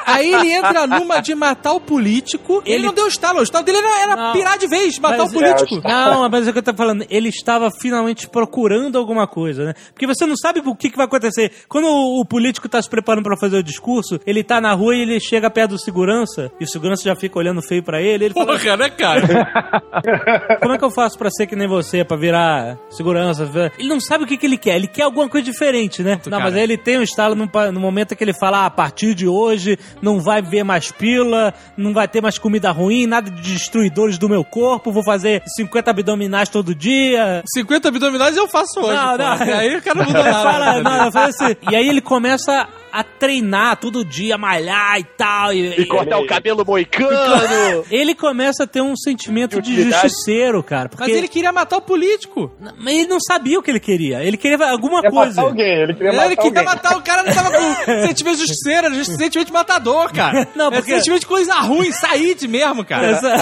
Aí 0.07 0.33
ele 0.33 0.53
entra 0.53 0.87
numa 0.87 1.21
de 1.21 1.35
matar 1.35 1.73
o 1.75 1.81
político. 1.81 2.63
Ele, 2.65 2.77
Ele- 2.77 2.87
não 2.87 2.95
deu 2.95 3.07
estalo, 3.07 3.41
o 3.41 3.43
estalo 3.43 3.65
dele 3.65 3.79
era, 3.79 4.01
era 4.03 4.17
Não. 4.17 4.33
pirar 4.33 4.57
de 4.59 4.67
vez, 4.67 4.99
matar 4.99 5.25
o 5.25 5.31
político. 5.31 5.81
Não, 5.87 6.29
mas 6.31 6.47
é 6.47 6.51
o 6.51 6.53
que 6.55 6.59
eu 6.61 6.63
tô 6.63 6.75
falando. 6.75 7.05
Ele 7.11 7.29
estava 7.29 7.71
finalmente 7.71 8.27
procurando 8.29 8.97
alguma 8.97 9.27
coisa, 9.27 9.65
né? 9.67 9.75
Porque 9.93 10.07
você 10.07 10.25
não 10.25 10.37
sabe 10.37 10.63
o 10.65 10.75
que, 10.75 10.89
que 10.91 10.97
vai 10.97 11.07
acontecer. 11.07 11.53
Quando 11.69 11.87
o, 11.87 12.21
o 12.21 12.25
político 12.25 12.69
tá 12.69 12.81
se 12.81 12.89
preparando 12.89 13.25
pra 13.25 13.37
fazer 13.37 13.57
o 13.59 13.63
discurso, 13.63 13.98
ele 14.27 14.43
tá 14.43 14.61
na 14.61 14.73
rua 14.73 14.95
e 14.95 15.03
ele 15.03 15.21
chega 15.21 15.51
perto 15.51 15.71
do 15.71 15.79
segurança, 15.79 16.51
e 16.61 16.65
o 16.65 16.69
segurança 16.69 17.03
já 17.05 17.15
fica 17.15 17.39
olhando 17.39 17.63
feio 17.63 17.83
pra 17.83 18.01
ele. 18.01 18.27
Ele 18.27 18.35
fala: 18.35 18.47
Porra, 18.47 18.77
né, 18.77 18.91
cara? 18.91 19.23
Como 20.61 20.75
é 20.75 20.79
que 20.79 20.85
eu 20.85 20.91
faço 20.91 21.19
pra 21.19 21.31
ser 21.31 21.47
que 21.47 21.57
nem 21.57 21.69
você, 21.69 22.05
pra 22.05 22.17
virar 22.17 22.79
segurança? 22.91 23.49
Ele 23.79 23.89
não 23.89 24.01
sabe 24.01 24.25
o 24.25 24.27
que, 24.27 24.37
que 24.37 24.47
ele 24.47 24.59
quer, 24.59 24.77
ele 24.77 24.87
quer 24.87 25.03
alguma 25.03 25.29
coisa 25.29 25.45
diferente, 25.45 26.03
né? 26.03 26.21
Não, 26.25 26.33
cara. 26.33 26.45
mas 26.45 26.55
aí 26.55 26.63
ele 26.63 26.77
tem 26.77 26.99
um 26.99 27.03
estalo 27.03 27.35
no, 27.35 27.51
no 27.73 27.81
momento 27.81 28.17
que 28.17 28.25
ele 28.25 28.35
fala: 28.35 28.63
ah, 28.63 28.67
a 28.67 28.71
partir 28.71 29.15
de 29.15 29.27
hoje 29.27 29.79
não 30.03 30.21
vai 30.21 30.43
ver 30.43 30.65
mais 30.65 30.91
pila, 30.91 31.55
não 31.77 31.93
vai 31.93 32.09
ter 32.09 32.21
mais 32.21 32.39
comida 32.39 32.71
ruim, 32.71 33.07
nada 33.07 33.31
de 33.31 33.53
destruidores 33.53 34.19
do 34.19 34.29
meu 34.29 34.45
corpo, 34.45 34.93
vou 34.93 35.05
fazer 35.05 35.43
50 35.57 35.91
abdominais 35.91 36.49
todo 36.49 36.75
dia. 36.75 37.43
50 37.55 37.89
abdominais 37.89 38.37
eu 38.37 38.49
faço 38.49 38.81
hoje. 38.81 38.95
Não, 38.95 39.17
pô. 39.17 39.19
não. 39.19 39.47
E 39.47 39.53
aí 39.53 39.77
o 39.77 39.83
cara 39.83 40.05
nada. 40.07 40.33
Fala, 40.43 40.75
né? 40.75 40.83
não, 40.83 41.05
não, 41.05 41.13
fala 41.13 41.29
assim. 41.29 41.57
E 41.71 41.77
aí 41.77 41.89
ele 41.89 42.01
começa 42.01 42.69
a 42.93 43.03
treinar 43.05 43.77
todo 43.77 44.05
dia, 44.05 44.37
malhar 44.39 44.99
e 44.99 45.05
tal. 45.05 45.53
E, 45.53 45.81
E 45.81 45.87
cortar 45.87 46.19
o 46.19 46.27
cabelo 46.27 46.65
moicano. 46.65 47.85
Ele 47.91 48.15
começa 48.15 48.65
a 48.65 48.67
ter 48.67 48.81
um 48.83 48.97
sentimento 48.97 49.61
De 49.61 49.75
de 49.75 49.83
justiceiro, 49.91 50.63
cara. 50.63 50.89
Porque 50.89 51.05
Mas 51.05 51.15
ele 51.17 51.29
queria 51.29 51.53
matar 51.53 51.77
o 51.77 51.81
político. 51.83 52.51
Mas 52.79 52.95
ele 52.95 53.07
não 53.09 53.21
sabia 53.21 53.59
o 53.59 53.63
que 53.63 53.71
ele 53.71 53.81
queria. 53.81 54.23
Ele 54.23 54.37
queria 54.37 54.57
alguma 54.71 55.01
Quer 55.03 55.11
coisa. 55.11 55.29
matar 55.37 55.43
alguém, 55.43 55.83
ele 55.83 55.95
queria 55.95 56.13
matar 56.13 56.27
Ele 56.27 56.37
queria 56.37 56.61
alguém. 56.61 56.65
matar 56.65 56.97
o 56.97 57.03
cara, 57.03 57.23
não 57.23 57.33
tava 57.35 57.51
com 57.51 57.85
sentimento 58.07 58.39
justiceiro, 58.39 58.87
era 58.87 59.05
sentimento 59.05 59.47
de 59.47 59.53
matador, 59.53 60.13
cara. 60.13 60.49
Não, 60.55 60.69
É 60.69 60.71
porque- 60.77 60.95
sentimento 60.97 61.21
de 61.21 61.27
coisa 61.27 61.55
ruim, 61.61 61.93
saíde 61.93 62.49
mesmo, 62.49 62.85
cara. 62.85 63.09
Essa... 63.09 63.37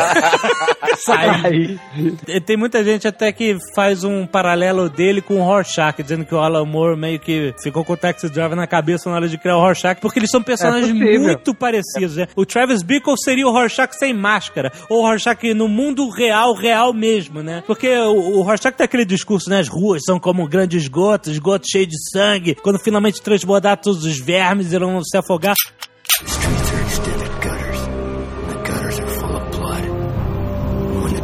Sai. 1.04 1.28
Aí, 1.44 2.40
Tem 2.40 2.56
muita 2.56 2.82
gente 2.84 3.06
até 3.08 3.32
que 3.32 3.56
faz 3.74 4.04
um 4.04 4.26
paralelo 4.26 4.88
dele 4.88 5.20
com 5.20 5.40
o 5.40 5.44
Rorschach, 5.44 6.02
dizendo 6.02 6.24
que 6.24 6.34
o 6.34 6.38
Alan 6.38 6.64
Moore 6.64 6.96
meio 6.98 7.18
que 7.18 7.54
ficou 7.62 7.84
com 7.84 7.92
o 7.92 7.96
Taxi 7.96 8.28
Driver 8.28 8.56
na 8.56 8.66
cabeça 8.66 9.08
na 9.10 9.16
hora 9.16 9.28
de 9.28 9.38
criar 9.46 9.56
o 9.56 9.60
Rorschach, 9.60 10.00
porque 10.00 10.18
eles 10.18 10.30
são 10.30 10.42
personagens 10.42 10.92
possível. 10.92 11.22
muito 11.22 11.54
parecidos. 11.54 12.16
Né? 12.16 12.26
O 12.34 12.44
Travis 12.44 12.82
Bickle 12.82 13.14
seria 13.16 13.46
o 13.46 13.52
Rorschach 13.52 13.94
sem 13.96 14.12
máscara, 14.12 14.72
ou 14.90 15.02
o 15.02 15.06
Rorschach 15.06 15.54
no 15.54 15.68
mundo 15.68 16.08
real, 16.10 16.54
real 16.54 16.92
mesmo, 16.92 17.42
né? 17.42 17.62
Porque 17.66 17.88
o, 17.88 18.38
o 18.38 18.42
Rorschach 18.42 18.76
tem 18.76 18.84
aquele 18.84 19.04
discurso, 19.04 19.48
né? 19.48 19.60
As 19.60 19.68
ruas 19.68 20.02
são 20.04 20.18
como 20.18 20.42
um 20.42 20.48
grande 20.48 20.76
esgoto, 20.76 21.30
esgoto 21.30 21.66
cheio 21.70 21.86
de 21.86 21.96
sangue. 22.10 22.56
Quando 22.56 22.78
finalmente 22.82 23.22
transbordar 23.22 23.76
todos 23.80 24.04
os 24.04 24.18
vermes, 24.18 24.72
vão 24.72 25.02
se 25.04 25.16
afogar. 25.16 25.54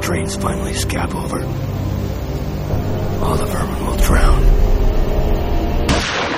Drains 0.02 0.34
finally 0.34 0.74
scab 0.74 1.14
over, 1.14 1.42
all 3.22 3.36
the 3.36 3.46
vermin 3.46 3.86
will 3.86 3.96
drown. 3.98 4.51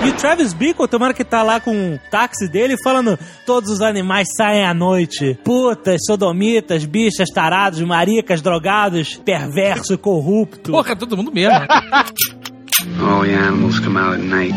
E 0.04 0.08
o 0.10 0.12
Travis 0.12 0.52
Bickle, 0.52 0.86
tomara 0.86 1.14
que 1.14 1.24
tá 1.24 1.42
lá 1.42 1.58
com 1.60 1.94
o 1.94 2.00
táxi 2.10 2.46
dele 2.46 2.76
falando: 2.82 3.18
todos 3.46 3.70
os 3.70 3.80
animais 3.80 4.28
saem 4.36 4.64
à 4.64 4.74
noite. 4.74 5.38
Putas, 5.42 6.02
sodomitas, 6.06 6.84
bichas, 6.84 7.30
tarados, 7.30 7.80
maricas, 7.80 8.42
drogados, 8.42 9.16
perverso, 9.24 9.96
corrupto. 9.96 10.72
Porra, 10.72 10.94
todo 10.94 11.16
mundo 11.16 11.32
mesmo. 11.32 11.58
All 13.00 13.22
the 13.22 13.34
animals 13.34 13.80
come 13.80 13.96
out 13.96 14.14
at 14.14 14.20
night. 14.20 14.54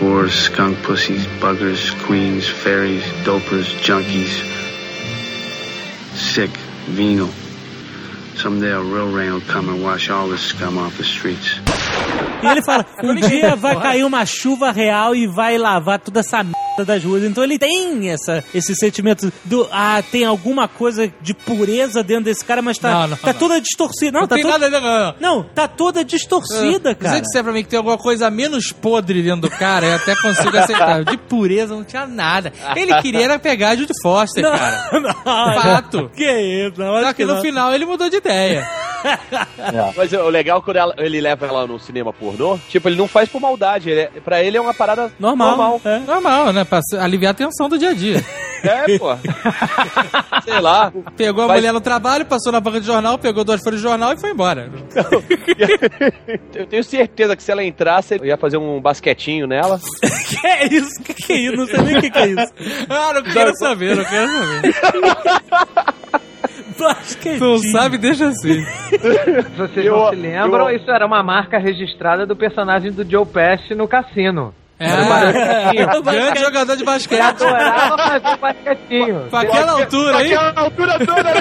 Whores, 0.00 0.32
skunk 0.32 0.76
pussies, 0.82 1.24
buggers, 1.40 1.90
queens, 2.06 2.48
fairies, 2.48 3.04
dopers, 3.24 3.68
junkies. 3.82 4.42
Sick, 6.16 6.50
venal. 6.88 7.28
Someday 8.42 8.72
a 8.72 8.78
real 8.80 9.12
rain 9.12 9.32
will 9.32 9.42
come 9.52 9.68
and 9.70 9.82
wash 9.82 10.08
all 10.10 10.28
this 10.28 10.40
scum 10.48 10.78
off 10.78 10.96
the 10.96 11.02
streets. 11.02 11.60
E 12.42 12.46
ele 12.46 12.62
fala: 12.62 12.86
um 13.04 13.14
dia 13.14 13.54
vai 13.56 13.78
cair 13.80 14.04
uma 14.04 14.24
chuva 14.24 14.70
real 14.70 15.14
e 15.14 15.26
vai 15.26 15.58
lavar 15.58 15.98
toda 15.98 16.20
essa 16.20 16.42
merda 16.42 16.84
das 16.86 17.04
ruas. 17.04 17.22
Então 17.24 17.44
ele 17.44 17.58
tem 17.58 18.08
essa, 18.08 18.42
esse 18.54 18.74
sentimento 18.74 19.30
do 19.44 19.68
ah, 19.70 20.02
tem 20.10 20.24
alguma 20.24 20.66
coisa 20.66 21.12
de 21.20 21.34
pureza 21.34 22.02
dentro 22.02 22.24
desse 22.24 22.42
cara, 22.42 22.62
mas 22.62 22.78
tá, 22.78 22.90
Não, 22.90 23.08
não, 23.08 23.16
tá 23.18 23.32
não. 23.32 23.38
toda 23.38 23.60
distorcida. 23.60 24.12
Não, 24.12 24.20
Não 24.22 24.28
tá 24.28 24.34
tem 24.36 24.44
toda- 24.44 24.70
nada 24.70 24.80
com... 24.80 25.22
Não, 25.22 25.42
tá 25.42 25.68
toda 25.68 26.02
distorcida, 26.02 26.90
Se 26.90 26.94
cara. 26.96 27.14
você 27.16 27.20
disser 27.20 27.44
pra 27.44 27.52
mim 27.52 27.62
que 27.62 27.68
tem 27.68 27.76
alguma 27.76 27.98
coisa 27.98 28.30
menos 28.30 28.72
podre 28.72 29.22
dentro 29.22 29.42
do 29.42 29.50
cara, 29.50 29.84
eu 29.86 29.96
até 29.96 30.14
consigo 30.16 30.56
aceitar. 30.56 31.04
De 31.04 31.18
pureza 31.18 31.74
não 31.74 31.84
tinha 31.84 32.06
nada. 32.06 32.50
Ele 32.74 32.94
queria 33.02 33.24
era 33.24 33.38
pegar 33.38 33.70
a 33.70 33.76
Judy 33.76 33.92
Foster, 34.02 34.42
cara. 34.42 34.88
Não, 35.00 35.54
Fato. 35.62 36.10
Que 36.16 36.24
isso, 36.68 36.80
não, 36.80 37.00
Só 37.02 37.08
que 37.08 37.14
que 37.20 37.24
no 37.26 37.34
não. 37.34 37.42
final 37.42 37.74
ele 37.74 37.84
mudou 37.84 38.08
de 38.08 38.16
ideia. 38.16 38.29
Mas 39.96 40.12
o 40.12 40.28
legal 40.28 40.58
é 40.58 40.62
quando 40.62 40.76
ela- 40.76 40.94
ele 40.98 41.20
leva 41.20 41.46
ela 41.46 41.66
no 41.66 41.78
cinema 41.78 42.12
pornô, 42.12 42.58
tipo, 42.68 42.88
ele 42.88 42.96
não 42.96 43.08
faz 43.08 43.28
por 43.28 43.40
maldade. 43.40 43.88
Ele 43.90 44.00
é, 44.00 44.10
pra 44.24 44.42
ele 44.42 44.56
é 44.56 44.60
uma 44.60 44.74
parada 44.74 45.10
Normal. 45.18 45.48
normal. 45.56 45.80
É. 45.84 45.98
Normal, 46.00 46.52
né? 46.52 46.64
Pra 46.64 46.80
aliviar 47.00 47.30
a 47.30 47.34
tensão 47.34 47.68
do 47.68 47.78
dia 47.78 47.90
a 47.90 47.94
dia. 47.94 48.22
É, 48.62 48.98
pô. 48.98 49.16
Sei 50.44 50.60
lá. 50.60 50.92
Pegou 51.16 51.44
a 51.44 51.48
mulher 51.54 51.72
no 51.72 51.80
trabalho, 51.80 52.26
passou 52.26 52.52
na 52.52 52.60
banca 52.60 52.78
de 52.78 52.86
jornal, 52.86 53.16
pegou 53.18 53.42
duas 53.42 53.62
folhas 53.62 53.80
de 53.80 53.86
jornal 53.86 54.12
e 54.12 54.20
foi 54.20 54.30
embora. 54.32 54.70
Eu 56.54 56.66
tenho 56.66 56.84
certeza 56.84 57.34
que 57.34 57.42
se 57.42 57.50
ela 57.50 57.64
entrasse, 57.64 58.16
eu 58.16 58.24
ia 58.26 58.36
fazer 58.36 58.58
um 58.58 58.80
basquetinho 58.80 59.46
nela. 59.46 59.80
Que 60.28 60.46
é 60.46 60.66
isso? 60.66 61.02
Que 61.02 61.14
que 61.14 61.32
é 61.32 61.36
isso? 61.36 61.56
Não 61.56 61.66
sei 61.66 61.78
nem 61.80 61.96
o 61.96 62.00
que, 62.02 62.10
que 62.10 62.18
é 62.18 62.26
isso. 62.28 62.52
Ah, 62.88 63.12
não 63.14 63.22
quero 63.22 63.56
saber, 63.56 63.96
não 63.96 64.04
quero 64.04 64.28
saber. 64.30 64.74
Basquetinho. 66.78 67.40
Não 67.40 67.58
sabe, 67.58 67.98
deixa 67.98 68.28
assim. 68.28 68.64
se 68.90 69.56
vocês 69.56 69.86
Eu- 69.86 69.96
não 69.96 70.10
se 70.10 70.16
lembram, 70.16 70.68
eu- 70.70 70.76
isso 70.76 70.90
era 70.90 71.06
uma 71.06 71.22
marca 71.22 71.58
registrada 71.58 72.24
do 72.26 72.34
personagem 72.36 72.90
do 72.92 73.08
Joe 73.08 73.26
Pesci 73.26 73.74
no 73.74 73.86
cassino. 73.86 74.54
É, 74.78 75.84
grande 76.02 76.40
jogador 76.40 76.74
de 76.74 76.84
basquete. 76.84 77.20
Adorava 77.20 77.98
fazer 77.98 78.36
basquetinho. 78.38 79.26
Com 79.28 79.36
aquela 79.36 79.72
altura 79.72 80.16
aí. 80.16 80.32
Aquela 80.34 80.60
altura 80.62 80.98
toda, 81.00 81.22
né? 81.22 81.40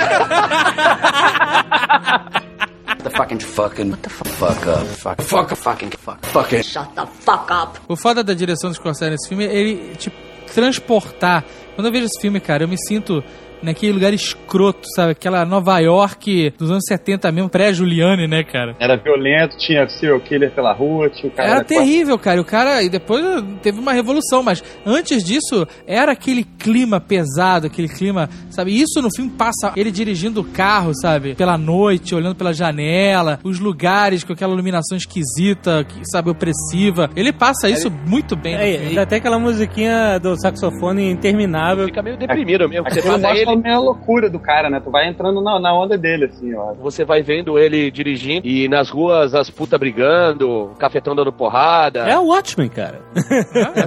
The 3.01 3.09
fucking 3.12 3.39
fucking. 3.39 3.89
What 3.91 4.01
the 4.01 4.09
fuck? 4.09 4.29
Fuck 4.31 4.67
up. 4.69 4.85
Fuck. 4.88 5.21
Fuck. 5.23 5.55
Fucking. 5.55 5.89
Fuck. 5.97 6.25
Fucking. 6.27 6.63
Shut 6.63 6.89
the 6.95 7.05
fuck 7.05 7.49
up. 7.51 7.79
O 7.88 7.95
foda 7.95 8.21
da 8.23 8.33
direção 8.33 8.69
do 8.71 8.75
Scorsese 8.75 9.12
nesse 9.12 9.29
filme 9.29 9.45
é 9.45 9.55
ele 9.55 9.95
te 9.95 10.12
transportar. 10.53 11.45
Quando 11.75 11.85
eu 11.88 11.91
vejo 11.93 12.05
esse 12.07 12.19
filme, 12.19 12.41
cara, 12.41 12.63
eu 12.63 12.67
me 12.67 12.77
sinto 12.77 13.23
naquele 13.62 13.93
lugar 13.93 14.13
escroto, 14.13 14.88
sabe? 14.95 15.12
Aquela 15.12 15.45
Nova 15.45 15.78
York 15.80 16.54
dos 16.58 16.69
anos 16.69 16.84
70 16.88 17.32
mesmo, 17.32 17.50
pré-Juliane, 17.50 18.28
né, 18.28 18.43
cara? 18.43 18.76
Era 18.80 18.95
violento, 18.95 19.58
tinha 19.58 19.88
serial 19.88 20.19
killer 20.19 20.52
pela 20.52 20.74
rua, 20.74 21.10
tinha 21.10 21.32
o 21.32 21.36
cara... 21.36 21.50
Era 21.50 21.63
terrível, 21.63 22.17
cara. 22.17 22.38
E 22.38 22.39
o 22.39 22.45
cara, 22.45 22.84
e 22.84 22.89
depois 22.89 23.24
teve 23.62 23.80
uma 23.80 23.93
revolução, 23.93 24.43
mas 24.43 24.63
antes 24.86 25.24
disso, 25.24 25.67
era 25.86 26.12
aquele 26.12 26.43
clima 26.43 27.00
pesado, 27.00 27.67
aquele 27.67 27.88
clima, 27.89 28.30
sabe? 28.50 28.80
Isso 28.80 29.02
no 29.02 29.10
filme 29.13 29.32
passa 29.32 29.74
ele 29.76 29.91
dirigindo 29.91 30.41
o 30.41 30.43
carro, 30.43 30.91
sabe? 30.93 31.36
Pela 31.36 31.58
noite, 31.58 32.15
olhando 32.15 32.36
pela 32.36 32.54
janela, 32.54 33.39
os 33.43 33.60
lugares 33.60 34.24
com 34.24 34.34
aquela 34.34 34.54
iluminação 34.54 34.98
esquisita, 34.98 35.84
que, 35.84 36.06
sabe, 36.10 36.30
opressiva. 36.30 37.10
Ele 37.15 37.32
passa 37.32 37.69
isso 37.69 37.89
muito 37.89 38.36
bem 38.36 38.56
É, 38.56 39.06
tem 39.06 39.17
aquela 39.17 39.39
musiquinha 39.39 40.19
do 40.19 40.39
saxofone 40.39 41.10
interminável. 41.10 41.86
Fica 41.86 42.02
meio 42.02 42.17
deprimido 42.17 42.67
mesmo. 42.67 42.89
Você 42.89 43.02
passa 43.02 43.30
ele, 43.30 43.48
a 43.53 43.55
meia 43.55 43.79
loucura 43.79 44.29
do 44.29 44.39
cara, 44.39 44.69
né? 44.69 44.79
Tu 44.83 44.89
vai 44.91 45.07
entrando 45.07 45.41
na, 45.41 45.59
na 45.59 45.73
onda 45.73 45.97
dele, 45.97 46.25
assim, 46.25 46.53
ó. 46.55 46.73
você 46.73 47.03
vai 47.05 47.21
vendo 47.21 47.57
ele 47.59 47.89
dirigindo 47.91 48.47
e 48.47 48.67
nas 48.67 48.89
ruas 48.89 49.33
as 49.33 49.49
putas 49.49 49.79
brigando, 49.79 50.49
o 50.49 50.75
cafetão 50.75 51.15
dando 51.15 51.31
porrada. 51.33 51.99
É 52.01 52.17
o 52.17 52.27
Watchmen, 52.27 52.69
cara. 52.69 52.99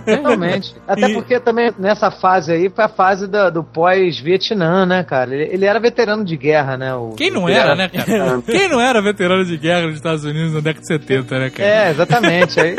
Totalmente. 0.05 0.75
Até 0.87 1.09
E- 1.11 1.15
porque 1.15 1.39
também 1.41 1.73
nessa 1.79 2.11
fase 2.11 2.53
aí 2.53 2.69
foi 2.71 2.85
a 2.85 2.89
fase 2.89 3.27
da- 3.27 3.51
do 3.51 3.63
pós-Vietnã, 3.65 4.87
né, 4.87 5.03
cara? 5.05 5.35
Ele, 5.35 5.53
ele 5.55 5.65
era 5.65 5.79
veterano 5.81 6.25
de 6.25 6.37
guerra, 6.37 6.77
né? 6.77 6.95
O, 6.95 7.11
Quem 7.11 7.31
não 7.31 7.49
era, 7.49 7.75
né, 7.75 7.89
cara? 7.89 8.43
Quem 8.47 8.69
não 8.69 8.81
era 8.81 9.01
veterano 9.03 9.45
de 9.45 9.57
guerra 9.57 9.87
nos 9.87 9.97
Estados 9.97 10.25
Unidos 10.25 10.53
na 10.55 10.61
década 10.61 10.81
de 10.81 10.87
70, 10.87 11.39
né, 11.39 11.51
cara? 11.51 11.69
É, 11.69 11.91
exatamente. 11.91 12.61
Aí 12.61 12.77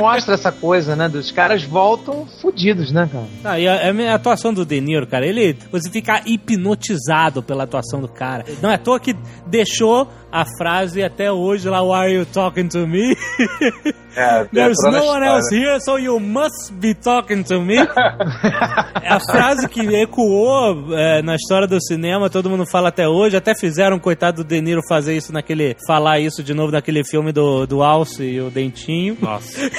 mostra 0.00 0.34
essa 0.34 0.52
coisa, 0.52 0.94
né? 0.96 1.08
Dos 1.08 1.30
caras 1.30 1.62
voltam 1.64 2.26
fudidos, 2.40 2.92
né, 2.92 3.08
cara? 3.10 3.24
Ah, 3.44 3.58
e 3.58 3.66
a, 3.68 4.12
a 4.12 4.14
atuação 4.14 4.52
do 4.52 4.64
De 4.64 4.80
Niro, 4.80 5.06
cara, 5.06 5.26
ele. 5.26 5.56
Você 5.70 5.90
fica 5.90 6.11
hipnotizado 6.26 7.42
pela 7.42 7.64
atuação 7.64 8.00
do 8.00 8.08
cara. 8.08 8.44
Não 8.60 8.70
é 8.70 8.74
à 8.74 8.78
toa 8.78 9.00
que 9.00 9.14
deixou 9.46 10.08
a 10.30 10.44
frase 10.56 11.02
até 11.02 11.30
hoje 11.30 11.68
lá, 11.68 11.82
Why 11.82 11.94
are 11.94 12.12
you 12.12 12.26
talking 12.26 12.68
to 12.68 12.86
me? 12.86 13.16
É, 14.14 14.44
There's 14.52 14.76
entrou 14.78 14.92
na 14.92 14.98
no 14.98 15.06
one 15.06 15.24
else 15.24 15.54
here, 15.54 15.80
so 15.80 15.96
you 15.98 16.20
must 16.20 16.72
be 16.74 16.94
talking 16.94 17.42
to 17.44 17.62
me. 17.62 17.76
é 17.76 19.08
a 19.08 19.18
frase 19.20 19.66
que 19.68 19.80
ecoou 19.80 20.94
é, 20.94 21.22
na 21.22 21.34
história 21.34 21.66
do 21.66 21.80
cinema, 21.82 22.28
todo 22.28 22.50
mundo 22.50 22.66
fala 22.70 22.90
até 22.90 23.08
hoje. 23.08 23.36
Até 23.36 23.54
fizeram, 23.54 23.98
coitado 23.98 24.44
do 24.44 24.46
De 24.46 24.60
Niro, 24.60 24.82
fazer 24.86 25.16
isso 25.16 25.32
naquele. 25.32 25.76
falar 25.86 26.20
isso 26.20 26.42
de 26.42 26.52
novo 26.52 26.72
naquele 26.72 27.02
filme 27.04 27.32
do, 27.32 27.66
do 27.66 27.82
Alce 27.82 28.22
e 28.22 28.40
o 28.40 28.50
Dentinho. 28.50 29.16
Nossa. 29.18 29.70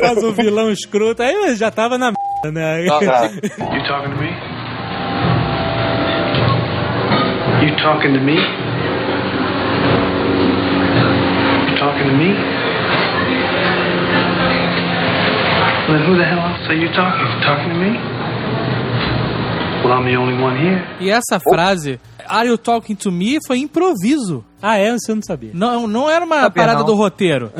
Faz 0.00 0.22
o 0.22 0.32
vilão 0.32 0.70
escroto. 0.70 1.22
Aí 1.22 1.32
eu 1.32 1.54
já 1.54 1.70
tava 1.70 1.96
na 1.96 2.12
né? 2.44 2.86
Tá. 2.86 3.30
You 3.74 3.82
talking 3.86 4.10
to 4.12 4.20
me? 4.20 4.30
You 7.66 7.76
talking 7.76 8.12
to 8.14 8.20
me? 8.20 8.36
You 11.68 11.76
talking 11.78 12.06
to 12.06 12.16
me? 12.16 12.34
Well, 15.88 15.98
then 15.98 16.06
who 16.06 16.16
the 16.18 16.24
hell 16.24 16.38
else 16.40 16.68
are 16.68 16.74
you 16.74 16.88
talking? 16.92 17.26
You 17.26 17.40
talking 17.42 17.70
to 17.70 17.78
me? 17.78 17.98
Well, 19.84 19.92
I'm 19.92 20.04
the 20.04 20.16
only 20.16 20.40
one 20.40 20.56
here. 20.58 20.84
E 21.00 21.10
essa 21.10 21.40
frase, 21.40 21.98
Are 22.28 22.46
you 22.46 22.58
talking 22.58 22.94
to 22.96 23.10
me? 23.10 23.38
foi 23.46 23.58
improviso. 23.60 24.44
Ah, 24.62 24.76
é? 24.76 24.90
Você 24.92 25.14
não 25.14 25.22
sabia. 25.22 25.50
Não, 25.54 25.86
não 25.86 26.10
era 26.10 26.24
uma 26.24 26.42
Sabia 26.42 26.50
parada 26.62 26.78
não. 26.80 26.86
do 26.86 26.94
roteiro. 26.94 27.52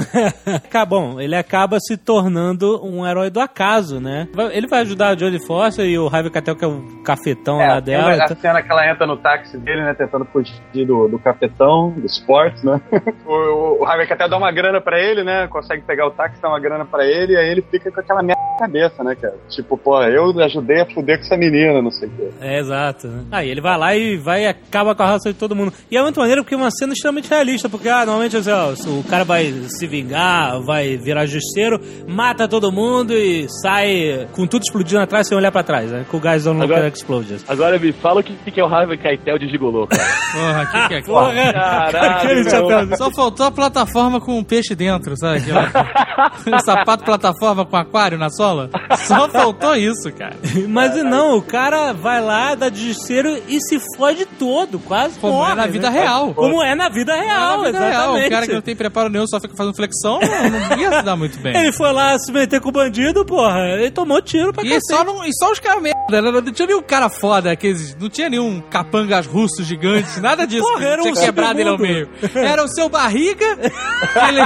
Acaba- 0.64 0.88
Bom, 0.98 1.20
ele 1.20 1.36
acaba 1.36 1.78
se 1.80 1.96
tornando 1.96 2.82
um 2.84 3.06
herói 3.06 3.30
do 3.30 3.40
acaso, 3.40 4.00
né? 4.00 4.26
Ele 4.52 4.66
vai 4.66 4.80
ajudar 4.80 5.08
a 5.10 5.16
Jodie 5.16 5.44
Foster 5.46 5.84
e 5.84 5.98
o 5.98 6.06
Harvey 6.06 6.30
Keitel, 6.30 6.56
que 6.56 6.64
é 6.64 6.68
o 6.68 7.02
cafetão 7.04 7.58
lá 7.58 7.76
É, 7.76 7.80
dela. 7.80 8.08
lembra 8.08 8.26
tá- 8.26 8.32
a 8.34 8.36
cena 8.36 8.62
que 8.62 8.70
ela 8.72 8.90
entra 8.90 9.06
no 9.06 9.16
táxi 9.16 9.58
dele, 9.58 9.82
né? 9.82 9.94
Tentando 9.94 10.24
fugir 10.24 10.54
do, 10.86 11.08
do 11.08 11.18
cafetão, 11.18 11.90
do 11.90 12.06
esportes, 12.06 12.62
né? 12.64 12.80
o, 13.26 13.82
o 13.82 13.84
Harvey 13.84 14.06
Keitel 14.06 14.28
dá 14.28 14.36
uma 14.38 14.50
grana 14.50 14.80
pra 14.80 14.98
ele, 14.98 15.22
né? 15.22 15.46
Consegue 15.48 15.82
pegar 15.82 16.06
o 16.06 16.10
táxi, 16.10 16.40
dá 16.40 16.48
uma 16.48 16.58
grana 16.60 16.84
pra 16.84 17.04
ele, 17.04 17.34
e 17.34 17.36
aí 17.36 17.48
ele 17.50 17.62
fica 17.62 17.90
com 17.92 18.00
aquela 18.00 18.22
merda 18.22 18.40
na 18.52 18.58
cabeça, 18.66 19.04
né, 19.04 19.14
cara? 19.14 19.34
Tipo, 19.48 19.76
pô, 19.76 20.02
eu 20.02 20.30
ajudei 20.40 20.80
a 20.80 20.86
fuder 20.86 21.18
com 21.18 21.24
essa 21.24 21.36
menina, 21.36 21.82
não 21.82 21.90
sei 21.90 22.08
o 22.08 22.12
quê. 22.12 22.28
É, 22.40 22.58
exato. 22.58 23.06
né? 23.08 23.24
Aí 23.30 23.48
ele 23.50 23.60
vai 23.60 23.76
lá 23.78 23.94
e 23.94 24.16
vai 24.16 24.44
e 24.44 24.46
acaba 24.46 24.94
com 24.94 25.02
a 25.02 25.06
raça 25.06 25.32
de 25.32 25.38
todo 25.38 25.54
mundo. 25.54 25.72
E 25.90 25.96
é 25.96 26.02
muito 26.02 26.18
maneiro 26.18 26.42
porque 26.42 26.54
é 26.54 26.58
uma 26.58 26.70
cena 26.70 26.87
extremamente 26.92 27.28
realista, 27.28 27.68
porque 27.68 27.88
ah, 27.88 28.04
normalmente 28.06 28.36
assim, 28.36 28.50
ó, 28.50 28.72
o 28.98 29.04
cara 29.04 29.24
vai 29.24 29.52
se 29.68 29.86
vingar, 29.86 30.60
vai 30.62 30.96
virar 30.96 31.26
justiceiro, 31.26 31.80
mata 32.06 32.46
todo 32.48 32.70
mundo 32.72 33.12
e 33.12 33.46
sai 33.62 34.28
com 34.32 34.46
tudo 34.46 34.62
explodindo 34.62 35.00
atrás 35.00 35.28
sem 35.28 35.36
olhar 35.36 35.50
pra 35.52 35.62
trás, 35.62 35.90
né? 35.90 36.04
Com 36.10 36.16
o 36.16 36.20
Don't 36.20 36.48
Look 36.48 36.62
Agora- 36.62 36.88
Explosions. 36.88 37.44
Agora 37.48 37.78
me 37.78 37.92
fala 37.92 38.20
o 38.20 38.24
que, 38.24 38.34
que 38.50 38.60
é 38.60 38.64
o 38.64 38.66
Harvey 38.66 38.98
Keitel 38.98 39.38
de 39.38 39.48
gigolô, 39.48 39.86
cara. 39.86 40.02
Porra, 40.32 40.66
que 40.66 40.88
que 40.88 40.94
é 40.94 41.02
Porra, 41.02 41.52
Caralho, 41.52 42.10
aquele 42.16 42.40
meu. 42.42 42.50
chapéu. 42.50 42.96
Só 42.96 43.10
faltou 43.10 43.46
a 43.46 43.50
plataforma 43.50 44.20
com 44.20 44.38
um 44.38 44.44
peixe 44.44 44.74
dentro, 44.74 45.16
sabe? 45.16 45.38
Aquela- 45.38 46.60
Sapato 46.64 47.04
plataforma 47.04 47.64
com 47.64 47.76
aquário 47.76 48.18
na 48.18 48.30
sola. 48.30 48.70
Só 49.06 49.28
faltou 49.28 49.74
isso, 49.76 50.12
cara. 50.12 50.36
Mas 50.68 50.94
não, 51.02 51.36
o 51.36 51.42
cara 51.42 51.92
vai 51.92 52.20
lá, 52.20 52.54
dá 52.54 52.68
de 52.68 52.88
justiceiro 52.88 53.38
e 53.48 53.60
se 53.60 53.78
fode 53.96 54.26
todo, 54.38 54.78
quase 54.78 55.18
Como 55.18 55.34
morre, 55.34 55.52
é 55.52 55.54
na 55.54 55.66
né? 55.66 55.68
vida 55.72 55.88
real. 55.90 56.34
Como 56.34 56.62
é 56.62 56.74
na 56.78 56.88
vida 56.88 57.14
real, 57.14 57.58
Na 57.58 57.64
vida 57.66 57.78
real, 57.78 57.90
exatamente. 57.90 58.26
O 58.26 58.30
cara 58.30 58.46
que 58.46 58.52
não 58.54 58.60
tem 58.62 58.76
preparo 58.76 59.08
nenhum 59.10 59.26
só 59.26 59.40
fica 59.40 59.54
fazendo 59.56 59.74
flexão, 59.76 60.18
não, 60.20 60.50
não 60.70 60.78
ia 60.78 60.98
se 60.98 61.02
dar 61.02 61.16
muito 61.16 61.38
bem. 61.40 61.54
Ele 61.58 61.72
foi 61.72 61.92
lá 61.92 62.18
se 62.18 62.32
meter 62.32 62.60
com 62.60 62.68
o 62.70 62.72
bandido, 62.72 63.24
porra, 63.24 63.58
ele 63.74 63.90
tomou 63.90 64.22
tiro 64.22 64.52
pra 64.52 64.62
E 64.64 64.68
cacete. 64.68 64.86
só, 64.88 65.04
não, 65.04 65.24
e 65.24 65.30
só 65.34 65.50
os 65.52 65.58
caras 65.58 65.82
merda, 65.82 66.22
né? 66.22 66.30
não 66.30 66.42
tinha 66.52 66.66
nenhum 66.66 66.82
cara 66.82 67.08
foda, 67.08 67.50
aqueles, 67.52 67.94
não 67.96 68.08
tinha 68.08 68.30
nenhum 68.30 68.60
capangas 68.70 69.26
russos 69.26 69.66
gigantes, 69.66 70.20
nada 70.20 70.46
disso. 70.46 70.62
Porra, 70.62 70.84
era 70.84 71.02
tinha 71.02 71.12
um 71.12 71.16
quebrado 71.16 71.60
ele 71.60 71.68
ao 71.68 71.78
meio. 71.78 72.08
Era 72.34 72.64
o 72.64 72.68
seu 72.68 72.88
barriga, 72.88 73.56
que 73.56 74.18
ele, 74.28 74.40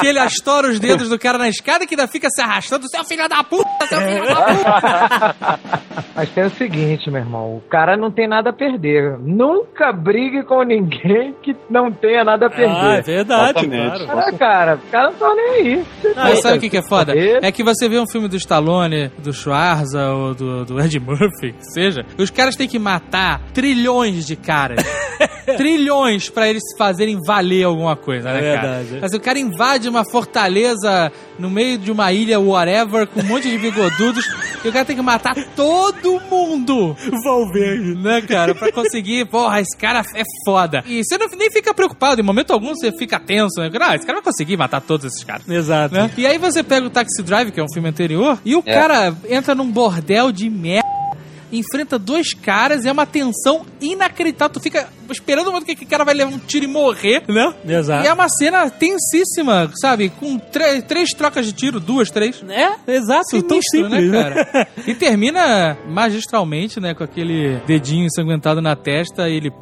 que 0.00 0.06
ele 0.06 0.18
astora 0.18 0.68
os 0.68 0.78
dedos 0.78 1.08
do 1.08 1.18
cara 1.18 1.36
na 1.38 1.48
escada 1.48 1.86
que 1.86 1.94
ainda 1.94 2.06
fica 2.06 2.28
se 2.30 2.40
arrastando, 2.40 2.88
seu 2.88 3.04
filho 3.04 3.28
da 3.28 3.42
puta, 3.42 3.86
seu 3.88 4.00
filho 4.00 4.26
da 4.26 4.34
puta. 4.36 5.36
Mas 6.14 6.28
tem 6.30 6.44
o 6.44 6.50
seguinte, 6.50 7.10
meu 7.10 7.20
irmão, 7.20 7.56
o 7.56 7.60
cara 7.68 7.96
não 7.96 8.10
tem 8.10 8.28
nada 8.28 8.50
a 8.50 8.52
perder. 8.52 9.18
Nunca 9.18 9.92
brigue 9.92 10.44
com 10.44 10.62
ninguém 10.62 11.34
que 11.42 11.54
não 11.72 11.90
tenha 11.90 12.22
nada 12.24 12.46
a 12.46 12.48
Ah, 12.48 12.52
é 12.52 12.56
perder. 12.56 13.02
verdade, 13.02 13.50
Exatamente. 13.66 14.04
claro. 14.06 14.20
Ah, 14.28 14.32
cara, 14.38 14.74
o 14.76 14.90
cara 14.90 15.10
não 15.10 15.14
tá 15.18 15.34
nem 15.34 15.46
aí. 15.50 15.84
Você 16.02 16.12
Mas 16.14 16.34
tá- 16.36 16.42
sabe 16.42 16.58
o 16.58 16.60
que, 16.60 16.70
que 16.70 16.76
é 16.76 16.82
foda? 16.82 17.14
É 17.16 17.50
que 17.50 17.62
você 17.64 17.88
vê 17.88 17.98
um 17.98 18.06
filme 18.06 18.28
do 18.28 18.36
Stallone, 18.36 19.08
do 19.18 19.32
Schwarza 19.32 20.10
ou 20.10 20.34
do, 20.34 20.64
do 20.64 20.80
Ed 20.80 21.00
Murphy, 21.00 21.52
que 21.52 21.64
seja, 21.72 22.04
os 22.18 22.30
caras 22.30 22.54
têm 22.56 22.68
que 22.68 22.78
matar 22.78 23.40
trilhões 23.54 24.26
de 24.26 24.36
caras. 24.36 24.82
trilhões 25.56 26.28
pra 26.28 26.48
eles 26.48 26.62
fazerem 26.78 27.18
valer 27.26 27.64
alguma 27.64 27.96
coisa, 27.96 28.32
né, 28.32 28.38
É 28.38 28.54
cara? 28.56 28.68
verdade. 28.78 28.98
Mas 29.00 29.12
o 29.14 29.20
cara 29.20 29.38
invade 29.38 29.88
uma 29.88 30.04
fortaleza 30.04 31.12
no 31.38 31.50
meio 31.50 31.78
de 31.78 31.90
uma 31.90 32.12
ilha, 32.12 32.38
whatever, 32.38 33.06
com 33.06 33.20
um 33.20 33.24
monte 33.24 33.48
de 33.50 33.58
bigodudos, 33.58 34.24
e 34.64 34.68
o 34.68 34.72
cara 34.72 34.84
tem 34.84 34.96
que 34.96 35.02
matar 35.02 35.34
todo 35.56 36.20
mundo. 36.30 36.96
Valverde. 37.24 37.94
Né, 37.96 38.20
cara? 38.22 38.54
Pra 38.54 38.70
conseguir, 38.72 39.24
porra, 39.26 39.60
esse 39.60 39.76
cara 39.76 40.02
é 40.14 40.22
foda. 40.44 40.82
E 40.86 41.02
você 41.04 41.16
não, 41.18 41.26
nem 41.36 41.50
fica 41.50 41.61
preocupado, 41.74 42.20
em 42.20 42.24
momento 42.24 42.52
algum 42.52 42.74
você 42.74 42.90
fica 42.92 43.20
tenso, 43.20 43.60
né? 43.60 43.70
Ah, 43.80 43.94
esse 43.94 44.06
cara 44.06 44.18
vai 44.18 44.24
conseguir 44.24 44.56
matar 44.56 44.80
todos 44.80 45.06
esses 45.06 45.22
caras 45.24 45.48
Exato. 45.48 45.94
né? 45.94 46.10
E 46.16 46.26
aí 46.26 46.38
você 46.38 46.62
pega 46.62 46.86
o 46.86 46.90
Taxi 46.90 47.22
Drive, 47.22 47.50
que 47.52 47.60
é 47.60 47.62
um 47.62 47.72
filme 47.72 47.88
anterior, 47.88 48.38
e 48.44 48.56
o 48.56 48.62
cara 48.62 49.14
entra 49.28 49.54
num 49.54 49.70
bordel 49.70 50.32
de 50.32 50.48
merda, 50.50 50.82
enfrenta 51.52 51.98
dois 51.98 52.32
caras 52.32 52.84
e 52.84 52.88
é 52.88 52.92
uma 52.92 53.04
tensão 53.04 53.66
inacreditável. 53.78 54.54
Tu 54.54 54.60
fica 54.60 54.88
esperando 55.10 55.48
o 55.48 55.50
momento 55.50 55.66
que 55.66 55.72
aquele 55.72 55.90
cara 55.90 56.02
vai 56.02 56.14
levar 56.14 56.32
um 56.32 56.38
tiro 56.38 56.64
e 56.64 56.68
morrer, 56.68 57.24
né? 57.28 57.52
Exato. 57.68 58.04
E 58.04 58.08
é 58.08 58.12
uma 58.12 58.26
cena 58.28 58.70
tensíssima, 58.70 59.70
sabe? 59.78 60.08
Com 60.08 60.38
três- 60.38 61.10
trocas 61.10 61.44
de 61.44 61.52
tiro, 61.52 61.78
duas, 61.78 62.10
três. 62.10 62.42
É, 62.48 62.92
exato, 62.94 63.42
tão 63.42 63.60
Sinistro, 63.60 63.90
simples, 63.90 64.10
né, 64.10 64.22
cara? 64.22 64.68
E 64.86 64.94
termina 64.94 65.76
magistralmente, 65.86 66.80
né, 66.80 66.94
com 66.94 67.04
aquele 67.04 67.60
dedinho 67.66 68.06
ensanguentado 68.06 68.62
na 68.62 68.74
testa 68.74 69.28
e 69.28 69.34
ele... 69.36 69.52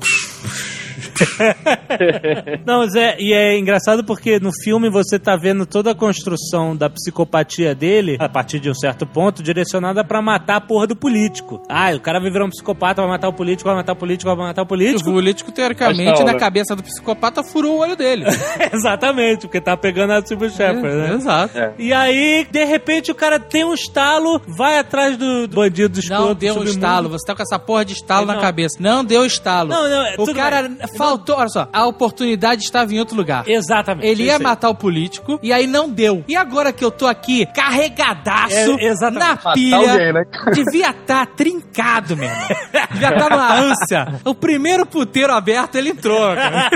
Não, 2.67 2.79
mas 2.81 2.95
é, 2.95 3.17
e 3.19 3.33
é 3.33 3.59
engraçado 3.59 4.05
porque 4.05 4.39
no 4.39 4.51
filme 4.63 4.91
você 4.91 5.19
tá 5.19 5.37
vendo 5.37 5.67
toda 5.67 5.91
a 5.93 5.95
construção 5.95 6.77
da 6.77 6.89
psicopatia 6.91 7.75
dele, 7.75 8.17
a 8.19 8.29
partir 8.29 8.61
de 8.61 8.71
um 8.71 8.75
certo 8.75 9.07
ponto, 9.07 9.43
direcionada 9.43 10.05
pra 10.05 10.21
matar 10.23 10.57
a 10.57 10.61
porra 10.61 10.87
do 10.87 10.97
político. 10.97 11.63
Ah, 11.69 11.91
o 11.95 12.01
cara 12.01 12.21
vai 12.21 12.31
virar 12.31 12.45
um 12.45 12.51
psicopata, 12.51 13.03
vai 13.03 13.11
matar 13.11 13.29
o 13.29 13.33
político, 13.33 13.69
vai 13.69 13.77
matar 13.77 13.93
o 13.93 13.97
político, 13.97 14.35
vai 14.35 14.47
matar 14.47 14.63
o 14.63 14.65
O 14.65 14.69
político. 14.69 15.11
político, 15.11 15.53
teoricamente, 15.53 16.19
não, 16.19 16.27
na 16.27 16.33
né? 16.35 16.39
cabeça 16.39 16.77
do 16.77 16.83
psicopata, 16.83 17.43
furou 17.43 17.77
o 17.77 17.79
olho 17.81 17.97
dele. 17.97 18.25
Exatamente, 18.73 19.43
porque 19.43 19.61
tá 19.61 19.77
pegando 19.77 20.13
a 20.13 20.25
Silver 20.25 20.51
Shepard, 20.51 20.97
né? 20.97 21.15
Exato. 21.15 21.59
E 21.79 21.93
aí, 21.93 22.47
de 22.51 22.65
repente, 22.65 23.11
o 23.11 23.15
cara 23.15 23.39
tem 23.39 23.65
um 23.65 23.75
estalo, 23.75 24.41
vai 24.47 24.79
atrás 24.79 25.17
do 25.17 25.31
do 25.47 25.57
bandido 25.57 25.89
do 25.89 25.95
Não 25.97 26.01
escroto, 26.03 26.35
deu 26.35 26.55
um 26.59 26.65
estalo, 26.65 27.09
você 27.09 27.27
tá 27.27 27.35
com 27.35 27.43
essa 27.43 27.59
porra 27.59 27.85
de 27.85 27.93
estalo 27.95 28.27
Não. 28.27 28.35
na 28.35 28.41
cabeça. 28.41 28.77
Não 28.81 29.05
deu 29.05 29.25
estalo. 29.25 29.71
Não, 29.71 29.89
não, 29.89 30.03
é, 30.07 30.15
o 30.19 30.35
cara 30.35 30.63
bem. 30.63 30.79
Faltou, 30.97 31.37
olha 31.37 31.49
só, 31.49 31.69
a 31.73 31.87
oportunidade 31.87 32.63
estava 32.63 32.93
em 32.93 32.99
outro 32.99 33.17
lugar. 33.17 33.49
Exatamente. 33.49 34.07
Ele 34.07 34.25
é 34.25 34.27
ia 34.27 34.39
matar 34.39 34.69
o 34.71 34.75
político 34.75 35.39
e 35.43 35.53
aí 35.53 35.67
não 35.67 35.89
deu. 35.89 36.25
E 36.29 36.37
agora 36.37 36.73
que 36.73 36.85
eu 36.85 36.91
tô 36.91 37.07
aqui 37.07 37.47
carregadaço 37.47 38.77
É, 38.79 38.85
exatamente. 38.87 39.45
na 39.45 39.53
pilha, 39.53 39.77
alguém, 39.77 40.13
né? 40.13 40.23
devia 40.53 40.91
estar 40.91 41.27
trincado, 41.27 42.17
meu 42.17 42.29
irmão. 42.29 42.49
Devia 42.93 43.09
estar 43.11 43.31
numa 43.31 43.55
ânsia. 43.55 44.21
O 44.25 44.35
primeiro 44.35 44.87
puteiro 44.87 45.33
aberto 45.33 45.77
ele 45.77 45.91
entrou, 45.91 46.35
cara. 46.35 46.71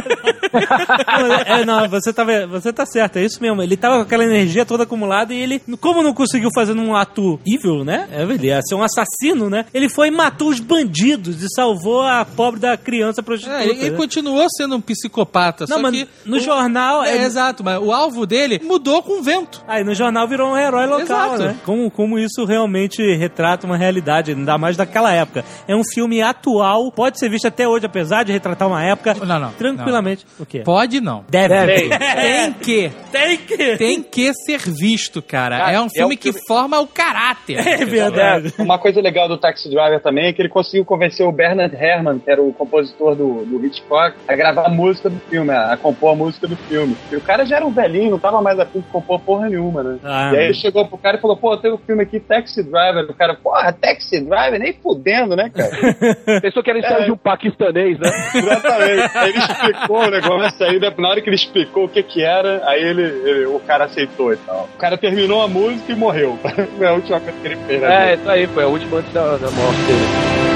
Não, 1.19 1.35
é, 1.47 1.65
não, 1.65 1.89
você 1.89 2.13
tá, 2.13 2.25
você 2.49 2.73
tá 2.73 2.87
certo, 2.87 3.19
é 3.19 3.25
isso 3.25 3.41
mesmo. 3.43 3.63
Ele 3.63 3.77
tava 3.77 3.97
com 3.97 4.03
aquela 4.03 4.25
energia 4.25 4.65
toda 4.65 4.85
acumulada 4.85 5.33
e 5.33 5.41
ele, 5.41 5.61
como 5.81 6.03
não 6.03 6.13
conseguiu 6.13 6.51
fazer 6.55 6.75
num 6.75 6.95
ato 6.95 7.41
evil, 7.47 7.85
né? 7.85 8.09
É, 8.13 8.23
Ele 8.23 8.47
ia 8.49 8.61
ser 8.63 8.75
um 8.75 8.83
assassino, 8.83 9.49
né? 9.49 9.67
Ele 9.73 9.89
foi 9.89 10.09
e 10.09 10.11
matou 10.11 10.49
os 10.49 10.61
bandidos 10.61 11.43
e 11.43 11.47
salvou 11.55 12.03
a 12.03 12.25
pobre 12.25 12.61
da 12.61 12.77
criança 12.77 13.23
prostituta. 13.23 13.63
É, 13.63 13.69
ele, 13.69 13.94
ele 13.95 14.01
continuou 14.01 14.47
sendo 14.57 14.77
um 14.77 14.81
psicopata, 14.81 15.65
Não, 15.69 15.77
só 15.77 15.83
mas 15.83 15.93
que 15.93 16.09
no 16.25 16.37
o- 16.37 16.41
jornal. 16.41 17.03
É, 17.05 17.19
É, 17.19 17.23
exato, 17.25 17.63
mas 17.65 17.79
o 17.81 17.93
alvo 17.93 18.27
dele 18.27 18.61
mudou 18.63 19.03
com 19.03 19.21
o 19.21 19.23
vento. 19.23 19.63
Aí 19.69 19.83
no 19.85 19.95
jornal 19.95 20.27
virou 20.29 20.53
um 20.53 20.57
herói 20.57 20.87
local, 20.87 21.35
Exato. 21.35 21.43
né? 21.45 21.57
Como, 21.65 21.91
como 21.91 22.19
isso 22.19 22.45
realmente 22.45 23.03
retrata 23.17 23.67
uma 23.67 23.77
realidade, 23.77 24.33
ainda 24.33 24.59
mais 24.59 24.77
daquela 24.77 25.13
época. 25.13 25.45
É 25.69 25.75
um 25.75 25.83
filme 25.85 26.21
atual, 26.23 26.91
pode 26.93 27.19
ser 27.19 27.29
visto 27.29 27.47
até 27.47 27.67
hoje, 27.69 27.87
apesar 27.87 28.25
de 28.25 28.33
retratar 28.33 28.69
uma 28.69 28.83
época. 28.85 29.15
Não, 29.25 29.39
não, 29.39 29.53
Tranquilamente. 29.53 30.27
O 30.39 30.45
quê? 30.47 30.61
Pode 30.61 31.01
não. 31.01 31.25
Deve. 31.29 31.89
Tem 31.89 32.53
que. 32.53 32.91
Tem 33.13 33.37
que. 33.39 33.77
Tem 33.77 34.03
que 34.03 34.33
ser 34.35 34.59
visto, 34.61 35.23
cara. 35.23 35.59
Cara, 35.59 35.73
é 35.73 35.81
um 35.81 35.87
é 35.87 35.91
filme 35.91 36.15
um 36.15 36.19
que 36.19 36.33
filme- 36.33 36.47
forma 36.47 36.81
o 36.81 36.87
caráter. 36.87 37.59
É 37.67 37.85
verdade. 37.85 38.53
É, 38.59 38.63
uma 38.63 38.79
coisa 38.79 39.01
legal 39.01 39.29
do 39.29 39.37
Taxi 39.39 39.69
Driver 39.69 40.01
também 40.03 40.27
é 40.27 40.33
que 40.33 40.41
ele 40.43 40.49
conseguiu 40.49 40.85
convencer 40.85 41.27
o 41.27 41.33
Bernard 41.33 41.75
Herrmann, 41.75 42.19
que 42.19 42.31
era 42.31 42.43
o 42.43 42.53
compositor 42.53 43.15
do, 43.15 43.45
do 43.45 43.59
Hitchcock, 43.85 44.15
a 44.27 44.35
gravar 44.35 44.67
a 44.67 44.71
música 44.71 45.09
do 45.11 45.19
filme, 45.29 45.51
a, 45.51 45.77
compor 45.77 46.13
a 46.13 46.17
música 46.17 46.47
do 46.47 46.57
filme. 46.57 46.97
E 47.13 47.17
o 47.17 47.21
cara 47.21 47.45
já 47.45 47.57
era 47.57 47.67
um 47.67 47.71
velhinho, 47.71 48.11
não 48.13 48.19
tava 48.19 48.41
mais 48.41 48.59
afim 48.59 48.81
de 48.81 48.87
compor 48.87 49.21
porra 49.21 49.49
nenhuma, 49.49 49.83
né? 49.83 49.99
Ah, 50.03 50.31
e 50.33 50.37
aí 50.39 50.45
ele 50.47 50.55
chegou 50.55 50.87
pro 50.87 50.99
cara 50.99 51.17
e 51.17 51.21
falou, 51.21 51.37
pô, 51.37 51.57
tem 51.57 51.73
um 51.73 51.79
filme 51.79 52.03
aqui, 52.03 52.19
Taxi 52.19 52.63
Driver. 52.63 53.05
O 53.09 53.15
cara, 53.15 53.35
porra, 53.35 53.73
Taxi 53.73 54.21
Driver? 54.21 54.59
Nem 54.59 54.73
fudendo, 54.73 55.37
né, 55.37 55.51
cara? 55.55 55.71
Pensou 56.41 56.63
que 56.63 56.71
era 56.71 56.79
história 56.79 57.05
de 57.05 57.13
um 57.13 57.17
paquistanês, 57.17 57.99
né? 57.99 58.11
Exatamente. 58.35 59.17
Aí 59.17 59.29
ele 59.31 59.39
explicou 59.39 60.05
o 60.05 60.11
negócio, 60.11 60.67
aí 60.67 60.81
na 60.99 61.09
hora 61.09 61.21
que 61.21 61.29
ele 61.29 61.37
explicou 61.37 61.85
o 61.85 61.89
que 61.89 62.03
que 62.03 62.23
era, 62.23 62.63
aí 62.69 62.83
ele, 62.83 63.03
ele- 63.03 63.47
o 63.47 63.61
cara 63.61 63.85
aceitou 63.85 64.33
e 64.33 64.37
tal. 64.39 64.69
O 64.75 64.79
cara 64.79 64.97
terminou 64.97 65.43
a 65.43 65.49
música 65.49 65.93
e 65.93 65.97
morreu. 65.97 66.39
Foi 66.77 66.87
a 66.87 66.93
última 66.93 67.21
coisa 67.21 67.39
que 67.41 67.47
ele 67.47 67.57
fez. 67.67 67.83
É, 67.83 68.15
isso 68.15 68.31
aí, 68.31 68.47
foi 68.47 68.65
a 68.65 68.67
última 68.69 68.99
antes 68.99 69.13
da, 69.13 69.37
da 69.37 69.51
morte 69.51 69.81
dele. 69.87 70.54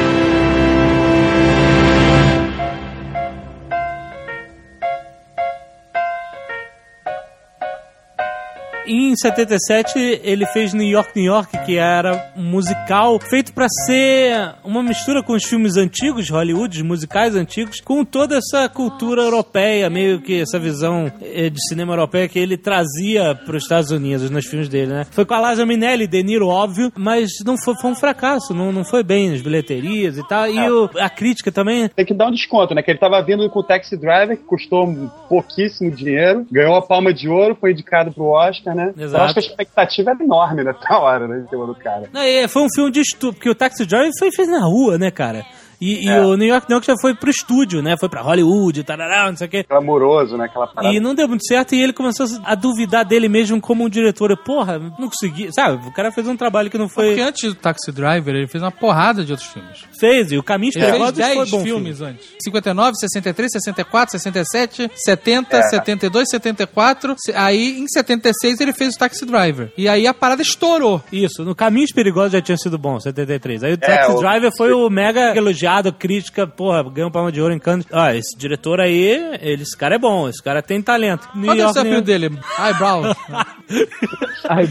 Em 8.89 9.15
77 9.17 10.21
ele 10.23 10.47
fez 10.47 10.73
New 10.75 10.87
York, 10.89 11.11
New 11.15 11.25
York, 11.25 11.65
que 11.65 11.77
era 11.77 12.33
um 12.37 12.43
musical 12.45 13.19
feito 13.21 13.53
pra 13.53 13.67
ser 13.87 14.55
uma 14.65 14.83
mistura 14.83 15.23
com 15.23 15.35
os 15.35 15.45
filmes 15.45 15.77
antigos 15.77 16.27
de 16.27 16.33
Hollywood, 16.33 16.77
os 16.77 16.83
musicais 16.83 17.35
antigos, 17.37 17.81
com 17.81 18.05
toda 18.05 18.37
essa 18.39 18.69
cultura 18.69 19.23
europeia, 19.23 19.89
meio 19.91 20.21
que 20.21 20.41
essa 20.41 20.59
visão 20.59 21.11
eh, 21.23 21.51
de 21.51 21.59
cinema 21.69 21.93
europeia 21.93 22.29
que 22.29 22.39
ele 22.39 22.57
trazia 22.57 23.35
pros 23.35 23.63
Estados 23.63 23.91
Unidos 23.91 24.31
nos 24.31 24.47
filmes 24.47 24.69
dele, 24.69 24.93
né? 24.93 25.07
Foi 25.11 25.25
com 25.25 25.35
a 25.35 25.51
Liza 25.51 25.65
Minnelli, 25.67 26.07
De 26.07 26.23
Niro, 26.23 26.49
óbvio, 26.49 26.93
mas 26.97 27.31
não 27.45 27.57
foi, 27.57 27.75
foi 27.81 27.91
um 27.91 27.95
fracasso, 27.95 28.55
não, 28.55 28.73
não 28.73 28.85
foi 28.85 29.03
bem 29.03 29.31
nas 29.31 29.41
bilheterias 29.41 30.17
e 30.19 30.27
tal. 30.27 30.49
E 30.49 30.59
o- 30.71 30.91
a 30.99 31.09
crítica 31.11 31.51
também 31.53 31.89
Tem 31.89 32.05
que 32.07 32.15
dar 32.15 32.29
um 32.29 32.33
desconto, 32.33 32.75
né? 32.75 32.83
Que 32.83 32.91
ele 32.91 32.99
tava 32.99 33.21
vindo 33.23 33.49
com 33.51 33.61
o 33.61 33.63
Taxi 33.63 33.97
Driver, 33.97 34.37
que 34.37 34.45
custou 34.45 34.87
pouquíssimo 35.29 35.91
dinheiro, 35.91 36.47
ganhou 36.51 36.75
a 36.77 36.83
palma 36.83 37.13
de 37.13 37.29
ouro, 37.29 37.57
foi 37.61 37.73
indicado 37.73 38.13
pro 38.13 38.25
Oscar, 38.27 38.75
né? 38.79 38.95
Exato. 38.97 39.17
Eu 39.17 39.25
acho 39.25 39.35
que 39.35 39.41
a 39.41 39.43
expectativa 39.43 40.11
era 40.13 40.25
enorme 40.25 40.65
nessa 40.65 40.99
hora, 40.99 41.27
né? 41.27 41.43
Em 41.45 41.49
cima 41.49 41.67
do 41.67 41.75
cara. 41.75 42.09
Não, 42.13 42.49
foi 42.49 42.63
um 42.63 42.69
filme 42.73 42.91
de 42.91 43.01
estúdio, 43.01 43.35
porque 43.35 43.51
o 43.51 43.55
Taxi 43.55 43.85
Driver 43.85 44.13
foi 44.19 44.31
feito 44.31 44.51
na 44.51 44.65
rua, 44.65 44.97
né, 44.97 45.11
cara? 45.11 45.45
E, 45.81 46.07
e 46.07 46.09
É. 46.09 46.21
o 46.21 46.37
New 46.37 46.49
York 46.49 46.67
New 46.69 46.77
York 46.77 46.87
já 46.87 46.95
foi 47.01 47.15
pro 47.15 47.31
estúdio, 47.31 47.81
né? 47.81 47.97
Foi 47.99 48.09
pra 48.09 48.21
Hollywood, 48.23 48.83
tarará, 48.83 49.31
não 49.31 49.37
sei 49.37 49.47
o 49.47 49.51
quê. 49.51 49.65
Clamoroso, 49.65 50.37
né? 50.37 50.47
Aquela 50.47 50.67
parada. 50.67 50.95
E 50.95 50.99
não 51.01 51.15
deu 51.15 51.29
muito 51.29 51.47
certo 51.47 51.75
e 51.75 51.81
ele 51.81 51.93
começou 51.93 52.27
a 52.45 52.55
duvidar 52.55 53.05
dele 53.05 53.29
mesmo 53.29 53.61
como 53.61 53.85
um 53.85 53.89
diretor. 53.89 54.31
Eu, 54.31 54.37
Porra, 54.37 54.79
não 54.79 55.09
consegui. 55.09 55.53
Sabe, 55.53 55.87
o 55.87 55.93
cara 55.93 56.11
fez 56.11 56.27
um 56.27 56.37
trabalho 56.37 56.71
que 56.71 56.79
não 56.79 56.89
Porque 56.89 57.15
foi. 57.15 57.21
antes 57.21 57.53
do 57.53 57.55
Taxi 57.55 57.93
Driver, 57.93 58.35
ele 58.35 58.47
fez 58.49 58.63
uma 58.63 58.71
porrada 58.73 59.25
de 59.25 59.33
outros 59.33 59.49
filmes. 59.51 59.85
Fez, 60.01 60.33
e 60.33 60.39
o 60.39 60.43
Caminho 60.43 60.73
Perigosos 60.73 61.15
foi 61.19 61.35
10 61.37 61.51
bom 61.51 61.63
filmes 61.63 61.99
filme. 61.99 62.13
antes. 62.13 62.27
59, 62.41 62.97
63, 62.97 63.53
64, 63.53 64.11
67, 64.13 64.91
70, 64.95 65.57
É. 65.59 65.63
72, 65.63 66.29
74. 66.31 67.15
Se- 67.19 67.33
Aí, 67.35 67.79
em 67.79 67.87
76, 67.87 68.61
ele 68.61 68.73
fez 68.73 68.95
o 68.95 68.99
Taxi 68.99 69.25
Driver. 69.27 69.71
E 69.77 69.89
aí 69.89 70.07
a 70.07 70.15
parada 70.15 70.43
estourou. 70.43 71.03
Isso, 71.13 71.45
no 71.45 71.55
Caminhos 71.55 71.93
Perigosos 71.93 72.33
já 72.33 72.41
tinha 72.41 72.57
sido 72.57 72.79
bom, 72.79 72.99
73. 72.99 73.63
Aí 73.63 73.73
o 73.73 73.75
É, 73.75 73.77
Taxi 73.77 74.13
o- 74.13 74.19
Driver 74.19 74.51
foi 74.57 74.73
o 74.73 74.89
mega 74.91 75.37
elogiado, 75.37 75.68
crítica, 75.93 76.47
porra, 76.47 76.83
ganhou 76.83 77.11
palma 77.11 77.33
de 77.33 77.41
ouro 77.41 77.55
em 77.55 77.59
Cannes. 77.59 77.87
Ah, 77.93 78.15
esse 78.15 78.37
diretor 78.37 78.81
aí, 78.81 79.39
ele, 79.41 79.63
esse 79.63 79.77
cara 79.77 79.95
é 79.97 79.99
bom, 79.99 80.29
esse 80.29 80.43
cara 80.43 80.63
tem 80.63 80.81
talento. 80.83 81.29
New 81.35 81.47
Qual 81.47 81.57
é 81.57 81.65
o 81.65 81.69
desafio 81.69 82.03
dele? 82.03 82.39
Eyebrow. 82.59 83.03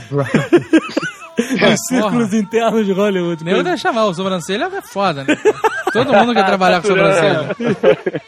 Bro. 0.10 0.26
Os 1.38 1.80
círculos 1.88 2.34
internos 2.34 2.86
de 2.86 2.92
Hollywood. 2.92 3.44
Nem 3.44 3.62
ia 3.62 3.78
chamar, 3.78 4.06
o 4.06 4.14
sobrancelha 4.14 4.72
é 4.76 4.82
foda, 4.82 5.24
né? 5.24 5.38
Todo 5.94 6.12
mundo 6.14 6.34
quer 6.34 6.46
trabalhar 6.46 6.82
com 6.82 6.88
sobrancelha. 6.88 7.56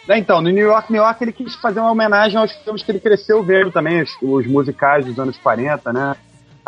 É, 0.07 0.19
Então, 0.19 0.41
no 0.41 0.49
New 0.49 0.65
York, 0.65 0.91
New 0.91 1.01
York, 1.01 1.23
ele 1.23 1.31
quis 1.31 1.55
fazer 1.55 1.79
uma 1.79 1.91
homenagem 1.91 2.37
aos 2.37 2.51
filmes 2.63 2.83
que 2.83 2.91
ele 2.91 2.99
cresceu 2.99 3.43
vendo 3.43 3.71
também, 3.71 4.03
os, 4.03 4.11
os 4.21 4.45
musicais 4.45 5.05
dos 5.05 5.17
anos 5.17 5.37
40, 5.37 5.91
né? 5.91 6.15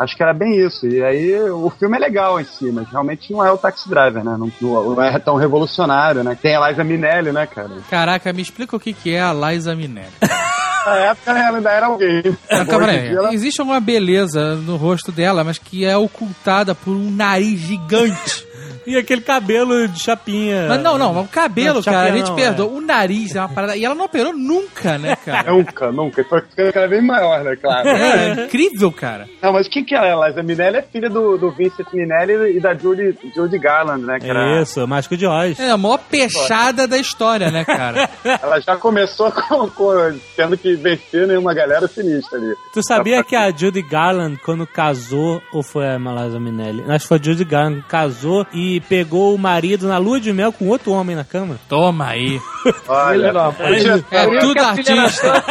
Acho 0.02 0.16
que 0.16 0.22
era 0.22 0.32
bem 0.34 0.58
isso. 0.64 0.86
E 0.86 1.02
aí, 1.02 1.40
o 1.50 1.70
filme 1.70 1.96
é 1.96 2.00
legal 2.00 2.40
em 2.40 2.44
si, 2.44 2.70
mas 2.72 2.88
realmente 2.88 3.32
não 3.32 3.44
é 3.44 3.50
o 3.50 3.56
Taxi 3.58 3.88
Driver, 3.88 4.24
né? 4.24 4.36
Não, 4.38 4.50
não 4.60 5.02
é 5.02 5.18
tão 5.18 5.36
revolucionário, 5.36 6.22
né? 6.24 6.36
Tem 6.40 6.56
a 6.56 6.68
Liza 6.68 6.82
Minnelli, 6.84 7.32
né, 7.32 7.46
cara? 7.46 7.70
Caraca, 7.90 8.32
me 8.32 8.42
explica 8.42 8.76
o 8.76 8.80
que, 8.80 8.92
que 8.92 9.14
é 9.14 9.20
a 9.22 9.32
Liza 9.32 9.74
Minnelli. 9.74 10.08
Na 10.84 10.96
época 10.96 11.30
ela 11.30 11.56
ainda 11.58 11.70
era 11.70 11.86
alguém. 11.86 12.22
Não, 12.50 12.66
calma 12.66 12.88
aí. 12.88 13.06
ela- 13.14 13.32
Existe 13.32 13.60
alguma 13.60 13.78
beleza 13.78 14.56
no 14.56 14.74
rosto 14.76 15.12
dela, 15.12 15.44
mas 15.44 15.56
que 15.56 15.84
é 15.84 15.96
ocultada 15.96 16.74
por 16.74 16.90
um 16.90 17.08
nariz 17.08 17.60
gigante. 17.60 18.44
E 18.86 18.96
aquele 18.96 19.20
cabelo 19.20 19.86
de 19.88 20.02
chapinha. 20.02 20.66
Mas 20.68 20.82
não, 20.82 20.98
não, 20.98 21.20
o 21.22 21.28
cabelo, 21.28 21.76
Não, 21.76 21.82
cara, 21.82 22.12
a 22.12 22.16
gente 22.16 22.28
não, 22.28 22.36
perdoa. 22.36 22.66
O 22.66 22.80
nariz 22.80 23.34
é 23.36 23.40
uma 23.40 23.48
parada. 23.48 23.76
E 23.76 23.84
ela 23.84 23.94
não 23.94 24.04
operou 24.04 24.32
nunca, 24.32 24.98
né, 24.98 25.16
cara? 25.24 25.52
Nunca, 25.52 25.92
nunca. 25.92 26.24
Foi 26.24 26.40
ficando 26.42 26.72
cada 26.72 26.88
vez 26.88 27.02
maior, 27.04 27.42
né, 27.44 27.56
claro. 27.56 27.88
É, 27.88 28.28
é 28.40 28.44
incrível, 28.44 28.90
cara. 28.92 29.28
Não, 29.40 29.52
mas 29.52 29.68
quem 29.68 29.84
que 29.84 29.94
ela 29.94 30.06
é? 30.06 30.12
A 30.12 30.28
Liza 30.28 30.42
Minnelli 30.42 30.76
é 30.78 30.82
filha 30.82 31.08
do, 31.10 31.36
do 31.36 31.50
Vincent 31.52 31.86
Minnelli 31.92 32.56
e 32.56 32.60
da 32.60 32.74
Judy, 32.74 33.16
Judy 33.34 33.58
Garland, 33.58 34.04
né? 34.04 34.18
Era, 34.22 34.60
Isso, 34.62 34.86
Mágico 34.86 35.16
de 35.16 35.26
Oz. 35.26 35.58
É 35.58 35.70
a 35.70 35.76
maior 35.76 35.98
peixada 35.98 36.86
da 36.86 36.98
história, 36.98 37.50
né, 37.50 37.64
cara? 37.64 38.08
ela 38.42 38.60
já 38.60 38.76
começou 38.76 39.30
com, 39.32 39.68
com- 39.70 40.18
tendo 40.36 40.56
que 40.56 40.74
vencer 40.76 41.26
né, 41.26 41.38
uma 41.38 41.54
galera 41.54 41.86
sinistra 41.88 42.38
ali. 42.38 42.54
Tu 42.72 42.82
sabia 42.82 43.22
que 43.24 43.36
a 43.36 43.50
Judy 43.50 43.82
Garland, 43.82 44.38
quando 44.44 44.66
casou, 44.66 45.42
ou 45.52 45.62
foi 45.62 45.86
a 45.88 45.98
Malasa 45.98 46.38
Minelli? 46.40 46.82
Acho 46.88 47.04
que 47.04 47.08
foi 47.08 47.18
a 47.18 47.22
Judy 47.22 47.44
Garland 47.44 47.82
que 47.82 47.88
casou 47.88 48.46
e 48.52 48.71
pegou 48.80 49.34
o 49.34 49.38
marido 49.38 49.86
na 49.88 49.98
lua 49.98 50.20
de 50.20 50.32
mel 50.32 50.52
com 50.52 50.68
outro 50.68 50.92
homem 50.92 51.14
na 51.16 51.24
cama. 51.24 51.58
Toma 51.68 52.08
aí. 52.08 52.40
Olha, 52.88 53.28
É 53.28 53.52
Por 53.52 53.74
isso 53.74 54.04
tudo 54.40 54.60
artista. 54.60 55.44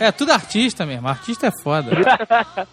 É 0.00 0.12
tudo 0.12 0.32
artista 0.32 0.86
mesmo. 0.86 1.08
Artista 1.08 1.46
é 1.48 1.50
foda. 1.62 1.90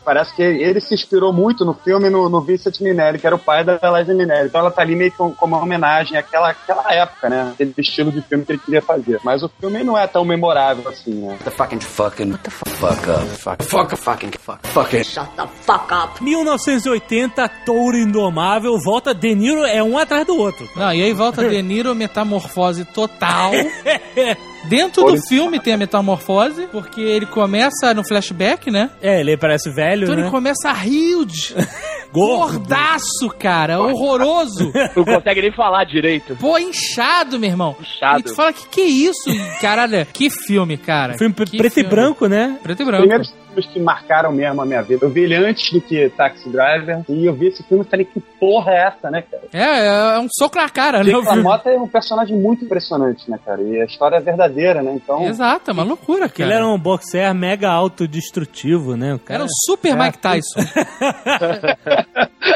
parece 0.03 0.35
que 0.35 0.41
ele 0.41 0.79
se 0.79 0.93
inspirou 0.93 1.31
muito 1.33 1.63
no 1.65 1.73
filme 1.73 2.09
no, 2.09 2.29
no 2.29 2.41
Vincent 2.41 2.79
Minnelli, 2.81 3.19
que 3.19 3.27
era 3.27 3.35
o 3.35 3.39
pai 3.39 3.63
da 3.63 3.73
Liza 3.99 4.13
Minnelli. 4.13 4.47
Então 4.47 4.61
ela 4.61 4.71
tá 4.71 4.81
ali 4.81 4.95
meio 4.95 5.11
que 5.11 5.17
com- 5.17 5.33
como 5.33 5.55
uma 5.55 5.63
homenagem 5.63 6.17
àquela, 6.17 6.49
àquela 6.49 6.91
época, 6.93 7.29
né? 7.29 7.49
Aquele 7.53 7.73
estilo 7.77 8.11
de 8.11 8.21
filme 8.21 8.45
que 8.45 8.51
ele 8.53 8.59
queria 8.59 8.81
fazer. 8.81 9.19
Mas 9.23 9.43
o 9.43 9.49
filme 9.59 9.83
não 9.83 9.97
é 9.97 10.07
tão 10.07 10.23
memorável 10.25 10.87
assim, 10.89 11.13
né? 11.13 11.37
The 11.43 11.51
fucking 11.51 11.79
fucking 11.79 12.31
what 12.31 12.43
the 12.43 12.49
fuck 12.51 13.09
up. 13.09 13.25
Fuck 13.37 13.63
fuck 13.65 13.95
fucking 13.97 14.31
fuck 14.39 14.67
fucking 14.67 15.03
Shut 15.03 15.29
the 15.35 15.47
fuck 15.61 15.93
up. 15.93 16.23
1980, 16.23 17.47
Touro 17.65 17.97
Indomável, 17.97 18.77
volta 18.83 19.13
De 19.13 19.33
Niro, 19.35 19.63
é 19.65 19.81
um 19.85 19.97
atrás 19.97 20.25
do 20.25 20.35
outro. 20.37 20.67
Não, 20.75 20.93
e 20.93 21.01
aí 21.03 21.13
volta 21.13 21.47
De 21.47 21.61
Niro, 21.61 21.93
metamorfose 21.95 22.85
total. 22.85 23.51
Dentro 24.65 25.03
do 25.03 25.17
filme 25.27 25.59
tem 25.59 25.73
a 25.73 25.77
metamorfose, 25.77 26.67
porque 26.71 26.99
ele 26.99 27.27
começa 27.27 27.93
no 27.93 28.03
flashback, 28.03 28.71
né? 28.71 28.89
É, 28.99 29.19
ele 29.19 29.37
parece 29.37 29.69
velho, 29.71 30.03
Então 30.03 30.15
ele 30.15 30.23
né? 30.23 30.29
começa 30.31 30.73
huge. 30.73 31.53
Gordo. 32.11 32.59
Gordaço, 32.59 33.29
cara. 33.37 33.79
Horroroso. 33.79 34.71
Não 34.95 35.03
consegue 35.03 35.41
nem 35.41 35.51
falar 35.53 35.83
direito. 35.83 36.35
Pô, 36.37 36.57
inchado, 36.57 37.37
meu 37.37 37.49
irmão. 37.49 37.75
Inchado. 37.79 38.19
E 38.19 38.23
tu 38.23 38.33
fala, 38.33 38.53
que 38.53 38.67
que 38.69 38.81
é 38.81 38.85
isso? 38.85 39.29
Caralho, 39.61 40.05
que 40.13 40.29
filme, 40.29 40.77
cara. 40.77 41.17
Filme 41.17 41.33
Que 41.35 41.57
preto 41.57 41.73
filme. 41.73 41.87
e 41.87 41.91
branco, 41.91 42.27
né? 42.27 42.57
Preto 42.63 42.81
e 42.81 42.85
branco. 42.85 43.01
primeiros 43.01 43.33
filmes 43.55 43.65
que 43.65 43.79
marcaram 43.79 44.31
mesmo 44.31 44.61
a 44.61 44.65
minha 44.65 44.81
vida. 44.81 45.05
Eu 45.05 45.09
vi 45.09 45.21
ele 45.21 45.35
antes 45.35 45.71
do 45.71 45.79
que 45.81 46.09
Taxi 46.09 46.49
Driver. 46.49 47.03
E 47.09 47.25
eu 47.25 47.33
vi 47.33 47.47
esse 47.47 47.63
filme 47.63 47.83
e 47.85 47.89
falei, 47.89 48.05
que 48.05 48.19
porra 48.19 48.71
é 48.71 48.87
essa, 48.87 49.09
né, 49.09 49.23
cara? 49.23 49.43
É, 49.53 50.15
é 50.15 50.19
um 50.19 50.27
soco 50.29 50.57
na 50.57 50.69
cara, 50.69 51.03
né? 51.03 51.15
o 51.15 51.21
Jake. 51.21 51.35
LaMotta 51.35 51.69
é 51.69 51.77
um 51.77 51.87
personagem 51.87 52.37
muito 52.37 52.65
impressionante, 52.65 53.29
né, 53.29 53.39
cara? 53.43 53.61
E 53.61 53.81
a 53.81 53.85
história 53.85 54.17
é 54.17 54.21
verdadeira, 54.21 54.81
né? 54.81 54.93
Então, 54.95 55.25
Exato, 55.25 55.71
é 55.71 55.73
uma 55.73 55.83
loucura, 55.83 56.27
Que 56.27 56.41
ele 56.41 56.51
cara. 56.51 56.63
era 56.63 56.69
um 56.69 56.77
boxer 56.77 57.33
mega 57.33 57.69
autodestrutivo, 57.69 58.95
né? 58.95 59.13
O 59.15 59.19
cara... 59.19 59.39
Era 59.39 59.45
um 59.45 59.49
super 59.65 59.95
Mike 59.95 60.17
Tyson. 60.17 60.59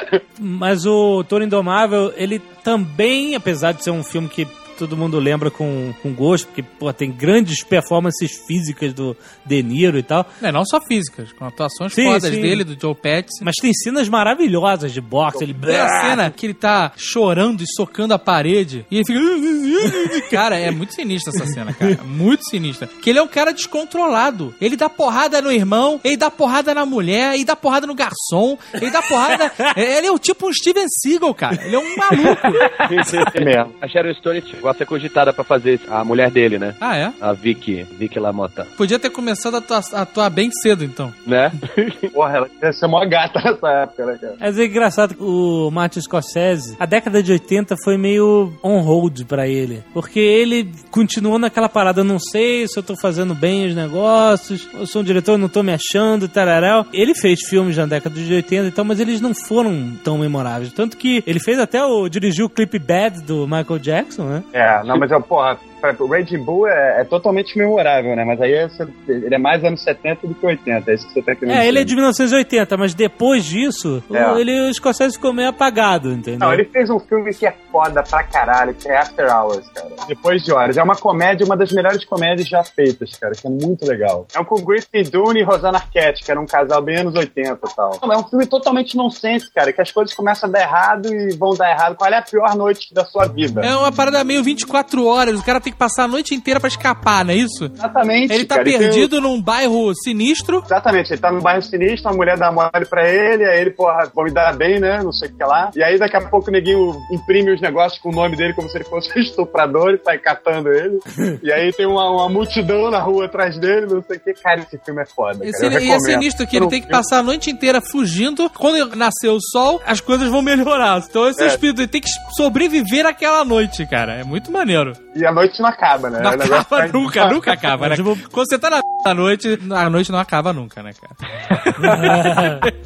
Mas 0.40 0.86
o 0.86 1.24
Toro 1.24 1.44
Indomável, 1.44 2.14
ele 2.16 2.40
também, 2.64 3.36
apesar 3.36 3.74
de 3.74 3.84
ser 3.84 3.92
um 3.92 4.04
filme 4.04 4.28
que 4.28 4.46
todo 4.80 4.96
mundo 4.96 5.20
lembra 5.20 5.52
com, 5.52 5.94
com 6.02 6.14
gosto, 6.14 6.48
porque 6.48 6.64
pô, 6.64 6.92
tem 6.94 7.12
grandes 7.12 7.64
performances 7.64 8.32
físicas 8.48 8.94
do 8.94 9.16
De 9.46 9.62
Niro 9.62 9.98
e 9.98 10.04
tal, 10.04 10.26
É, 10.42 10.52
não 10.52 10.64
só 10.66 10.80
físicas, 10.80 11.34
com 11.34 11.46
atuações 11.46 11.94
Sim, 11.94 12.06
fodas 12.06 12.34
sim. 12.34 12.42
dele, 12.42 12.64
do 12.64 12.80
Joe 12.80 12.96
Pesci. 12.96 13.44
mas 13.44 13.56
tem 13.62 13.74
cenas 13.74 14.08
maravilhosas 14.08 14.94
de 14.94 15.02
boxe. 15.02 15.44
Ele... 15.44 15.54
Tem 15.54 15.76
a 15.76 16.02
cena 16.02 16.32
que 16.32 16.46
ele 16.46 16.54
tá 16.54 16.94
chorando 16.96 17.62
e 17.62 17.66
socando 17.76 18.14
a 18.14 18.20
parede 18.20 18.86
e 18.90 18.98
ele 18.98 19.06
fica. 19.06 19.20
Cara, 20.32 20.58
é 20.58 20.72
muito 20.72 20.94
sinistra 20.94 21.34
essa 21.36 21.46
cena, 21.46 21.74
cara. 21.74 22.00
Muito 22.04 22.44
sinistra. 22.50 22.88
Que 22.88 23.10
ele 23.10 23.20
é 23.20 23.22
um 23.22 23.28
cara 23.28 23.52
descontrolado. 23.52 24.54
Ele 24.62 24.76
dá 24.76 24.90
porrada 24.90 25.42
no 25.42 25.52
irmão, 25.52 26.00
ele 26.04 26.18
dá 26.18 26.30
porrada 26.30 26.74
na 26.74 26.86
mulher, 26.86 27.34
ele 27.36 27.46
dá 27.46 27.56
porrada 27.56 27.88
no 27.88 27.96
garçom, 27.96 28.58
ele 28.74 28.92
dá 28.92 29.02
porrada. 29.02 29.52
ele 29.76 30.08
é 30.08 30.12
o 30.12 30.20
tipo 30.20 30.48
um 30.48 30.54
Steven 30.54 30.88
Seagal, 30.88 31.34
cara. 31.34 31.60
Ele 31.66 31.76
é 31.76 31.80
um 31.80 31.96
maluco. 31.96 32.48
é 33.36 33.44
mesmo. 33.44 33.76
A 33.82 33.88
Sharon 33.88 34.14
Stone 34.14 34.42
chegou 34.70 34.72
a 34.72 34.74
ser 34.74 34.86
cogitada 34.86 35.34
pra 35.34 35.44
fazer. 35.44 35.80
A 35.90 36.04
mulher 36.04 36.30
dele, 36.32 36.58
né? 36.60 36.76
Ah, 36.80 36.98
é? 36.98 37.12
A 37.22 37.34
Vicky, 37.34 37.84
Vicky 37.98 38.20
LaMotta, 38.20 38.68
Podia 38.78 39.00
ter 39.00 39.10
começado 39.10 39.56
a 39.56 39.58
atuar, 39.60 39.82
a 39.94 40.02
atuar 40.02 40.30
bem 40.30 40.50
cedo, 40.52 40.84
então. 40.84 41.14
né? 41.26 41.52
Porra, 42.14 42.38
ela 42.38 42.50
deve 42.62 42.74
ser 42.74 42.88
mó 42.88 43.04
gata 43.06 43.40
nessa 43.40 43.70
época, 43.70 44.06
né, 44.06 44.18
cara? 44.20 44.36
Mas 44.40 44.58
é 44.60 44.66
engraçado 44.66 45.16
que 45.16 45.24
o 45.24 45.70
Martin 45.72 46.02
Scorsese, 46.02 46.76
a 46.80 46.86
década 46.86 47.22
de 47.24 47.32
80 47.32 47.76
foi 47.84 47.98
meio 47.98 48.54
on 48.64 48.80
hold 48.82 49.24
pra 49.26 49.48
ele. 49.48 49.84
Porque 49.94 50.20
ele 50.20 50.72
continuou 50.92 51.40
naquela 51.40 51.70
parada, 51.70 52.04
não 52.04 52.20
sei 52.20 52.68
se 52.68 52.78
eu 52.78 52.84
tô 52.84 52.96
fazendo 52.96 53.34
bem 53.34 53.68
os 53.68 53.76
negócios, 53.76 54.68
eu 54.74 54.86
sou 54.86 55.02
um 55.02 55.06
diretor, 55.06 55.38
não 55.38 55.50
tô 55.50 55.64
me 55.64 55.74
achando, 55.74 56.28
tararau. 56.28 56.86
Ele 56.94 57.14
fez 57.16 57.40
filmes 57.48 57.78
na 57.78 57.86
década 57.86 58.16
de 58.20 58.34
80 58.34 58.68
e 58.68 58.72
tal, 58.72 58.86
mas 58.86 59.00
eles 59.00 59.22
não 59.22 59.34
foram 59.34 59.94
tão 60.04 60.18
memoráveis. 60.18 60.72
Tanto 60.74 60.98
que 60.98 61.24
ele 61.26 61.40
fez 61.40 61.60
até 61.60 61.84
o, 61.84 62.08
dirigiu 62.10 62.46
o 62.46 62.50
clipe 62.50 62.80
Bad 62.80 63.22
do 63.22 63.46
Michael 63.48 63.80
Jackson, 63.80 64.24
né? 64.26 64.44
É, 64.54 64.59
não, 64.84 64.98
mas 64.98 65.12
eu, 65.12 65.22
porra, 65.22 65.58
o 66.00 66.08
Raging 66.08 66.40
Bull 66.44 66.68
é, 66.68 67.02
é 67.02 67.04
totalmente 67.04 67.58
memorável, 67.58 68.16
né? 68.16 68.24
Mas 68.26 68.42
aí 68.42 68.54
é- 68.54 68.70
ele 69.08 69.34
é 69.36 69.38
mais 69.38 69.64
anos 69.64 69.82
70 69.84 70.28
do 70.28 70.36
que 70.36 70.46
80, 70.46 70.92
é 70.92 70.94
isso 70.94 71.08
que 71.08 71.14
você 71.14 71.22
tá 71.22 71.36
querendo 71.36 71.56
É, 71.58 71.68
ele 71.68 71.80
é 71.80 71.84
de 71.84 71.96
1980, 71.96 72.78
mas 72.78 72.94
depois 72.94 73.44
disso, 73.46 74.04
o- 74.10 74.16
É. 74.16 74.40
ele, 74.42 74.70
o 74.70 74.74
Scorsese 74.74 75.16
ficou 75.16 75.34
meio 75.34 75.50
apagado, 75.50 76.12
entendeu? 76.12 76.40
Não, 76.40 76.54
ele 76.54 76.66
fez 76.66 76.90
um 76.90 77.00
filme 77.00 77.34
que 77.34 77.46
é 77.46 77.54
foda 77.72 78.04
pra 78.04 78.24
caralho, 78.24 78.74
que 78.74 78.88
é 78.90 78.98
After 78.98 79.26
Hours, 79.34 79.68
cara. 79.70 79.90
Depois 80.08 80.44
de 80.44 80.52
horas. 80.52 80.78
É 80.78 80.84
uma 80.84 80.96
comédia, 80.96 81.46
uma 81.46 81.58
das 81.58 81.72
melhores 81.72 82.04
comédias 82.06 82.48
já 82.48 82.64
feitas, 82.64 83.12
cara, 83.18 83.34
que 83.34 83.48
é 83.48 83.50
muito 83.50 83.86
legal. 83.86 84.28
É 84.36 84.40
um 84.40 84.46
com 84.46 84.56
Griffin 84.64 85.04
Dunne 85.04 85.40
e 85.42 85.44
Rosanna 85.44 85.78
Arquette, 85.78 86.24
que 86.24 86.32
era 86.32 86.40
um 86.40 86.46
casal 86.46 86.82
bem 86.82 86.98
anos 86.98 87.16
80 87.16 87.60
e 87.66 87.76
tal. 87.76 87.98
Não, 88.02 88.14
É 88.14 88.18
um 88.18 88.24
filme 88.24 88.46
totalmente 88.46 88.96
nonsense, 88.98 89.52
cara, 89.54 89.72
que 89.72 89.82
as 89.82 89.92
coisas 89.92 90.14
começam 90.16 90.50
a 90.50 90.52
dar 90.52 90.62
errado 90.62 91.14
e 91.14 91.36
vão 91.36 91.54
dar 91.56 91.70
errado. 91.72 91.96
Qual 91.96 92.10
é 92.12 92.18
a 92.18 92.22
pior 92.22 92.56
noite 92.56 92.94
da 92.94 93.06
sua 93.06 93.28
vida? 93.28 93.62
É 93.62 93.76
uma 93.76 93.92
parada 93.92 94.24
meio 94.24 94.44
24 94.44 95.06
horas, 95.06 95.40
o 95.40 95.44
cara 95.44 95.60
tem 95.62 95.69
que 95.72 95.78
passar 95.78 96.04
a 96.04 96.08
noite 96.08 96.34
inteira 96.36 96.60
pra 96.60 96.68
escapar, 96.68 97.24
não 97.26 97.34
é 97.34 97.38
isso? 97.38 97.66
Exatamente, 97.74 98.34
Ele 98.34 98.46
tá 98.46 98.56
cara, 98.58 98.70
e 98.70 98.72
tem 98.72 98.76
o- 98.76 98.92
perdido 98.92 99.22
num 99.22 99.42
bairro 99.42 99.94
sinistro. 99.96 100.62
Exatamente, 100.66 101.12
ele 101.14 101.22
tá 101.22 101.32
num 101.32 101.42
bairro 101.42 101.62
sinistro, 101.62 102.10
uma 102.10 102.18
mulher 102.18 102.38
dá 102.38 102.52
mole 102.52 102.86
pra 102.90 103.08
ele, 103.10 103.44
aí 103.46 103.62
ele, 103.62 103.72
porra, 103.72 104.10
vou 104.14 104.24
me 104.26 104.32
dar 104.32 104.56
bem, 104.56 104.80
né? 104.80 105.02
Não 105.04 105.12
sei 105.12 105.30
o 105.30 105.34
que 105.34 105.44
lá. 105.44 105.72
E 105.76 105.84
aí 105.84 105.98
daqui 105.98 106.18
a 106.18 106.22
pouco 106.22 106.50
o 106.50 106.52
neguinho 106.52 106.96
imprime 107.12 107.54
os 107.54 107.62
negócios 107.62 108.02
com 108.02 108.10
o 108.10 108.14
nome 108.14 108.36
dele 108.36 108.54
como 108.54 108.70
se 108.70 108.78
ele 108.78 108.86
fosse 108.86 109.10
um 109.18 109.22
estuprador 109.22 109.94
e 109.94 110.04
sai 110.04 110.18
catando 110.18 110.70
ele. 110.72 111.00
e 111.44 111.52
aí 111.52 111.72
tem 111.74 111.86
uma, 111.86 112.10
uma 112.10 112.30
multidão 112.30 112.90
na 112.92 113.00
rua 113.00 113.26
atrás 113.26 113.58
dele, 113.58 113.86
não 113.88 114.04
sei 114.04 114.18
o 114.18 114.20
que. 114.20 114.34
Cara, 114.34 114.62
esse 114.62 114.78
filme 114.84 115.02
é 115.02 115.06
foda. 115.06 115.46
Esse, 115.46 115.70
cara. 115.70 115.82
E 115.82 115.90
é 115.92 116.00
sinistro 116.00 116.48
que 116.48 116.58
ele 116.58 116.68
tem 116.68 116.82
que 116.82 116.88
passar 116.90 117.20
a 117.20 117.24
noite 117.24 117.50
inteira 117.50 117.82
fugindo. 117.82 118.50
Quando 118.50 118.96
nascer 118.96 119.30
o 119.30 119.40
sol, 119.42 119.82
as 119.86 120.00
coisas 120.02 120.28
vão 120.30 120.42
melhorar. 120.42 121.04
Então 121.10 121.28
esse 121.28 121.42
é. 121.42 121.46
É. 121.46 121.48
espírito, 121.48 121.82
ele 121.82 121.88
tem 121.88 122.02
que 122.02 122.10
sobreviver 122.36 123.06
àquela 123.06 123.44
noite, 123.44 123.86
cara. 123.86 124.14
É 124.14 124.24
muito 124.24 124.52
maneiro. 124.52 124.94
E 125.20 125.26
a 125.26 125.32
noite 125.32 125.60
não 125.62 125.70
acaba, 125.70 126.10
né? 126.10 126.20
Não 126.22 126.32
O 126.32 126.34
acaba 126.34 126.88
nunca, 126.88 127.28
nunca 127.34 127.52
acaba, 127.54 127.90
né? 127.90 127.96
Tipo- 127.96 128.18
Quando 128.32 128.48
você 128.50 128.58
tá 128.60 128.70
na 128.70 128.82
da 129.06 129.14
noite, 129.14 129.58
a 129.72 129.90
noite 129.90 130.12
não 130.12 130.20
acaba 130.20 130.52
nunca, 130.54 130.84
né, 130.84 130.92
cara? 130.94 132.60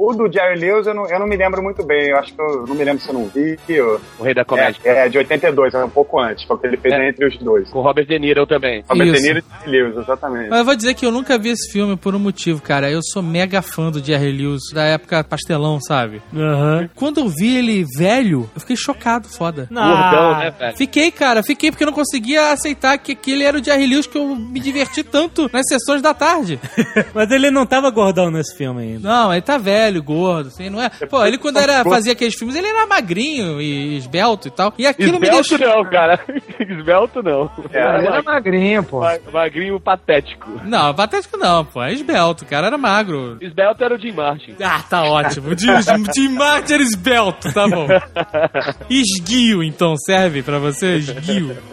O 0.00 0.12
do 0.14 0.32
Jerry 0.32 0.60
Lewis 0.60 0.86
eu 0.86 0.94
não, 0.94 1.06
eu 1.10 1.18
não 1.18 1.26
me 1.26 1.36
lembro 1.36 1.60
muito 1.62 1.84
bem. 1.84 2.08
Eu 2.10 2.18
acho 2.18 2.32
que 2.32 2.40
eu 2.40 2.64
não 2.68 2.74
me 2.74 2.84
lembro 2.84 3.02
se 3.02 3.08
eu 3.08 3.14
não 3.14 3.26
vi. 3.26 3.58
ou- 3.80 4.00
O 4.20 4.22
Rei 4.22 4.32
da 4.32 4.44
Comédia. 4.44 4.80
É, 4.84 5.06
é, 5.06 5.08
de 5.08 5.18
82, 5.18 5.74
é 5.74 5.84
um 5.84 5.90
pouco 5.90 6.20
antes. 6.20 6.44
Foi 6.44 6.56
o 6.56 6.58
que 6.58 6.66
ele 6.68 6.76
fez 6.76 6.94
É. 6.94 7.08
entre 7.08 7.26
os 7.26 7.36
dois. 7.38 7.68
Com 7.70 7.80
Robert 7.80 8.06
De 8.06 8.16
Niro 8.18 8.46
também. 8.46 8.84
Robert 8.88 9.08
Isso. 9.08 9.16
De 9.16 9.22
Niro 9.22 9.38
e 9.40 9.42
Jerry 9.64 9.70
Lewis, 9.82 9.96
exatamente. 9.98 10.50
Mas 10.50 10.58
eu 10.60 10.64
vou 10.64 10.76
dizer 10.76 10.94
que 10.94 11.04
eu 11.04 11.10
nunca 11.10 11.36
vi 11.36 11.48
esse 11.50 11.70
filme 11.72 11.96
por 11.96 12.14
um 12.14 12.18
motivo, 12.18 12.62
cara. 12.62 12.88
Eu 12.90 13.00
sou 13.02 13.22
mega 13.22 13.60
fã 13.60 13.90
do 13.90 13.98
Jerry 14.02 14.30
Lewis, 14.32 14.62
da 14.72 14.84
época 14.84 15.24
pastelão, 15.24 15.80
sabe? 15.80 16.22
Aham. 16.34 16.88
Quando 16.94 17.18
eu 17.18 17.28
vi 17.28 17.56
ele 17.56 17.84
velho, 17.96 18.48
eu 18.54 18.60
fiquei 18.60 18.76
chocado, 18.76 19.28
foda. 19.28 19.66
Gordão, 19.70 20.38
né, 20.38 20.50
velho? 20.56 20.76
Fiquei, 20.76 21.10
cara, 21.10 21.37
fiquei 21.42 21.70
porque 21.70 21.84
eu 21.84 21.86
não 21.88 21.92
conseguia 21.94 22.52
aceitar 22.52 22.98
que 22.98 23.12
aquele 23.12 23.44
era 23.44 23.58
o 23.58 23.62
Jerry 23.64 23.86
Lewis 23.86 24.06
que 24.06 24.18
eu 24.18 24.34
me 24.36 24.60
diverti 24.60 25.02
tanto 25.02 25.48
nas 25.52 25.66
sessões 25.68 26.02
da 26.02 26.14
tarde. 26.14 26.58
Mas 27.14 27.30
ele 27.30 27.50
não 27.50 27.66
tava 27.66 27.90
gordão 27.90 28.30
nesse 28.30 28.56
filme 28.56 28.82
ainda. 28.82 29.08
Não, 29.08 29.32
ele 29.32 29.42
tá 29.42 29.58
velho, 29.58 30.02
gordo, 30.02 30.48
assim, 30.48 30.68
não 30.70 30.82
é? 30.82 30.88
Pô, 30.88 31.24
ele 31.24 31.38
quando 31.38 31.58
era, 31.58 31.82
fazia 31.84 32.12
aqueles 32.12 32.34
filmes, 32.34 32.56
ele 32.56 32.66
era 32.66 32.86
magrinho 32.86 33.60
e 33.60 33.96
esbelto 33.96 34.48
e 34.48 34.50
tal. 34.50 34.72
E 34.78 34.86
aquilo 34.86 35.18
me 35.18 35.26
Esbelto 35.26 35.58
deixou... 35.58 35.76
não, 35.76 35.90
cara. 35.90 36.20
Esbelto 36.60 37.22
não. 37.22 37.50
É, 37.72 37.98
Ele 37.98 38.06
era 38.06 38.22
magrinho, 38.22 38.82
pô. 38.84 39.00
Ma- 39.00 39.18
Magrinho 39.32 39.78
patético. 39.80 40.60
Não, 40.64 40.94
patético 40.94 41.36
não, 41.36 41.64
pô. 41.64 41.82
É 41.82 41.92
esbelto, 41.92 42.44
o 42.44 42.46
cara 42.46 42.66
era 42.68 42.78
magro. 42.78 43.36
Esbelto 43.40 43.82
era 43.84 43.94
o 43.94 43.98
Jim 43.98 44.12
Martin. 44.12 44.54
Ah, 44.62 44.82
tá 44.88 45.04
ótimo. 45.04 45.54
De, 45.54 45.66
de 46.12 46.28
Martin 46.28 46.74
era 46.74 46.82
esbelto, 46.82 47.52
tá 47.52 47.66
bom. 47.68 47.86
Esguio, 48.90 49.62
então, 49.62 49.96
serve 49.96 50.42
pra 50.42 50.58
você? 50.58 51.00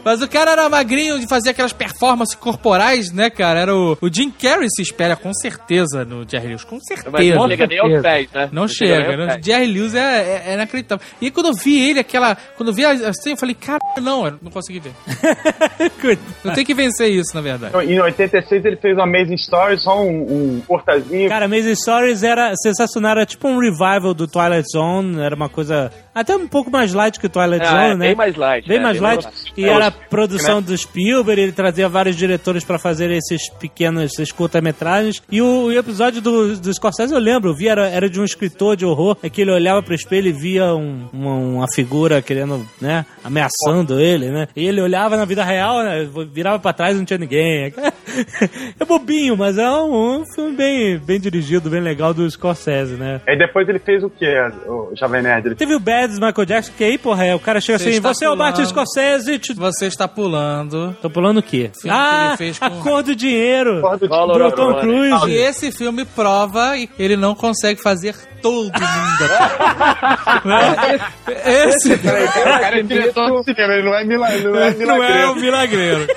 Mas 0.03 0.21
o 0.21 0.27
cara 0.27 0.51
era 0.51 0.69
magrinho 0.69 1.19
de 1.19 1.27
fazer 1.27 1.51
aquelas 1.51 1.73
performances 1.73 2.35
corporais, 2.35 3.11
né, 3.11 3.29
cara? 3.29 3.59
Era 3.59 3.75
o, 3.75 3.97
o 4.01 4.13
Jim 4.13 4.31
Carrey 4.31 4.67
se 4.69 4.81
espelha 4.81 5.15
com 5.15 5.33
certeza 5.33 6.05
no 6.05 6.27
Jerry 6.27 6.47
Lewis, 6.47 6.63
com 6.63 6.79
certeza. 6.79 7.11
Mas 7.11 7.27
não 7.29 7.47
chega 7.47 7.67
nem 7.67 7.79
aos 7.79 8.01
pés, 8.01 8.29
né? 8.33 8.49
Não 8.51 8.67
chega 8.67 9.17
né? 9.17 9.39
Jerry 9.41 9.67
Lewis 9.67 9.95
é, 9.95 9.99
é, 9.99 10.43
é 10.47 10.53
inacreditável. 10.53 11.05
E 11.21 11.25
aí 11.25 11.31
quando 11.31 11.47
eu 11.47 11.53
vi 11.53 11.89
ele, 11.89 11.99
aquela. 11.99 12.35
Quando 12.57 12.69
eu 12.69 12.73
vi 12.73 12.85
assim, 12.85 13.31
eu 13.31 13.37
falei, 13.37 13.55
cara, 13.55 13.79
não, 14.01 14.25
eu 14.25 14.33
não 14.41 14.51
consegui 14.51 14.79
ver. 14.79 14.91
Eu 16.43 16.53
tenho 16.53 16.65
que 16.67 16.73
vencer 16.73 17.09
isso, 17.09 17.33
na 17.33 17.41
verdade. 17.41 17.75
Em 17.91 17.99
86 17.99 18.63
ele 18.65 18.75
fez 18.77 18.95
o 18.97 19.01
Amazing 19.01 19.37
Stories, 19.37 19.81
só 19.81 19.99
um, 20.03 20.55
um 20.57 20.61
curtazinho. 20.67 21.27
Cara, 21.29 21.45
Amazing 21.45 21.75
Stories 21.75 22.21
era 22.23 22.53
sensacional, 22.55 23.11
era 23.13 23.25
tipo 23.25 23.47
um 23.47 23.57
revival 23.57 24.13
do 24.13 24.27
Twilight 24.27 24.67
Zone, 24.71 25.19
era 25.19 25.35
uma 25.35 25.49
coisa 25.49 25.91
até 26.13 26.35
um 26.35 26.47
pouco 26.47 26.69
mais 26.71 26.93
light 26.93 27.19
que 27.19 27.25
o 27.25 27.29
Twilight 27.29 27.65
Ah, 27.65 27.69
Zone, 27.71 27.83
é 27.83 27.95
né? 27.95 28.07
bem 28.07 28.15
mais 28.15 28.35
light, 28.35 28.67
Bem 28.67 28.77
né? 28.77 28.83
mais 28.83 28.97
Bem 28.99 29.03
light. 29.07 29.27
E 29.57 29.65
É, 29.65 29.69
era 29.69 29.89
os- 29.89 29.95
produção 30.09 30.61
do 30.61 30.77
Spielberg, 30.77 31.41
ele 31.41 31.51
trazia 31.51 31.89
vários 31.89 32.15
diretores 32.15 32.63
pra 32.63 32.77
fazer 32.77 33.09
esses 33.11 33.49
pequenos, 33.49 34.03
esses 34.13 34.31
curta-metragens. 34.31 35.21
E 35.31 35.41
o, 35.41 35.65
o 35.65 35.71
episódio 35.73 36.21
do, 36.21 36.55
do 36.55 36.73
Scorsese, 36.73 37.13
eu 37.13 37.19
lembro, 37.19 37.49
eu 37.51 37.55
vi, 37.55 37.67
era, 37.67 37.87
era 37.89 38.09
de 38.09 38.19
um 38.19 38.23
escritor 38.23 38.75
de 38.77 38.85
horror, 38.85 39.17
é 39.23 39.29
que 39.29 39.41
ele 39.41 39.51
olhava 39.51 39.81
pro 39.81 39.93
espelho 39.95 40.27
e 40.29 40.31
via 40.31 40.73
um- 40.75 41.07
uma, 41.11 41.35
uma 41.35 41.65
figura 41.73 42.21
querendo, 42.21 42.65
né, 42.79 43.05
ameaçando 43.23 43.84
ele, 43.93 44.29
né? 44.31 44.47
E 44.55 44.65
ele 44.67 44.81
olhava 44.81 45.15
na 45.15 45.25
vida 45.25 45.43
real, 45.43 45.83
né, 45.83 46.07
virava 46.31 46.57
pra 46.59 46.73
trás 46.73 46.95
e 46.95 46.97
não 46.99 47.05
tinha 47.05 47.19
ninguém. 47.19 47.73
É 48.79 48.85
bobinho, 48.85 49.35
mas 49.35 49.57
é 49.57 49.69
um, 49.69 50.21
um 50.21 50.25
filme 50.33 50.55
bem, 50.55 50.97
bem 50.97 51.19
dirigido, 51.19 51.69
bem 51.69 51.81
legal 51.81 52.13
do 52.13 52.29
Scorsese, 52.29 52.93
né? 52.95 53.19
Aí 53.27 53.37
depois 53.37 53.67
ele 53.67 53.79
fez 53.79 54.03
o 54.03 54.09
quê, 54.09 54.33
o 54.67 54.91
Jovem 54.97 55.21
Nerd? 55.21 55.47
Ele 55.47 55.55
Teve 55.55 55.75
o 55.75 55.79
Bads 55.79 56.17
Michael 56.17 56.45
Jackson, 56.45 56.71
que 56.77 56.83
aí, 56.83 56.97
porra, 56.97 57.25
é, 57.25 57.35
o 57.35 57.39
cara 57.39 57.59
chega 57.59 57.77
Você 57.79 57.89
assim, 57.89 57.99
você 57.99 58.25
é 58.25 58.29
o 58.29 58.35
Martin. 58.37 58.65
Scorsese, 58.65 59.37
te... 59.39 59.53
Você 59.53 59.87
está 59.87 60.07
pulando. 60.07 60.95
Tô 61.01 61.09
pulando 61.09 61.39
o 61.39 61.43
quê? 61.43 61.71
Filme 61.81 61.81
que 61.83 61.89
Ah, 61.89 62.27
ele 62.29 62.37
fez 62.37 62.59
com- 62.59 62.65
a 62.65 62.69
cor 62.69 63.03
do 63.03 63.15
dinheiro. 63.15 63.81
Porra 63.81 63.97
do 63.97 64.07
Tom 64.51 64.71
Money. 64.85 65.29
E 65.29 65.33
esse 65.35 65.71
filme 65.71 66.05
prova 66.05 66.73
que 66.77 66.89
ele 67.01 67.17
não 67.17 67.35
consegue 67.35 67.81
fazer 67.81 68.15
todo 68.45 68.63
mundo 68.65 69.25
aqui. 69.25 70.45
esse 71.67 71.97
Peraí, 71.97 72.27
cara, 72.27 72.55
o 72.55 72.59
cara 72.59 72.79
é 72.79 72.83
diretor 72.83 73.39
de 73.39 73.43
cinema, 73.45 73.73
ele 73.73 73.83
não 73.83 73.95
é, 73.95 74.03
não 74.03 74.25
é 74.25 74.39
não 74.39 74.55
é 74.57 74.69
o 74.69 75.35
milagreiro. 75.35 75.35
milagreiro. 75.35 76.07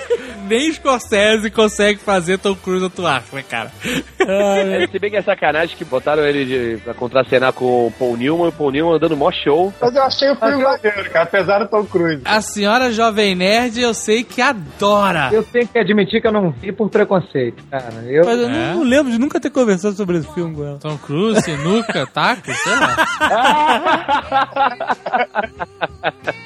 Nem 0.47 0.72
Scorsese 0.72 1.51
consegue 1.51 2.01
fazer 2.01 2.39
Tom 2.39 2.55
Cruise 2.55 2.85
atuar, 2.87 3.22
né, 3.35 3.45
cara? 3.49 3.70
É, 4.18 4.87
se 4.91 4.99
bem 4.99 5.11
que 5.11 5.16
é 5.18 5.22
sacanagem 5.22 5.76
que 5.76 5.85
botaram 5.85 6.24
ele 6.24 6.45
de, 6.47 6.83
pra 6.83 6.95
contracenar 6.95 7.53
com 7.53 7.87
o 7.89 7.91
Paul 7.99 8.16
Newman, 8.16 8.49
o 8.49 8.53
Paul 8.53 8.70
Newman 8.72 8.99
dando 8.99 9.14
mó 9.16 9.31
show. 9.31 9.72
Mas 9.79 9.95
eu 9.95 10.03
achei 10.03 10.31
o 10.31 10.37
filme 10.37 10.62
maneiro, 10.62 11.11
cara, 11.11 11.24
apesar 11.24 11.59
do 11.59 11.68
Tom 11.68 11.85
Cruise. 11.85 12.22
A 12.24 12.41
senhora 12.41 12.91
Jovem 12.91 13.35
Nerd, 13.35 13.79
eu 13.81 13.93
sei 13.93 14.24
que 14.24 14.41
adora. 14.41 15.29
Eu 15.33 15.43
tenho 15.43 15.68
que 15.68 15.79
admitir 15.79 16.22
que 16.22 16.26
eu 16.26 16.33
não 16.33 16.51
vi 16.51 16.72
por 16.72 16.89
preconceito, 16.89 17.62
cara. 17.70 17.93
Eu, 18.07 18.24
Mas 18.24 18.39
eu 18.41 18.49
É? 18.49 18.51
não, 18.51 18.76
não 18.76 18.83
lembro 18.85 19.12
de 19.12 19.18
nunca 19.18 19.39
ter 19.39 19.51
conversado 19.51 19.97
sobre 19.97 20.16
esse 20.16 20.33
filme 20.33 20.55
com 20.57 20.64
ela. 20.64 20.79
Tom 20.79 20.97
Cruise, 20.97 21.43
sinuca, 21.43 22.07
sei 22.54 22.76
lá. 22.76 22.96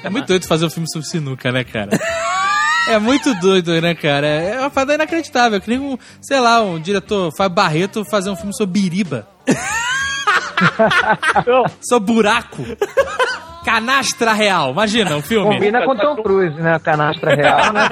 É 0.03 0.09
muito 0.09 0.27
doido 0.27 0.45
fazer 0.45 0.65
um 0.65 0.69
filme 0.69 0.87
sobre 0.91 1.07
sinuca, 1.07 1.49
né, 1.51 1.63
cara? 1.63 1.89
É 2.87 2.99
muito 2.99 3.33
doido, 3.35 3.79
né, 3.81 3.95
cara? 3.95 4.27
É 4.27 4.59
uma 4.59 4.69
parada 4.69 4.95
inacreditável. 4.95 5.61
Que 5.61 5.69
nem 5.69 5.79
um, 5.79 5.97
sei 6.21 6.39
lá, 6.39 6.61
um 6.61 6.79
diretor 6.79 7.31
Fábio 7.35 7.55
Barreto 7.55 8.03
fazer 8.03 8.29
um 8.29 8.35
filme 8.35 8.53
sobre 8.55 8.81
biriba. 8.81 9.27
sobre 11.81 12.13
buraco. 12.13 12.63
Canastra 13.63 14.33
real. 14.33 14.71
Imagina 14.71 15.15
um 15.15 15.21
filme. 15.21 15.55
combina 15.55 15.85
com 15.85 15.95
Tom 15.95 16.21
Cruise, 16.21 16.61
né? 16.61 16.77
Canastra 16.79 17.35
real, 17.35 17.71
né? 17.71 17.87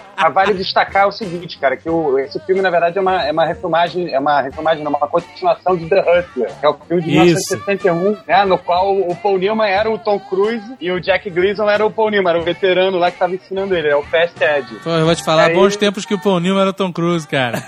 Mas 0.26 0.34
vale 0.34 0.54
destacar 0.54 1.06
o 1.06 1.12
seguinte, 1.12 1.56
cara, 1.58 1.76
que 1.76 1.88
o, 1.88 2.18
esse 2.18 2.40
filme, 2.40 2.60
na 2.60 2.68
verdade, 2.68 2.98
é 2.98 3.00
uma, 3.00 3.24
é 3.24 3.30
uma 3.30 3.46
refilmagem, 3.46 4.12
é 4.12 4.18
uma 4.18 4.42
refilmagem, 4.42 4.82
não, 4.82 4.90
uma 4.90 5.06
continuação 5.06 5.76
de 5.76 5.88
The 5.88 6.00
Hustler, 6.00 6.50
que 6.58 6.66
é 6.66 6.68
o 6.68 6.74
filme 6.74 7.02
de 7.02 7.10
Isso. 7.10 7.54
1971, 7.54 8.16
né, 8.26 8.44
no 8.44 8.58
qual 8.58 8.92
o 8.92 9.14
Paul 9.14 9.38
Newman 9.38 9.68
era 9.68 9.88
o 9.88 9.96
Tom 9.98 10.18
Cruise 10.18 10.74
e 10.80 10.90
o 10.90 11.00
Jack 11.00 11.30
Gleason 11.30 11.70
era 11.70 11.86
o 11.86 11.90
Paul 11.90 12.10
Newman, 12.10 12.30
era 12.30 12.40
o 12.40 12.44
veterano 12.44 12.98
lá 12.98 13.10
que 13.10 13.18
tava 13.18 13.34
ensinando 13.36 13.74
ele, 13.76 13.88
é 13.88 13.96
o 13.96 14.02
Fast 14.02 14.42
Ed. 14.42 14.66
Pô, 14.82 14.90
eu 14.90 15.04
vou 15.04 15.14
te 15.14 15.22
falar, 15.22 15.46
Aí- 15.46 15.54
bons 15.54 15.76
tempos 15.76 16.04
que 16.04 16.14
o 16.14 16.18
Paul 16.18 16.40
Newman 16.40 16.62
era 16.62 16.70
o 16.70 16.74
Tom 16.74 16.92
Cruise, 16.92 17.26
cara. 17.28 17.62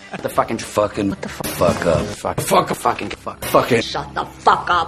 The 0.40 0.46
fucking 0.56 0.58
fucking 0.58 1.08
what 1.10 1.20
the 1.20 1.28
fuck, 1.28 1.48
fuck 1.48 1.86
up. 1.86 2.06
Fuck 2.16 2.40
fuck 2.40 2.74
fucking 2.74 3.10
fuck 3.10 3.44
fucking 3.44 3.82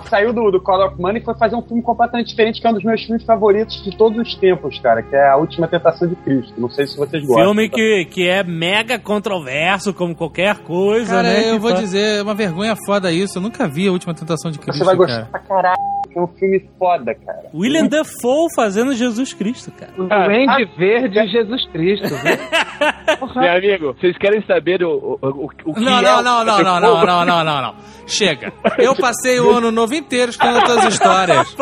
Saiu 0.09 0.32
do, 0.32 0.50
do 0.50 0.61
Call 0.62 0.86
of 0.86 1.00
Money 1.00 1.20
e 1.20 1.24
foi 1.24 1.34
fazer 1.34 1.55
um 1.57 1.62
filme 1.62 1.82
completamente 1.82 2.28
diferente, 2.28 2.61
que 2.61 2.66
é 2.66 2.70
um 2.70 2.74
dos 2.74 2.84
meus 2.84 3.03
filmes 3.03 3.22
favoritos 3.24 3.82
de 3.84 3.96
todos 3.96 4.18
os 4.18 4.34
tempos, 4.36 4.78
cara, 4.80 5.03
que 5.03 5.14
é 5.14 5.28
A 5.28 5.36
Última 5.36 5.68
Tentação 5.68 6.09
de 6.09 6.16
Cristo. 6.16 6.55
Não 6.59 6.70
sei 6.70 6.86
se 6.86 6.96
vocês 6.96 7.22
gostam. 7.26 7.44
Filme 7.44 7.68
que, 7.68 8.05
que 8.07 8.28
é 8.28 8.42
mega 8.42 8.98
controverso, 8.98 9.92
como 9.92 10.14
qualquer 10.14 10.59
coisa, 10.61 11.16
Cara, 11.16 11.28
né? 11.28 11.50
eu 11.50 11.55
que 11.55 11.59
vou 11.59 11.70
fa- 11.72 11.76
dizer, 11.80 12.18
é 12.18 12.22
uma 12.22 12.34
vergonha 12.34 12.74
foda 12.86 13.12
isso. 13.12 13.38
Eu 13.38 13.42
nunca 13.42 13.68
vi 13.68 13.86
a 13.88 13.92
última 13.92 14.14
tentação 14.14 14.50
de 14.50 14.59
Cristo. 14.59 14.78
Você 14.78 14.84
vai 14.84 14.96
gostar 14.96 15.26
cara. 15.26 15.28
pra 15.30 15.40
caralho, 15.40 15.76
porque 16.12 16.18
é 16.18 16.22
um 16.22 16.26
filme 16.38 16.70
foda, 16.78 17.14
cara. 17.14 17.50
William 17.54 17.86
Dafoe 17.86 18.48
fazendo 18.54 18.94
Jesus 18.94 19.32
Cristo, 19.32 19.72
cara. 19.72 19.92
O 19.96 20.04
Duende 20.04 20.64
Verde 20.76 21.26
Jesus 21.28 21.66
Cristo. 21.70 22.08
Meu 23.36 23.52
amigo, 23.52 23.94
vocês 23.94 24.16
querem 24.18 24.42
saber 24.46 24.82
o, 24.82 24.90
o, 24.90 25.26
o, 25.26 25.44
o 25.64 25.74
que 25.74 25.80
Não, 25.80 25.98
é 25.98 26.02
não, 26.02 26.20
o 26.20 26.22
não, 26.22 26.44
não, 26.44 26.58
não, 26.62 26.80
não, 26.80 27.06
não, 27.06 27.24
não, 27.24 27.44
não, 27.44 27.62
não. 27.62 27.74
Chega. 28.06 28.52
Eu 28.78 28.94
passei 28.96 29.40
o 29.40 29.50
ano 29.50 29.70
novo 29.70 29.94
inteiro 29.94 30.30
escutando 30.30 30.64
todas 30.64 30.86
as 30.86 30.94
histórias 30.94 31.56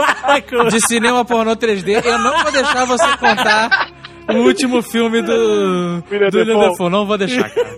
de 0.71 0.81
cinema 0.87 1.25
pornô 1.25 1.55
3D. 1.57 2.05
Eu 2.05 2.19
não 2.19 2.43
vou 2.43 2.53
deixar 2.53 2.85
você 2.87 3.17
contar 3.19 3.91
o 4.29 4.39
último 4.39 4.83
filme 4.83 5.23
do, 5.23 6.03
William 6.11 6.29
do. 6.31 6.45
Dafoe. 6.45 6.91
Não 6.91 7.07
vou 7.07 7.19
deixar, 7.19 7.51
cara. 7.51 7.71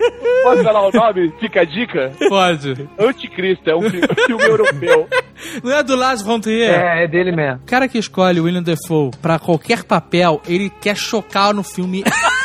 Posso 0.43 0.62
falar 0.62 0.88
o 0.88 0.90
nome? 0.93 1.32
Fica 1.40 1.61
a 1.61 1.64
dica? 1.64 2.12
Pode. 2.28 2.88
Anticristo, 2.99 3.70
é 3.70 3.76
um 3.76 3.82
fi- 3.82 4.01
filme 4.26 4.45
europeu. 4.45 5.09
Não 5.62 5.72
é 5.72 5.82
do 5.82 5.97
Lars 5.97 6.22
von 6.22 6.38
Trier? 6.40 6.70
É, 6.70 7.05
é 7.05 7.09
dele 7.09 7.32
mesmo. 7.32 7.61
O 7.62 7.66
cara 7.66 7.88
que 7.88 7.99
escolhe 7.99 8.38
o 8.40 8.45
William 8.45 8.62
Dafoe 8.62 9.11
pra 9.20 9.38
qualquer 9.38 9.82
papel, 9.84 10.40
ele 10.49 10.70
quer 10.80 10.97
chocar 10.97 11.53
no 11.53 11.62
filme 11.62 12.05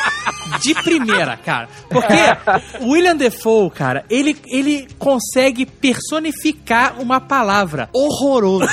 de 0.61 0.73
primeira, 0.75 1.37
cara. 1.37 1.67
Porque 1.89 2.13
o 2.83 2.91
William 2.91 3.15
Dafoe, 3.15 3.69
cara, 3.71 4.05
ele, 4.09 4.35
ele 4.47 4.87
consegue 4.99 5.65
personificar 5.65 6.99
uma 6.99 7.19
palavra. 7.19 7.89
Horroroso. 7.93 8.67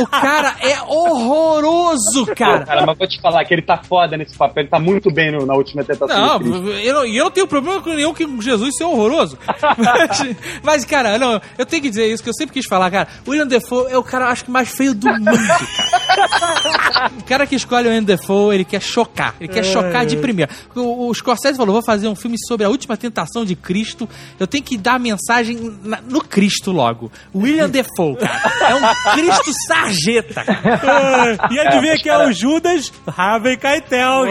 o 0.00 0.06
cara 0.06 0.56
é 0.60 0.80
horroroso, 0.82 2.26
cara. 2.34 2.64
Cara, 2.66 2.86
mas 2.86 2.98
vou 2.98 3.06
te 3.06 3.20
falar 3.20 3.44
que 3.44 3.54
ele 3.54 3.62
tá 3.62 3.76
foda 3.82 4.16
nesse 4.16 4.36
papel, 4.36 4.62
ele 4.64 4.70
tá 4.70 4.78
muito 4.80 5.12
bem 5.12 5.30
no- 5.32 5.46
na 5.46 5.54
última 5.54 5.84
tentação 5.84 6.08
Não, 6.40 6.40
eu 6.80 6.94
não, 6.94 7.06
e 7.06 7.16
eu 7.16 7.24
não 7.24 7.30
tenho 7.30 7.46
problema 7.46 7.80
com 7.80 7.90
nenhum 7.90 8.12
que 8.12 8.26
Jesus 8.40 8.70
seja 8.76 8.88
horroroso. 8.88 9.38
mas, 9.78 10.36
mas, 10.62 10.84
cara, 10.84 11.18
não, 11.18 11.40
eu 11.56 11.64
tenho 11.66 11.82
que 11.82 11.88
dizer 11.90 12.06
isso, 12.12 12.22
que 12.22 12.28
eu 12.28 12.34
sempre 12.34 12.52
quis 12.54 12.66
falar, 12.66 12.90
cara. 12.90 13.08
O 13.26 13.30
William 13.30 13.46
Defoe 13.46 13.92
é 13.92 13.96
o 13.98 14.02
cara, 14.02 14.28
acho 14.28 14.44
que, 14.44 14.50
mais 14.50 14.68
feio 14.68 14.94
do 14.94 15.06
mundo, 15.08 15.24
cara. 15.24 17.10
o 17.18 17.24
cara 17.24 17.46
que 17.46 17.54
escolhe 17.54 17.86
o 17.86 17.90
William 17.90 18.02
Defoe, 18.04 18.54
ele 18.54 18.64
quer 18.64 18.80
chocar. 18.82 19.34
Ele 19.40 19.48
quer 19.52 19.64
chocar 19.64 20.04
de 20.04 20.16
primeira. 20.16 20.35
O, 20.74 21.08
o 21.08 21.14
Scorsese 21.14 21.56
falou, 21.56 21.72
vou 21.74 21.82
fazer 21.82 22.08
um 22.08 22.14
filme 22.14 22.36
sobre 22.46 22.66
a 22.66 22.68
última 22.68 22.96
tentação 22.96 23.44
de 23.44 23.54
Cristo. 23.56 24.08
Eu 24.38 24.46
tenho 24.46 24.62
que 24.64 24.76
dar 24.76 24.94
a 24.94 24.98
mensagem 24.98 25.78
na- 25.82 26.00
no 26.02 26.20
Cristo 26.20 26.72
logo. 26.72 27.10
William 27.34 27.68
Defoe, 27.68 28.16
cara. 28.16 28.70
É 28.70 28.74
um 28.74 29.12
Cristo 29.14 29.52
sarjeta. 29.66 30.44
Ah, 30.46 31.48
e 31.50 31.58
adivinha 31.58 31.96
que 31.98 32.08
é 32.08 32.18
o 32.26 32.32
Judas 32.32 32.92
Harvey 33.06 33.56
Keitel. 33.56 34.24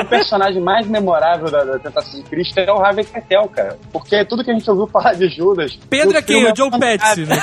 O 0.00 0.04
personagem 0.06 0.60
mais 0.62 0.86
memorável 0.86 1.50
da, 1.50 1.64
da 1.64 1.78
Tentação 1.78 2.20
de 2.22 2.28
Cristo 2.28 2.58
é 2.58 2.70
o 2.72 2.78
Harvey 2.78 3.04
Keitel, 3.04 3.48
cara. 3.48 3.78
Porque 3.92 4.24
tudo 4.24 4.44
que 4.44 4.50
a 4.50 4.54
gente 4.54 4.68
ouviu 4.70 4.86
falar 4.88 5.14
de 5.14 5.28
Judas... 5.28 5.78
Pedro 5.88 6.16
é 6.16 6.22
quem? 6.22 6.44
O 6.50 6.52
John 6.52 6.70
Petty, 6.70 7.20
né? 7.26 7.36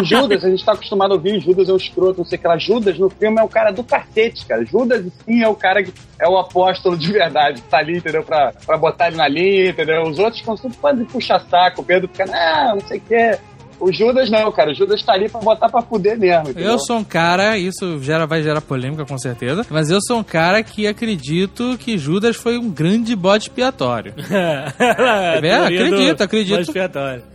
O 0.00 0.04
Judas, 0.04 0.44
a 0.44 0.48
gente 0.48 0.64
tá 0.64 0.72
acostumado 0.72 1.12
a 1.12 1.14
ouvir 1.14 1.40
Judas 1.40 1.68
é 1.68 1.72
um 1.72 1.76
escroto, 1.76 2.18
não 2.18 2.24
sei 2.24 2.38
o 2.38 2.40
que 2.40 2.48
lá. 2.48 2.58
Judas 2.58 2.98
no 2.98 3.10
filme 3.10 3.40
é 3.40 3.42
o 3.42 3.48
cara 3.48 3.70
do 3.70 3.82
cacete, 3.82 4.44
cara. 4.46 4.64
Judas, 4.64 5.04
sim, 5.24 5.42
é 5.42 5.48
o 5.48 5.54
cara 5.54 5.82
que 5.82 5.92
é 6.18 6.28
o 6.28 6.38
apóstolo 6.38 6.96
de 6.96 7.12
verdade. 7.12 7.62
Tá 7.62 7.78
ali, 7.78 7.98
entendeu? 7.98 8.22
Pra, 8.22 8.52
pra 8.64 8.76
botar 8.76 9.08
ele 9.08 9.16
na 9.16 9.28
linha, 9.28 9.70
entendeu? 9.70 10.02
Os 10.02 10.18
outros 10.18 10.40
ficam 10.40 10.56
sempre 10.56 10.78
fazendo 10.78 11.06
puxa-saco. 11.06 11.80
O 11.80 11.84
Pedro 11.84 12.08
fica, 12.08 12.24
ah, 12.32 12.74
não 12.74 12.80
sei 12.80 12.98
o 12.98 13.00
que. 13.00 13.38
O 13.84 13.92
Judas 13.92 14.30
não, 14.30 14.50
cara. 14.52 14.70
O 14.70 14.74
Judas 14.74 15.02
tá 15.02 15.12
ali 15.12 15.28
pra 15.28 15.40
botar 15.40 15.68
pra 15.68 15.82
fuder 15.82 16.18
mesmo, 16.18 16.50
entendeu? 16.50 16.72
Eu 16.72 16.78
sou 16.78 16.96
um 16.98 17.04
cara, 17.04 17.58
isso 17.58 18.02
gera, 18.02 18.26
vai 18.26 18.42
gerar 18.42 18.60
polêmica 18.60 19.04
com 19.04 19.18
certeza, 19.18 19.64
mas 19.70 19.90
eu 19.90 19.98
sou 20.00 20.18
um 20.18 20.24
cara 20.24 20.62
que 20.62 20.86
acredito 20.86 21.76
que 21.78 21.98
Judas 21.98 22.36
foi 22.36 22.56
um 22.58 22.70
grande 22.70 23.14
bode 23.14 23.44
expiatório. 23.44 24.14
é, 25.42 25.54
acredito, 25.54 26.22
acredito. 26.22 26.72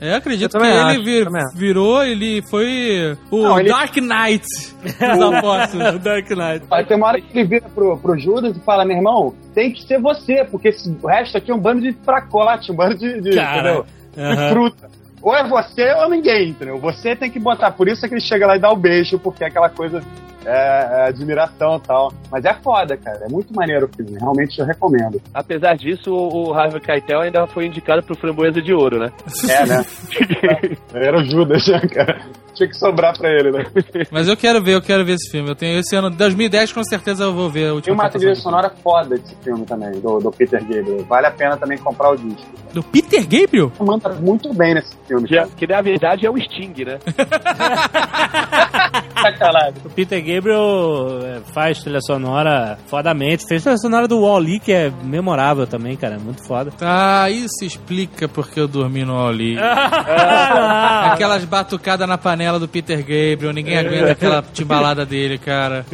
É, 0.01 0.13
acredito 0.15 0.55
Eu 0.55 0.59
que 0.61 0.65
também 0.67 0.71
ele 0.71 0.79
acho, 0.91 1.03
vir- 1.03 1.27
acho. 1.27 1.57
virou, 1.57 2.03
ele 2.03 2.41
foi 2.49 3.17
o 3.31 3.43
Não, 3.43 3.59
ele- 3.59 3.69
Dark 3.69 3.95
Knight 3.97 4.45
dos 4.83 5.21
apóstolos. 5.35 5.99
Dark 6.01 6.29
Knight. 6.29 6.65
Aí 6.71 6.85
tem 6.85 6.97
uma 6.97 7.07
hora 7.07 7.21
que 7.21 7.37
ele 7.37 7.47
vira 7.47 7.67
pro, 7.73 7.97
pro 7.97 8.17
Judas 8.17 8.55
e 8.55 8.59
fala, 8.61 8.85
meu 8.85 8.97
irmão, 8.97 9.33
tem 9.53 9.71
que 9.71 9.83
ser 9.83 9.99
você, 9.99 10.43
porque 10.49 10.69
esse, 10.69 10.89
o 11.01 11.07
resto 11.07 11.37
aqui 11.37 11.51
é 11.51 11.53
um 11.55 11.59
bando 11.59 11.81
de 11.81 11.93
fracote, 12.03 12.71
um 12.71 12.75
bando 12.75 12.97
de, 12.97 13.21
de, 13.21 13.35
Cara, 13.35 13.59
entendeu? 13.59 13.85
aham. 14.17 14.35
de 14.47 14.49
fruta. 14.53 14.98
Ou 15.21 15.35
é 15.35 15.47
você 15.47 15.91
ou 15.93 16.09
ninguém, 16.09 16.49
entendeu? 16.49 16.77
Você 16.77 17.15
tem 17.15 17.29
que 17.29 17.39
botar. 17.39 17.71
Por 17.71 17.87
isso 17.87 18.05
é 18.05 18.09
que 18.09 18.15
ele 18.15 18.21
chega 18.21 18.47
lá 18.47 18.55
e 18.55 18.59
dá 18.59 18.71
o 18.71 18.75
beijo, 18.75 19.19
porque 19.19 19.43
é 19.43 19.47
aquela 19.47 19.69
coisa 19.69 20.01
é, 20.45 20.51
é 20.51 21.07
admiração 21.07 21.77
e 21.77 21.81
tal. 21.81 22.13
Mas 22.31 22.45
é 22.45 22.53
foda, 22.53 22.97
cara. 22.97 23.25
É 23.25 23.29
muito 23.29 23.53
maneiro 23.53 23.89
o 23.91 23.95
filme. 23.95 24.17
Realmente 24.19 24.59
eu 24.59 24.65
recomendo. 24.65 25.21
Apesar 25.33 25.75
disso, 25.75 26.11
o 26.11 26.53
Harvey 26.53 26.81
Keitel 26.81 27.21
ainda 27.21 27.45
foi 27.47 27.65
indicado 27.65 28.03
pro 28.03 28.15
Framboesa 28.15 28.61
de 28.61 28.73
Ouro, 28.73 28.99
né? 28.99 29.11
É, 29.49 29.65
né? 29.65 29.85
Era 30.93 31.19
o 31.19 31.23
Judas, 31.23 31.67
né, 31.67 31.79
cara? 31.81 32.21
Tinha 32.53 32.67
que 32.67 32.77
sobrar 32.77 33.17
pra 33.17 33.29
ele, 33.29 33.51
né? 33.51 33.65
Mas 34.11 34.27
eu 34.27 34.35
quero 34.35 34.61
ver, 34.61 34.75
eu 34.75 34.81
quero 34.81 35.05
ver 35.05 35.13
esse 35.13 35.31
filme. 35.31 35.49
Eu 35.49 35.55
tenho 35.55 35.79
esse 35.79 35.95
ano, 35.95 36.09
2010, 36.09 36.73
com 36.73 36.83
certeza 36.83 37.23
eu 37.23 37.33
vou 37.33 37.49
ver 37.49 37.71
a 37.71 37.81
Tem 37.81 37.93
uma 37.93 38.09
trilha 38.09 38.35
sonora 38.35 38.69
foda 38.83 39.17
desse 39.17 39.35
filme 39.43 39.65
também, 39.65 39.91
do, 39.99 40.19
do 40.19 40.31
Peter 40.31 40.61
Gabriel. 40.61 41.05
Vale 41.05 41.27
a 41.27 41.31
pena 41.31 41.57
também 41.57 41.77
comprar 41.77 42.11
o 42.11 42.17
disco. 42.17 42.47
Do 42.73 42.83
Peter 42.83 43.21
Gabriel? 43.23 43.71
Manda 43.79 44.09
muito 44.09 44.53
bem 44.53 44.73
nesse 44.73 44.95
filme, 45.09 45.27
Que, 45.27 45.45
que 45.57 45.67
na 45.67 45.81
verdade 45.81 46.25
é 46.25 46.29
o 46.29 46.37
Sting, 46.37 46.73
né? 46.85 46.99
Sacanagem. 49.21 49.73
O 49.85 49.89
Peter 49.89 50.19
Gabriel 50.19 51.19
é, 51.23 51.39
faz 51.53 51.81
trilha 51.81 51.99
sonora 52.01 52.77
fodamente. 52.87 53.45
Fez 53.47 53.63
trilha 53.63 53.77
sonora 53.77 54.07
do 54.07 54.19
Wall-E, 54.21 54.59
que 54.59 54.71
é 54.71 54.91
memorável 55.03 55.65
também, 55.67 55.95
cara. 55.95 56.15
É 56.15 56.17
muito 56.17 56.45
foda. 56.45 56.71
Ah, 56.81 57.29
isso 57.29 57.63
explica 57.63 58.27
porque 58.27 58.59
eu 58.59 58.67
dormi 58.67 59.03
no 59.03 59.15
Oli. 59.15 59.57
Ah, 60.11 61.13
Aquelas 61.13 61.43
batucadas 61.45 62.07
na 62.07 62.17
panela 62.17 62.59
do 62.59 62.67
Peter 62.67 62.97
Gabriel, 62.99 63.53
ninguém 63.53 63.77
aguenta 63.77 64.11
aquela 64.11 64.41
timbalada 64.41 65.05
dele, 65.05 65.37
cara. 65.37 65.85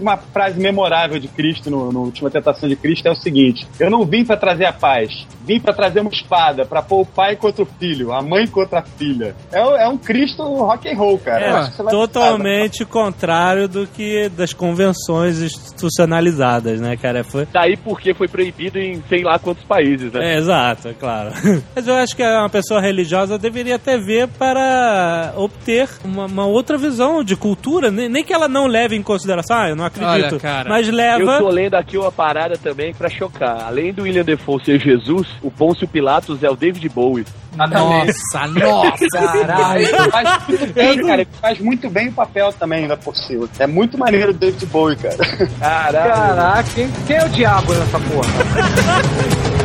Uma 0.00 0.16
frase 0.16 0.58
memorável 0.60 1.18
de 1.18 1.28
Cristo 1.28 1.70
no, 1.70 1.90
no 1.92 2.00
Última 2.04 2.30
Tentação 2.30 2.68
de 2.68 2.76
Cristo 2.76 3.06
é 3.06 3.10
o 3.10 3.14
seguinte: 3.14 3.66
Eu 3.78 3.90
não 3.90 4.04
vim 4.04 4.24
pra 4.24 4.36
trazer 4.36 4.66
a 4.66 4.72
paz, 4.72 5.26
vim 5.44 5.60
pra 5.60 5.72
trazer 5.72 6.00
uma 6.00 6.10
espada, 6.10 6.64
pra 6.64 6.82
pôr 6.82 7.00
o 7.00 7.06
pai 7.06 7.36
contra 7.36 7.62
o 7.62 7.66
filho, 7.66 7.87
a 8.12 8.22
mãe 8.22 8.46
contra 8.46 8.80
a 8.80 8.82
filha. 8.82 9.34
É, 9.52 9.58
é 9.58 9.88
um 9.88 9.96
Cristo 9.98 10.42
rock 10.42 10.88
and 10.88 10.96
roll, 10.96 11.18
cara. 11.18 11.40
Eu 11.46 11.46
É, 11.56 11.58
acho 11.58 11.70
que 11.70 11.76
você 11.76 11.82
vai 11.82 11.92
totalmente 11.92 12.84
contrário 12.84 13.68
do 13.68 13.86
que 13.86 14.28
das 14.30 14.52
convenções 14.52 15.40
institucionalizadas, 15.40 16.80
né, 16.80 16.96
cara? 16.96 17.24
Foi, 17.24 17.46
Daí 17.52 17.76
porque 17.76 18.14
foi 18.14 18.28
proibido 18.28 18.78
em 18.78 19.02
sei 19.08 19.22
lá 19.22 19.38
quantos 19.38 19.64
países, 19.64 20.12
né? 20.12 20.34
É, 20.34 20.38
exato, 20.38 20.88
é 20.88 20.92
claro. 20.94 21.30
Mas 21.74 21.86
eu 21.86 21.94
acho 21.94 22.14
que 22.16 22.22
uma 22.22 22.48
pessoa 22.48 22.80
religiosa 22.80 23.38
deveria 23.38 23.76
até 23.76 23.98
ver 23.98 24.28
para 24.28 25.32
obter 25.36 25.88
uma, 26.04 26.26
uma 26.26 26.46
outra 26.46 26.76
visão 26.76 27.22
de 27.24 27.36
cultura, 27.36 27.90
nem, 27.90 28.08
nem 28.08 28.24
que 28.24 28.32
ela 28.32 28.48
não 28.48 28.66
leve 28.66 28.96
em 28.96 29.02
consideração, 29.02 29.56
ah, 29.58 29.68
eu 29.68 29.76
não 29.76 29.84
acredito, 29.84 30.32
Olha, 30.32 30.40
cara, 30.40 30.68
mas 30.68 30.88
Eu 30.88 30.94
leva... 30.94 31.38
tô 31.38 31.48
lendo 31.48 31.74
aqui 31.74 31.96
uma 31.96 32.12
parada 32.12 32.56
também 32.56 32.92
pra 32.94 33.08
chocar. 33.08 33.64
Além 33.66 33.92
do 33.92 34.02
William 34.02 34.24
Defoe 34.24 34.64
ser 34.64 34.78
Jesus, 34.80 35.28
o 35.42 35.50
Pôncio 35.50 35.86
Pilatos 35.88 36.42
é 36.42 36.50
o 36.50 36.56
David 36.56 36.88
Bowie. 36.88 37.24
Nossa, 37.66 38.46
nossa! 38.48 39.06
Caralho, 39.12 39.82
ele 39.82 40.10
faz 40.10 40.48
muito 40.48 40.72
bem, 40.72 41.02
cara. 41.02 41.20
Ele 41.22 41.28
faz 41.40 41.58
muito 41.58 41.90
bem 41.90 42.08
o 42.08 42.12
papel 42.12 42.52
também, 42.52 42.82
ainda 42.82 42.96
por 42.96 43.16
cima. 43.16 43.48
É 43.58 43.66
muito 43.66 43.98
maneiro 43.98 44.30
o 44.30 44.34
David 44.34 44.66
Bowie, 44.66 44.96
cara. 44.96 45.16
Caralho. 45.58 46.12
Caraca, 46.12 46.68
quem, 46.74 46.90
quem 47.06 47.16
é 47.16 47.24
o 47.24 47.28
diabo 47.28 47.74
nessa 47.74 47.98
porra? 48.00 49.48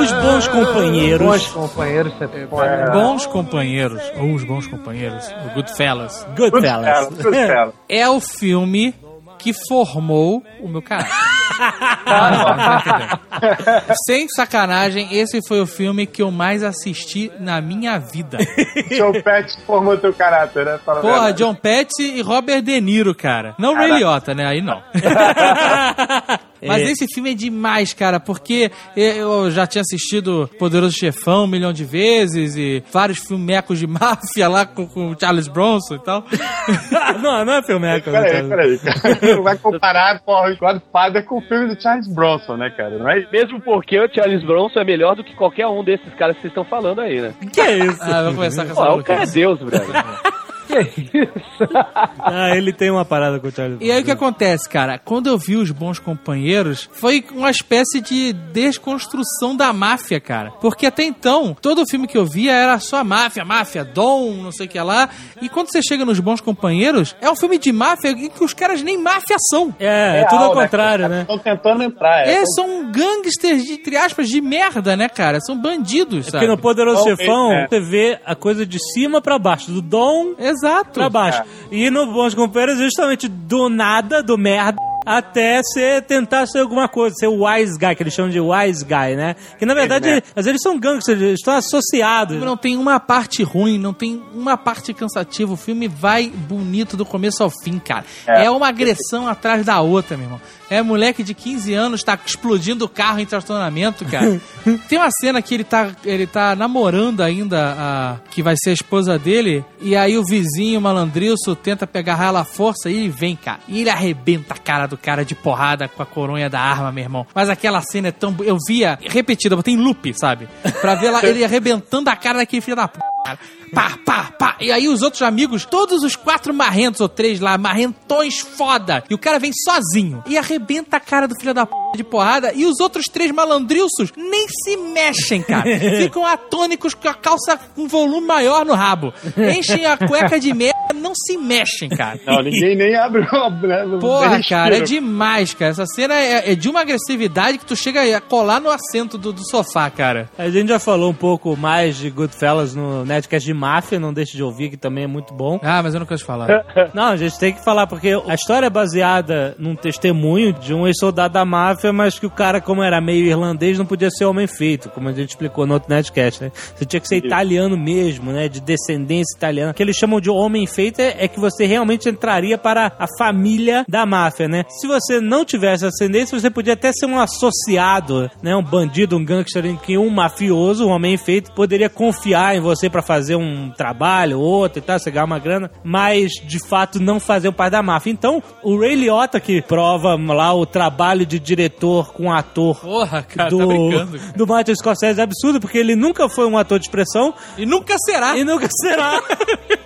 Os 0.00 0.12
bons 0.12 0.48
companheiros. 0.48 1.26
Bons 1.26 1.46
companheiros, 1.48 2.12
você 2.14 2.46
pode. 2.46 2.90
Bons 2.92 3.26
companheiros, 3.26 4.02
ou 4.16 4.34
os 4.34 4.44
bons 4.44 4.66
companheiros, 4.66 5.28
o 5.46 5.54
Goodfellas, 5.54 6.26
Goodfellas. 6.36 7.08
Goodfellas. 7.08 7.74
é 7.88 8.08
o 8.08 8.20
filme 8.20 8.94
que 9.38 9.52
formou 9.68 10.42
o 10.60 10.68
meu 10.68 10.80
caráter. 10.80 11.12
Sem 14.06 14.28
sacanagem, 14.28 15.08
esse 15.12 15.40
foi 15.46 15.60
o 15.60 15.66
filme 15.66 16.06
que 16.06 16.22
eu 16.22 16.30
mais 16.30 16.62
assisti 16.62 17.30
na 17.38 17.60
minha 17.60 17.98
vida. 17.98 18.38
Joe 18.90 19.22
Pet 19.22 19.52
formou 19.66 19.96
teu 19.98 20.12
caráter, 20.12 20.64
né? 20.64 20.78
Fala 20.84 21.00
Porra, 21.00 21.12
verdade. 21.14 21.38
John 21.38 21.54
Petty 21.54 22.02
e 22.02 22.22
Robert 22.22 22.62
De 22.62 22.80
Niro, 22.80 23.14
cara. 23.14 23.54
Não 23.58 23.74
Ray 23.74 23.98
Liotta, 23.98 24.34
né? 24.34 24.46
Aí 24.46 24.60
não. 24.60 24.82
Mas 26.66 26.82
É. 26.82 26.92
esse 26.92 27.06
filme 27.12 27.32
é 27.32 27.34
demais, 27.34 27.92
cara, 27.92 28.20
porque 28.20 28.70
eu 28.96 29.50
já 29.50 29.66
tinha 29.66 29.82
assistido 29.82 30.48
Poderoso 30.58 30.96
Chefão 30.96 31.44
um 31.44 31.46
milhão 31.46 31.72
de 31.72 31.84
vezes 31.84 32.56
e 32.56 32.82
vários 32.92 33.18
filmecos 33.18 33.78
de 33.78 33.86
máfia 33.88 34.48
lá 34.48 34.64
com, 34.64 34.86
com 34.86 35.10
o 35.10 35.16
Charles 35.18 35.48
Bronson 35.48 35.96
e 35.96 35.98
tal. 36.00 36.24
não, 37.22 37.44
não 37.44 37.52
é 37.54 37.62
filmeco. 37.62 38.10
Peraí, 38.10 38.48
peraí, 38.48 38.78
cara. 38.78 39.36
Não 39.36 39.42
vai 39.42 39.56
comparar, 39.58 40.20
porra, 40.22 40.52
o 40.52 40.56
Godfather 40.56 41.24
com 41.24 41.38
o 41.38 41.42
filme 41.42 41.74
do 41.74 41.80
Charles 41.80 42.06
Bronson, 42.12 42.56
né, 42.56 42.70
cara? 42.76 42.98
Não 42.98 43.08
é 43.10 43.26
Mesmo 43.32 43.60
porque 43.60 43.98
o 43.98 44.08
Charles 44.12 44.44
Bronson 44.44 44.80
é 44.80 44.84
melhor 44.84 45.16
do 45.16 45.24
que 45.24 45.34
qualquer 45.34 45.66
um 45.66 45.82
desses 45.82 46.12
caras 46.14 46.36
que 46.36 46.42
vocês 46.42 46.50
estão 46.50 46.64
falando 46.64 47.00
aí, 47.00 47.20
né? 47.20 47.34
Que 47.52 47.60
é 47.60 47.78
isso? 47.78 47.98
Ah, 48.02 48.22
vou 48.24 48.34
começar 48.34 48.64
com 48.64 48.72
essa 48.72 48.86
Pô, 48.86 48.98
o 48.98 49.04
cara 49.04 49.22
é. 49.22 49.26
Deus, 49.26 49.58
brother. 49.58 49.82
Ah, 52.18 52.56
ele 52.56 52.72
tem 52.72 52.90
uma 52.90 53.04
parada 53.04 53.38
com 53.38 53.48
o 53.48 53.50
Charlie 53.50 53.78
E 53.80 53.90
aí 53.90 54.02
o 54.02 54.04
que 54.04 54.10
acontece, 54.10 54.68
cara? 54.68 54.98
Quando 54.98 55.28
eu 55.28 55.36
vi 55.36 55.56
os 55.56 55.70
bons 55.70 55.98
companheiros, 55.98 56.88
foi 56.92 57.24
uma 57.32 57.50
espécie 57.50 58.00
de 58.00 58.32
desconstrução 58.32 59.56
da 59.56 59.72
máfia, 59.72 60.20
cara. 60.20 60.50
Porque 60.60 60.86
até 60.86 61.04
então, 61.04 61.56
todo 61.60 61.86
filme 61.88 62.06
que 62.06 62.16
eu 62.16 62.24
via 62.24 62.52
era 62.52 62.78
só 62.78 63.02
máfia, 63.04 63.44
máfia, 63.44 63.84
dom, 63.84 64.34
não 64.34 64.52
sei 64.52 64.66
o 64.66 64.68
que 64.68 64.80
lá. 64.80 65.08
E 65.40 65.48
quando 65.48 65.70
você 65.70 65.82
chega 65.82 66.04
nos 66.04 66.20
bons 66.20 66.40
companheiros, 66.40 67.16
é 67.20 67.30
um 67.30 67.36
filme 67.36 67.58
de 67.58 67.72
máfia 67.72 68.10
em 68.10 68.28
que 68.28 68.44
os 68.44 68.54
caras 68.54 68.82
nem 68.82 68.98
máfia 68.98 69.36
são. 69.50 69.74
É, 69.78 70.20
é 70.20 70.24
tudo 70.24 70.44
ao 70.44 70.52
contrário, 70.52 71.08
né? 71.08 71.22
Estão 71.22 71.38
tentando 71.38 71.82
entrar. 71.82 72.26
É, 72.26 72.44
são 72.54 72.90
gangsters, 72.90 73.64
de, 73.64 73.72
entre 73.74 73.96
aspas, 73.96 74.28
de 74.28 74.40
merda, 74.40 74.96
né, 74.96 75.08
cara? 75.08 75.40
São 75.40 75.56
bandidos, 75.56 76.26
sabe? 76.26 76.38
Porque 76.38 76.46
no 76.46 76.58
Poderoso 76.58 77.02
Então, 77.02 77.16
Chefão, 77.16 77.52
é. 77.52 77.66
você 77.68 77.80
vê 77.80 78.18
a 78.24 78.34
coisa 78.34 78.64
de 78.64 78.78
cima 78.92 79.20
pra 79.20 79.38
baixo, 79.38 79.70
do 79.70 79.82
dom 79.82 80.34
Exato. 80.38 80.61
Pra 80.92 81.08
baixo. 81.08 81.42
E 81.70 81.90
no 81.90 82.06
Bons 82.12 82.34
Companheiros, 82.34 82.78
justamente 82.78 83.28
do 83.28 83.68
nada, 83.68 84.22
do 84.22 84.36
merda, 84.38 84.76
até 85.04 85.60
você 85.62 86.00
tentar 86.00 86.46
ser 86.46 86.60
alguma 86.60 86.88
coisa, 86.88 87.16
ser 87.16 87.26
o 87.26 87.44
wise 87.44 87.76
guy, 87.78 87.94
que 87.96 88.02
eles 88.04 88.14
chamam 88.14 88.30
de 88.30 88.38
wise 88.40 88.84
guy, 88.84 89.16
né? 89.16 89.34
Que 89.58 89.66
na 89.66 89.74
verdade, 89.74 90.06
né? 90.08 90.16
às 90.28 90.34
vezes 90.44 90.46
eles 90.46 90.62
são 90.62 90.78
gangsters, 90.78 91.20
eles 91.20 91.40
estão 91.40 91.54
associados. 91.54 92.38
Não 92.40 92.56
tem 92.56 92.76
uma 92.76 93.00
parte 93.00 93.42
ruim, 93.42 93.78
não 93.78 93.92
tem 93.92 94.22
uma 94.32 94.56
parte 94.56 94.94
cansativa. 94.94 95.52
O 95.52 95.56
filme 95.56 95.88
vai 95.88 96.28
bonito 96.28 96.96
do 96.96 97.04
começo 97.04 97.42
ao 97.42 97.50
fim, 97.50 97.78
cara. 97.80 98.04
É, 98.28 98.44
É. 98.44 98.50
uma 98.50 98.68
agressão 98.68 99.26
atrás 99.26 99.64
da 99.66 99.80
outra, 99.80 100.16
meu 100.16 100.26
irmão. 100.26 100.40
É 100.72 100.82
moleque 100.82 101.22
de 101.22 101.34
15 101.34 101.74
anos, 101.74 102.02
tá 102.02 102.18
explodindo 102.24 102.84
o 102.84 102.88
carro 102.88 103.20
em 103.20 103.24
estacionamento, 103.24 104.04
cara. 104.06 104.40
tem 104.88 104.98
uma 104.98 105.10
cena 105.10 105.42
que 105.42 105.54
ele 105.54 105.64
tá, 105.64 105.90
ele 106.04 106.26
tá 106.26 106.56
namorando 106.56 107.20
ainda 107.20 107.74
a 107.78 108.16
que 108.30 108.42
vai 108.42 108.54
ser 108.56 108.70
a 108.70 108.72
esposa 108.72 109.18
dele, 109.18 109.64
e 109.80 109.94
aí 109.94 110.16
o 110.16 110.24
vizinho 110.24 110.80
malandrilso 110.80 111.54
tenta 111.54 111.86
pegar 111.86 112.22
ela 112.24 112.40
à 112.40 112.44
força 112.44 112.90
e 112.90 112.96
ele 112.96 113.08
vem, 113.10 113.36
cara. 113.36 113.60
E 113.68 113.80
ele 113.80 113.90
arrebenta 113.90 114.54
a 114.54 114.56
cara 114.56 114.86
do 114.86 114.96
cara 114.96 115.24
de 115.24 115.34
porrada 115.34 115.88
com 115.88 116.02
a 116.02 116.06
coronha 116.06 116.48
da 116.48 116.60
arma, 116.60 116.90
meu 116.90 117.04
irmão. 117.04 117.26
Mas 117.34 117.50
aquela 117.50 117.82
cena 117.82 118.08
é 118.08 118.12
tão. 118.12 118.34
Eu 118.40 118.56
via 118.66 118.98
repetida, 119.02 119.54
botei 119.54 119.74
em 119.74 119.76
loop, 119.76 120.14
sabe? 120.14 120.48
Pra 120.80 120.94
ver 120.94 121.10
lá, 121.10 121.20
ele 121.26 121.44
arrebentando 121.44 122.08
a 122.08 122.16
cara 122.16 122.38
daquele 122.38 122.62
filho 122.62 122.76
da 122.76 122.88
p. 122.88 122.98
cara. 123.26 123.38
Pá, 123.74 123.98
pá, 124.04 124.32
pá. 124.38 124.56
E 124.60 124.70
aí 124.70 124.88
os 124.88 125.02
outros 125.02 125.22
amigos, 125.22 125.64
todos 125.64 126.02
os 126.02 126.14
quatro 126.14 126.52
marrentos 126.52 127.00
ou 127.00 127.08
três 127.08 127.40
lá, 127.40 127.56
marrentões 127.56 128.38
foda. 128.38 129.02
E 129.08 129.14
o 129.14 129.18
cara 129.18 129.38
vem 129.38 129.50
sozinho 129.52 130.22
e 130.26 130.36
arrebenta 130.36 130.98
a 130.98 131.00
cara 131.00 131.26
do 131.26 131.34
filho 131.38 131.54
da 131.54 131.66
p 131.66 131.74
de 131.96 132.04
porrada. 132.04 132.52
E 132.54 132.64
os 132.64 132.80
outros 132.80 133.06
três 133.06 133.30
malandrilços 133.30 134.12
nem 134.16 134.46
se 134.48 134.76
mexem, 134.76 135.42
cara. 135.42 135.64
Ficam 135.98 136.26
atônicos 136.26 136.94
com 136.94 137.08
a 137.08 137.14
calça 137.14 137.58
com 137.74 137.86
volume 137.86 138.26
maior 138.26 138.64
no 138.64 138.74
rabo. 138.74 139.12
Enchem 139.36 139.84
a 139.86 139.96
cueca 139.96 140.38
de 140.40 140.52
merda, 140.54 140.94
não 140.94 141.12
se 141.14 141.36
mexem, 141.36 141.88
cara. 141.88 142.18
Não, 142.26 142.42
ninguém 142.42 142.76
nem 142.76 142.94
abre 142.94 143.20
o 143.20 143.50
né, 143.66 143.98
Porra, 144.00 144.40
cara, 144.42 144.78
é 144.78 144.80
demais, 144.80 145.54
cara. 145.54 145.70
Essa 145.70 145.86
cena 145.86 146.14
é, 146.14 146.52
é 146.52 146.54
de 146.54 146.68
uma 146.68 146.80
agressividade 146.80 147.58
que 147.58 147.66
tu 147.66 147.76
chega 147.76 148.16
a 148.16 148.20
colar 148.20 148.60
no 148.60 148.70
assento 148.70 149.18
do, 149.18 149.32
do 149.32 149.46
sofá, 149.48 149.90
cara. 149.90 150.30
A 150.38 150.48
gente 150.48 150.68
já 150.68 150.78
falou 150.78 151.10
um 151.10 151.14
pouco 151.14 151.56
mais 151.56 151.96
de 151.96 152.10
Goodfellas 152.10 152.74
no 152.74 153.04
Netcast 153.04 153.46
de 153.46 153.54
Máfia, 153.62 154.00
não 154.00 154.12
deixe 154.12 154.36
de 154.36 154.42
ouvir, 154.42 154.70
que 154.70 154.76
também 154.76 155.04
é 155.04 155.06
muito 155.06 155.32
bom. 155.32 155.60
Ah, 155.62 155.80
mas 155.80 155.94
eu 155.94 156.00
não 156.00 156.06
quero 156.06 156.18
te 156.18 156.24
falar. 156.24 156.64
Não, 156.92 157.04
a 157.04 157.16
gente 157.16 157.38
tem 157.38 157.52
que 157.52 157.64
falar, 157.64 157.86
porque 157.86 158.10
a 158.26 158.34
história 158.34 158.66
é 158.66 158.70
baseada 158.70 159.54
num 159.56 159.76
testemunho 159.76 160.52
de 160.52 160.74
um 160.74 160.86
ex-soldado 160.86 161.34
da 161.34 161.44
máfia, 161.44 161.92
mas 161.92 162.18
que 162.18 162.26
o 162.26 162.30
cara, 162.30 162.60
como 162.60 162.82
era 162.82 163.00
meio 163.00 163.24
irlandês, 163.24 163.78
não 163.78 163.86
podia 163.86 164.10
ser 164.10 164.24
homem 164.24 164.48
feito, 164.48 164.90
como 164.90 165.08
a 165.08 165.12
gente 165.12 165.30
explicou 165.30 165.64
no 165.64 165.74
outro 165.74 165.88
Netcast, 165.88 166.42
né? 166.42 166.52
Você 166.74 166.84
tinha 166.84 167.00
que 167.00 167.06
ser 167.06 167.16
italiano 167.16 167.76
mesmo, 167.76 168.32
né? 168.32 168.48
De 168.48 168.60
descendência 168.60 169.36
italiana. 169.36 169.70
O 169.70 169.74
que 169.74 169.82
eles 169.82 169.96
chamam 169.96 170.20
de 170.20 170.28
homem 170.28 170.66
feito 170.66 171.00
é, 171.00 171.24
é 171.24 171.28
que 171.28 171.38
você 171.38 171.64
realmente 171.64 172.08
entraria 172.08 172.58
para 172.58 172.92
a 172.98 173.06
família 173.16 173.84
da 173.88 174.04
máfia, 174.04 174.48
né? 174.48 174.64
Se 174.68 174.86
você 174.86 175.20
não 175.20 175.44
tivesse 175.44 175.86
ascendência, 175.86 176.38
você 176.38 176.50
podia 176.50 176.74
até 176.74 176.92
ser 176.92 177.06
um 177.06 177.20
associado, 177.20 178.30
né? 178.42 178.56
Um 178.56 178.62
bandido, 178.62 179.16
um 179.16 179.24
gangster 179.24 179.64
em 179.66 179.76
que 179.76 179.96
um 179.96 180.10
mafioso, 180.10 180.86
um 180.86 180.90
homem 180.90 181.16
feito, 181.16 181.52
poderia 181.52 181.88
confiar 181.88 182.56
em 182.56 182.60
você 182.60 182.90
para 182.90 183.02
fazer 183.02 183.36
um 183.36 183.51
trabalho, 183.76 184.38
outro 184.38 184.78
e 184.78 184.82
tal, 184.82 184.98
você 184.98 185.10
ganhar 185.10 185.24
uma 185.24 185.38
grana, 185.38 185.70
mas 185.84 186.32
de 186.32 186.58
fato 186.68 187.00
não 187.00 187.18
fazer 187.20 187.48
o 187.48 187.52
pai 187.52 187.70
da 187.70 187.82
máfia. 187.82 188.10
Então, 188.10 188.42
o 188.62 188.78
Ray 188.78 188.94
Liotta 188.94 189.40
que 189.40 189.62
prova 189.62 190.16
lá 190.16 190.52
o 190.54 190.64
trabalho 190.66 191.24
de 191.26 191.38
diretor 191.38 192.12
com 192.12 192.32
ator 192.32 192.80
Porra, 192.80 193.22
cara, 193.22 193.50
do, 193.50 193.58
tá 193.58 193.66
brincando. 193.66 194.18
do 194.36 194.46
Martin 194.46 194.74
Scorsese 194.74 195.20
é 195.20 195.22
absurdo, 195.24 195.60
porque 195.60 195.78
ele 195.78 195.94
nunca 195.96 196.28
foi 196.28 196.46
um 196.46 196.56
ator 196.56 196.78
de 196.78 196.86
expressão 196.86 197.34
E 197.56 197.64
nunca 197.66 197.94
será. 197.98 198.36
e 198.36 198.44
nunca 198.44 198.68
será. 198.80 199.20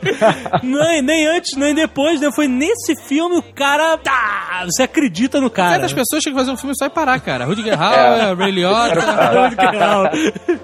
nem, 0.63 1.03
nem 1.03 1.27
antes, 1.27 1.57
nem 1.57 1.75
depois, 1.75 2.21
né? 2.21 2.31
Foi 2.35 2.47
nesse 2.49 2.95
filme 3.07 3.37
o 3.39 3.43
cara. 3.43 3.99
Tá, 3.99 4.65
você 4.65 4.83
acredita 4.85 5.41
no 5.41 5.51
cara. 5.51 5.73
Certas 5.73 5.93
pessoas 5.93 6.23
tinham 6.23 6.35
que 6.35 6.41
fazer 6.41 6.51
um 6.53 6.57
filme 6.57 6.75
só 6.77 6.87
e 6.87 6.91
parar, 6.91 7.19
cara. 7.21 7.45
Rudiger 7.45 7.75
Hauer, 7.81 8.37
Ray 8.37 8.51
Liotta, 8.53 9.01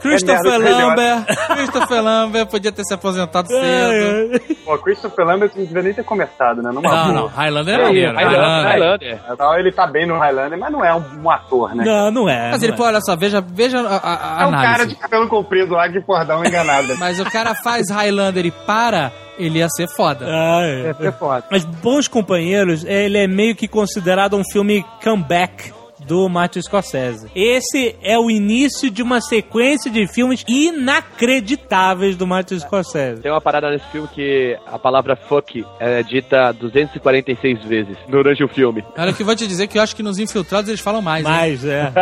Christopher 0.01 0.59
Lambert. 0.61 1.25
Christopher 1.57 2.03
Lambert 2.03 2.47
podia 2.47 2.73
ter 2.73 2.85
se 2.93 2.95
aposentado 2.95 3.49
cedo. 3.49 3.61
É, 3.63 4.37
é. 4.37 4.39
Pô, 4.65 4.77
Christopher 4.79 5.25
Lambert 5.25 5.51
não 5.57 5.65
devia 5.65 5.83
nem 5.83 5.95
ter 5.95 6.05
começado, 6.05 6.63
né? 6.63 6.71
Numa 6.71 6.83
Não, 6.83 7.05
boa. 7.05 7.13
não. 7.23 7.27
Highlander 7.29 7.75
é 7.75 7.79
Não, 7.79 7.85
maneiro. 7.87 8.15
Highlander, 8.15 8.41
Highlander. 8.41 8.71
Highlander. 8.71 9.21
Então, 9.33 9.59
ele 9.59 9.73
tá 9.73 9.87
bem 9.87 10.07
no 10.07 10.19
Highlander, 10.19 10.59
mas 10.59 10.73
não 10.73 10.85
é 10.85 10.95
um, 10.95 11.03
um 11.25 11.31
ator, 11.31 11.75
né? 11.75 11.85
Não, 11.85 12.11
não 12.11 12.29
é. 12.29 12.51
Mas 12.51 12.61
não 12.61 12.67
ele, 12.67 12.75
é. 12.75 12.77
pô, 12.77 12.85
olha 12.85 13.01
só, 13.01 13.17
veja, 13.17 13.41
veja 13.41 13.81
a, 13.81 13.97
a- 13.97 14.39
a 14.39 14.43
é 14.43 14.47
um 14.47 14.51
cara 14.53 14.87
de 14.87 14.95
cabelo 14.95 15.29
comprido 15.29 15.73
lá 15.75 15.89
que, 15.89 16.01
porra, 16.01 16.25
dá 16.25 16.37
uma 16.37 16.47
enganada. 16.47 16.95
Mas 17.01 17.19
o 17.19 17.25
cara 17.25 17.55
faz 17.55 17.91
Highlander 17.91 18.45
e 18.47 18.51
para, 18.51 19.11
ele 19.39 19.59
ia 19.59 19.69
ser 19.69 19.89
foda. 19.89 20.27
Ah, 20.29 20.61
é. 20.65 20.95
é 21.07 21.13
foda. 21.13 21.45
Mas 21.51 21.65
Bons 21.65 22.07
Companheiros, 22.09 22.85
ele 22.85 23.19
é 23.19 23.27
meio 23.27 23.57
que 23.57 23.67
considerado 23.67 24.37
um 24.37 24.43
filme 24.45 24.85
comeback 25.03 25.73
do 26.07 26.29
Martin 26.29 26.61
Scorsese. 26.63 27.31
Esse 27.35 27.97
é 28.03 28.19
o 28.19 28.31
início 28.31 28.91
de 28.91 29.03
uma 29.03 29.21
sequência 29.21 29.91
de 29.91 30.07
filmes 30.07 30.45
inacreditáveis 30.47 32.17
do 32.17 32.27
Martin 32.27 32.59
Scorsese. 32.59 33.23
Tem 33.23 33.31
uma 33.31 33.41
parada 33.41 33.71
nesse 33.71 33.87
filme 33.91 34.09
que 34.09 34.57
a 34.67 34.79
palavra 34.79 35.17
fuck 35.17 35.65
é 35.81 36.03
dita 36.03 36.53
246 36.53 37.65
vezes 37.65 37.97
durante 38.09 38.43
o 38.45 38.49
filme. 38.49 38.85
Olha, 38.97 39.13
que 39.13 39.23
eu 39.23 39.27
vou 39.27 39.37
te 39.37 39.47
dizer 39.47 39.67
que 39.67 39.79
eu 39.79 39.83
acho 39.83 39.95
que 39.97 40.03
nos 40.03 40.19
Infiltrados 40.19 40.69
eles 40.69 40.81
falam 40.81 41.01
mais. 41.03 41.25
hein? 41.25 41.33
Mas, 41.33 41.65
é. 41.65 41.93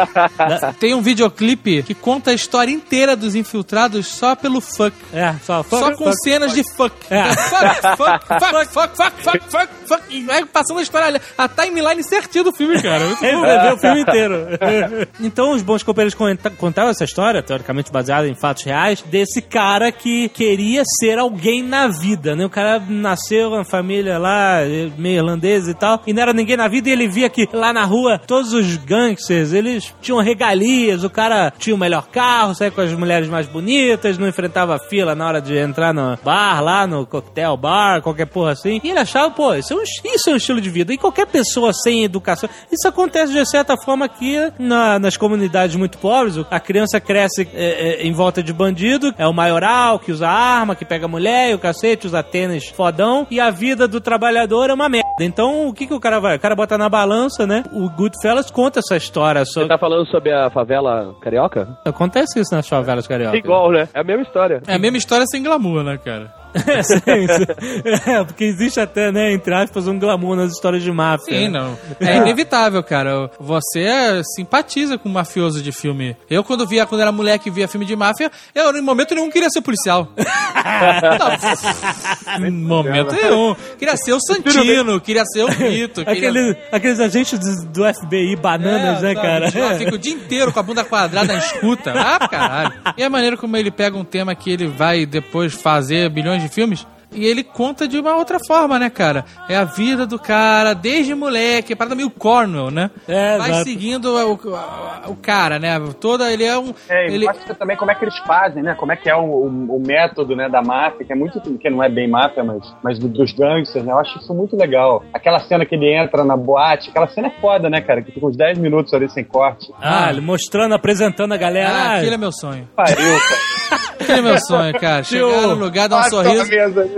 Tem 0.79 0.95
um 0.95 1.03
videoclipe 1.03 1.83
que 1.83 1.95
conta 1.95 2.31
a 2.31 2.35
história 2.35 2.71
inteira 2.71 3.17
dos 3.17 3.35
Infiltrados 3.35 4.07
só 4.07 4.35
pelo 4.35 4.61
fuck. 4.61 4.95
É, 5.13 5.35
só, 5.43 5.63
Só 5.63 5.95
com 5.95 6.13
cenas 6.13 6.53
de 6.53 6.63
fuck. 6.75 6.95
É. 7.11 7.25
Fuck, 7.35 7.97
fuck, 7.97 8.27
fuck, 8.41 8.73
fuck, 8.73 8.97
fuck, 8.97 9.23
fuck, 9.23 9.41
fuck, 9.51 9.69
fuck. 9.87 10.03
E 10.11 10.23
vai 10.25 10.45
passando 10.45 10.79
a 10.79 10.83
história 10.83 11.09
ali. 11.09 11.21
A 11.37 11.49
timeline 11.49 12.03
certinha 12.03 12.45
do 12.45 12.53
filme, 12.53 12.81
cara. 12.83 13.05
Muito 13.05 13.25
Ele 13.25 13.37
bom. 13.37 13.43
ver 13.43 13.73
o 13.73 13.79
filme 13.95 14.03
inteiro. 14.03 14.47
então, 15.21 15.53
os 15.53 15.63
bons 15.63 15.83
companheiros 15.83 16.15
conta- 16.15 16.51
contavam 16.51 16.91
essa 16.91 17.05
história, 17.05 17.43
teoricamente 17.43 17.93
baseada 17.93 18.29
em 18.29 18.35
fatos 18.35 18.65
reais, 18.65 19.03
desse 19.03 19.43
cara 19.43 19.91
que 19.93 20.29
queria 20.29 20.83
ser 20.99 21.19
alguém 21.19 21.63
na 21.63 21.89
vida, 21.89 22.35
né? 22.35 22.45
O 22.45 22.51
cara 22.51 22.83
nasceu 22.89 23.51
uma 23.51 23.65
família 23.65 24.19
lá, 24.19 24.59
meio 24.97 25.17
irlandesa 25.17 25.71
e 25.71 25.75
tal, 25.75 26.03
e 26.07 26.13
não 26.13 26.23
era 26.23 26.33
ninguém 26.33 26.57
na 26.57 26.69
vida, 26.69 26.89
e 26.89 26.93
ele 26.93 27.09
via 27.09 27.29
que 27.29 27.49
lá 27.53 27.73
na 27.73 27.85
rua, 27.85 28.19
todos 28.19 28.53
os 28.53 28.77
gangsters, 28.77 29.53
eles 29.53 29.95
tinham 30.01 30.21
regalias, 30.21 31.05
o 31.05 31.11
cara 31.11 31.53
tinha 31.59 31.75
o 31.75 31.79
melhor 31.79 32.07
carro, 32.09 32.55
saía 32.55 32.71
com 32.71 32.81
as 32.81 32.93
mulheres 32.93 33.29
mais 33.29 33.47
bonitas, 33.47 34.19
não 34.19 34.29
enfrentava 34.29 34.79
fila 34.79 35.15
na 35.15 35.27
hora 35.27 35.41
de 35.41 35.57
entrar 35.57 35.93
no 35.93 36.19
bar, 36.23 36.63
lá 36.63 36.87
no 36.87 37.07
coquetel 37.07 37.57
bar, 37.57 38.03
qualquer 38.03 38.27
porra 38.27 38.53
assim. 38.53 38.81
E 38.83 38.91
ele 38.91 38.99
achava, 38.99 39.31
pô, 39.31 39.55
isso 39.55 39.73
é 39.73 39.77
um, 39.77 39.83
isso 39.83 40.31
é 40.31 40.33
um 40.33 40.37
estilo 40.37 40.61
de 40.61 40.71
vida. 40.71 40.93
E 40.93 40.99
qualquer 40.99 41.27
pessoa 41.27 41.73
sem 41.73 42.05
educação, 42.05 42.49
isso 42.71 42.87
acontece 42.87 43.33
de 43.33 43.49
certa 43.49 43.77
forma 43.85 44.05
aqui 44.05 44.37
na- 44.59 44.99
nas 44.99 45.17
comunidades 45.17 45.77
muito 45.77 45.99
pobres. 45.99 46.37
A 46.51 46.61
criança 46.61 47.01
cresce 47.01 47.49
é, 47.55 48.03
é, 48.03 48.07
em 48.07 48.13
volta 48.13 48.43
de 48.43 48.53
bandido, 48.53 49.15
é 49.19 49.27
o 49.27 49.33
maioral 49.33 49.99
que 49.99 50.13
usa 50.13 50.29
arma, 50.29 50.75
que 50.75 50.85
pega 50.85 51.07
mulher 51.09 51.51
e 51.51 51.55
o 51.55 51.59
cacete, 51.59 52.07
usa 52.07 52.23
tênis 52.23 52.69
fodão, 52.69 53.27
e 53.31 53.41
a 53.41 53.51
vida 53.51 53.87
do 53.89 54.01
trabalhador 54.01 54.71
é 54.71 54.75
uma 54.75 54.89
merda. 54.89 55.09
Então, 55.21 55.69
o 55.69 55.73
que, 55.73 55.87
que 55.87 55.95
o 55.95 56.01
cara 56.01 56.19
vai? 56.19 56.37
O 56.37 56.41
cara 56.41 56.55
bota 56.57 56.79
na 56.79 56.89
balança, 56.89 57.47
né? 57.47 57.63
O 57.73 57.89
Goodfellas 57.91 58.51
conta 58.51 58.79
essa 58.81 58.97
história. 58.97 59.45
Você 59.45 59.53
Sobre... 59.53 59.69
tá 59.69 59.79
falando 59.79 60.07
sobre 60.09 60.33
a 60.33 60.49
favela 60.51 61.15
carioca? 61.21 61.69
Acontece 61.85 62.41
isso 62.41 62.55
nas 62.55 62.69
favelas 62.69 63.07
carioca. 63.07 63.37
Igual, 63.37 63.71
né? 63.71 63.89
É 63.95 64.01
a 64.01 64.05
mesma 64.05 64.23
história. 64.23 64.63
É 64.67 64.75
a 64.75 64.79
mesma 64.79 64.97
história 64.99 65.27
sem 65.27 65.43
glamour, 65.43 65.83
né, 65.83 65.99
cara? 66.03 66.40
É, 66.67 66.83
sim, 66.83 67.01
sim. 67.01 68.11
É, 68.11 68.25
porque 68.25 68.45
existe 68.45 68.81
até, 68.81 69.13
né, 69.13 69.33
entre 69.33 69.55
aspas, 69.55 69.87
um 69.87 69.99
glamour 69.99 70.37
nas 70.37 70.53
histórias 70.53 70.83
de 70.83 70.91
máfia. 70.91 71.39
Sim, 71.39 71.49
né? 71.49 71.61
não. 71.61 71.79
É 72.01 72.17
inevitável, 72.17 72.83
cara. 72.83 73.31
Você 73.39 73.81
é- 73.81 74.23
simpatiza 74.37 74.99
com 74.99 75.09
mafioso 75.09 75.63
de 75.63 75.73
filme. 75.73 76.17
Eu, 76.29 76.43
quando 76.45 76.67
via, 76.67 76.87
quando 76.87 77.01
era 77.01 77.13
moleque 77.13 77.49
e 77.49 77.53
via 77.53 77.69
filme 77.69 77.87
de 77.87 77.97
máfia, 77.97 78.31
eu, 78.55 78.77
em 78.77 78.83
momento 78.83 79.15
nenhum, 79.15 79.31
queria 79.31 79.49
ser 79.51 79.61
policial. 79.61 80.09
não, 82.39 82.47
em 82.47 82.51
momento 82.51 83.13
nenhum. 83.13 83.55
Queria 83.79 83.97
ser 83.97 84.13
o 84.13 84.21
Santino, 84.21 85.01
queria 85.01 85.25
ser 85.25 85.45
o 85.45 85.49
Rito. 85.49 86.05
Queria... 86.05 86.31
Aquele, 86.31 86.57
aqueles 86.73 87.01
agentes 87.01 87.39
do, 87.67 87.83
FBI 87.95 88.37
bananas, 88.37 89.03
né, 89.03 89.15
sabe, 89.15 89.27
cara? 89.27 89.51
já 89.51 89.75
Fica 89.77 89.95
o 89.95 89.99
dia 89.99 90.13
inteiro 90.13 90.53
com 90.53 90.61
a 90.61 90.63
bunda 90.63 90.85
quadrada 90.85 91.33
na 91.33 91.39
escuta. 91.39 91.93
Ah, 91.97 92.29
caralho. 92.29 92.73
E 92.97 93.03
a 93.03 93.11
maneira 93.11 93.37
como 93.37 93.57
ele 93.57 93.71
pega 93.71 93.97
um 93.97 94.05
tema 94.05 94.35
que 94.35 94.51
ele 94.51 94.67
vai 94.67 95.07
depois 95.07 95.55
fazer 95.55 96.09
bilhões 96.11 96.40
de 96.43 96.49
filmes. 96.49 96.87
E 97.13 97.27
ele 97.27 97.43
conta 97.43 97.89
de 97.89 97.99
uma 97.99 98.15
outra 98.17 98.39
forma, 98.47 98.79
né, 98.79 98.89
cara? 98.89 99.25
É 99.49 99.57
a 99.57 99.65
vida 99.65 100.07
do 100.07 100.19
cara, 100.19 100.75
desde 100.75 101.15
moleque, 101.15 101.73
é 101.73 101.77
parada 101.77 101.95
meio 101.97 102.11
Cornwell, 102.11 102.71
né? 102.71 102.91
É, 103.09 103.37
Vai 103.37 103.51
exato. 103.51 103.65
seguindo 103.65 104.07
o, 104.07 104.33
o, 104.35 105.11
o 105.13 105.17
cara, 105.17 105.59
né? 105.59 105.81
Toda, 106.01 106.33
ele 106.33 106.45
é 106.45 106.57
um... 106.59 106.73
É, 106.89 107.09
e 107.11 107.15
ele, 107.15 107.27
mostra 107.27 107.55
também 107.55 107.77
como 107.77 107.91
é 107.91 107.95
que 107.95 108.05
eles 108.05 108.17
fazem, 108.19 108.63
né? 108.63 108.75
Como 108.75 108.93
é 108.93 108.97
que 108.97 109.09
é 109.11 109.17
o, 109.17 109.21
o- 109.25 109.77
o 109.77 109.83
método 109.85 110.37
né, 110.37 110.49
da 110.49 110.63
máfia, 110.63 111.05
que 111.05 111.13
é 111.13 111.17
muito. 111.17 111.41
que 111.59 111.69
não 111.69 111.83
é 111.83 111.89
bem 111.89 112.09
máfia, 112.09 112.45
mas, 112.45 112.63
mas 112.83 112.99
do- 112.99 113.09
dos 113.09 113.33
gangsters, 113.33 113.85
né? 113.85 113.93
Eu 113.93 113.99
acho 113.99 114.19
isso 114.19 114.33
muito 114.33 114.57
legal. 114.57 115.05
Aquela 115.13 115.41
cena 115.41 115.67
que 115.67 115.75
ele 115.75 115.93
entra 115.93 116.25
na 116.25 116.37
boate, 116.37 116.91
aquela 116.91 117.09
cena 117.09 117.27
é 117.29 117.41
foda, 117.41 117.69
né, 117.69 117.81
cara? 117.81 118.03
Que 118.03 118.13
fica 118.13 118.25
uns 118.27 118.37
10 118.37 118.59
minutos 118.59 118.95
ali 118.95 119.09
sem 119.11 119.25
corte. 119.25 119.73
Ah, 119.83 120.11
ele 120.11 120.21
mostrando, 120.21 120.75
apresentando 120.75 121.33
a 121.33 121.37
galera. 121.37 121.71
Ah, 121.71 121.91
Ah, 121.91 121.97
aquele 121.97 122.15
é 122.15 122.19
meu 122.19 122.31
sonho. 122.33 122.69
Pariu, 122.77 122.97
cara. 122.97 123.81
Aquele 124.01 124.19
é 124.19 124.23
meu 124.23 124.39
sonho, 124.41 124.81
cara. 124.81 125.03
Chegar 125.05 125.43
no 125.49 125.55
lugar, 125.55 125.89
dar 125.89 126.01
um 126.01 126.11
sorriso. 126.11 126.51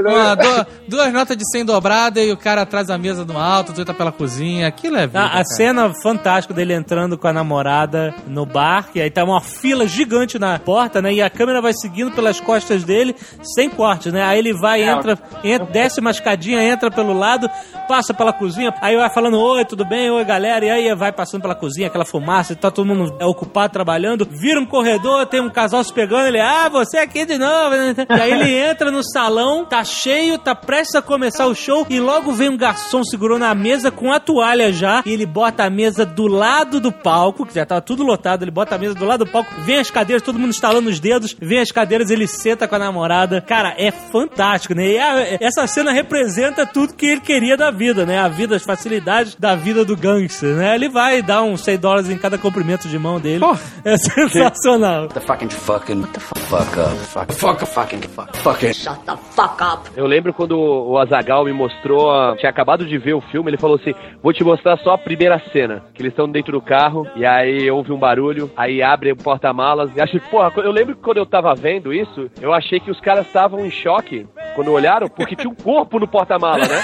Né? 0.03 0.11
Uma, 0.15 0.35
du- 0.35 0.67
duas 0.89 1.13
notas 1.13 1.37
de 1.37 1.45
100 1.51 1.65
dobrada 1.65 2.21
e 2.21 2.33
o 2.33 2.37
cara 2.37 2.63
atrás 2.63 2.87
da 2.89 2.99
mesa 2.99 3.25
no 3.25 3.39
alto, 3.39 3.73
tu 3.73 3.85
tá 3.85 3.95
pela 3.95 4.13
cozinha. 4.13 4.67
Aquilo 4.69 4.97
é 4.97 5.07
vida, 5.07 5.21
Ah, 5.21 5.27
a 5.27 5.31
cara. 5.31 5.45
cena 5.45 5.93
fantástica 6.03 6.53
dele 6.55 6.75
entrando 6.75 7.17
com 7.19 7.27
a 7.29 7.33
namorada 7.33 8.15
no 8.27 8.45
bar, 8.47 8.89
e 8.95 9.01
aí 9.01 9.11
tá 9.11 9.25
uma 9.25 9.41
fila 9.41 9.87
gigante 9.87 10.39
na 10.39 10.59
porta, 10.59 11.01
né? 11.03 11.13
E 11.15 11.23
a 11.23 11.31
câmera 11.31 11.61
vai 11.61 11.73
seguindo 11.73 12.11
pelas 12.13 12.41
costas 12.41 12.85
dele, 12.85 13.15
sem 13.55 13.69
corte, 13.69 14.11
né? 14.11 14.23
Aí 14.23 14.39
ele 14.39 14.53
vai, 14.53 14.83
É, 14.83 14.93
entra, 14.93 15.19
entra, 15.45 15.67
desce 15.67 16.01
uma 16.01 16.11
escadinha, 16.11 16.63
entra 16.63 16.91
pelo 16.91 17.13
lado, 17.13 17.49
passa 17.89 18.13
pela 18.15 18.33
cozinha, 18.33 18.73
aí 18.81 18.97
vai 18.97 19.11
falando, 19.13 19.39
oi, 19.39 19.65
tudo 19.65 19.85
bem? 19.85 20.11
Oi, 20.11 20.25
galera. 20.25 20.65
E 20.65 20.71
aí 20.71 20.95
vai 20.95 21.13
passando 21.13 21.43
pela 21.43 21.55
cozinha, 21.55 21.87
aquela 21.89 22.05
fumaça, 22.05 22.53
e 22.53 22.57
tá 22.57 22.71
todo 22.71 22.87
mundo 22.87 23.15
ocupado 23.25 23.73
trabalhando, 23.73 24.27
vira 24.31 24.59
um 24.61 24.67
corredor, 24.67 25.27
tem 25.27 25.41
um 25.41 25.51
casal 25.51 25.83
se 25.85 25.93
pegando, 25.93 26.27
ele, 26.27 26.41
ah, 26.41 26.69
você 26.69 26.99
aqui 26.99 27.25
de 27.25 27.39
novo. 27.39 27.53
E 28.13 28.21
aí 28.21 28.33
ele 28.33 28.55
entra 28.55 28.91
no 28.91 29.03
salão, 29.03 29.65
tá 29.65 29.85
cheio, 29.93 30.39
tá 30.39 30.55
prestes 30.55 30.95
a 30.95 31.03
começar 31.03 31.47
o 31.47 31.55
show, 31.55 31.87
e 31.89 32.01
logo 32.01 32.33
vem 32.33 32.49
um 32.49 32.57
garçom 32.57 33.03
segurando 33.05 33.45
a 33.45 33.55
mesa 33.55 33.91
com 33.91 34.13
a 34.13 34.19
toalha 34.19 34.73
já, 34.73 35.03
e 35.07 35.13
ele 35.13 35.27
bota 35.27 35.65
a 35.65 35.71
mesa 35.71 36.05
do 36.07 36.27
lado 36.27 36.81
do 36.81 36.91
palco, 36.91 37.47
que 37.47 37.55
já 37.55 37.65
tava 37.67 37.81
tudo 37.81 38.03
lotado, 38.03 38.43
ele 38.43 38.51
bota 38.51 38.75
a 38.75 38.79
mesa 38.79 38.95
do 38.95 39.05
lado 39.05 39.25
do 39.25 39.31
palco, 39.31 39.51
vem 39.61 39.79
as 39.79 39.91
cadeiras, 39.91 40.23
todo 40.23 40.39
mundo 40.39 40.51
instalando 40.51 40.89
os 40.89 40.99
dedos, 40.99 41.37
vem 41.41 41.61
as 41.61 41.71
cadeiras, 41.71 42.11
ele 42.11 42.27
senta 42.27 42.67
com 42.67 42.75
a 42.75 42.79
namorada. 42.79 43.41
Cara, 43.41 43.75
é 43.79 43.91
fantástico, 43.91 44.75
né? 44.75 44.87
E 44.89 44.99
a- 44.99 45.37
essa 45.41 45.67
cena 45.67 45.93
representa 45.93 46.65
tudo 46.67 46.95
que 46.95 47.07
ele 47.07 47.21
queria 47.21 47.57
da 47.57 47.71
vida, 47.71 48.07
né? 48.07 48.19
A 48.19 48.29
vida, 48.29 48.57
as 48.57 48.63
facilidades 48.63 49.35
da 49.37 49.55
vida 49.55 49.85
do 49.85 49.97
gangster, 49.97 50.57
né? 50.57 50.75
Ele 50.75 50.89
vai 50.89 51.23
dar 51.23 51.43
uns 51.43 51.63
100 51.63 51.79
dólares 51.79 52.09
em 52.11 52.17
cada 52.19 52.39
comprimento 52.39 52.89
de 52.89 52.99
mão 52.99 53.21
dele. 53.21 53.41
Porra. 53.41 53.61
É 53.85 53.97
sensacional. 53.97 55.09
The 55.09 55.21
fucking 55.21 55.49
fucking 55.51 56.03
fuck 56.19 56.79
up. 56.79 56.97
Fuck, 57.13 57.33
fuck, 57.35 57.67
fucking 57.67 58.01
fuck, 58.03 58.37
fucking. 58.39 58.73
Shut 58.75 58.99
the 59.07 59.17
fuck 59.35 59.63
up. 59.63 59.82
Eu 59.97 60.07
lembro 60.07 60.33
quando 60.33 60.59
o 60.59 60.99
Azagal 60.99 61.45
me 61.45 61.53
mostrou, 61.53 62.11
a- 62.11 62.35
tinha 62.37 62.49
acabado 62.51 62.85
de 62.87 62.97
ver 62.99 63.15
o 63.15 63.21
filme, 63.21 63.51
ele 63.51 63.59
falou 63.59 63.77
assim: 63.77 63.95
Vou 64.23 64.33
te 64.33 64.43
mostrar 64.43 64.77
só 64.79 64.93
a 64.95 64.99
primeira 64.99 65.39
cena. 65.53 65.83
Que 65.95 66.03
eles 66.03 66.13
estão 66.13 66.29
dentro 66.29 66.53
do 66.53 66.61
carro, 66.63 67.07
e 67.17 67.27
aí 67.27 67.71
houve 67.71 67.93
um 67.93 67.99
barulho, 67.99 68.51
aí 68.57 68.83
abre 68.83 69.13
o 69.13 69.17
porta-malas. 69.17 69.91
E 69.97 70.01
achei, 70.01 70.19
porra, 70.21 70.53
eu 70.57 70.73
lembro 70.73 70.95
que 70.97 71.03
quando 71.03 71.19
eu 71.19 71.27
tava 71.27 71.55
vendo 71.55 71.93
isso, 71.93 72.31
eu 72.41 72.53
achei 72.55 72.81
que 72.81 72.91
os 72.91 73.01
caras 73.01 73.27
estavam 73.27 73.61
em 73.65 73.71
choque 73.71 74.27
quando 74.55 74.73
olharam, 74.73 75.09
porque 75.09 75.37
tinha 75.37 75.51
um 75.51 75.55
corpo 75.55 75.99
no 75.99 76.07
porta-mala, 76.09 76.59
né? 76.67 76.81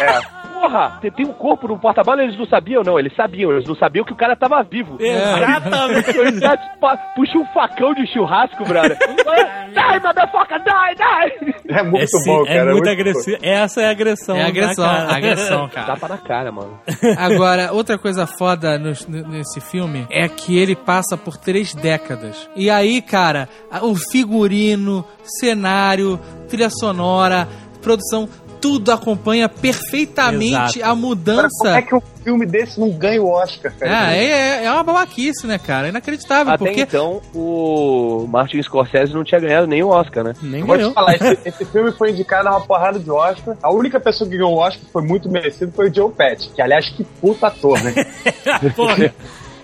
É. 0.00 0.37
Porra, 0.60 0.98
tem- 1.00 1.10
tem 1.10 1.26
um 1.26 1.32
corpo 1.32 1.68
no 1.68 1.78
porta-malas, 1.78 2.24
eles 2.24 2.38
não 2.38 2.46
sabiam, 2.46 2.82
não. 2.82 2.98
Eles 2.98 3.14
sabiam, 3.14 3.52
eles 3.52 3.66
não 3.66 3.74
sabiam 3.76 4.04
que 4.04 4.12
o 4.12 4.16
cara 4.16 4.34
tava 4.36 4.62
vivo. 4.62 4.96
Exatamente. 5.00 6.16
Eles 6.18 6.40
já 6.40 6.56
pa- 6.80 6.96
puxa 7.14 7.38
um 7.38 7.44
facão 7.52 7.94
de 7.94 8.06
churrasco, 8.12 8.64
brother. 8.64 8.96
Die, 8.98 10.00
motherfucker, 10.02 10.58
die, 10.64 10.94
die! 10.96 11.54
É 11.68 11.82
muito 11.82 12.02
Esse 12.04 12.24
bom, 12.26 12.42
é 12.46 12.54
cara. 12.58 12.72
muito 12.72 12.88
agressivo. 12.88 13.38
Essa 13.42 13.82
é 13.82 13.86
a 13.86 13.90
agressão. 13.90 14.36
É 14.36 14.44
agressão, 14.44 14.84
né, 14.86 14.98
cara? 14.98 15.16
agressão, 15.16 15.68
cara. 15.68 15.86
Tapa 15.86 16.08
na 16.08 16.18
cara, 16.18 16.52
mano. 16.52 16.78
Agora, 17.18 17.72
outra 17.72 17.98
coisa 17.98 18.26
foda 18.26 18.78
nos- 18.78 19.06
nesse 19.06 19.60
filme 19.60 20.06
é 20.10 20.28
que 20.28 20.58
ele 20.58 20.74
passa 20.74 21.16
por 21.16 21.36
três 21.36 21.74
décadas. 21.74 22.48
E 22.56 22.70
aí, 22.70 23.00
cara, 23.02 23.48
o 23.82 23.94
figurino, 23.94 25.04
cenário, 25.40 26.18
trilha 26.48 26.70
sonora, 26.70 27.46
produção, 27.82 28.28
tudo 28.60 28.90
acompanha 28.92 29.48
perfeitamente 29.48 30.52
Exato. 30.54 30.78
a 30.78 30.82
Cara, 30.82 30.94
mudança. 30.94 31.48
como 31.62 31.74
é 31.76 31.82
que 31.82 31.94
um 31.94 32.00
filme 32.22 32.46
desse 32.46 32.78
não 32.78 32.90
ganha 32.90 33.22
o 33.22 33.28
Oscar, 33.30 33.72
cara? 33.78 34.06
Ah, 34.06 34.14
é, 34.14 34.64
é 34.64 34.70
uma 34.72 34.82
babaquice, 34.82 35.46
né, 35.46 35.58
cara? 35.58 35.86
É 35.86 35.90
inacreditável, 35.90 36.52
Até 36.52 36.64
porque... 36.64 36.80
então, 36.82 37.20
o 37.34 38.26
Martin 38.28 38.62
Scorsese 38.62 39.14
não 39.14 39.24
tinha 39.24 39.40
ganhado 39.40 39.66
nem 39.66 39.82
o 39.82 39.88
Oscar, 39.88 40.24
né? 40.24 40.32
Nem 40.42 40.62
Vou 40.64 40.76
ganhou. 40.76 40.90
te 40.90 40.94
falar, 40.94 41.14
esse, 41.14 41.38
esse 41.48 41.64
filme 41.64 41.92
foi 41.92 42.10
indicado 42.10 42.48
a 42.48 42.52
uma 42.52 42.60
porrada 42.60 42.98
de 42.98 43.10
Oscar. 43.10 43.56
A 43.62 43.72
única 43.72 43.98
pessoa 43.98 44.28
que 44.28 44.36
ganhou 44.36 44.52
o 44.54 44.58
Oscar 44.58 44.84
foi 44.92 45.02
muito 45.02 45.30
merecido 45.30 45.72
foi 45.72 45.88
o 45.90 45.94
Joe 45.94 46.12
Pesci, 46.12 46.50
que 46.50 46.60
aliás, 46.62 46.88
que 46.88 47.04
puta 47.04 47.46
ator, 47.48 47.82
né? 47.82 47.94
Porra. 48.76 49.12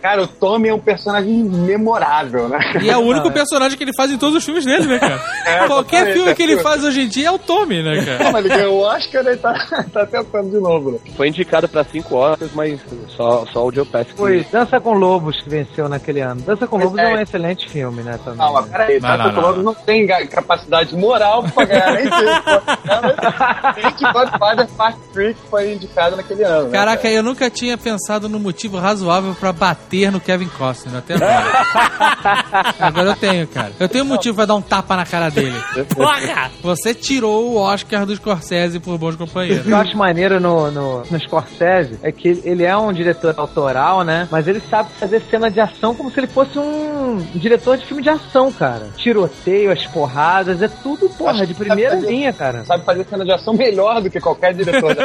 Cara, 0.05 0.23
o 0.23 0.27
Tommy 0.27 0.69
é 0.69 0.75
um 0.75 0.79
personagem 0.79 1.33
memorável, 1.45 2.47
né? 2.47 2.59
E 2.83 2.91
é 2.91 2.97
o 2.97 3.01
único 3.01 3.31
personagem 3.33 3.79
que 3.79 3.85
ele 3.85 3.95
faz 3.97 4.11
em 4.11 4.19
todos 4.19 4.37
os 4.37 4.45
filmes 4.45 4.63
dele, 4.67 4.87
né, 4.87 4.99
cara? 4.99 5.15
É, 5.47 5.67
Qualquer 5.67 6.13
filme 6.13 6.35
que 6.35 6.43
ele 6.43 6.59
faz 6.63 6.83
hoje 6.85 7.03
em 7.03 7.09
dia 7.09 7.29
é 7.29 7.31
o 7.31 7.39
Tommy, 7.39 7.83
né, 7.83 8.03
cara? 8.05 8.25
Como 8.25 8.39
ele 8.39 8.49
ganhou 8.51 8.75
o 8.77 8.81
Oscar, 8.83 9.27
ele 9.27 9.37
tá, 9.39 9.53
tá 9.93 10.07
tentando 10.07 10.51
de 10.51 10.59
novo, 10.59 10.93
né? 10.93 10.99
Foi 11.17 11.29
indicado 11.29 11.67
pra 11.69 11.85
cinco 11.85 12.17
Oscars, 12.17 12.51
mas 12.55 12.79
só, 13.09 13.47
só 13.53 13.65
o 13.67 13.73
Joe 13.73 13.85
Pesci. 13.87 14.11
que- 14.13 14.17
Foi 14.17 14.45
Dança 14.53 14.79
com 14.81 14.93
Lobos 14.95 15.41
que 15.43 15.49
venceu 15.49 15.89
naquele 15.89 16.21
ano. 16.21 16.41
Dança 16.43 16.67
com 16.67 16.77
Lobos 16.79 16.99
é. 16.99 17.11
é. 17.13 17.15
um 17.15 17.21
excelente 17.21 17.69
filme, 17.71 18.03
né? 18.03 18.19
Também. 18.23 18.39
Não, 18.39 18.53
mas 18.53 18.67
peraí, 18.67 19.01
Não, 19.01 19.09
Tato 19.09 19.19
não, 19.25 19.33
não. 19.33 19.43
Colombo 19.43 19.63
não 19.63 19.75
tem 19.75 20.07
capacidade 20.07 20.95
moral 20.97 21.43
pra 21.45 21.65
ganhar 21.65 21.93
nem 21.95 22.05
isso. 22.05 23.75
Tem 23.75 23.93
que 23.93 24.13
Godfather 24.13 24.67
Part 24.77 24.99
3 25.13 25.37
que 25.37 25.49
foi 25.49 25.73
indicado 25.73 26.17
naquele 26.17 26.43
ano. 26.45 26.67
né, 26.69 26.73
Caraca, 26.73 27.03
cara? 27.03 27.15
eu 27.15 27.23
nunca 27.23 27.49
tinha 27.49 27.77
pensado 27.79 28.29
no 28.29 28.39
motivo 28.39 28.79
razoável 28.79 29.35
pra 29.39 29.53
bater 29.53 29.94
no 30.11 30.21
Kevin 30.21 30.49
Costner 30.49 30.97
até 30.99 31.15
agora. 31.15 32.75
agora 32.81 33.09
eu 33.11 33.17
tenho, 33.17 33.47
cara. 33.49 33.73
Eu 33.79 33.89
tenho 33.89 34.05
motivo 34.05 34.37
pra 34.37 34.45
dar 34.47 34.55
um 34.55 34.61
tapa 34.63 34.97
na 34.97 35.05
cara 35.07 35.31
dele. 35.31 35.57
Porra! 35.95 36.51
Você 36.63 36.95
tirou 36.95 37.51
o 37.53 37.57
Oscar 37.57 38.05
do 38.07 38.15
Scorsese 38.17 38.81
por 38.81 38.99
bons 38.99 39.15
O 39.15 39.19
companheiros. 39.19 39.65
que 39.65 39.71
eu 39.71 39.77
acho 39.77 39.97
maneiro 39.97 40.41
no, 40.41 40.71
no, 40.71 41.03
no 41.11 41.21
Scorsese 41.21 41.99
é 42.03 42.11
que 42.13 42.29
ele- 42.45 42.65
é 42.65 42.77
um 42.77 42.93
diretor 42.93 43.35
autoral, 43.37 44.03
né? 44.03 44.27
Mas 44.31 44.49
ele 44.49 44.61
sabe 44.71 44.91
fazer 44.99 45.23
cena 45.31 45.51
de 45.51 45.61
ação 45.61 45.95
como 45.95 46.11
se 46.11 46.19
ele 46.21 46.27
fosse 46.27 46.59
um 46.59 47.19
diretor 47.35 47.77
de 47.77 47.85
filme 47.87 48.03
de 48.03 48.09
ação, 48.11 48.51
cara. 48.53 48.89
Tiroteio, 48.97 49.71
as 49.71 49.85
porradas, 49.87 50.61
é 50.63 50.69
tudo, 50.69 51.09
porra, 51.11 51.33
Acho 51.33 51.47
de 51.47 51.55
primeira 51.55 51.95
fazer- 51.97 52.09
linha, 52.11 52.33
cara. 52.33 52.65
Sabe 52.65 52.85
fazer 52.85 53.05
cena 53.05 53.25
de 53.25 53.33
ação 53.33 53.55
melhor 53.55 54.01
do 54.01 54.11
que 54.11 54.21
qualquer 54.21 54.55
diretor. 54.55 54.95
né? 54.97 55.05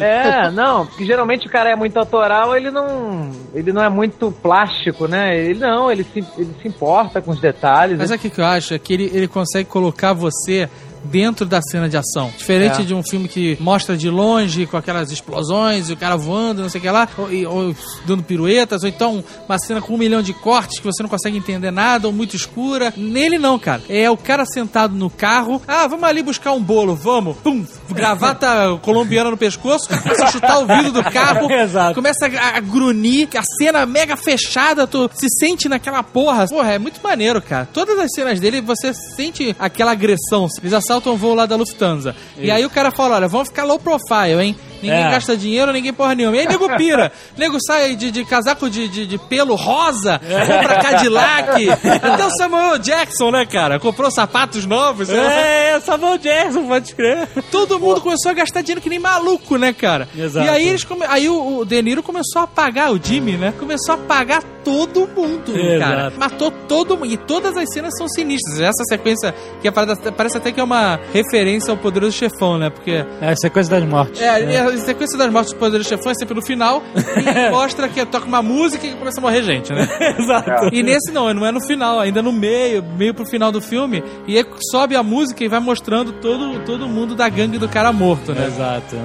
É, 0.00 0.50
não, 0.50 0.86
porque 0.86 1.04
geralmente 1.04 1.46
o 1.46 1.50
cara 1.50 1.70
é 1.70 1.76
muito 1.76 1.96
autoral, 1.98 2.56
ele 2.56 2.70
não. 2.70 3.30
Ele 3.54 3.72
não 3.72 3.82
é 3.82 3.88
muito 3.88 4.09
plástico, 4.30 5.06
né? 5.06 5.36
Ele 5.36 5.58
não, 5.58 5.90
ele 5.90 6.04
se, 6.04 6.24
ele 6.36 6.54
se 6.60 6.68
importa 6.68 7.20
com 7.20 7.30
os 7.30 7.40
detalhes. 7.40 7.98
Mas 7.98 8.08
sabe 8.08 8.18
o 8.18 8.22
que 8.22 8.30
que 8.30 8.40
eu 8.40 8.44
acho? 8.44 8.74
É 8.74 8.78
que 8.78 8.92
ele, 8.92 9.10
ele 9.12 9.28
consegue 9.28 9.68
colocar 9.68 10.12
você 10.12 10.68
dentro 11.04 11.46
da 11.46 11.60
cena 11.62 11.88
de 11.88 11.96
ação. 11.96 12.32
Diferente 12.36 12.82
É. 12.82 12.84
de 12.84 12.94
um 12.94 13.02
filme 13.02 13.28
que 13.28 13.56
mostra 13.60 13.96
de 13.96 14.08
longe 14.10 14.66
com 14.66 14.76
aquelas 14.76 15.10
explosões 15.10 15.88
e 15.88 15.92
o 15.92 15.96
cara 15.96 16.16
voando, 16.16 16.62
não 16.62 16.68
sei 16.68 16.78
o 16.78 16.82
que 16.82 16.90
lá, 16.90 17.08
ou, 17.16 17.28
ou 17.68 17.76
dando 18.06 18.22
piruetas, 18.22 18.82
ou 18.82 18.88
então 18.88 19.24
uma 19.48 19.58
cena 19.58 19.80
com 19.80 19.94
um 19.94 19.98
milhão 19.98 20.22
de 20.22 20.32
cortes 20.32 20.78
que 20.78 20.84
você 20.84 21.02
não 21.02 21.10
consegue 21.10 21.36
entender 21.36 21.70
nada, 21.70 22.06
ou 22.06 22.12
muito 22.12 22.36
escura. 22.36 22.92
Nele 22.96 23.38
não, 23.38 23.58
cara. 23.58 23.82
É 23.88 24.10
o 24.10 24.16
cara 24.16 24.44
sentado 24.44 24.94
no 24.94 25.08
carro. 25.10 25.60
Ah, 25.66 25.86
vamos 25.86 26.04
ali 26.04 26.22
buscar 26.22 26.52
um 26.52 26.62
bolo, 26.62 26.94
vamos. 26.94 27.36
Pum, 27.38 27.64
gravata 27.90 28.48
colombiana 28.82 29.30
no 29.30 29.36
pescoço, 29.36 29.88
começa 29.88 30.24
a 30.24 30.30
chutar 30.30 30.58
o 30.58 30.66
vidro 30.66 30.92
do 30.92 31.04
carro, 31.04 31.48
começa 31.94 32.26
a, 32.26 32.56
a 32.56 32.60
grunir, 32.60 33.28
a 33.36 33.42
cena 33.42 33.84
mega 33.86 34.16
fechada, 34.16 34.86
tu 34.86 35.10
se 35.14 35.26
sente 35.38 35.68
naquela 35.68 36.02
porra. 36.02 36.46
Porra, 36.46 36.72
é 36.72 36.78
muito 36.78 37.00
maneiro, 37.02 37.40
cara. 37.40 37.68
Todas 37.72 37.98
as 37.98 38.10
cenas 38.14 38.38
dele, 38.40 38.60
você 38.60 38.92
sente 38.92 39.54
aquela 39.58 39.92
agressão. 39.92 40.46
Eles 40.60 40.72
assaltam 40.90 41.14
o 41.14 41.16
voo 41.16 41.34
lá 41.34 41.46
da 41.46 41.54
Lufthansa. 41.54 42.16
E 42.36 42.50
aí 42.50 42.64
o 42.64 42.70
cara 42.70 42.90
fala, 42.90 43.16
olha, 43.16 43.28
vamos 43.28 43.48
ficar 43.48 43.62
low 43.64 43.78
profile, 43.78 44.42
hein? 44.42 44.56
Ninguém 44.82 45.04
É. 45.04 45.10
gasta 45.10 45.36
dinheiro, 45.36 45.72
ninguém 45.72 45.92
porra 45.92 46.14
nenhuma. 46.14 46.36
E 46.36 46.40
aí 46.40 46.46
nego 46.48 46.68
pira. 46.76 47.12
nego 47.36 47.58
sai 47.66 47.94
de, 47.96 48.10
de 48.10 48.24
casaco 48.24 48.68
de, 48.70 48.88
de, 48.88 49.06
de 49.06 49.18
pelo 49.18 49.54
rosa, 49.54 50.20
compra 50.20 50.82
Cadillac. 50.82 51.68
Até 51.70 52.26
o 52.26 52.30
Samuel 52.30 52.78
Jackson, 52.78 53.30
né, 53.30 53.44
cara? 53.46 53.78
Comprou 53.78 54.10
sapatos 54.10 54.64
novos. 54.66 55.08
sei 55.08 55.18
lá. 55.20 55.30
É, 55.32 55.80
Samuel 55.80 56.18
Jackson, 56.18 56.66
pode 56.66 56.94
crer. 56.94 57.28
Todo 57.50 57.78
mundo 57.78 58.00
começou 58.00 58.30
a 58.30 58.34
gastar 58.34 58.62
dinheiro 58.62 58.80
que 58.80 58.88
nem 58.88 58.98
maluco, 58.98 59.56
né, 59.56 59.72
cara? 59.72 60.08
Exato. 60.16 60.46
E 60.46 60.48
aí 60.48 60.68
eles 60.68 60.84
come... 60.84 61.04
aí 61.06 61.28
o, 61.28 61.58
o 61.58 61.64
De 61.64 61.80
Niro 61.82 62.02
começou 62.02 62.42
a 62.42 62.46
pagar, 62.46 62.92
o 62.92 63.00
Jimmy, 63.02 63.32
né? 63.32 63.52
Começou 63.58 63.94
a 63.94 63.98
pagar 63.98 64.42
todo 64.64 65.08
mundo, 65.08 65.56
Exato. 65.56 65.78
cara. 65.90 66.12
Matou 66.18 66.50
todo 66.50 66.96
mundo. 66.96 67.06
E 67.10 67.16
todas 67.16 67.56
as 67.56 67.72
cenas 67.72 67.92
são 67.96 68.08
sinistras. 68.08 68.60
Essa 68.60 68.84
sequência, 68.88 69.34
que 69.60 69.68
é 69.68 69.70
parada- 69.70 70.12
parece 70.12 70.36
até 70.36 70.52
que 70.52 70.60
é 70.60 70.64
uma 70.64 70.98
referência 71.12 71.70
ao 71.70 71.76
Poderoso 71.76 72.12
Chefão, 72.16 72.58
né? 72.58 72.70
Porque 72.70 73.04
É 73.20 73.30
a 73.30 73.36
sequência 73.36 73.70
das 73.78 73.88
mortes. 73.88 74.20
é, 74.20 74.40
e 74.42 74.56
a 74.70 74.78
sequência 74.78 75.18
das 75.18 75.30
mortes 75.30 75.52
do 75.52 75.58
Poderoso 75.58 75.88
Chefão 75.88 76.12
é 76.12 76.14
sempre 76.14 76.34
no 76.34 76.42
final 76.42 76.82
e 76.94 77.50
mostra 77.50 77.88
que 77.88 78.04
toca 78.06 78.26
uma 78.26 78.42
música 78.42 78.86
e 78.86 78.94
começa 78.94 79.20
a 79.20 79.22
morrer 79.22 79.42
gente, 79.42 79.72
né? 79.72 79.88
Exato. 80.18 80.74
E 80.74 80.82
nesse 80.82 81.12
não, 81.12 81.32
não 81.34 81.46
é 81.46 81.52
no 81.52 81.60
final, 81.60 82.00
ainda 82.00 82.22
no 82.22 82.32
meio, 82.32 82.82
meio 82.82 83.14
pro 83.14 83.26
final 83.26 83.52
do 83.52 83.60
filme, 83.60 84.02
e 84.26 84.36
aí 84.36 84.44
sobe 84.70 84.96
a 84.96 85.02
música 85.02 85.44
e 85.44 85.48
vai 85.48 85.60
mostrando 85.60 86.12
todo, 86.12 86.64
todo 86.64 86.88
mundo 86.88 87.14
da 87.14 87.28
gangue 87.28 87.58
do 87.58 87.68
cara 87.68 87.92
morto, 87.92 88.32
né? 88.32 88.46
Exato. 88.46 88.96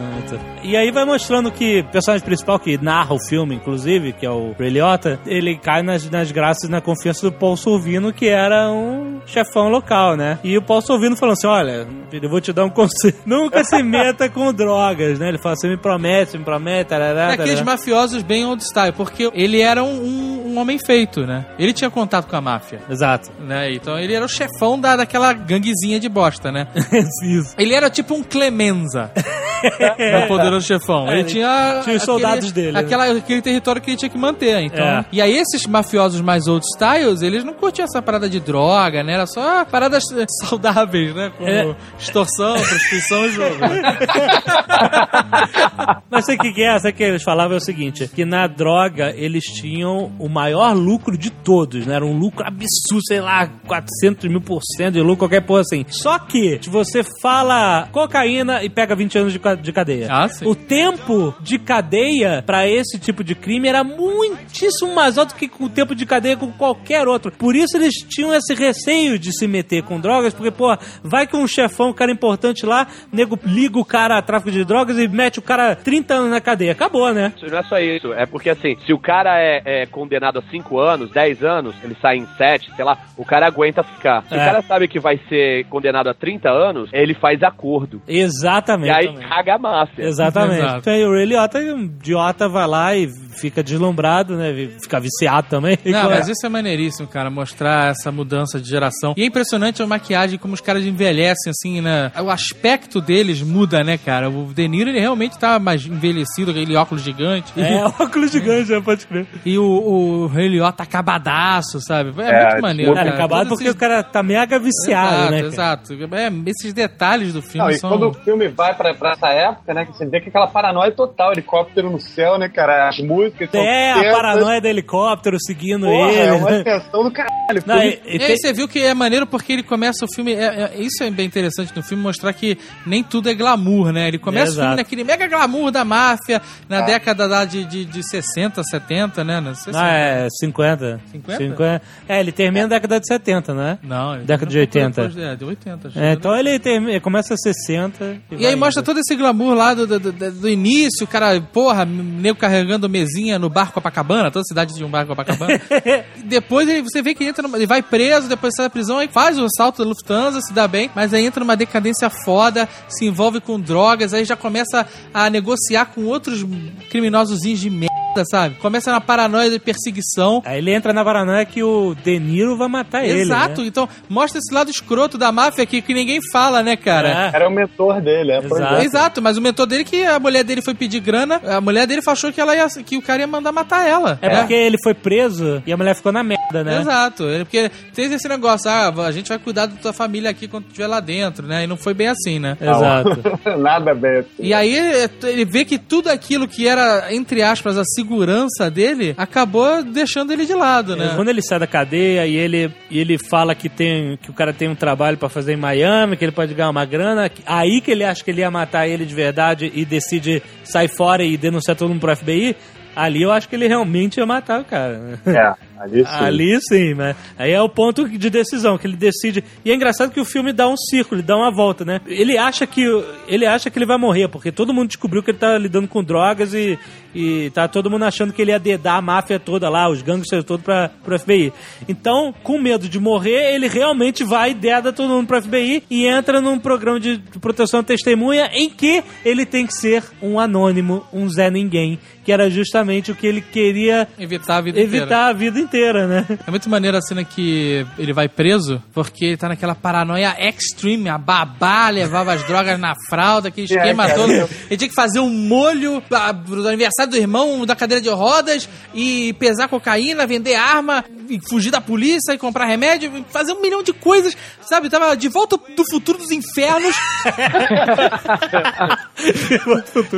E 0.64 0.76
aí 0.76 0.92
vai 0.92 1.06
mostrando 1.06 1.52
que 1.52 1.82
o 1.82 1.92
personagem 1.92 2.26
principal 2.26 2.60
que 2.60 2.78
narra 2.78 3.14
o 3.14 3.20
filme, 3.20 3.56
inclusive, 3.56 4.14
que 4.14 4.26
é 4.26 4.30
o 4.30 4.54
Ray 4.58 4.70
Liotta, 4.70 5.20
ele 5.26 5.58
cai 5.58 5.84
nas, 5.84 6.10
nas 6.10 6.32
graças 6.32 6.68
e 6.68 6.72
na 6.72 6.82
confiança 6.82 7.30
do 7.30 7.32
Paul 7.32 7.56
Sorvino, 7.56 8.12
que 8.12 8.28
era 8.28 8.72
um 8.72 9.22
chefão 9.26 9.70
local, 9.70 10.16
né? 10.16 10.40
E 10.44 10.58
o 10.58 10.62
Paul 10.62 10.82
Sorvino 10.82 11.16
falando 11.16 11.34
assim, 11.34 11.48
olha, 11.48 11.88
eu 12.12 12.30
vou 12.30 12.42
te 12.42 12.52
dar 12.52 12.66
um 12.66 12.70
conselho. 12.70 13.16
Nunca 13.26 13.64
se 13.64 13.82
meta 13.84 14.30
com 14.30 14.52
drogas, 14.54 15.20
né? 15.20 15.30
Ele 15.30 15.38
fala, 15.38 15.55
você 15.56 15.68
me 15.68 15.78
promete, 15.78 16.32
você 16.32 16.38
me 16.38 16.44
promete, 16.44 16.90
tarará, 16.90 17.30
É 17.32 17.34
aqueles 17.34 17.60
tarará. 17.60 17.66
mafiosos 17.78 18.24
bem 18.24 18.46
old 18.46 18.64
style, 18.64 18.92
porque 18.94 19.30
ele 19.34 19.62
era 19.62 19.84
um, 19.84 19.88
um- 20.04 20.36
um 20.56 20.60
homem 20.60 20.78
feito, 20.78 21.26
né? 21.26 21.46
Ele 21.60 21.74
tinha 21.74 21.90
contato 21.90 22.28
com 22.28 22.36
a 22.36 22.42
máfia. 22.42 22.80
Exato. 22.90 23.30
Né? 23.40 23.74
Então 23.74 24.00
ele 24.00 24.14
era 24.14 24.24
o 24.24 24.30
chefão 24.30 24.80
da, 24.80 24.96
daquela 24.96 25.34
ganguezinha 25.34 26.00
de 26.00 26.08
bosta, 26.08 26.52
né? 26.52 26.68
Isso. 27.26 27.54
Ele 27.58 27.74
era 27.74 27.90
tipo 27.90 28.14
um 28.14 28.24
Clemenza 28.24 29.12
do 29.16 30.28
poderoso 30.28 30.66
chefão. 30.66 31.10
É, 31.10 31.16
ele 31.20 31.24
tinha. 31.26 31.82
tinha 31.84 31.98
os 31.98 32.04
soldados 32.04 32.52
dele, 32.52 32.72
né? 32.74 32.80
Aquela, 32.80 33.06
aquele 33.12 33.42
território 33.42 33.82
que 33.82 33.92
ele 33.92 33.98
tinha 33.98 34.10
que 34.10 34.18
manter. 34.18 34.60
Então. 34.62 34.86
É. 34.86 35.06
E 35.12 35.22
aí, 35.22 35.36
esses 35.38 35.66
mafiosos 35.66 36.22
mais 36.22 36.48
old 36.48 36.64
styles, 36.74 37.22
eles 37.22 37.44
não 37.44 37.54
curtiam 37.54 37.84
essa 37.86 38.02
parada 38.02 38.30
de 38.30 38.40
droga, 38.40 39.04
né? 39.04 39.14
Era 39.14 39.26
só 39.26 39.66
paradas 39.66 40.04
saudáveis, 40.42 41.14
né? 41.14 41.32
Como 41.38 41.50
É. 41.50 41.76
extorsão, 42.00 42.54
prostituição 42.56 43.26
e 43.26 43.32
jogo. 43.32 43.56
Mas 46.10 46.26
sabe 46.26 46.38
o 46.38 46.42
que, 46.42 46.54
que 46.54 46.64
é? 46.64 46.78
Sabe 46.80 46.94
o 46.94 46.94
que 46.98 47.04
eles 47.04 47.24
falavam 47.24 47.54
é 47.56 47.58
o 47.58 47.62
seguinte: 47.64 48.08
que 48.14 48.26
na 48.26 48.48
droga 48.48 49.14
eles 49.16 49.44
tinham 49.44 50.12
o 50.20 50.28
maior 50.30 50.74
lucro 50.74 51.18
de 51.18 51.30
todos, 51.30 51.86
né? 51.86 51.96
Era 51.96 52.06
um 52.06 52.18
lucro 52.18 52.46
absurdo, 52.46 53.02
sei 53.08 53.20
lá, 53.22 53.48
400 53.68 54.30
mil 54.30 54.42
por 54.42 54.62
cento 54.64 54.94
de 54.94 55.02
lucro, 55.02 55.18
qualquer 55.28 55.42
porra 55.42 55.62
assim. 55.62 55.86
Só 55.90 56.18
que, 56.20 56.60
se 56.62 56.70
você 56.70 57.04
fala 57.22 57.88
cocaína 57.92 58.64
e 58.64 58.70
pega 58.70 58.96
20 58.96 59.18
anos 59.18 59.34
de, 59.34 59.40
ca- 59.40 59.56
de 59.56 59.72
cadeia, 59.72 60.08
Ah, 60.10 60.28
sim. 60.28 60.46
o 60.48 60.56
tempo 60.56 61.34
de 61.42 61.58
cadeia 61.60 62.44
pra 62.46 62.68
esse 62.68 62.98
tipo 63.00 63.24
de 63.24 63.36
crime 63.36 63.68
era 63.68 63.84
muitíssimo 63.84 64.94
mais 64.96 65.18
alto 65.18 65.36
que 65.36 65.50
o 65.60 65.70
tempo 65.70 65.96
de 65.96 66.06
cadeia 66.06 66.38
com 66.38 66.52
qualquer 66.52 67.08
outro. 67.08 67.32
Por 67.32 67.56
isso 67.56 67.76
eles 67.78 67.94
tinham 67.96 68.34
esse 68.34 68.54
receio 68.54 69.18
de 69.20 69.32
se 69.38 69.48
meter 69.48 69.84
com 69.84 70.00
drogas, 70.00 70.34
porque, 70.34 70.52
pô, 70.52 70.76
vai 71.04 71.28
que 71.28 71.36
um 71.36 71.48
chefão, 71.48 71.90
um 71.90 71.94
cara 71.94 72.12
importante 72.12 72.66
lá, 72.66 72.88
nego 73.12 73.38
liga 73.44 73.78
o 73.80 73.86
cara 73.86 74.18
a 74.18 74.22
tráfico 74.22 74.52
de 74.52 74.64
drogas 74.64 74.98
e 74.98 75.08
mete 75.08 75.35
o 75.40 75.44
cara 75.44 75.76
30 75.76 76.14
anos 76.14 76.30
na 76.32 76.42
cadeia. 76.42 76.72
Acabou, 76.72 77.14
né? 77.14 77.34
Isso 77.36 77.48
Não 77.50 77.58
é 77.60 77.64
só 77.64 77.80
isso, 77.80 78.14
é 78.14 78.26
porque 78.26 78.50
assim, 78.50 78.76
se 78.86 78.94
o 78.94 79.00
cara 79.00 79.40
é, 79.40 79.62
é 79.66 79.86
condenado 79.86 80.40
a 80.40 80.42
5 80.52 80.80
anos, 80.80 81.12
10 81.12 81.44
anos, 81.44 81.76
ele 81.84 81.96
sai 82.02 82.18
em 82.18 82.28
7, 82.38 82.72
sei 82.76 82.86
lá, 82.86 82.98
o 83.18 83.26
cara 83.26 83.48
aguenta 83.48 83.84
ficar. 83.84 84.24
Se 84.28 84.34
É. 84.34 84.38
o 84.38 84.40
cara 84.40 84.62
sabe 84.62 84.88
que 84.88 85.00
vai 85.00 85.20
ser 85.30 85.66
condenado 85.66 86.08
a 86.10 86.14
30 86.14 86.50
anos, 86.50 86.90
ele 86.94 87.14
faz 87.14 87.42
acordo. 87.44 88.02
Exatamente. 88.08 88.88
E 88.90 88.92
aí 88.92 89.08
também. 89.08 89.28
caga 89.28 89.56
a 89.56 89.58
máfia. 89.58 90.04
Exatamente. 90.04 90.60
Exato. 90.62 90.78
Então, 90.80 90.94
aí 90.94 91.04
o 91.06 91.12
Ray 91.12 91.26
Liotta, 91.26 91.60
um 91.60 91.84
idiota, 91.84 92.48
vai 92.50 92.68
lá 92.68 92.96
e 92.96 93.08
fica 93.38 93.64
deslumbrado, 93.64 94.36
né? 94.36 94.54
Fica 94.82 95.00
viciado 95.00 95.48
também. 95.50 95.78
Não, 95.86 96.10
mas 96.10 96.28
isso 96.28 96.46
é 96.46 96.50
maneiríssimo, 96.50 97.08
cara, 97.08 97.30
mostrar 97.30 97.92
essa 97.92 98.12
mudança 98.12 98.60
de 98.60 98.70
geração. 98.70 99.14
E 99.18 99.24
é 99.24 99.26
impressionante 99.26 99.82
a 99.82 99.88
maquiagem, 99.88 100.38
como 100.40 100.54
os 100.54 100.62
caras 100.62 100.84
envelhecem, 100.86 101.50
assim, 101.50 101.82
né? 101.82 102.12
O 102.24 102.30
aspecto 102.30 103.02
deles 103.02 103.42
muda, 103.42 103.84
né, 103.84 103.98
cara? 103.98 104.30
O 104.30 104.54
De 104.54 104.68
Niro, 104.68 104.90
ele 104.90 105.00
realmente 105.00 105.25
tá 105.30 105.60
mais 105.60 105.86
envelhecido, 105.86 106.52
aquele 106.52 106.76
óculos 106.76 107.04
gigante. 107.04 107.52
É, 107.58 107.84
óculos 108.02 108.32
gigantes, 108.32 108.70
né? 108.70 108.82
Pode 108.84 109.06
crer. 109.08 109.26
E 109.46 109.58
o, 109.58 109.64
o 109.64 110.28
Ray 110.28 110.48
Liotta 110.48 110.84
acabadaço, 110.84 111.80
sabe? 111.82 112.14
É, 112.22 112.30
É, 112.30 112.50
muito 112.52 112.62
maneiro, 112.62 112.94
Cara, 112.94 113.06
cara. 113.06 113.16
acabado 113.18 113.40
Todos 113.50 113.50
porque 113.58 113.68
o 113.68 113.72
esses- 113.72 113.80
cara 113.80 114.04
tá 114.04 114.22
mega 114.24 114.60
viciado, 114.60 115.32
né? 115.32 115.40
Exato, 115.42 115.94
exato. 115.94 116.16
É, 116.16 116.32
esses 116.48 116.74
detalhes 116.74 117.34
do 117.34 117.42
filme 117.42 117.72
Não, 117.72 117.80
são... 117.80 117.90
quando 117.90 118.10
o 118.10 118.14
filme 118.14 118.48
vai 118.48 118.74
pra, 118.76 118.94
pra 118.94 119.12
essa 119.12 119.30
época, 119.30 119.74
né, 119.74 119.86
que 119.86 119.94
você 119.98 120.06
vê 120.06 120.20
que 120.22 120.30
aquela 120.30 120.48
paranoia 120.48 120.92
total, 120.92 121.32
helicóptero 121.32 121.90
no 121.90 122.00
céu, 122.00 122.38
né, 122.38 122.50
cara? 122.50 122.90
As 122.90 122.98
músicas 123.00 123.50
É, 123.54 123.92
a 123.92 124.12
paranoia 124.14 124.60
do 124.62 124.68
helicóptero 124.68 125.38
seguindo 125.40 125.86
Porra, 125.86 126.12
ele. 126.12 126.20
é 126.20 126.34
uma 126.34 126.52
né? 126.52 126.64
tensão 126.64 127.04
do 127.04 127.12
caralho. 127.12 127.64
Não, 127.66 127.82
e- 127.82 128.00
e 128.06 128.16
E 128.16 128.20
tem- 128.20 128.28
aí 128.28 128.38
você 128.38 128.54
viu 128.54 128.68
que 128.68 128.80
é 128.80 128.94
maneiro 128.94 129.26
porque 129.26 129.54
ele 129.54 129.64
começa 129.64 130.04
o 130.06 130.08
filme. 130.12 130.34
é- 130.34 130.72
é- 130.76 130.80
isso 130.80 131.04
é 131.04 131.10
bem 131.10 131.26
interessante 131.26 131.72
no 131.76 131.82
filme, 131.84 132.02
mostrar 132.04 132.34
que 132.34 132.58
nem 132.86 133.04
tudo 133.04 133.30
é 133.30 133.34
glamour, 133.34 133.92
né? 133.92 134.08
Ele 134.08 134.18
começa 134.20 134.48
o 134.52 134.54
Exato. 134.56 134.62
filme 134.68 134.76
naquele 134.78 135.04
mega 135.06 135.28
glamour 135.28 135.72
da 135.72 135.86
máfia, 135.86 136.42
na 136.68 136.80
Ah. 136.80 136.82
década 136.82 137.26
lá 137.28 137.46
de, 137.46 137.64
de, 137.66 137.86
de 137.86 138.04
60, 138.08 138.62
70, 138.64 139.24
né? 139.24 139.40
Não, 139.40 139.54
60. 139.56 139.80
Ah, 139.80 139.88
é 139.94 140.28
50. 140.30 141.00
50? 141.12 141.82
É, 142.10 142.20
ele 142.20 142.32
termina 142.32 142.64
na 142.68 142.70
década 142.76 143.00
de 143.00 143.08
70, 143.08 143.54
né? 143.54 143.78
Não, 143.84 144.18
Década 144.18 144.46
de 144.52 144.58
não 144.58 144.68
foi 144.72 144.82
80. 144.82 145.08
depois- 145.08 145.26
É, 145.26 145.36
de 145.36 145.46
80. 145.46 145.88
acho. 145.88 146.00
É, 146.00 146.14
então 146.14 146.36
ele, 146.36 146.60
termina, 146.60 147.00
começa 147.00 147.34
a 147.34 147.38
60. 147.38 148.18
E 148.32 148.36
vai 148.36 148.46
aí 148.48 148.56
mostra 148.56 148.82
indo. 148.82 148.86
todo 148.86 149.00
esse 149.00 149.16
glamour 149.16 149.54
lá 149.54 149.74
do, 149.74 149.86
do, 149.88 150.00
do- 150.00 150.32
do 150.32 150.50
início, 150.50 151.04
o 151.06 151.08
cara, 151.08 151.40
porra, 151.42 151.86
nego 151.86 152.38
carregando 152.40 152.90
mesinha 152.90 153.38
no 153.40 153.50
barco 153.50 153.74
Copacabana, 153.76 154.32
toda 154.32 154.44
cidade 154.46 154.74
de 154.74 154.84
um 154.84 154.90
barco 154.90 155.10
Copacabana. 155.16 155.60
E 156.18 156.24
depois 156.24 156.68
ele, 156.68 156.82
você 156.82 157.02
vê 157.02 157.14
que 157.14 157.24
entra 157.24 157.44
numa, 157.44 157.58
ele 157.58 157.68
vai 157.68 157.82
preso, 157.82 158.28
depois 158.28 158.54
sai 158.56 158.66
da 158.66 158.70
prisão, 158.70 158.98
aí 159.00 159.08
faz 159.08 159.38
o 159.38 159.46
assalto 159.46 159.84
da 159.84 159.88
Lufthansa, 159.90 160.42
se 160.42 160.54
dá 160.54 160.68
bem, 160.68 160.90
mas 160.96 161.14
aí 161.14 161.26
entra 161.26 161.40
numa 161.42 161.56
decadência 161.56 162.10
foda, 162.10 162.68
se 162.88 163.06
envolve 163.06 163.40
com 163.42 163.60
drogas, 163.60 164.14
aí 164.14 164.26
já 164.26 164.36
começa 164.36 164.86
a 165.14 165.30
negociar 165.30 165.86
com 165.88 166.06
outros 166.06 166.46
criminosozinhos 166.90 167.60
de 167.60 167.70
merda, 167.70 168.05
sabe? 168.24 168.56
Começa 168.56 168.92
na 168.92 169.02
paranoia 169.02 169.50
de 169.50 169.60
perseguição. 169.60 170.42
Aí 170.46 170.60
ele 170.60 170.72
entra 170.72 170.94
na 170.94 171.04
paranoia 171.04 171.46
que 171.46 171.64
o 171.64 171.96
De 172.04 172.20
Niro 172.20 172.56
vai 172.56 172.68
matar 172.68 173.04
ele. 173.04 173.22
Exato, 173.22 173.62
né? 173.62 173.68
então 173.68 173.90
mostra 174.08 174.40
esse 174.40 174.54
lado 174.54 174.70
escroto 174.70 175.18
da 175.18 175.32
máfia 175.32 175.64
aqui 175.64 175.82
que 175.82 175.94
ninguém 175.94 176.20
fala, 176.32 176.62
né, 176.62 176.76
cara? 176.76 177.32
É. 177.34 177.36
Era 177.36 177.48
o 177.48 177.52
mentor 177.52 178.02
dele, 178.02 178.32
é. 178.32 178.38
Exato. 178.38 178.76
é. 178.76 178.86
Exato, 178.86 179.22
mas 179.22 179.38
o 179.38 179.42
mentor 179.42 179.66
dele 179.66 179.84
que 179.84 180.04
a 180.04 180.20
mulher 180.20 180.44
dele 180.44 180.62
foi 180.62 180.74
pedir 180.74 181.00
grana, 181.00 181.42
a 181.46 181.60
mulher 181.60 181.88
dele 181.88 182.02
achou 182.06 182.32
que 182.32 182.40
ela 182.40 182.56
ia, 182.56 182.68
que 182.86 182.98
o 182.98 183.02
cara 183.02 183.22
ia 183.22 183.28
mandar 183.28 183.52
matar 183.52 183.88
ela. 183.88 184.20
É 184.22 184.30
porque 184.38 184.54
ele 184.54 184.78
foi 184.84 184.94
preso 184.94 185.62
e 185.66 185.74
a 185.74 185.78
mulher 185.78 185.96
ficou 185.96 186.12
na 186.12 186.24
merda, 186.24 186.64
né? 186.64 186.82
Exato, 186.82 187.24
ele, 187.24 187.46
porque 187.46 187.70
tem 187.94 188.06
esse 188.06 188.28
negócio, 188.28 188.70
ah, 188.70 188.94
a 189.06 189.12
gente 189.12 189.28
vai 189.30 189.40
cuidar 189.40 189.66
da 189.66 189.76
tua 189.76 189.94
família 189.94 190.30
aqui 190.30 190.48
quando 190.48 190.66
estiver 190.66 190.88
lá 190.88 191.00
dentro, 191.00 191.48
né? 191.48 191.64
E 191.64 191.68
não 191.68 191.78
foi 191.78 191.94
bem 191.94 192.08
assim, 192.08 192.40
né? 192.40 192.58
Exato. 192.60 193.22
Nada 193.58 193.94
bem 193.94 194.20
assim. 194.20 194.30
E 194.40 194.54
aí 194.54 194.76
ele 195.24 195.46
vê 195.46 195.66
que 195.66 195.78
tudo 195.78 196.10
aquilo 196.10 196.48
que 196.48 196.68
era, 196.68 197.14
entre 197.14 197.42
aspas, 197.42 197.78
a 197.78 197.84
segurança 198.06 198.70
dele, 198.70 199.16
acabou 199.18 199.84
deixando 199.84 200.32
ele 200.32 200.46
de 200.46 200.54
lado, 200.54 200.96
né? 200.96 201.14
Quando 201.16 201.30
ele 201.30 201.42
sai 201.42 201.60
da 201.60 201.68
cadeia 201.68 202.26
e 202.28 202.36
ele, 202.36 202.72
e 202.90 203.00
ele 203.00 203.18
fala 203.18 203.56
que, 203.56 203.68
tem, 203.68 204.18
que 204.22 204.30
o 204.30 204.34
cara 204.34 204.54
tem 204.54 204.70
um 204.70 204.76
trabalho 204.76 205.18
pra 205.18 205.28
fazer 205.28 205.54
em 205.54 205.58
Miami, 205.58 206.16
que 206.16 206.24
ele 206.24 206.32
pode 206.32 206.54
ganhar 206.54 206.70
uma 206.70 206.86
grana, 206.86 207.30
aí 207.46 207.82
que 207.82 207.92
ele 207.92 208.04
acha 208.04 208.24
que 208.24 208.30
ele 208.30 208.42
ia 208.42 208.52
matar 208.52 208.88
ele 208.88 209.06
de 209.06 209.16
verdade 209.16 209.72
e 209.74 209.84
decide 209.84 210.42
sair 210.64 210.88
fora 210.88 211.24
e 211.24 211.36
denunciar 211.36 211.76
todo 211.76 211.90
mundo 211.90 212.00
pro 212.00 212.16
FBI, 212.16 212.56
ali 212.96 213.24
eu 213.24 213.32
acho 213.32 213.50
que 213.50 213.56
ele 213.56 213.68
realmente 213.68 214.18
ia 214.18 214.26
matar 214.26 214.62
o 214.62 214.66
cara. 214.66 215.20
É, 215.26 215.54
ali 215.80 216.06
sim. 216.06 216.12
Ali 216.12 216.62
sim, 216.62 216.94
né? 216.94 217.16
Aí 217.38 217.52
é 217.52 217.62
o 217.62 217.70
ponto 217.70 218.08
de 218.08 218.30
decisão, 218.30 218.78
que 218.78 218.88
ele 218.88 218.96
decide. 218.96 219.44
E 219.64 219.72
é 219.72 219.76
engraçado 219.76 220.12
que 220.12 220.20
o 220.20 220.26
filme 220.26 220.54
dá 220.54 220.68
um 220.68 220.78
círculo, 220.78 221.22
dá 221.22 221.36
uma 221.36 221.52
volta, 221.52 221.84
né? 221.84 222.02
Ele 222.08 222.38
acha 222.38 222.66
que 222.66 222.82
ele 223.28 223.46
acha 223.46 223.70
que 223.70 223.78
ele 223.78 223.86
vai 223.86 223.98
morrer, 223.98 224.28
porque 224.28 224.52
todo 224.52 224.74
mundo 224.74 224.88
descobriu 224.88 225.22
que 225.22 225.32
ele 225.32 225.38
tá 225.38 225.58
lidando 225.58 225.88
com 225.88 226.04
drogas 226.04 226.54
e, 226.54 226.78
e 227.14 227.50
tá 227.52 227.68
todo 227.68 227.90
mundo 227.90 228.06
achando 228.06 228.34
que 228.34 228.42
ele 228.42 228.52
ia 228.52 228.60
dedar 228.60 228.98
a 228.98 229.02
máfia 229.02 229.40
toda 229.40 229.70
lá, 229.70 229.90
os 229.90 230.02
gangsters 230.02 230.44
todos 230.44 230.64
pra, 230.64 230.90
pro 231.04 231.20
FBI. 231.20 231.52
Então, 231.88 232.34
com 232.44 232.60
medo 232.60 232.88
de 232.88 233.00
morrer, 233.00 233.54
ele 233.54 233.68
realmente 233.68 234.24
vai 234.24 234.52
e 234.52 234.54
deda 234.54 234.94
todo 234.94 235.10
mundo 235.10 235.28
pro 235.28 235.42
FBI 235.42 235.84
e 235.90 236.06
entra 236.06 236.40
num 236.40 236.60
programa 236.60 237.00
de 237.00 237.22
proteção 237.42 237.82
à 237.82 237.84
testemunha 237.84 238.50
em 238.54 238.70
que 238.70 239.04
ele 239.24 239.46
tem 239.46 239.66
que 239.66 239.74
ser 239.74 240.04
um 240.22 240.40
anônimo, 240.40 241.06
um 241.12 241.28
Zé 241.30 241.50
Ninguém, 241.50 242.00
que 242.26 242.32
era 242.32 242.50
justamente 242.50 243.12
o 243.12 243.16
que 243.16 243.28
ele 243.28 243.40
queria 243.42 244.08
Evitar 244.18 244.58
a 244.58 244.62
vida 244.62 244.82
inteira. 244.82 244.98
evitar 244.98 245.30
a 245.30 245.34
vida 245.34 245.60
inteira, 245.60 246.08
né? 246.08 246.26
É 246.46 246.50
muito 246.50 246.68
maneiro 246.70 246.98
a 246.98 247.02
cena 247.02 247.24
que 247.24 247.86
ele 248.00 248.12
vai 248.12 248.28
preso, 248.28 248.82
porque 248.94 249.26
ele 249.26 249.38
tá 249.38 249.48
naquela 249.48 249.76
paranoia 249.76 250.36
extreme, 250.40 251.08
a 251.08 251.18
babá 251.18 251.90
levava 251.90 252.34
as 252.34 252.44
drogas 252.46 252.80
na 252.80 252.94
fralda, 253.10 253.50
aquele 253.50 253.68
É, 253.72 253.76
esquema 253.76 254.08
cara, 254.08 254.18
todo. 254.18 254.32
Ele 254.32 254.78
tinha 254.78 254.90
que 254.90 254.96
fazer 254.96 255.20
um 255.20 255.30
molho 255.30 256.02
ah, 256.12 256.32
do 256.32 256.68
aniversário 256.68 257.12
do 257.12 257.18
irmão 257.18 257.66
da 257.66 257.76
cadeira 257.76 258.02
de 258.02 258.10
rodas 258.10 258.68
e 258.94 259.34
pesar 259.34 259.68
cocaína, 259.68 260.26
vender 260.26 260.56
arma, 260.56 261.06
fugir 261.48 261.72
da 261.72 261.82
polícia 261.82 262.34
e 262.34 262.38
comprar 262.38 262.66
remédio, 262.66 263.12
e 263.18 263.26
fazer 263.32 263.54
um 263.54 263.62
milhão 263.62 263.84
de 263.84 263.94
coisas, 263.94 264.36
sabe? 264.62 264.90
Tava 264.90 265.16
de 265.16 265.28
volta 265.28 265.58
do 265.58 265.84
futuro 265.90 266.18
dos 266.18 266.32
infernos. 266.32 266.96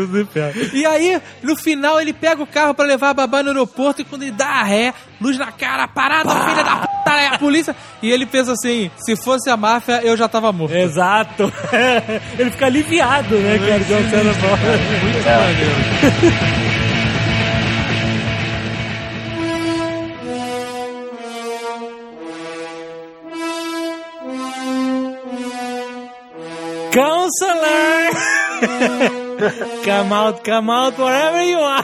Do 0.08 0.22
inferno. 0.22 0.70
E 0.74 0.86
aí, 0.86 1.22
no 1.42 1.56
final, 1.56 2.00
ele 2.00 2.14
pega 2.14 2.42
o 2.42 2.48
carro 2.48 2.74
pra 2.74 2.86
levar 2.86 3.10
a 3.10 3.14
babá 3.14 3.44
no 3.44 3.50
aeroporto 3.50 4.02
e 4.02 4.06
quando 4.06 4.24
ele 4.24 4.32
dá 4.32 4.48
a 4.48 4.64
ré, 4.64 4.94
luz 5.20 5.38
na 5.38 5.52
cara, 5.52 5.88
parada, 5.88 6.30
filha 6.30 6.64
da 6.64 6.76
puta, 6.78 7.12
é 7.12 7.28
a 7.28 7.38
polícia. 7.38 7.76
E 8.02 8.12
ele 8.12 8.26
pensa 8.26 8.54
assim: 8.54 8.92
se 8.98 9.16
fosse 9.16 9.50
a 9.50 9.58
máfia, 9.58 10.02
eu 10.04 10.16
já 10.18 10.28
tava 10.28 10.52
morto. 10.52 10.76
Exato. 10.76 11.52
Ele 12.38 12.52
fica 12.52 12.66
aliviado, 12.66 13.36
né, 13.38 13.58
cara? 13.60 13.80
De 13.80 13.94
uma 13.94 14.10
cena 14.10 14.34
boa. 14.34 14.58
Muito 15.04 15.24
maneiro. 15.26 16.67
Counselor! 26.92 28.12
come 29.84 30.14
out, 30.14 30.44
come 30.44 30.72
out, 30.72 30.98
wherever 30.98 31.44
you 31.44 31.60
are. 31.60 31.84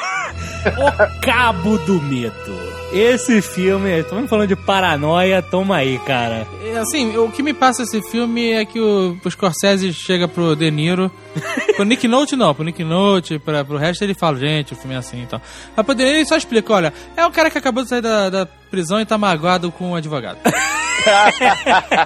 O 0.66 1.22
Cabo 1.22 1.78
do 1.80 2.01
Medo. 2.01 2.74
Esse 2.93 3.41
filme, 3.41 3.99
estamos 3.99 4.30
falando 4.30 4.47
de 4.49 4.56
paranoia, 4.56 5.41
toma 5.41 5.78
aí, 5.78 5.97
cara. 5.99 6.47
É, 6.64 6.78
Assim, 6.78 7.18
o 7.18 7.30
que 7.32 7.41
me 7.41 7.54
passa 7.54 7.84
esse 7.84 8.01
filme 8.04 8.51
é 8.51 8.64
que 8.66 8.80
o, 8.80 9.18
o 9.24 9.32
Scorsese 9.32 9.91
chega 9.91 10.28
pro 10.28 10.56
De 10.56 10.70
Niro. 10.70 11.12
pro 11.76 11.86
Nick 11.86 12.08
Note 12.08 12.36
não, 12.36 12.54
pro 12.54 12.64
Nick 12.64 12.84
Note, 12.84 13.39
pra, 13.39 13.66
pro 13.66 13.78
resto 13.78 14.04
ele 14.04 14.14
fala, 14.14 14.38
gente, 14.38 14.74
o 14.74 14.76
filme 14.76 14.95
é 14.95 14.99
assim 14.99 15.24
e 15.24 15.26
tal. 15.26 15.41
Mas 15.76 15.86
pro 15.86 15.95
De 15.95 16.04
Niro 16.04 16.18
ele 16.18 16.26
só 16.26 16.38
explica, 16.38 16.72
olha, 16.74 16.93
é 17.18 17.26
um 17.26 17.32
cara 17.32 17.49
que 17.49 17.58
acabou 17.58 17.84
de 17.84 17.89
sair 17.89 18.01
da, 18.01 18.30
da 18.30 18.47
prisão 18.74 18.99
e 18.99 19.05
tá 19.05 19.19
magoado 19.19 19.71
com 19.71 19.91
um 19.91 19.95
advogado. 19.95 20.39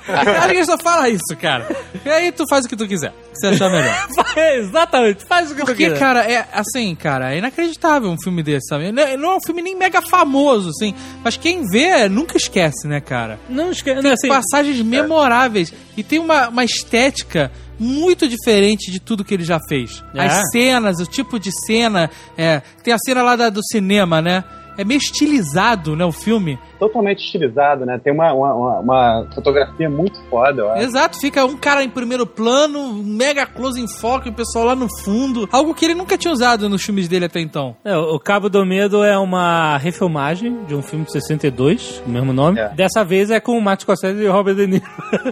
Cara, 0.05 0.53
ele 0.53 0.65
só 0.65 0.77
fala 0.77 1.07
isso, 1.07 1.35
cara. 1.39 1.67
E 2.03 2.09
aí 2.09 2.31
tu 2.31 2.43
faz 2.49 2.65
o 2.65 2.67
que 2.67 2.75
tu 2.75 2.87
quiser, 2.87 3.11
que 3.31 3.39
você 3.39 3.47
achar 3.47 3.69
melhor. 3.69 4.07
Exatamente, 4.57 5.23
faz 5.25 5.51
o 5.51 5.55
que 5.55 5.61
tu 5.61 5.65
Porque, 5.67 5.85
quiser. 5.85 5.99
cara, 5.99 6.23
é 6.29 6.47
assim, 6.51 6.93
cara, 6.95 7.33
é 7.33 7.37
inacreditável 7.37 8.09
um 8.09 8.17
filme 8.21 8.41
desse, 8.43 8.67
sabe? 8.67 8.91
Não 8.91 9.03
é- 9.03 9.15
não 9.15 9.31
é 9.31 9.35
um 9.35 9.41
filme 9.45 9.61
nem 9.61 9.75
mega 9.75 10.01
famoso, 10.01 10.69
assim. 10.69 10.93
Mas 11.23 11.37
quem 11.37 11.63
vê 11.69 12.09
nunca 12.09 12.37
esquece, 12.37 12.87
né, 12.87 12.99
cara? 12.99 13.39
Não 13.47 13.71
esquece, 13.71 14.01
Tem 14.01 14.11
assim, 14.11 14.27
passagens 14.27 14.81
memoráveis 14.81 15.71
e 15.95 16.03
tem 16.03 16.19
uma, 16.19 16.49
uma 16.49 16.63
estética 16.65 17.51
muito 17.79 18.27
diferente 18.27 18.91
de 18.91 18.99
tudo 18.99 19.23
que 19.23 19.33
ele 19.33 19.43
já 19.43 19.59
fez. 19.69 20.03
É. 20.15 20.21
As 20.25 20.49
cenas, 20.51 20.99
o 20.99 21.05
tipo 21.05 21.39
de 21.39 21.51
cena. 21.67 22.09
É, 22.37 22.61
tem 22.83 22.93
a 22.93 22.97
cena 22.97 23.21
lá 23.21 23.35
da- 23.35 23.49
do 23.49 23.61
cinema, 23.63 24.21
né? 24.21 24.43
É 24.77 24.83
meio 24.83 24.97
estilizado, 24.99 25.95
né, 25.95 26.05
o 26.05 26.11
filme. 26.11 26.57
Totalmente 26.79 27.23
estilizado, 27.25 27.85
né? 27.85 27.99
Tem 28.03 28.13
uma, 28.13 28.31
uma, 28.33 28.79
uma- 28.79 29.27
fotografia 29.33 29.89
muito 29.89 30.19
foda, 30.29 30.61
eu 30.61 30.71
acho. 30.71 30.83
Exato, 30.83 31.19
fica 31.19 31.43
um 31.45 31.57
cara 31.57 31.83
em 31.83 31.89
primeiro 31.89 32.25
plano, 32.25 32.79
um 32.79 32.93
mega 33.03 33.45
close 33.45 33.81
em 33.81 33.87
foco 33.87 34.27
e 34.27 34.31
o 34.31 34.33
pessoal 34.33 34.65
lá 34.65 34.75
no 34.75 34.87
fundo. 35.03 35.47
Algo 35.51 35.73
que 35.73 35.83
ele 35.85 35.95
nunca 35.95 36.17
tinha 36.17 36.31
usado 36.31 36.69
nos 36.69 36.83
filmes 36.83 37.07
dele 37.07 37.25
até 37.25 37.39
então. 37.39 37.75
É, 37.83 37.95
o 37.97 38.19
Cabo 38.19 38.49
do 38.49 38.63
Medo 38.65 39.03
é 39.03 39.17
uma 39.17 39.77
refilmagem 39.77 40.63
de 40.65 40.75
um 40.75 40.81
filme 40.81 41.05
de 41.05 41.11
62, 41.13 42.03
o 42.05 42.09
mesmo 42.09 42.31
nome. 42.33 42.59
É. 42.59 42.69
Dessa 42.69 43.03
vez 43.03 43.31
é 43.31 43.39
com 43.39 43.57
o 43.57 43.61
Martin 43.61 43.83
Scorsese 43.83 44.21
e 44.21 44.27
o 44.27 44.31
Robert 44.31 44.55
De 44.55 44.67
Niro. 44.67 44.85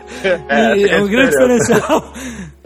É, 0.49 0.77
E 0.77 0.83
é 0.89 1.01
um 1.01 1.07
grande 1.07 1.31
diferença. 1.31 1.73
diferencial. 1.73 2.13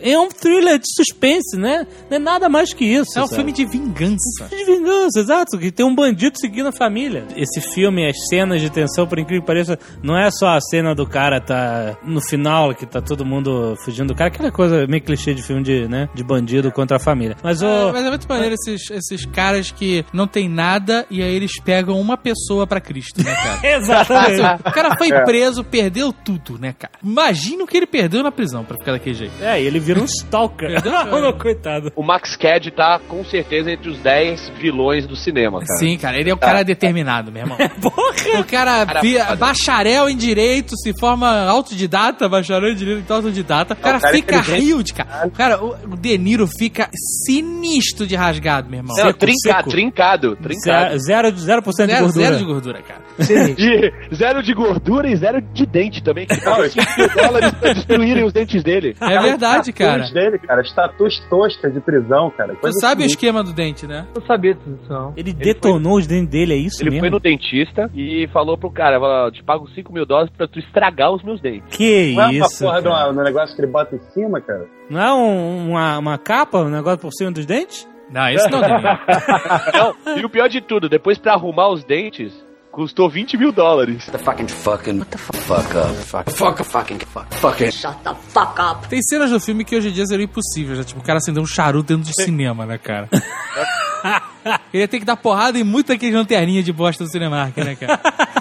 É 0.01 0.17
um 0.17 0.30
thriller 0.30 0.80
de 0.80 0.85
suspense, 0.95 1.57
né? 1.57 1.85
Não 2.09 2.17
é 2.17 2.19
nada 2.19 2.49
mais 2.49 2.73
que 2.73 2.85
isso. 2.85 3.17
É 3.17 3.23
um 3.23 3.27
sabe? 3.27 3.35
filme 3.35 3.51
de 3.51 3.65
vingança. 3.65 4.47
de 4.49 4.65
vingança, 4.65 5.19
exato. 5.19 5.57
Que 5.57 5.71
tem 5.71 5.85
um 5.85 5.93
bandido 5.93 6.38
seguindo 6.39 6.67
a 6.67 6.71
família. 6.71 7.26
Esse 7.35 7.61
filme, 7.73 8.07
as 8.07 8.15
cenas 8.30 8.61
de 8.61 8.69
tensão, 8.69 9.07
por 9.07 9.19
incrível 9.19 9.41
que 9.41 9.47
pareça, 9.47 9.77
não 10.03 10.17
é 10.17 10.30
só 10.31 10.47
a 10.49 10.61
cena 10.61 10.93
do 10.93 11.05
cara 11.05 11.39
tá 11.39 11.97
no 12.03 12.21
final, 12.21 12.73
que 12.73 12.85
tá 12.85 13.01
todo 13.01 13.26
mundo 13.26 13.76
fugindo 13.84 14.07
do 14.07 14.15
cara, 14.15 14.30
aquela 14.30 14.51
coisa 14.51 14.88
meio 14.88 15.03
clichê 15.03 15.34
de 15.34 15.41
filme 15.41 15.63
de, 15.63 15.88
né, 15.88 16.09
de 16.13 16.23
bandido 16.23 16.71
contra 16.71 16.97
a 16.97 16.99
família. 16.99 17.35
Mas 17.43 17.61
o. 17.61 17.65
É, 17.65 17.91
mas 17.91 18.05
é 18.05 18.09
muito 18.09 18.27
maneiro 18.27 18.55
esses, 18.55 18.89
esses 18.89 19.26
caras 19.26 19.71
que 19.71 20.05
não 20.13 20.27
tem 20.27 20.49
nada 20.49 21.05
e 21.09 21.21
aí 21.21 21.34
eles 21.34 21.59
pegam 21.61 21.99
uma 21.99 22.17
pessoa 22.17 22.65
pra 22.65 22.80
Cristo, 22.80 23.23
né, 23.23 23.34
cara? 23.35 23.59
Exatamente. 23.77 24.39
O 24.69 24.71
cara 24.71 24.95
foi 24.97 25.09
preso, 25.23 25.63
perdeu 25.63 26.13
tudo, 26.13 26.57
né, 26.59 26.73
cara? 26.77 26.93
Imagina 27.03 27.63
o 27.63 27.67
que 27.67 27.77
ele 27.77 27.88
perdeu 27.88 28.21
na 28.23 28.31
prisão 28.31 28.63
pra 28.63 28.77
ficar 28.77 28.91
daquele 28.91 29.15
jeito. 29.15 29.34
É, 29.41 29.61
ele 29.61 29.80
vira 29.94 30.02
um 30.02 30.06
stalker. 30.06 30.70
Não, 30.86 31.34
coitado. 31.34 31.91
O 31.95 32.03
Max 32.03 32.36
Cad 32.36 32.70
tá 32.72 32.99
com 33.07 33.24
certeza 33.26 33.72
entre 33.72 33.90
os 33.90 33.99
10 33.99 34.49
vilões 34.60 35.07
do 35.07 35.16
cinema, 35.16 35.60
cara. 35.60 35.80
Sim, 35.80 35.98
cara, 35.98 36.18
ele 36.20 36.30
é 36.30 36.34
o 36.34 36.38
cara 36.38 36.64
determinado, 36.64 37.32
meu 37.32 37.41
irmão. 37.44 37.57
Porra! 37.82 38.40
O 38.40 38.44
cara, 38.44 38.86
Cara, 38.86 39.36
bacharel 39.36 40.10
em 40.10 40.16
direito, 40.18 40.76
se 40.78 40.94
forma 40.99 41.28
autodidata, 41.45 42.28
bacharel 42.30 42.72
em 42.72 42.76
direito, 42.76 42.99
então 42.99 43.18
autodidata. 43.18 43.74
O 43.74 43.78
cara, 43.78 43.98
o 43.98 44.02
cara 44.02 44.14
é 44.14 44.18
fica 44.18 44.40
rio 44.41 44.84
de 44.84 44.94
cara. 44.94 45.30
Cara, 45.32 45.64
o 45.64 45.76
De 45.98 46.18
Niro 46.18 46.48
fica 46.48 46.90
sinistro 47.26 48.06
de 48.06 48.16
rasgado, 48.16 48.70
meu 48.70 48.80
irmão. 48.80 48.95
Não, 48.95 49.06
Seco, 49.06 49.20
trinca- 49.20 49.57
seco. 49.57 49.70
trincado, 49.70 50.36
trincado. 50.36 50.99
Zero, 50.99 51.32
zero, 51.38 51.61
0% 51.61 51.88
de 51.88 51.91
Zero, 51.94 52.06
gordura. 52.06 52.26
zero 52.26 52.38
de 52.38 52.44
gordura, 52.45 52.82
cara. 52.82 52.99
De, 53.60 53.91
zero 54.16 54.41
de 54.41 54.53
gordura 54.53 55.10
e 55.10 55.16
zero 55.16 55.41
de 55.41 55.66
dente 55.66 56.02
também. 56.02 56.26
Que 56.26 56.40
pagou 56.41 56.70
5 56.70 56.86
mil 56.98 57.10
dólares 57.10 57.52
pra 57.52 57.74
destruírem 57.74 58.24
os 58.24 58.32
dentes 58.34 58.64
dele. 58.64 58.95
É 59.02 59.20
verdade, 59.20 59.74
cara. 59.85 60.10
Dele, 60.11 60.39
cara, 60.39 60.61
estatuas 60.61 61.19
toscas 61.30 61.73
de 61.73 61.80
prisão, 61.81 62.30
cara. 62.31 62.56
Tu 62.56 62.72
sabe 62.80 63.01
o 63.01 63.06
assim. 63.06 63.14
esquema 63.14 63.43
do 63.43 63.53
dente, 63.53 63.88
né? 63.88 64.06
Não 64.15 64.26
sabia 64.26 64.53
disso, 64.53 64.80
não. 64.89 65.14
Ele 65.18 65.34
detonou 65.34 65.97
os 65.97 66.06
dentes 66.07 66.30
dele, 66.30 66.53
é 66.53 66.57
isso 66.57 66.81
Ele 66.84 66.89
mesmo? 66.91 67.01
foi 67.01 67.10
no 67.10 67.19
dentista 67.19 67.89
e 67.95 68.27
falou 68.34 68.57
pro 68.57 68.72
cara: 68.72 68.97
"Eu 69.26 69.31
te 69.31 69.43
pago 69.43 69.68
5 69.69 69.91
mil 69.93 70.06
dólares 70.06 70.31
pra 70.35 70.47
tu 70.47 70.60
estragar 70.60 71.11
os 71.11 71.23
meus 71.23 71.41
dentes. 71.41 71.76
Que 71.76 72.14
Não 72.15 72.23
é 72.23 72.26
uma 72.26 72.34
isso? 72.34 72.64
porra 72.64 72.81
cara? 72.81 73.11
do 73.14 73.23
negócio 73.23 73.56
que 73.56 73.61
ele 73.61 73.72
bota 73.72 73.95
em 73.95 73.99
cima, 74.11 74.41
cara? 74.41 74.65
Não 74.89 75.01
é 75.01 75.14
um- 75.14 75.69
uma, 75.72 75.97
uma 75.97 76.18
capa, 76.18 76.60
um 76.60 76.69
negócio 76.69 76.99
por 76.99 77.11
cima 77.14 77.31
dos 77.31 77.45
dentes? 77.45 77.88
Não, 78.11 78.27
isso 78.30 78.49
não. 78.49 78.60
Não, 80.10 80.18
e 80.18 80.26
o 80.26 80.30
pior 80.30 80.47
de 80.49 80.61
tudo, 80.61 80.89
depois 80.89 81.18
pra 81.18 81.34
arrumar 81.34 81.69
os 81.69 81.84
dentes, 81.84 82.34
custou 82.72 83.10
20 83.10 83.38
mil 83.38 83.52
dólares. 83.52 84.06
The 84.06 84.18
fucking 84.18 84.48
fucking 84.48 85.00
what 85.00 85.12
the 85.12 85.18
fuck, 85.18 85.38
fuck 85.40 85.76
up. 85.76 85.94
Fuck 86.06 86.32
fuck 86.32 86.64
fucking 86.64 87.00
fuck 87.00 87.34
fucking 87.36 87.72
Shut 87.72 87.98
the 88.04 88.16
fuck 88.30 88.60
up. 88.60 88.88
Tem 88.88 89.02
cenas 89.02 89.32
do 89.32 89.40
filme 89.40 89.64
que 89.64 89.76
hoje 89.76 89.90
em 89.90 89.91
dia 89.91 90.06
seriam 90.06 90.26
impossíveis, 90.26 90.78
né? 90.78 90.84
Tipo, 90.84 91.00
o 91.00 91.04
cara 91.04 91.18
acender 91.18 91.41
um 91.41 91.46
charuto 91.46 91.96
dentro 91.96 92.12
do 92.12 92.22
cinema, 92.22 92.66
né, 92.66 92.78
cara? 92.78 93.10
Ele 94.74 94.84
ia 94.84 94.88
ter 94.88 95.00
que 95.00 95.06
dar 95.06 95.18
porrada 95.18 95.60
em 95.60 95.64
muita 95.64 95.94
aquele 95.94 96.16
lanterninha 96.16 96.64
de 96.64 96.72
bosta 96.72 97.04
do 97.04 97.10
Cinemark, 97.10 97.58
né, 97.58 97.76
cara? 97.76 98.00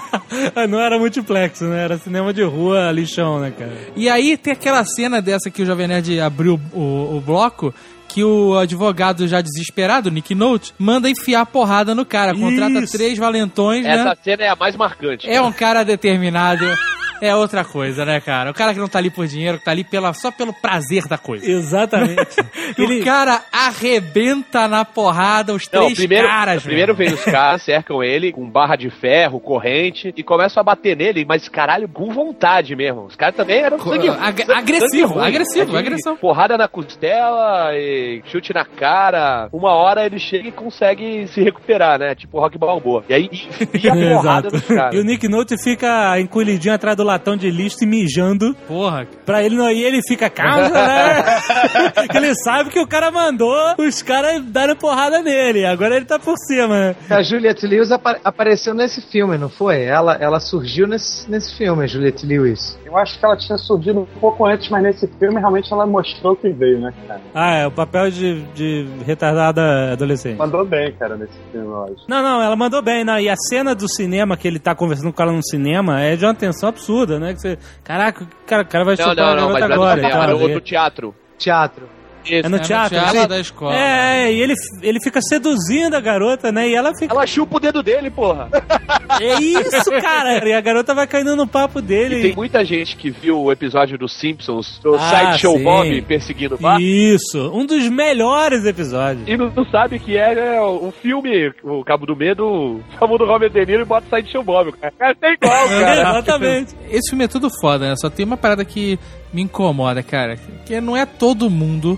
não 0.67 0.79
era 0.79 0.97
multiplex, 0.97 1.61
né? 1.61 1.83
Era 1.83 1.97
cinema 1.97 2.33
de 2.33 2.43
rua, 2.43 2.91
lixão, 2.91 3.39
né, 3.39 3.51
cara? 3.51 3.71
E 3.95 4.09
aí 4.09 4.37
tem 4.37 4.53
aquela 4.53 4.83
cena 4.85 5.21
dessa 5.21 5.49
que 5.49 5.61
o 5.61 5.65
Jovem 5.65 5.87
Nerd 5.87 6.19
abriu 6.21 6.59
o, 6.71 7.17
o 7.17 7.21
bloco, 7.21 7.73
que 8.09 8.23
o 8.23 8.57
advogado 8.57 9.27
já 9.27 9.39
desesperado, 9.39 10.09
Nick 10.09 10.33
Note, 10.33 10.73
manda 10.77 11.09
enfiar 11.09 11.45
porrada 11.45 11.93
no 11.93 12.03
cara. 12.03 12.33
Contrata 12.33 12.79
Isso. 12.79 12.97
três 12.97 13.17
valentões, 13.17 13.83
né? 13.83 13.91
Essa 13.91 14.17
cena 14.21 14.43
é 14.43 14.49
a 14.49 14.55
mais 14.55 14.75
marcante. 14.75 15.29
É 15.29 15.41
um 15.41 15.51
cara 15.51 15.83
determinado. 15.83 16.65
É 17.21 17.35
outra 17.35 17.63
coisa, 17.65 18.05
né, 18.05 18.19
cara? 18.19 18.51
O 18.51 18.53
cara 18.53 18.73
que 18.73 18.79
não 18.79 18.87
tá 18.87 18.99
ali 18.99 19.09
por 19.09 19.27
dinheiro, 19.27 19.57
que 19.59 19.65
tá 19.65 19.71
ali 19.71 19.83
pela, 19.83 20.13
só 20.13 20.31
pelo 20.31 20.53
prazer 20.53 21.07
da 21.07 21.17
coisa. 21.17 21.49
Exatamente. 21.49 22.19
O 22.79 23.03
cara 23.03 23.41
arrebenta 23.51 24.67
na 24.67 24.85
porrada 24.85 25.53
os 25.53 25.67
Não, 25.71 25.83
três 25.85 25.97
primeiro, 25.97 26.27
caras, 26.27 26.63
primeiro 26.63 26.93
vem 26.93 27.13
os 27.13 27.23
caras, 27.23 27.61
cercam 27.63 28.03
ele 28.03 28.31
com 28.31 28.47
barra 28.49 28.75
de 28.75 28.89
ferro, 28.89 29.39
corrente, 29.39 30.13
e 30.15 30.21
começam 30.23 30.61
a 30.61 30.63
bater 30.63 30.95
nele, 30.95 31.25
mas 31.27 31.47
caralho, 31.49 31.87
com 31.89 32.11
vontade 32.11 32.75
mesmo. 32.75 33.05
Os 33.05 33.15
caras 33.15 33.35
também 33.35 33.59
eram 33.59 33.79
sangue, 33.79 34.09
ag- 34.09 34.45
sangue 34.45 34.51
agressivo, 34.59 35.13
ruim. 35.13 35.25
agressivo, 35.27 35.75
É 35.75 35.79
agressão. 35.79 36.15
Porrada 36.17 36.57
na 36.57 36.67
costela, 36.67 37.71
e 37.75 38.21
chute 38.25 38.53
na 38.53 38.65
cara. 38.65 39.49
Uma 39.51 39.71
hora 39.73 40.05
ele 40.05 40.19
chega 40.19 40.47
e 40.49 40.51
consegue 40.51 41.27
se 41.27 41.41
recuperar, 41.41 41.97
né? 41.99 42.13
Tipo 42.15 42.39
Rock 42.39 42.57
Balboa. 42.57 43.03
E 43.09 43.13
aí 43.13 43.29
enfia 43.31 43.93
a 43.93 43.95
porrada 44.15 44.49
nos 44.51 44.63
caras. 44.63 44.95
E 44.95 44.99
o 44.99 45.03
Nick 45.03 45.27
Note 45.27 45.55
fica 45.61 46.19
encolhidinho 46.19 46.73
atrás 46.75 46.95
do 46.95 47.03
latão 47.09 47.35
de 47.35 47.49
lixo 47.49 47.77
e 47.83 47.85
mijando. 47.87 48.55
Porra. 48.67 49.07
Pra 49.25 49.43
ele 49.43 49.55
não 49.55 49.69
ir, 49.69 49.83
ele 49.83 49.99
fica 50.07 50.29
calmo, 50.29 50.69
né? 50.69 51.23
que 52.09 52.17
ele 52.17 52.33
sabe 52.35 52.69
que 52.69 52.79
o 52.79 52.87
cara 52.87 53.11
mandou 53.11 53.75
os 53.77 54.01
caras 54.01 54.43
darem 54.45 54.75
porrada 54.75 55.21
nele. 55.21 55.65
Agora 55.65 55.95
ele 55.95 56.05
tá 56.05 56.17
por 56.19 56.35
cima, 56.37 56.67
né? 56.67 56.95
A 57.09 57.21
Juliette 57.21 57.65
Lewis 57.67 57.91
apa- 57.91 58.19
apareceu 58.23 58.73
nesse 58.73 59.01
filme, 59.01 59.37
não 59.37 59.49
foi? 59.49 59.83
Ela, 59.83 60.15
ela 60.19 60.39
surgiu 60.39 60.87
nesse, 60.87 61.29
nesse 61.29 61.55
filme, 61.57 61.83
a 61.83 61.87
Juliette 61.87 62.25
Lewis. 62.25 62.77
Eu 62.85 62.97
acho 62.97 63.19
que 63.19 63.25
ela 63.25 63.37
tinha 63.37 63.57
surgido 63.57 63.99
um 64.01 64.19
pouco 64.19 64.45
antes, 64.45 64.69
mas 64.69 64.81
nesse 64.81 65.07
filme 65.19 65.39
realmente 65.39 65.71
ela 65.71 65.85
mostrou 65.85 66.35
que 66.35 66.49
veio, 66.49 66.79
né, 66.79 66.91
cara? 67.07 67.21
Ah, 67.33 67.55
é 67.57 67.67
o 67.67 67.71
papel 67.71 68.09
de, 68.09 68.41
de 68.55 68.87
retardada 69.05 69.91
adolescente. 69.93 70.37
Mandou 70.37 70.65
bem, 70.65 70.91
cara, 70.97 71.15
nesse 71.15 71.33
filme, 71.51 71.67
eu 71.67 71.83
acho. 71.83 71.95
Não, 72.07 72.23
não, 72.23 72.41
ela 72.41 72.55
mandou 72.55 72.81
bem, 72.81 73.03
não. 73.03 73.19
E 73.19 73.29
a 73.29 73.35
cena 73.35 73.75
do 73.75 73.87
cinema 73.87 74.35
que 74.37 74.47
ele 74.47 74.59
tá 74.59 74.73
conversando 74.73 75.07
com 75.11 75.13
cara 75.13 75.31
no 75.31 75.43
cinema 75.43 76.01
é 76.01 76.15
de 76.15 76.25
uma 76.25 76.33
tensão 76.33 76.69
absurda, 76.69 76.98
né? 77.19 77.33
Que 77.33 77.41
você, 77.41 77.57
caraca, 77.83 78.23
o 78.23 78.27
cara, 78.45 78.63
o 78.63 78.65
cara 78.65 78.85
vai 78.85 78.95
Não, 78.95 79.03
chupar 79.09 79.15
não, 79.15 79.31
a 79.31 79.35
não, 79.35 79.49
mas 79.51 79.59
garota 79.59 79.75
não 79.75 79.83
agora. 79.83 79.99
era 79.99 80.07
e 80.07 80.11
tal. 80.11 80.23
era 80.23 80.35
outro 80.35 80.61
teatro. 80.61 81.15
Teatro. 81.37 81.98
É 82.27 82.41
no 82.41 82.47
É 82.47 82.49
no 82.49 82.59
teatro. 82.59 82.89
teatro 82.97 83.19
né? 83.21 83.27
da 83.27 83.39
escola. 83.39 83.75
É, 83.75 84.31
e 84.31 84.41
ele, 84.41 84.53
ele 84.81 84.99
fica 85.01 85.21
seduzindo 85.21 85.95
a 85.95 85.99
garota, 86.01 86.51
né? 86.51 86.67
E 86.69 86.75
ela 86.75 86.93
fica. 86.95 87.13
Ela 87.13 87.25
chupa 87.27 87.57
o 87.57 87.59
dedo 87.59 87.81
dele, 87.83 88.09
porra. 88.09 88.49
É 89.19 89.39
isso, 89.41 89.89
cara! 90.01 90.47
E 90.47 90.53
a 90.53 90.61
garota 90.61 90.93
vai 90.93 91.07
caindo 91.07 91.35
no 91.35 91.47
papo 91.47 91.81
dele. 91.81 92.19
E 92.19 92.21
tem 92.21 92.35
muita 92.35 92.63
gente 92.63 92.95
que 92.95 93.09
viu 93.09 93.41
o 93.41 93.51
episódio 93.51 93.97
dos 93.97 94.13
Simpsons, 94.13 94.79
do 94.83 94.95
Ah, 94.95 94.99
Sideshow 95.31 95.57
sim. 95.57 95.63
Bob 95.63 96.01
perseguindo 96.03 96.55
o 96.55 96.57
Bart, 96.59 96.79
Isso, 96.81 97.51
um 97.51 97.65
dos 97.65 97.89
melhores 97.89 98.63
episódios. 98.65 99.27
e 99.27 99.35
não, 99.35 99.51
sabe 99.71 99.97
que 99.99 100.15
é, 100.15 100.35
né, 100.35 100.61
o 100.61 100.93
filme, 101.01 101.51
o 101.63 101.83
Cabo 101.83 102.05
do 102.05 102.15
Medo, 102.15 102.79
chama 102.97 103.17
do 103.17 103.25
Robert 103.25 103.49
De 103.49 103.65
Niro 103.65 103.81
e 103.81 103.85
bota 103.85 104.05
Sideshow 104.15 104.43
Bob. 104.43 104.71
Cara, 104.73 104.93
cara 104.97 105.15
tem 105.15 105.33
igual, 105.33 105.67
cara. 105.67 106.01
Exatamente. 106.01 106.75
Esse 106.89 107.09
filme 107.09 107.25
é 107.25 107.27
tudo 107.27 107.49
foda, 107.59 107.89
né? 107.89 107.95
Só 107.97 108.09
tem 108.09 108.25
uma 108.25 108.37
parada 108.37 108.63
que 108.63 108.97
me 109.33 109.41
incomoda, 109.41 110.01
cara. 110.03 110.37
Que 110.65 110.79
não 110.79 110.95
é 110.95 111.05
todo 111.05 111.49
mundo 111.49 111.97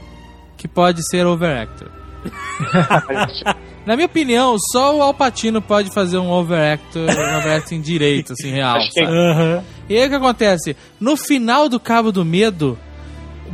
que 0.61 0.67
pode 0.67 1.01
ser 1.09 1.25
overactor. 1.25 1.87
Na 3.83 3.95
minha 3.95 4.05
opinião, 4.05 4.55
só 4.71 4.95
o 4.95 5.01
Alpatino 5.01 5.59
pode 5.59 5.91
fazer 5.91 6.19
um 6.19 6.29
overactor, 6.29 7.09
um 7.09 7.37
overacting 7.39 7.81
direito, 7.81 8.33
assim, 8.33 8.51
real. 8.51 8.77
Que-? 8.93 9.03
Aham. 9.03 9.63
E 9.89 9.97
aí 9.97 10.05
o 10.05 10.09
que 10.09 10.15
acontece? 10.15 10.77
No 10.99 11.17
final 11.17 11.67
do 11.67 11.79
Cabo 11.79 12.11
do 12.11 12.23
Medo, 12.23 12.77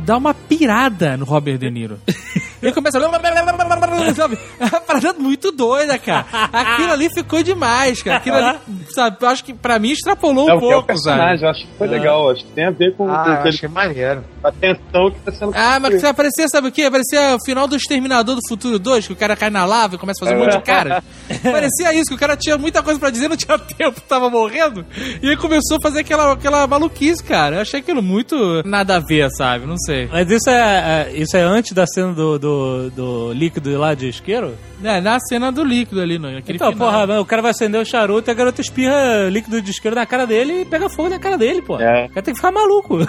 dá 0.04 0.18
uma 0.18 0.34
pirada 0.34 1.16
no 1.16 1.24
Robert 1.24 1.56
De 1.56 1.70
Niro. 1.70 1.98
Ele 2.62 2.72
começa 2.72 2.98
a... 2.98 3.00
Sabe? 4.14 4.38
É 4.58 4.64
uma 4.64 4.80
parada 4.80 5.12
muito 5.14 5.52
doida, 5.52 5.98
cara. 5.98 6.26
Aquilo 6.52 6.92
ali 6.92 7.08
ficou 7.14 7.42
demais, 7.42 8.02
cara. 8.02 8.16
Aquilo 8.18 8.36
ali, 8.36 8.58
sabe? 8.94 9.16
Eu 9.20 9.28
acho 9.28 9.44
que 9.44 9.54
pra 9.54 9.78
mim 9.78 9.90
extrapolou 9.90 10.46
um 10.46 10.50
é 10.50 10.54
o 10.54 10.60
pouco, 10.60 10.74
sabe? 10.74 10.86
personagem, 10.86 11.44
eu 11.44 11.50
acho 11.50 11.66
que 11.66 11.72
foi 11.78 11.86
legal. 11.88 12.30
Acho 12.30 12.44
que 12.44 12.50
tem 12.52 12.66
a 12.66 12.70
ver 12.70 12.92
com, 12.96 13.06
com 13.06 13.12
Ah, 13.12 13.24
eu 13.26 13.32
aquele- 13.34 13.48
achei 13.54 13.68
maneiro. 13.68 14.24
a 14.42 14.52
tensão 14.52 15.10
que 15.10 15.20
tá 15.20 15.32
sendo 15.32 15.52
Ah, 15.54 15.78
mas 15.80 16.00
você 16.00 16.12
parecia, 16.14 16.48
sabe 16.48 16.68
o 16.68 16.72
quê? 16.72 16.90
Parecia 16.90 17.36
o 17.36 17.44
final 17.44 17.66
do 17.68 17.76
Exterminador 17.76 18.34
do 18.34 18.40
Futuro 18.48 18.78
2, 18.78 19.06
que 19.06 19.12
o 19.12 19.16
cara 19.16 19.36
cai 19.36 19.50
na 19.50 19.64
lava 19.64 19.94
e 19.94 19.98
começa 19.98 20.24
a 20.24 20.26
fazer 20.28 20.36
um 20.40 20.44
monte 20.44 20.56
de 20.56 20.62
cara. 20.62 21.02
parecia 21.42 21.92
isso, 21.94 22.06
que 22.08 22.14
o 22.14 22.18
cara 22.18 22.36
tinha 22.36 22.56
muita 22.58 22.82
coisa 22.82 22.98
pra 22.98 23.10
dizer, 23.10 23.28
não 23.28 23.36
tinha 23.36 23.58
tempo, 23.58 24.00
tava 24.02 24.28
morrendo. 24.30 24.84
E 25.22 25.28
aí 25.30 25.36
começou 25.36 25.76
a 25.78 25.80
fazer 25.82 26.00
aquela, 26.00 26.32
aquela 26.32 26.66
maluquice, 26.66 27.22
cara. 27.22 27.56
Eu 27.56 27.62
achei 27.62 27.80
aquilo 27.80 28.02
muito 28.02 28.62
nada 28.64 28.96
a 28.96 29.00
ver, 29.00 29.28
sabe? 29.30 29.66
Não 29.66 29.76
sei. 29.78 30.08
Mas 30.10 30.30
isso 30.30 30.48
é, 30.50 31.08
é- 31.08 31.12
isso 31.14 31.36
é 31.36 31.42
antes 31.42 31.72
da 31.72 31.86
cena 31.86 32.12
do, 32.12 32.38
do, 32.38 32.47
do 32.90 33.32
líquido 33.32 33.78
lá 33.78 33.94
de 33.94 34.08
isqueiro? 34.08 34.54
É, 34.82 35.00
na 35.00 35.18
cena 35.20 35.50
do 35.50 35.64
líquido 35.64 36.00
ali, 36.00 36.18
no- 36.18 36.30
naquele 36.30 36.56
então, 36.56 36.72
final. 36.72 36.90
porra, 37.06 37.20
o 37.20 37.24
cara 37.24 37.42
vai 37.42 37.50
acender 37.50 37.80
o 37.80 37.84
charuto 37.84 38.30
e 38.30 38.32
a 38.32 38.34
garota 38.34 38.60
espirra 38.60 39.28
líquido 39.28 39.60
de 39.60 39.70
isqueiro 39.72 39.94
na 39.96 40.06
cara 40.06 40.26
dele 40.26 40.60
e 40.60 40.64
pega 40.64 40.88
fogo 40.88 41.08
na 41.08 41.18
cara 41.18 41.36
dele, 41.36 41.60
pô. 41.62 41.80
É. 41.80 42.06
O 42.06 42.08
cara 42.10 42.22
tem 42.22 42.34
que 42.34 42.40
ficar 42.40 42.52
maluco. 42.52 42.98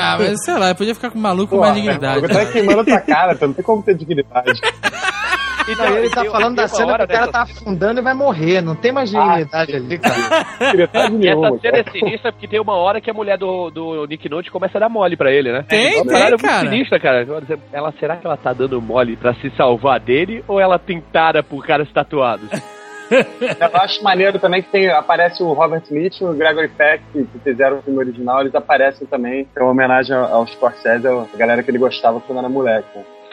Ah, 0.00 0.16
mas 0.18 0.44
sei 0.44 0.54
lá, 0.54 0.68
eu 0.70 0.74
podia 0.74 0.94
ficar 0.94 1.10
com 1.10 1.18
maluco 1.18 1.50
com 1.50 1.56
Pô, 1.56 1.60
mais 1.62 1.72
O 1.72 1.80
dignidade. 1.80 2.20
cara 2.28 2.46
tá 2.46 2.52
queimando 2.52 2.80
a 2.80 2.84
tua 2.84 3.00
cara, 3.00 3.34
tu 3.34 3.46
não 3.46 3.52
tem 3.54 3.64
como 3.64 3.82
ter 3.82 3.94
dignidade. 3.96 4.60
Não, 5.76 5.96
ele 5.96 6.10
tá 6.10 6.24
falando 6.24 6.56
da 6.56 6.68
cena 6.68 6.98
que 6.98 7.04
o 7.04 7.08
cara 7.08 7.28
tá 7.28 7.42
afundando 7.42 8.00
e 8.00 8.02
vai 8.02 8.14
morrer. 8.14 8.60
Não 8.60 8.74
tem 8.74 8.92
mais 8.92 9.10
dignidade 9.10 9.76
ali, 9.76 9.98
cara. 9.98 10.14
Dignidade 10.72 11.16
E 11.20 11.28
essa 11.28 11.58
cena 11.58 11.60
cara. 11.60 11.78
é 11.78 11.90
sinistra 11.90 12.32
porque 12.32 12.48
tem 12.48 12.60
uma 12.60 12.74
hora 12.74 13.00
que 13.00 13.10
a 13.10 13.14
mulher 13.14 13.38
do, 13.38 13.70
do 13.70 14.06
Nick 14.06 14.28
Note 14.28 14.50
começa 14.50 14.78
a 14.78 14.80
dar 14.80 14.88
mole 14.88 15.16
pra 15.16 15.32
ele, 15.32 15.52
né? 15.52 15.64
Tem, 15.68 15.86
é 15.86 15.90
tem, 15.94 16.06
parada 16.06 16.30
muito 16.30 16.42
cara. 16.42 16.70
sinistra, 16.70 17.00
cara. 17.00 17.26
Ela, 17.72 17.92
será 17.98 18.16
que 18.16 18.26
ela 18.26 18.36
tá 18.36 18.52
dando 18.52 18.80
mole 18.80 19.16
pra 19.16 19.34
se 19.34 19.50
salvar 19.50 20.00
dele 20.00 20.44
ou 20.48 20.60
ela 20.60 20.78
pintada 20.78 21.42
por 21.42 21.64
caras 21.66 21.90
tatuados? 21.92 22.48
Eu 23.10 23.80
acho 23.80 24.02
maneiro 24.04 24.38
também 24.38 24.62
que 24.62 24.68
tem, 24.70 24.90
aparece 24.90 25.42
o 25.42 25.52
Robert 25.54 25.82
Smith 25.84 26.20
e 26.20 26.24
o 26.24 26.34
Gregory 26.34 26.68
Peck, 26.68 27.02
que, 27.12 27.24
que 27.24 27.38
fizeram 27.38 27.78
o 27.78 27.82
filme 27.82 27.98
original, 27.98 28.42
eles 28.42 28.54
aparecem 28.54 29.06
também. 29.06 29.48
É 29.56 29.62
uma 29.62 29.70
homenagem 29.70 30.14
ao, 30.14 30.24
ao 30.24 30.46
Scorsese, 30.46 31.06
a 31.06 31.36
galera 31.36 31.62
que 31.62 31.70
ele 31.70 31.78
gostava 31.78 32.20
quando 32.20 32.38
era 32.38 32.48
moleque. 32.48 32.86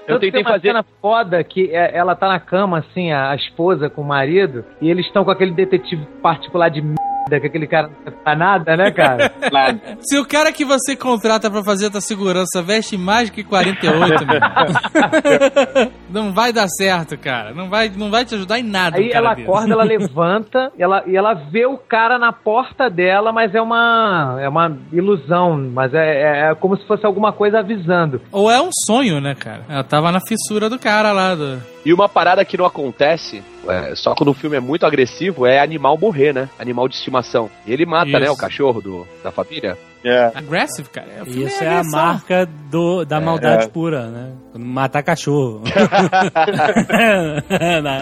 Eu 0.08 0.20
tentei 0.20 0.42
uma 0.42 0.52
fazer. 0.52 0.68
cena 0.68 0.86
foda 1.02 1.44
que 1.44 1.72
é- 1.74 1.96
ela 1.96 2.16
tá 2.16 2.28
na 2.28 2.40
cama, 2.40 2.80
assim, 2.80 3.12
a, 3.12 3.32
a 3.32 3.36
esposa 3.36 3.90
com 3.90 4.02
o 4.02 4.06
marido, 4.06 4.64
e 4.82 4.90
eles 4.90 5.06
estão 5.06 5.24
com 5.24 5.32
aquele 5.32 5.52
detetive 5.52 6.06
particular 6.22 6.70
de 6.70 6.82
merda, 6.82 7.02
que 7.28 7.48
aquele 7.48 7.68
cara 7.68 7.90
não 8.06 8.14
faz 8.24 8.38
nada, 8.38 8.78
né, 8.78 8.92
cara? 8.92 9.32
Nada. 9.52 9.80
Se 10.02 10.18
o 10.20 10.26
cara 10.26 10.52
que 10.52 10.64
você 10.64 10.96
contrata 10.96 11.50
pra 11.50 11.64
fazer 11.64 11.88
a 11.88 11.90
tua 11.92 12.02
segurança 12.02 12.62
veste 12.62 12.98
mais 12.98 13.30
que 13.30 13.44
48, 13.44 14.26
meu 14.28 14.40
não 16.10 16.32
vai 16.34 16.54
dar 16.54 16.68
certo, 16.68 17.18
cara. 17.18 17.54
Não 17.54 17.70
vai, 17.70 17.90
não 17.90 18.10
vai 18.12 18.26
te 18.26 18.36
ajudar 18.36 18.60
em 18.60 18.64
nada. 18.64 18.98
Aí 18.98 19.10
cara 19.10 19.26
ela 19.26 19.34
desse. 19.36 19.48
acorda, 19.48 19.74
ela 19.74 19.84
levanta, 19.86 20.72
ela, 20.78 21.04
e 21.08 21.16
ela 21.16 21.34
vê 21.34 21.66
o 21.66 21.78
cara 21.78 22.18
na 22.18 22.32
porta 22.32 22.90
dela, 22.90 23.32
mas 23.32 23.54
é 23.56 23.62
uma, 23.62 24.38
é 24.40 24.48
uma 24.48 24.78
ilusão, 24.92 25.58
mas 25.74 25.94
é, 25.94 26.22
é- 26.22 26.52
é 26.52 26.56
como 26.56 26.78
se 26.78 26.86
fosse 26.88 27.06
alguma 27.06 27.32
coisa 27.34 27.60
avisando. 27.60 28.22
Ou 28.32 28.50
é 28.52 28.62
um 28.62 28.70
sonho, 28.86 29.20
né, 29.20 29.36
cara? 29.36 29.62
Ela 29.68 29.84
tava 29.84 30.12
na 30.12 30.20
fissura 30.20 30.70
do 30.70 30.78
cara 30.80 31.12
lá. 31.12 31.36
Do... 31.36 31.62
E 31.86 31.94
uma 31.94 32.10
parada 32.10 32.44
que 32.44 32.58
não 32.58 32.66
acontece, 32.66 33.44
é, 33.70 33.94
só 33.96 34.16
quando 34.16 34.30
o 34.30 34.34
filme 34.34 34.58
é 34.58 34.60
muito 34.60 34.88
agressivo, 34.88 35.46
é 35.46 35.60
animal 35.60 35.98
morrer, 36.00 36.34
né? 36.34 36.50
Animal 36.58 36.88
de 36.88 36.96
estimação. 36.96 37.50
E 37.64 37.72
ele 37.72 37.86
mata, 37.86 38.10
Isso. 38.10 38.20
né, 38.20 38.30
o 38.32 38.36
cachorro 38.36 38.82
do, 38.82 39.08
da 39.24 39.32
família. 39.32 39.78
É. 40.06 40.32
Aggressive, 40.36 40.88
cara. 40.90 41.08
É, 41.08 41.26
filme 41.26 41.46
Isso 41.46 41.64
é 41.64 41.80
a 41.80 41.84
marca 41.84 42.48
do, 42.70 43.04
da 43.04 43.20
maldade 43.20 43.66
é. 43.66 43.68
pura, 43.68 44.06
né? 44.12 44.34
Quando 44.52 44.66
matar 44.66 45.02
cachorro. 45.02 45.64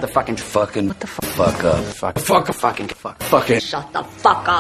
The 0.02 0.08
fucking 0.08 0.38
fucking. 0.38 0.88
What 0.88 1.00
the 1.00 1.08
fuck? 1.08 1.28
Fuck 1.28 1.66
up. 1.66 1.82
Fuck. 1.96 2.20
Fuck. 2.20 2.54
Fucking. 2.54 2.88
Fuck. 2.90 3.24
Fucking. 3.24 3.60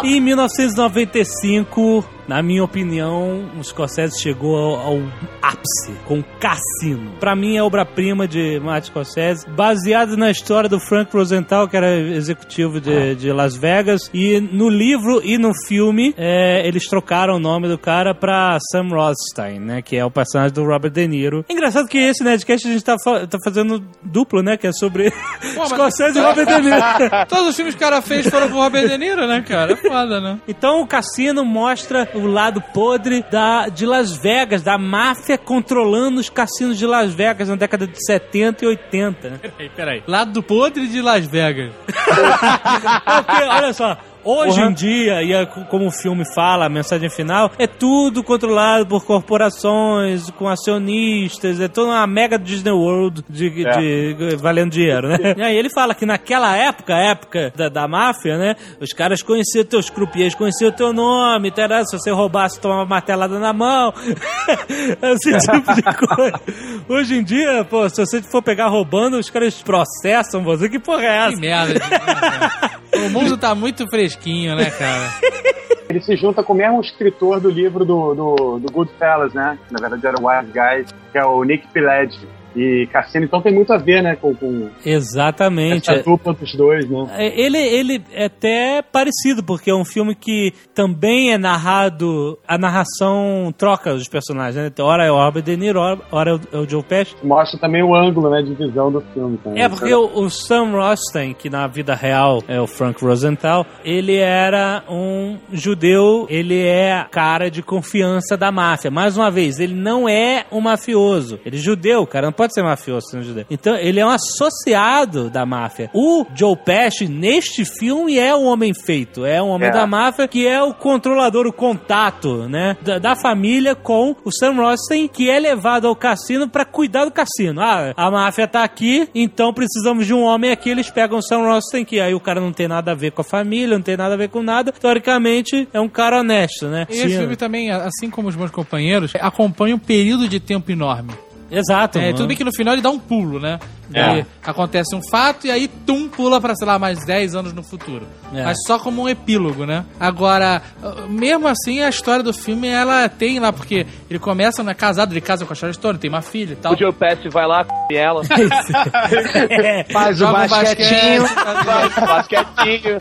Em 0.07 0.21
1995, 0.21 2.05
na 2.27 2.41
minha 2.41 2.63
opinião, 2.63 3.49
o 3.59 3.63
Scorsese 3.63 4.21
chegou 4.21 4.55
ao, 4.55 4.79
ao 4.79 4.97
ápice 5.41 5.91
com 6.07 6.23
Cassino. 6.39 7.11
Pra 7.19 7.35
mim 7.35 7.57
é 7.57 7.63
obra-prima 7.63 8.27
de 8.27 8.59
Martin 8.59 8.87
Scorsese, 8.87 9.47
baseado 9.49 10.15
na 10.15 10.31
história 10.31 10.69
do 10.69 10.79
Frank 10.79 11.11
Rosenthal, 11.13 11.67
que 11.67 11.75
era 11.75 11.93
executivo 11.99 12.79
de, 12.79 13.15
de 13.15 13.31
Las 13.31 13.55
Vegas. 13.55 14.09
E 14.13 14.39
no 14.39 14.69
livro 14.69 15.21
e 15.23 15.37
no 15.37 15.51
filme, 15.67 16.13
é, 16.17 16.65
eles 16.65 16.87
trocaram 16.87 17.32
o 17.35 17.39
nome 17.39 17.67
do 17.67 17.77
cara 17.77 18.13
pra 18.15 18.57
Sam 18.71 18.89
Rothstein, 18.89 19.59
né? 19.59 19.81
Que 19.81 19.97
é 19.97 20.05
o 20.05 20.11
personagem 20.11 20.53
do 20.53 20.63
Robert 20.63 20.91
De 20.91 21.07
Niro. 21.07 21.45
Engraçado 21.49 21.87
que 21.87 21.97
esse 21.97 22.23
Nerdcast 22.23 22.67
a 22.67 22.71
gente 22.71 22.83
tá, 22.83 22.95
fa- 23.03 23.25
tá 23.27 23.37
fazendo 23.43 23.83
duplo, 24.01 24.41
né? 24.41 24.57
Que 24.57 24.67
é 24.67 24.71
sobre 24.71 25.11
mas- 25.57 25.69
Scorsese 25.69 26.17
e 26.17 26.21
Robert 26.21 26.45
De 26.45 26.61
Niro. 26.61 26.77
Todos 27.27 27.47
os 27.49 27.55
filmes 27.55 27.75
que 27.75 27.83
o 27.83 27.87
cara 27.87 28.01
fez 28.01 28.27
foram 28.27 28.49
com 28.49 28.55
o 28.57 28.61
Robert 28.61 28.87
De 28.87 28.97
Niro, 28.97 29.27
né, 29.27 29.41
cara? 29.47 29.73
É 29.73 29.75
foda, 29.75 30.19
né? 30.21 30.39
Então 30.47 30.81
o 30.81 30.87
cassino 30.87 31.43
mostra 31.45 32.09
o 32.13 32.25
lado 32.27 32.61
podre 32.73 33.23
da, 33.31 33.67
de 33.67 33.85
Las 33.85 34.15
Vegas, 34.15 34.61
da 34.61 34.77
máfia 34.77 35.37
controlando 35.37 36.19
os 36.19 36.29
cassinos 36.29 36.77
de 36.77 36.85
Las 36.85 37.13
Vegas 37.13 37.49
na 37.49 37.55
década 37.55 37.85
de 37.87 37.97
70 38.05 38.65
e 38.65 38.67
80. 38.67 39.29
né? 39.29 39.39
Peraí, 39.41 39.69
peraí. 39.69 40.03
Lado 40.07 40.31
do 40.31 40.43
podre 40.43 40.87
de 40.87 41.01
Las 41.01 41.25
Vegas. 41.27 41.71
Porque, 41.87 43.43
olha 43.49 43.73
só. 43.73 43.97
Hoje 44.23 44.61
em 44.61 44.73
dia, 44.73 45.21
e 45.23 45.33
é 45.33 45.45
co- 45.45 45.65
como 45.65 45.87
o 45.87 45.91
filme 45.91 46.23
fala, 46.33 46.65
a 46.65 46.69
mensagem 46.69 47.09
final, 47.09 47.51
é 47.59 47.67
tudo 47.67 48.23
controlado 48.23 48.85
por 48.87 49.03
corporações, 49.05 50.29
com 50.31 50.47
acionistas, 50.47 51.59
é 51.59 51.67
toda 51.67 51.89
uma 51.91 52.07
mega 52.07 52.37
Disney 52.39 52.71
World 52.71 53.23
de, 53.29 53.49
de- 53.49 54.35
valendo 54.37 54.71
dinheiro, 54.71 55.07
né? 55.09 55.17
E 55.37 55.41
aí 55.41 55.55
ele 55.57 55.69
fala 55.69 55.93
que 55.93 56.05
naquela 56.05 56.55
época, 56.55 56.93
a 56.95 56.99
época 56.99 57.51
da, 57.55 57.67
da 57.69 57.87
máfia, 57.87 58.37
né? 58.37 58.55
Os 58.79 58.93
caras 58.93 59.21
conheciam 59.21 59.65
teus 59.65 59.89
croupiers, 59.89 60.35
conheciam 60.35 60.71
teu 60.71 60.93
nome, 60.93 61.51
terá, 61.51 61.83
se 61.85 61.97
você 61.97 62.11
roubasse, 62.11 62.59
tomava 62.59 62.85
martelada 62.85 63.39
na 63.39 63.51
mão. 63.53 63.93
Esse 65.01 65.37
tipo 65.39 65.73
de 65.73 65.81
coisa. 65.83 66.41
Hoje 66.87 67.15
em 67.17 67.23
dia, 67.23 67.65
pô, 67.69 67.87
se 67.89 67.97
você 68.05 68.21
for 68.21 68.41
pegar 68.41 68.67
roubando, 68.67 69.17
os 69.17 69.29
caras 69.29 69.61
processam 69.61 70.43
você. 70.43 70.69
Que 70.69 70.79
porra 70.79 71.03
é 71.03 71.27
Que 71.27 71.33
essa? 71.33 71.41
merda. 71.41 71.73
de- 71.73 71.79
cara. 71.79 72.82
O 72.95 73.09
mundo 73.09 73.37
tá 73.37 73.55
muito 73.55 73.87
fresquinho, 73.87 74.55
né, 74.55 74.69
cara? 74.69 75.09
Ele 75.89 76.01
se 76.01 76.15
junta 76.15 76.43
com 76.43 76.53
o 76.53 76.55
mesmo 76.55 76.81
escritor 76.81 77.39
do 77.39 77.49
livro 77.49 77.85
do, 77.85 78.15
do, 78.15 78.59
do 78.59 78.71
Goodfellas, 78.71 79.33
né? 79.33 79.59
Na 79.69 79.79
verdade 79.79 80.07
era 80.07 80.19
o 80.19 80.27
Wise 80.27 80.51
Guys, 80.51 80.95
que 81.11 81.17
é 81.17 81.25
o 81.25 81.43
Nick 81.43 81.67
Pileggi. 81.67 82.27
E 82.55 82.87
Cassino, 82.91 83.25
então 83.25 83.41
tem 83.41 83.53
muito 83.53 83.71
a 83.73 83.77
ver, 83.77 84.01
né, 84.03 84.15
com, 84.15 84.33
com 84.35 84.69
Exatamente. 84.85 85.89
essa 85.89 86.03
dupla 86.03 86.33
dos 86.33 86.53
dois, 86.55 86.89
né? 86.89 87.05
É, 87.17 87.39
Ele, 87.41 87.57
ele 87.57 88.03
é 88.11 88.25
até 88.25 88.81
parecido, 88.81 89.43
porque 89.43 89.69
é 89.69 89.75
um 89.75 89.85
filme 89.85 90.15
que 90.15 90.53
também 90.73 91.31
é 91.31 91.37
narrado. 91.37 92.37
A 92.47 92.57
narração 92.57 93.53
troca 93.57 93.93
os 93.93 94.07
personagens, 94.07 94.55
né? 94.55 94.71
Ora 94.79 95.05
é 95.05 95.11
o 95.11 95.15
Robert 95.15 95.43
De 95.43 95.55
Niro, 95.55 95.79
ora- 96.11 96.31
é 96.51 96.55
é 96.57 96.59
o 96.59 96.69
Joe 96.69 96.83
Pesci. 96.83 97.15
Mostra 97.23 97.59
também 97.59 97.81
o 97.83 97.95
ângulo, 97.95 98.29
né, 98.29 98.41
de 98.41 98.53
visão 98.53 98.91
do 98.91 99.01
filme. 99.13 99.37
Também. 99.37 99.61
É, 99.61 99.69
porque 99.69 99.93
o, 99.93 100.05
o 100.23 100.29
Sam 100.29 100.71
Rothstein, 100.71 101.33
que 101.33 101.49
na 101.49 101.67
vida 101.67 101.93
real 101.95 102.43
é 102.47 102.59
o 102.59 102.67
Frank 102.67 103.03
Rosenthal, 103.03 103.65
ele 103.83 104.17
era 104.17 104.83
um 104.89 105.37
judeu, 105.51 106.25
ele 106.29 106.61
é 106.61 107.05
cara 107.09 107.49
de 107.49 107.61
confiança 107.63 108.35
da 108.37 108.51
máfia. 108.51 108.91
Mais 108.91 109.17
uma 109.17 109.31
vez, 109.31 109.59
ele 109.59 109.73
não 109.73 110.07
é 110.09 110.45
um 110.51 110.59
mafioso. 110.61 111.39
Ele 111.45 111.55
é 111.57 111.59
judeu, 111.59 112.05
cara, 112.05 112.25
não 112.27 112.33
pode 112.33 112.42
pode 112.43 112.53
ser 112.53 112.61
mafioso 112.63 113.07
sendo 113.09 113.23
judeu. 113.23 113.45
Então, 113.49 113.75
ele 113.77 113.99
é 113.99 114.05
um 114.05 114.09
associado 114.09 115.29
da 115.29 115.45
máfia. 115.45 115.89
O 115.93 116.25
Joe 116.35 116.55
Pesci, 116.57 117.07
neste 117.07 117.63
filme, 117.63 118.17
é 118.19 118.35
um 118.35 118.45
homem 118.45 118.73
feito. 118.73 119.25
É 119.25 119.41
um 119.41 119.47
homem 119.49 119.69
É. 119.69 119.71
da 119.71 119.87
máfia 119.87 120.27
que 120.27 120.45
é 120.45 120.61
o 120.61 120.73
controlador, 120.73 121.47
o 121.47 121.53
contato, 121.53 122.49
né? 122.49 122.75
Da, 122.81 122.99
da 122.99 123.15
família 123.15 123.75
com 123.75 124.15
o 124.25 124.31
Sam 124.31 124.53
Rothstein, 124.55 125.07
que 125.07 125.29
é 125.29 125.39
levado 125.39 125.87
ao 125.87 125.95
cassino 125.95 126.47
pra 126.49 126.65
cuidar 126.65 127.05
do 127.05 127.11
cassino. 127.11 127.61
Ah, 127.61 127.93
a 127.95 128.11
máfia 128.11 128.47
tá 128.47 128.63
aqui, 128.63 129.07
então 129.15 129.53
precisamos 129.53 130.05
de 130.05 130.13
um 130.13 130.23
homem 130.23 130.51
aqui. 130.51 130.69
Eles 130.69 130.89
pegam 130.89 131.19
o 131.19 131.21
Sam 131.23 131.43
Rothstein, 131.45 131.85
que 131.85 131.99
aí 131.99 132.13
o 132.13 132.19
cara 132.19 132.41
não 132.41 132.51
tem 132.51 132.67
nada 132.67 132.91
a 132.91 132.95
ver 132.95 133.11
com 133.11 133.21
a 133.21 133.25
família, 133.25 133.75
não 133.77 133.83
tem 133.83 133.95
nada 133.95 134.13
a 134.15 134.17
ver 134.17 134.29
com 134.29 134.41
nada. 134.43 134.71
Teoricamente, 134.73 135.67
é 135.73 135.79
um 135.79 135.89
cara 135.89 136.19
honesto, 136.19 136.67
né? 136.67 136.85
E 136.89 136.93
esse 136.95 137.17
filme 137.17 137.35
também, 137.35 137.71
assim 137.71 138.09
como 138.09 138.27
os 138.27 138.35
meus 138.35 138.51
companheiros, 138.51 139.13
acompanha 139.19 139.75
um 139.75 139.79
período 139.79 140.27
de 140.27 140.39
tempo 140.39 140.71
enorme. 140.71 141.11
Exato. 141.53 141.99
É, 141.99 142.11
tudo 142.11 142.27
bem 142.27 142.35
que 142.35 142.43
no 142.43 142.51
final 142.51 142.73
ele 142.73 142.81
dá 142.81 142.89
um 142.89 142.97
pulo, 142.99 143.39
né? 143.39 143.59
É. 143.93 144.01
Aí 144.01 144.25
acontece 144.43 144.95
um 144.95 145.01
fato 145.11 145.45
e 145.45 145.51
aí, 145.51 145.67
tum, 145.67 146.09
pula 146.09 146.41
pra, 146.41 146.55
sei 146.55 146.65
lá, 146.65 146.79
mais 146.79 147.05
10 147.05 147.35
anos 147.35 147.53
no 147.53 147.61
futuro. 147.61 148.07
É. 148.33 148.43
Mas 148.43 148.57
só 148.65 148.79
como 148.79 149.03
um 149.03 149.09
epílogo, 149.09 149.65
né? 149.65 149.85
Agora, 149.99 150.63
mesmo 151.07 151.47
assim, 151.47 151.81
a 151.81 151.89
história 151.89 152.23
do 152.23 152.33
filme, 152.33 152.67
ela 152.67 153.07
tem 153.07 153.39
lá, 153.39 153.53
porque 153.53 153.85
ele 154.09 154.17
começa, 154.19 154.63
né, 154.63 154.73
casado, 154.73 155.13
ele 155.13 155.21
casa 155.21 155.45
com 155.45 155.53
a 155.53 155.55
Sharon 155.55 155.73
Stone, 155.73 155.99
tem 155.99 156.09
uma 156.09 156.21
filha 156.21 156.53
e 156.53 156.55
tal. 156.55 156.73
O 156.73 156.77
Joe 156.77 156.91
Pesci 156.91 157.29
vai 157.29 157.45
lá, 157.45 157.63
come 157.63 157.95
ela, 157.95 158.23
Faz 159.91 160.21
o 160.21 160.27
um 160.27 160.31
basquetinho. 160.31 161.23
basquete, 161.23 161.99
basquetinho. 162.07 162.99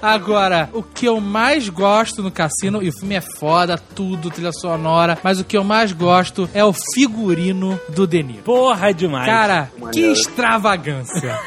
Agora, 0.00 0.68
o 0.72 0.82
que 0.82 1.06
eu 1.06 1.20
mais 1.20 1.68
gosto 1.68 2.22
no 2.22 2.30
cassino, 2.30 2.82
e 2.82 2.88
o 2.88 2.92
filme 2.92 3.14
é 3.14 3.20
foda, 3.20 3.78
tudo, 3.78 4.30
trilha 4.30 4.52
sonora, 4.52 5.18
mas 5.22 5.40
o 5.40 5.44
que 5.44 5.56
eu 5.56 5.64
mais 5.64 5.92
gosto 5.92 6.48
é 6.54 6.64
o 6.64 6.72
figurino 6.94 7.80
do 7.88 8.06
De 8.06 8.22
Niro. 8.22 8.42
Porra, 8.42 8.90
é 8.90 8.92
demais. 8.92 9.26
Cara, 9.26 9.70
que 9.92 10.00
extravagância. 10.00 11.38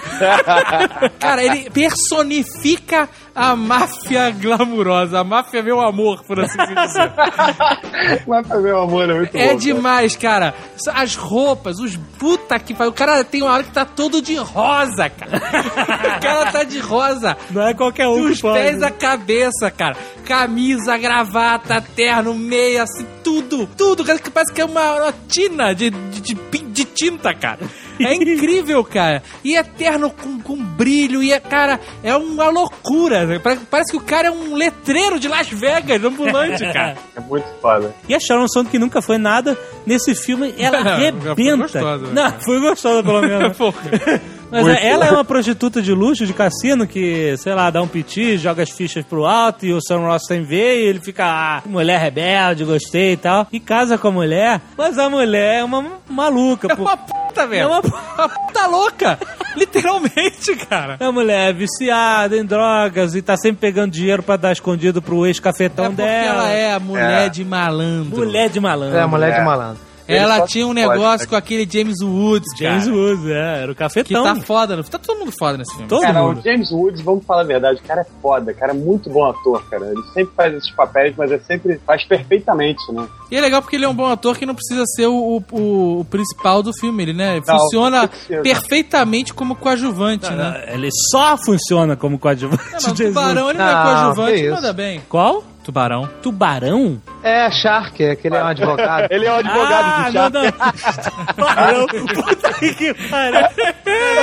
Cara, 1.19 1.43
ele 1.43 1.69
personifica 1.69 3.09
a 3.39 3.55
máfia 3.55 4.31
glamurosa, 4.31 5.19
a 5.19 5.23
máfia 5.23 5.63
meu 5.63 5.79
amor, 5.79 6.21
por 6.25 6.41
assim 6.41 6.57
dizer. 6.57 7.11
Mas 8.27 8.47
meu 8.61 8.81
amor, 8.81 9.09
é 9.09 9.13
muito 9.13 9.37
É 9.37 9.53
bom, 9.53 9.57
demais, 9.57 10.17
cara. 10.17 10.53
As 10.93 11.15
roupas, 11.15 11.79
os 11.79 11.95
puta 11.95 12.59
que 12.59 12.73
pariu. 12.73 12.91
O 12.91 12.93
cara 12.93 13.23
tem 13.23 13.41
uma 13.41 13.53
hora 13.53 13.63
que 13.63 13.71
tá 13.71 13.85
todo 13.85 14.21
de 14.21 14.35
rosa, 14.35 15.09
cara. 15.09 15.39
O 16.19 16.21
cara 16.21 16.51
tá 16.51 16.63
de 16.63 16.79
rosa. 16.79 17.37
Não 17.49 17.65
é 17.65 17.73
qualquer 17.73 18.07
um 18.07 18.27
Dos 18.27 18.41
pés 18.41 18.83
à 18.83 18.91
cabeça, 18.91 19.71
cara. 19.71 19.95
Camisa, 20.25 20.97
gravata, 20.97 21.81
terno, 21.95 22.33
meia, 22.33 22.83
assim, 22.83 23.05
tudo. 23.23 23.67
Tudo. 23.77 24.03
Cara, 24.03 24.19
que 24.19 24.29
parece 24.29 24.53
que 24.53 24.59
é 24.59 24.65
uma, 24.65 24.95
uma 24.95 25.13
tina 25.29 25.73
de, 25.73 25.89
de, 25.89 26.21
de 26.21 26.35
de 26.79 26.85
tinta, 26.85 27.33
cara. 27.33 27.59
É 27.99 28.13
incrível, 28.13 28.83
cara. 28.83 29.21
E 29.43 29.55
é 29.55 29.63
terno 29.63 30.09
com, 30.09 30.39
com 30.39 30.55
brilho. 30.55 31.21
E 31.21 31.31
é, 31.31 31.39
cara, 31.39 31.79
é 32.03 32.15
uma 32.15 32.49
loucura. 32.49 33.39
Parece, 33.41 33.65
parece 33.65 33.91
que 33.91 33.97
o 33.97 34.01
cara 34.01 34.27
é 34.27 34.31
um 34.31 34.55
letreiro 34.55 35.19
de 35.19 35.27
Las 35.27 35.49
Vegas, 35.49 36.03
ambulante, 36.03 36.63
cara. 36.71 36.97
É 37.15 37.19
muito 37.19 37.47
foda. 37.61 37.93
E 38.07 38.15
a 38.15 38.19
Sharon 38.19 38.47
Stone, 38.47 38.69
que 38.69 38.79
nunca 38.79 39.01
foi 39.01 39.17
nada, 39.17 39.57
nesse 39.85 40.15
filme, 40.15 40.53
ela 40.57 40.79
arrebenta. 40.93 41.35
foi 41.35 41.57
gostosa, 41.57 42.07
né? 42.07 42.11
Não, 42.13 42.39
foi 42.41 42.59
gostosa, 42.59 43.03
pelo 43.03 43.21
menos. 43.21 43.57
Mas 44.51 44.63
Muito 44.63 44.79
é, 44.79 44.87
ela 44.87 45.05
é 45.05 45.11
uma 45.11 45.23
prostituta 45.23 45.81
de 45.81 45.93
luxo, 45.93 46.25
de 46.25 46.33
cassino, 46.33 46.87
que, 46.87 47.37
sei 47.37 47.53
lá, 47.53 47.69
dá 47.69 47.81
um 47.81 47.87
piti, 47.87 48.35
joga 48.37 48.63
as 48.63 48.71
fichas 48.71 49.05
pro 49.05 49.25
alto 49.25 49.65
e 49.65 49.73
o 49.73 49.79
Sam 49.79 49.99
Rothstein 49.99 50.43
vê 50.43 50.81
e 50.81 50.87
ele 50.87 50.99
fica, 50.99 51.23
ah, 51.25 51.61
mulher 51.67 51.99
rebelde, 51.99 52.65
gostei 52.65 53.13
e 53.13 53.17
tal. 53.17 53.47
E 53.51 53.59
casa 53.59 53.97
com 53.97 54.07
a 54.07 54.11
mulher, 54.11 54.59
mas 54.75 54.97
a 54.97 55.07
mulher 55.07 55.59
é 55.59 55.63
uma 55.63 55.99
maluca. 56.09 56.67
É 56.71 56.75
pô. 56.75 56.81
uma 56.81 56.97
puta, 56.97 57.45
velho. 57.45 57.61
É 57.61 57.67
uma 57.67 57.81
puta 57.91 58.67
louca. 58.69 59.19
Literalmente, 59.55 60.55
cara. 60.69 60.97
A 60.99 61.11
mulher 61.11 61.49
é 61.49 61.53
viciada 61.53 62.37
em 62.37 62.45
drogas 62.45 63.15
e 63.15 63.21
tá 63.21 63.35
sempre 63.37 63.59
pegando 63.59 63.91
dinheiro 63.91 64.21
pra 64.23 64.37
dar 64.37 64.51
escondido 64.51 65.01
pro 65.01 65.25
ex-cafetão 65.25 65.85
É 65.85 65.89
porque 65.89 66.01
dela. 66.03 66.43
ela 66.43 66.49
é 66.49 66.73
a 66.73 66.79
mulher 66.79 67.25
É. 67.25 67.29
de 67.29 67.43
malandro. 67.43 68.17
Mulher 68.17 68.49
de 68.49 68.59
malandro. 68.59 68.97
É, 68.97 69.05
mulher 69.05 69.33
de 69.33 69.39
É. 69.39 69.43
malandro. 69.43 69.88
Ela 70.15 70.41
tinha 70.47 70.65
um 70.65 70.73
pode, 70.73 70.87
negócio 70.87 71.25
né? 71.25 71.29
com 71.29 71.35
aquele 71.35 71.67
James 71.71 72.01
Woods, 72.01 72.47
James 72.57 72.85
cara, 72.85 72.95
Woods, 72.97 73.25
é, 73.27 73.61
era 73.63 73.71
o 73.71 73.75
Que 73.75 73.79
cafetão. 73.79 74.23
tá 74.23 74.35
foda. 74.35 74.75
no- 74.75 74.83
Tá 74.83 74.97
todo 74.97 75.19
mundo 75.19 75.31
foda 75.37 75.57
nesse 75.57 75.71
filme. 75.73 75.87
Todo 75.87 76.01
Cara, 76.01 76.21
mundo. 76.23 76.39
o 76.39 76.43
James 76.43 76.71
Woods, 76.71 77.01
vamos 77.01 77.25
falar 77.25 77.41
a 77.41 77.45
verdade, 77.45 77.79
o 77.79 77.83
cara 77.87 78.01
é 78.01 78.05
foda, 78.21 78.51
o 78.51 78.55
cara 78.55 78.71
é 78.71 78.75
muito 78.75 79.09
bom 79.09 79.25
ator, 79.25 79.63
cara. 79.69 79.85
Ele 79.87 80.01
sempre 80.13 80.33
faz 80.35 80.53
esses 80.55 80.71
papéis, 80.71 81.13
mas 81.17 81.31
é 81.31 81.39
sempre 81.39 81.79
faz 81.85 82.03
perfeitamente, 82.05 82.81
né? 82.91 83.07
E 83.31 83.35
é 83.37 83.41
legal 83.41 83.61
porque 83.61 83.75
ele 83.75 83.85
é 83.85 83.89
um 83.89 83.93
bom 83.93 84.07
ator 84.07 84.37
que 84.37 84.45
não 84.45 84.55
precisa 84.55 84.83
ser 84.95 85.05
o, 85.07 85.43
o, 85.51 85.99
o 85.99 86.05
principal 86.05 86.63
do 86.63 86.73
filme. 86.73 87.03
Ele, 87.03 87.13
né, 87.13 87.39
Não, 87.47 87.57
funciona 87.59 88.01
não 88.01 88.07
precisa. 88.07 88.41
perfeitamente 88.41 89.33
como 89.33 89.55
coadjuvante, 89.55 90.31
né? 90.31 90.63
Ele 90.73 90.89
só 91.11 91.37
funciona 91.37 91.95
como 91.95 92.17
coadjuvante. 92.17 92.63
Não, 92.65 92.71
mas 92.73 92.85
o 92.87 92.93
tubarão, 92.95 93.49
ele 93.49 93.59
não, 93.59 93.67
é 93.67 93.73
Não, 93.73 93.83
coadjuvante, 93.83 94.33
que 94.33 94.45
isso. 94.45 94.55
manda 94.55 94.73
bem. 94.73 95.01
Qual? 95.07 95.43
Tubarão. 95.63 96.09
Tubarão? 96.21 97.01
É, 97.23 97.51
Shark, 97.51 98.03
é 98.03 98.15
que 98.15 98.27
ele 98.27 98.35
é 98.35 98.43
um 98.43 98.47
advogado. 98.47 99.11
Ele 99.11 99.25
é 99.25 99.31
o 99.31 99.35
advogado 99.35 99.85
ah, 99.85 100.09
do 100.09 100.13
não, 100.13 100.43
Shark. 100.43 101.11
não. 101.13 101.35
Tubarão. 101.35 101.87
Puta 101.87 102.53
que 102.53 102.93
pariu. 103.09 103.47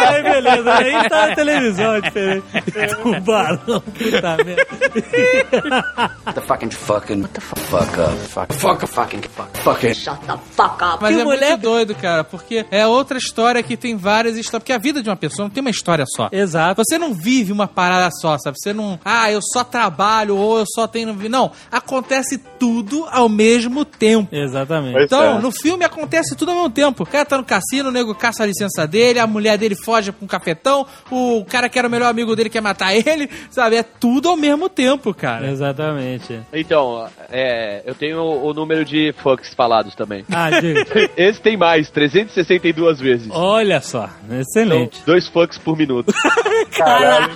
Aí, 0.08 0.22
beleza. 0.22 0.74
Aí 0.74 1.08
tá 1.08 1.26
na 1.28 1.34
televisão, 1.34 1.94
é 1.94 2.00
diferente. 2.00 2.44
Tubarão, 3.02 3.80
puta 3.80 4.36
merda. 4.44 4.66
The 6.34 6.40
fucking 6.42 6.70
fucking. 6.70 7.20
What 7.22 7.32
the 7.34 7.40
fuck? 7.40 7.60
Fuck 7.60 8.00
up. 8.00 8.16
Fuck. 8.28 8.52
Fuck. 8.54 8.86
Fucking. 8.86 9.22
Fuck. 9.22 9.58
Fucking. 9.58 9.94
Mas 11.00 11.14
Que 11.14 11.20
é 11.20 11.24
mulher- 11.24 11.50
muito 11.50 11.62
doido, 11.62 11.94
cara, 11.94 12.24
porque 12.24 12.64
é 12.70 12.86
outra 12.86 13.18
história 13.18 13.62
que 13.62 13.76
tem 13.76 13.96
várias 13.96 14.36
histórias. 14.36 14.62
Porque 14.62 14.72
a 14.72 14.78
vida 14.78 15.02
de 15.02 15.08
uma 15.08 15.16
pessoa 15.16 15.46
não 15.46 15.50
tem 15.50 15.60
uma 15.60 15.70
história 15.70 16.04
só. 16.16 16.28
Exato. 16.32 16.82
Você 16.86 16.98
não 16.98 17.12
vive 17.14 17.52
uma 17.52 17.66
parada 17.66 18.10
só, 18.20 18.36
sabe? 18.38 18.56
Você 18.58 18.72
não. 18.72 18.98
Ah, 19.04 19.30
eu 19.30 19.40
só 19.42 19.64
trabalho 19.64 20.36
ou 20.36 20.58
eu 20.58 20.64
só 20.74 20.86
tenho. 20.86 21.14
Não. 21.28 21.50
Acontece 21.70 22.38
tudo 22.58 23.06
ao 23.10 23.28
mesmo 23.28 23.84
tempo. 23.84 24.34
Exatamente. 24.34 24.92
Pois 24.92 25.04
Então, 25.06 25.38
é. 25.38 25.40
no 25.40 25.50
filme 25.50 25.84
acontece 25.84 26.34
tudo 26.36 26.50
ao 26.50 26.56
mesmo 26.56 26.70
tempo. 26.70 27.02
O 27.02 27.06
cara 27.06 27.24
tá 27.24 27.36
no 27.38 27.44
cassino, 27.44 27.88
o 27.88 27.92
nego 27.92 28.14
caça 28.14 28.42
a 28.42 28.46
licença 28.46 28.86
dele, 28.86 29.18
a 29.18 29.26
mulher 29.26 29.58
dele 29.58 29.74
foge 29.76 30.12
com 30.12 30.24
um 30.24 30.28
cafetão, 30.28 30.86
o 31.10 31.44
cara 31.48 31.68
que 31.68 31.78
era 31.78 31.86
o 31.88 31.90
melhor 31.90 32.08
amigo 32.08 32.34
dele 32.34 32.48
quer 32.50 32.60
matar 32.68 32.94
ele, 32.97 33.28
sabe? 33.51 33.76
É 33.76 33.82
tudo 33.82 34.28
ao 34.28 34.36
mesmo 34.36 34.68
tempo, 34.68 35.12
cara. 35.14 35.51
Exatamente. 35.51 36.40
Então, 36.52 37.06
é, 37.30 37.82
eu 37.86 37.94
tenho 37.94 38.20
o 38.20 38.52
número 38.52 38.84
de 38.84 39.12
fucks 39.22 39.55
falados 39.55 39.94
também. 39.94 40.24
Ah, 40.32 40.51
diga. 40.60 40.84
Esse 41.16 41.40
tem 41.40 41.56
mais, 41.56 41.90
362 41.90 43.01
vezes. 43.01 43.28
Olha 43.30 43.80
só, 43.80 44.09
Então, 44.24 44.40
excelente. 44.40 45.02
dois 45.06 45.26
fucks 45.28 45.59
por 45.59 45.76
minuto. 45.76 46.12
Caralho. 46.76 47.30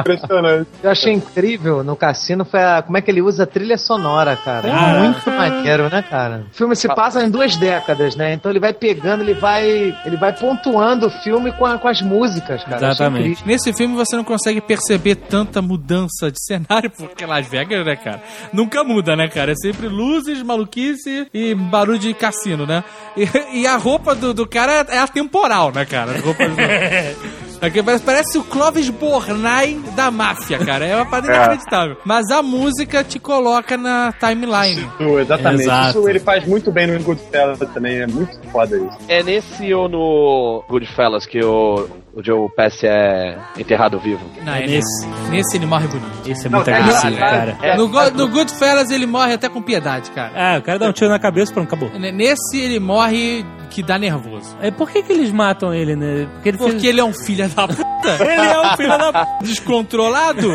Impressionante. 0.00 0.68
Eu 0.82 0.90
achei 0.90 1.12
incrível 1.12 1.82
no 1.84 1.96
cassino 1.96 2.44
foi 2.44 2.60
a, 2.62 2.82
como 2.82 2.96
é 2.96 3.00
que 3.02 3.10
ele 3.10 3.22
usa 3.22 3.44
a 3.44 3.46
trilha 3.46 3.76
sonora, 3.78 4.36
cara. 4.36 4.68
Ah. 4.72 4.98
Muito 5.00 5.30
maneiro, 5.30 5.88
né, 5.88 6.02
cara? 6.08 6.44
O 6.50 6.54
filme 6.54 6.74
se 6.76 6.88
passa 6.88 7.22
em 7.22 7.30
duas 7.30 7.56
décadas, 7.56 8.16
né? 8.16 8.32
Então 8.34 8.50
ele 8.50 8.60
vai 8.60 8.72
pegando, 8.72 9.22
ele 9.22 9.34
vai, 9.34 9.66
ele 10.04 10.16
vai 10.16 10.32
pontuando 10.32 11.06
o 11.06 11.10
filme 11.10 11.52
com, 11.52 11.64
a- 11.66 11.78
com 11.78 11.88
as 11.88 12.00
músicas, 12.02 12.62
cara. 12.64 12.76
Exatamente. 12.76 13.46
Nesse 13.46 13.72
filme 13.72 13.94
você 13.94 14.16
não 14.16 14.24
consegue 14.24 14.45
perceber 14.60 15.14
tanta 15.16 15.60
mudança 15.60 16.30
de 16.30 16.42
cenário, 16.42 16.90
porque 16.90 17.24
Las 17.26 17.46
Vegas, 17.46 17.84
né, 17.84 17.96
cara? 17.96 18.22
Nunca 18.52 18.82
muda, 18.84 19.14
né, 19.16 19.28
cara? 19.28 19.52
É 19.52 19.54
sempre 19.56 19.88
luzes, 19.88 20.42
maluquice 20.42 21.26
e 21.32 21.54
barulho 21.54 21.98
de 21.98 22.14
cassino, 22.14 22.66
né? 22.66 22.82
E, 23.16 23.60
e 23.60 23.66
a 23.66 23.76
roupa 23.76 24.14
do, 24.14 24.32
do 24.32 24.46
cara 24.46 24.86
é 24.88 24.98
atemporal, 24.98 25.72
né, 25.72 25.84
cara? 25.84 26.12
As 26.12 26.22
roupas 26.22 26.48
do- 26.50 26.56
Aqui 27.58 27.82
parece, 27.82 28.04
parece 28.04 28.36
o 28.38 28.44
Clovis 28.44 28.90
Bornai 28.90 29.80
da 29.96 30.10
máfia, 30.10 30.58
cara. 30.58 30.84
É 30.84 30.94
uma 30.94 31.06
parada 31.06 31.32
É. 31.32 31.36
inacreditável. 31.36 31.96
Mas 32.04 32.30
a 32.30 32.42
música 32.42 33.02
te 33.02 33.18
coloca 33.18 33.78
na 33.78 34.12
timeline. 34.12 34.86
Isso, 35.00 35.18
exatamente. 35.18 35.62
Exato. 35.62 35.98
Isso 36.00 36.08
ele 36.08 36.20
faz 36.20 36.46
muito 36.46 36.70
bem 36.70 36.86
no 36.86 37.02
Goodfellas 37.02 37.58
também, 37.72 37.96
é 38.02 38.06
muito 38.06 38.38
foda 38.52 38.76
isso. 38.76 38.98
É 39.08 39.22
nesse 39.22 39.72
ou 39.72 39.88
no 39.88 40.64
Goodfellas 40.68 41.24
que 41.24 41.42
o, 41.42 41.88
o 42.16 42.24
Joe 42.24 42.48
Pesci 42.56 42.86
é 42.86 43.38
enterrado 43.58 44.00
vivo? 44.00 44.24
Não, 44.42 44.54
É 44.54 44.64
é 44.64 44.66
nesse. 44.66 45.06
nesse. 45.30 45.56
Ele 45.58 45.66
morre 45.66 45.86
bonito. 45.86 46.28
Isso 46.28 46.46
é 46.46 46.50
muito 46.50 46.70
é 46.70 46.74
agressivo, 46.74 47.12
engraçado. 47.12 47.58
cara. 47.58 47.76
No, 47.76 47.88
no 48.10 48.28
Goodfellas 48.28 48.90
ele 48.90 49.06
morre 49.06 49.34
até 49.34 49.48
com 49.50 49.60
piedade, 49.60 50.10
cara. 50.12 50.32
Ah, 50.34 50.58
o 50.58 50.62
cara 50.62 50.78
dá 50.78 50.88
um 50.88 50.92
tiro 50.92 51.10
na 51.10 51.18
cabeça, 51.18 51.52
pronto, 51.52 51.66
acabou. 51.66 51.90
Nesse 51.98 52.58
ele 52.58 52.80
morre 52.80 53.44
que 53.76 53.82
dá 53.82 53.98
nervoso. 53.98 54.56
É, 54.62 54.70
por 54.70 54.90
que 54.90 55.02
que 55.02 55.12
eles 55.12 55.30
matam 55.30 55.74
ele, 55.74 55.94
né? 55.94 56.26
Porque 56.32 56.48
ele 56.48 56.56
Porque 56.56 56.72
fez... 56.72 56.84
ele 56.84 56.98
é 56.98 57.04
um 57.04 57.12
filho 57.12 57.46
da 57.46 57.66
puta. 57.66 57.86
Ele 58.06 58.40
é 58.40 58.60
um 58.60 58.76
filho 58.76 58.98
da 58.98 59.12
p... 59.12 59.44
descontrolado 59.44 60.48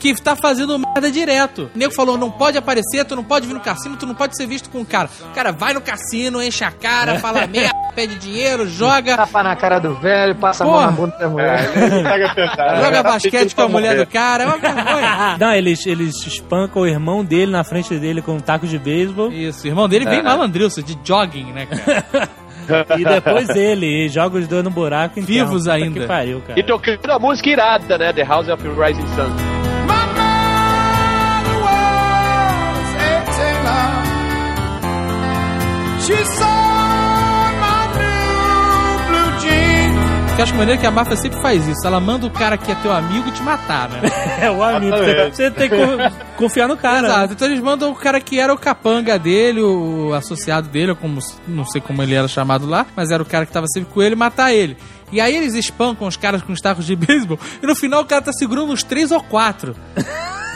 que 0.00 0.12
tá 0.20 0.34
fazendo 0.34 0.76
merda 0.76 1.08
direto. 1.10 1.70
O 1.74 1.78
nego 1.78 1.94
falou: 1.94 2.18
não 2.18 2.30
pode 2.30 2.58
aparecer, 2.58 3.04
tu 3.04 3.14
não 3.14 3.22
pode 3.22 3.46
vir 3.46 3.54
no 3.54 3.60
cassino, 3.60 3.96
tu 3.96 4.06
não 4.06 4.14
pode 4.14 4.36
ser 4.36 4.46
visto 4.46 4.68
com 4.70 4.80
o 4.80 4.84
cara. 4.84 5.08
O 5.30 5.34
cara 5.34 5.52
vai 5.52 5.72
no 5.72 5.80
cassino, 5.80 6.42
enche 6.42 6.64
a 6.64 6.72
cara, 6.72 7.20
fala 7.20 7.46
merda, 7.46 7.72
pede 7.94 8.16
dinheiro, 8.16 8.68
joga, 8.68 9.16
Tapa 9.16 9.42
na 9.42 9.54
cara 9.54 9.78
do 9.78 9.94
velho, 9.94 10.34
passa 10.34 10.64
a 10.64 10.66
mão 10.66 10.74
Porra. 10.74 10.86
na 10.86 10.92
bunda 10.92 11.16
da 11.16 11.28
mulher. 11.28 11.70
É, 11.76 12.82
joga 12.82 12.96
É, 12.96 13.02
basquete 13.02 13.54
com 13.54 13.62
a 13.62 13.68
mulher 13.68 13.96
do 13.96 14.06
cara. 14.06 14.44
É 14.44 14.46
uma 14.46 14.58
vergonha. 14.58 15.36
Não, 15.40 15.52
eles, 15.52 15.86
eles 15.86 16.14
espancam 16.26 16.82
o 16.82 16.86
irmão 16.86 17.24
dele 17.24 17.52
na 17.52 17.62
frente 17.62 17.96
dele 17.98 18.20
com 18.20 18.32
um 18.32 18.40
taco 18.40 18.66
de 18.66 18.78
beisebol. 18.78 19.30
Isso, 19.30 19.64
o 19.64 19.68
irmão 19.68 19.88
dele 19.88 20.06
vem 20.06 20.22
malandrilso, 20.22 20.82
de 20.82 20.98
jogging, 21.04 21.52
né, 21.52 21.66
cara? 21.66 22.28
E 22.98 23.04
depois 23.04 23.48
ele, 23.50 24.06
e 24.06 24.08
joga 24.08 24.38
os 24.38 24.48
dois 24.48 24.64
no 24.64 24.70
buraco. 24.70 25.18
Então, 25.18 25.26
Vivos 25.26 25.68
ainda. 25.68 26.00
Que 26.00 26.06
pariu, 26.06 26.40
cara. 26.46 26.58
E 26.58 26.62
tocando 26.62 27.10
a 27.10 27.18
música 27.18 27.50
irada, 27.50 27.98
né? 27.98 28.12
The 28.12 28.24
House 28.24 28.48
of 28.48 28.62
the 28.62 28.68
Rising 28.70 29.06
Sun. 29.08 29.54
She 36.06 36.14
sewed 36.14 36.63
Que 40.34 40.40
eu 40.40 40.44
acho 40.44 40.54
maneiro 40.56 40.80
que 40.80 40.86
a 40.86 40.90
máfia 40.90 41.16
sempre 41.16 41.40
faz 41.40 41.64
isso. 41.68 41.86
Ela 41.86 42.00
manda 42.00 42.26
o 42.26 42.30
cara 42.30 42.58
que 42.58 42.70
é 42.72 42.74
teu 42.76 42.92
amigo 42.92 43.30
te 43.30 43.40
matar, 43.42 43.88
né? 43.88 44.00
É 44.42 44.50
o 44.50 44.62
amigo. 44.64 44.96
Você 45.32 45.48
tem 45.50 45.68
que 45.70 45.76
co- 45.76 46.16
confiar 46.36 46.66
no 46.66 46.76
cara. 46.76 47.06
Exato. 47.06 47.32
Então 47.34 47.46
eles 47.48 47.60
mandam 47.60 47.92
o 47.92 47.94
cara 47.94 48.20
que 48.20 48.38
era 48.40 48.52
o 48.52 48.58
capanga 48.58 49.16
dele, 49.18 49.60
o 49.60 50.12
associado 50.12 50.68
dele, 50.68 50.90
ou 50.90 50.96
como 50.96 51.20
não 51.46 51.64
sei 51.64 51.80
como 51.80 52.02
ele 52.02 52.14
era 52.14 52.26
chamado 52.26 52.66
lá, 52.66 52.84
mas 52.96 53.10
era 53.12 53.22
o 53.22 53.26
cara 53.26 53.46
que 53.46 53.52
tava 53.52 53.66
sempre 53.68 53.92
com 53.94 54.02
ele, 54.02 54.16
matar 54.16 54.52
ele. 54.52 54.76
E 55.12 55.20
aí 55.20 55.36
eles 55.36 55.54
espancam 55.54 56.08
os 56.08 56.16
caras 56.16 56.42
com 56.42 56.52
os 56.52 56.60
tacos 56.60 56.84
de 56.84 56.96
beisebol 56.96 57.38
e 57.62 57.66
no 57.66 57.76
final 57.76 58.02
o 58.02 58.04
cara 58.04 58.20
tá 58.20 58.32
segurando 58.32 58.72
uns 58.72 58.82
três 58.82 59.12
ou 59.12 59.22
quatro. 59.22 59.76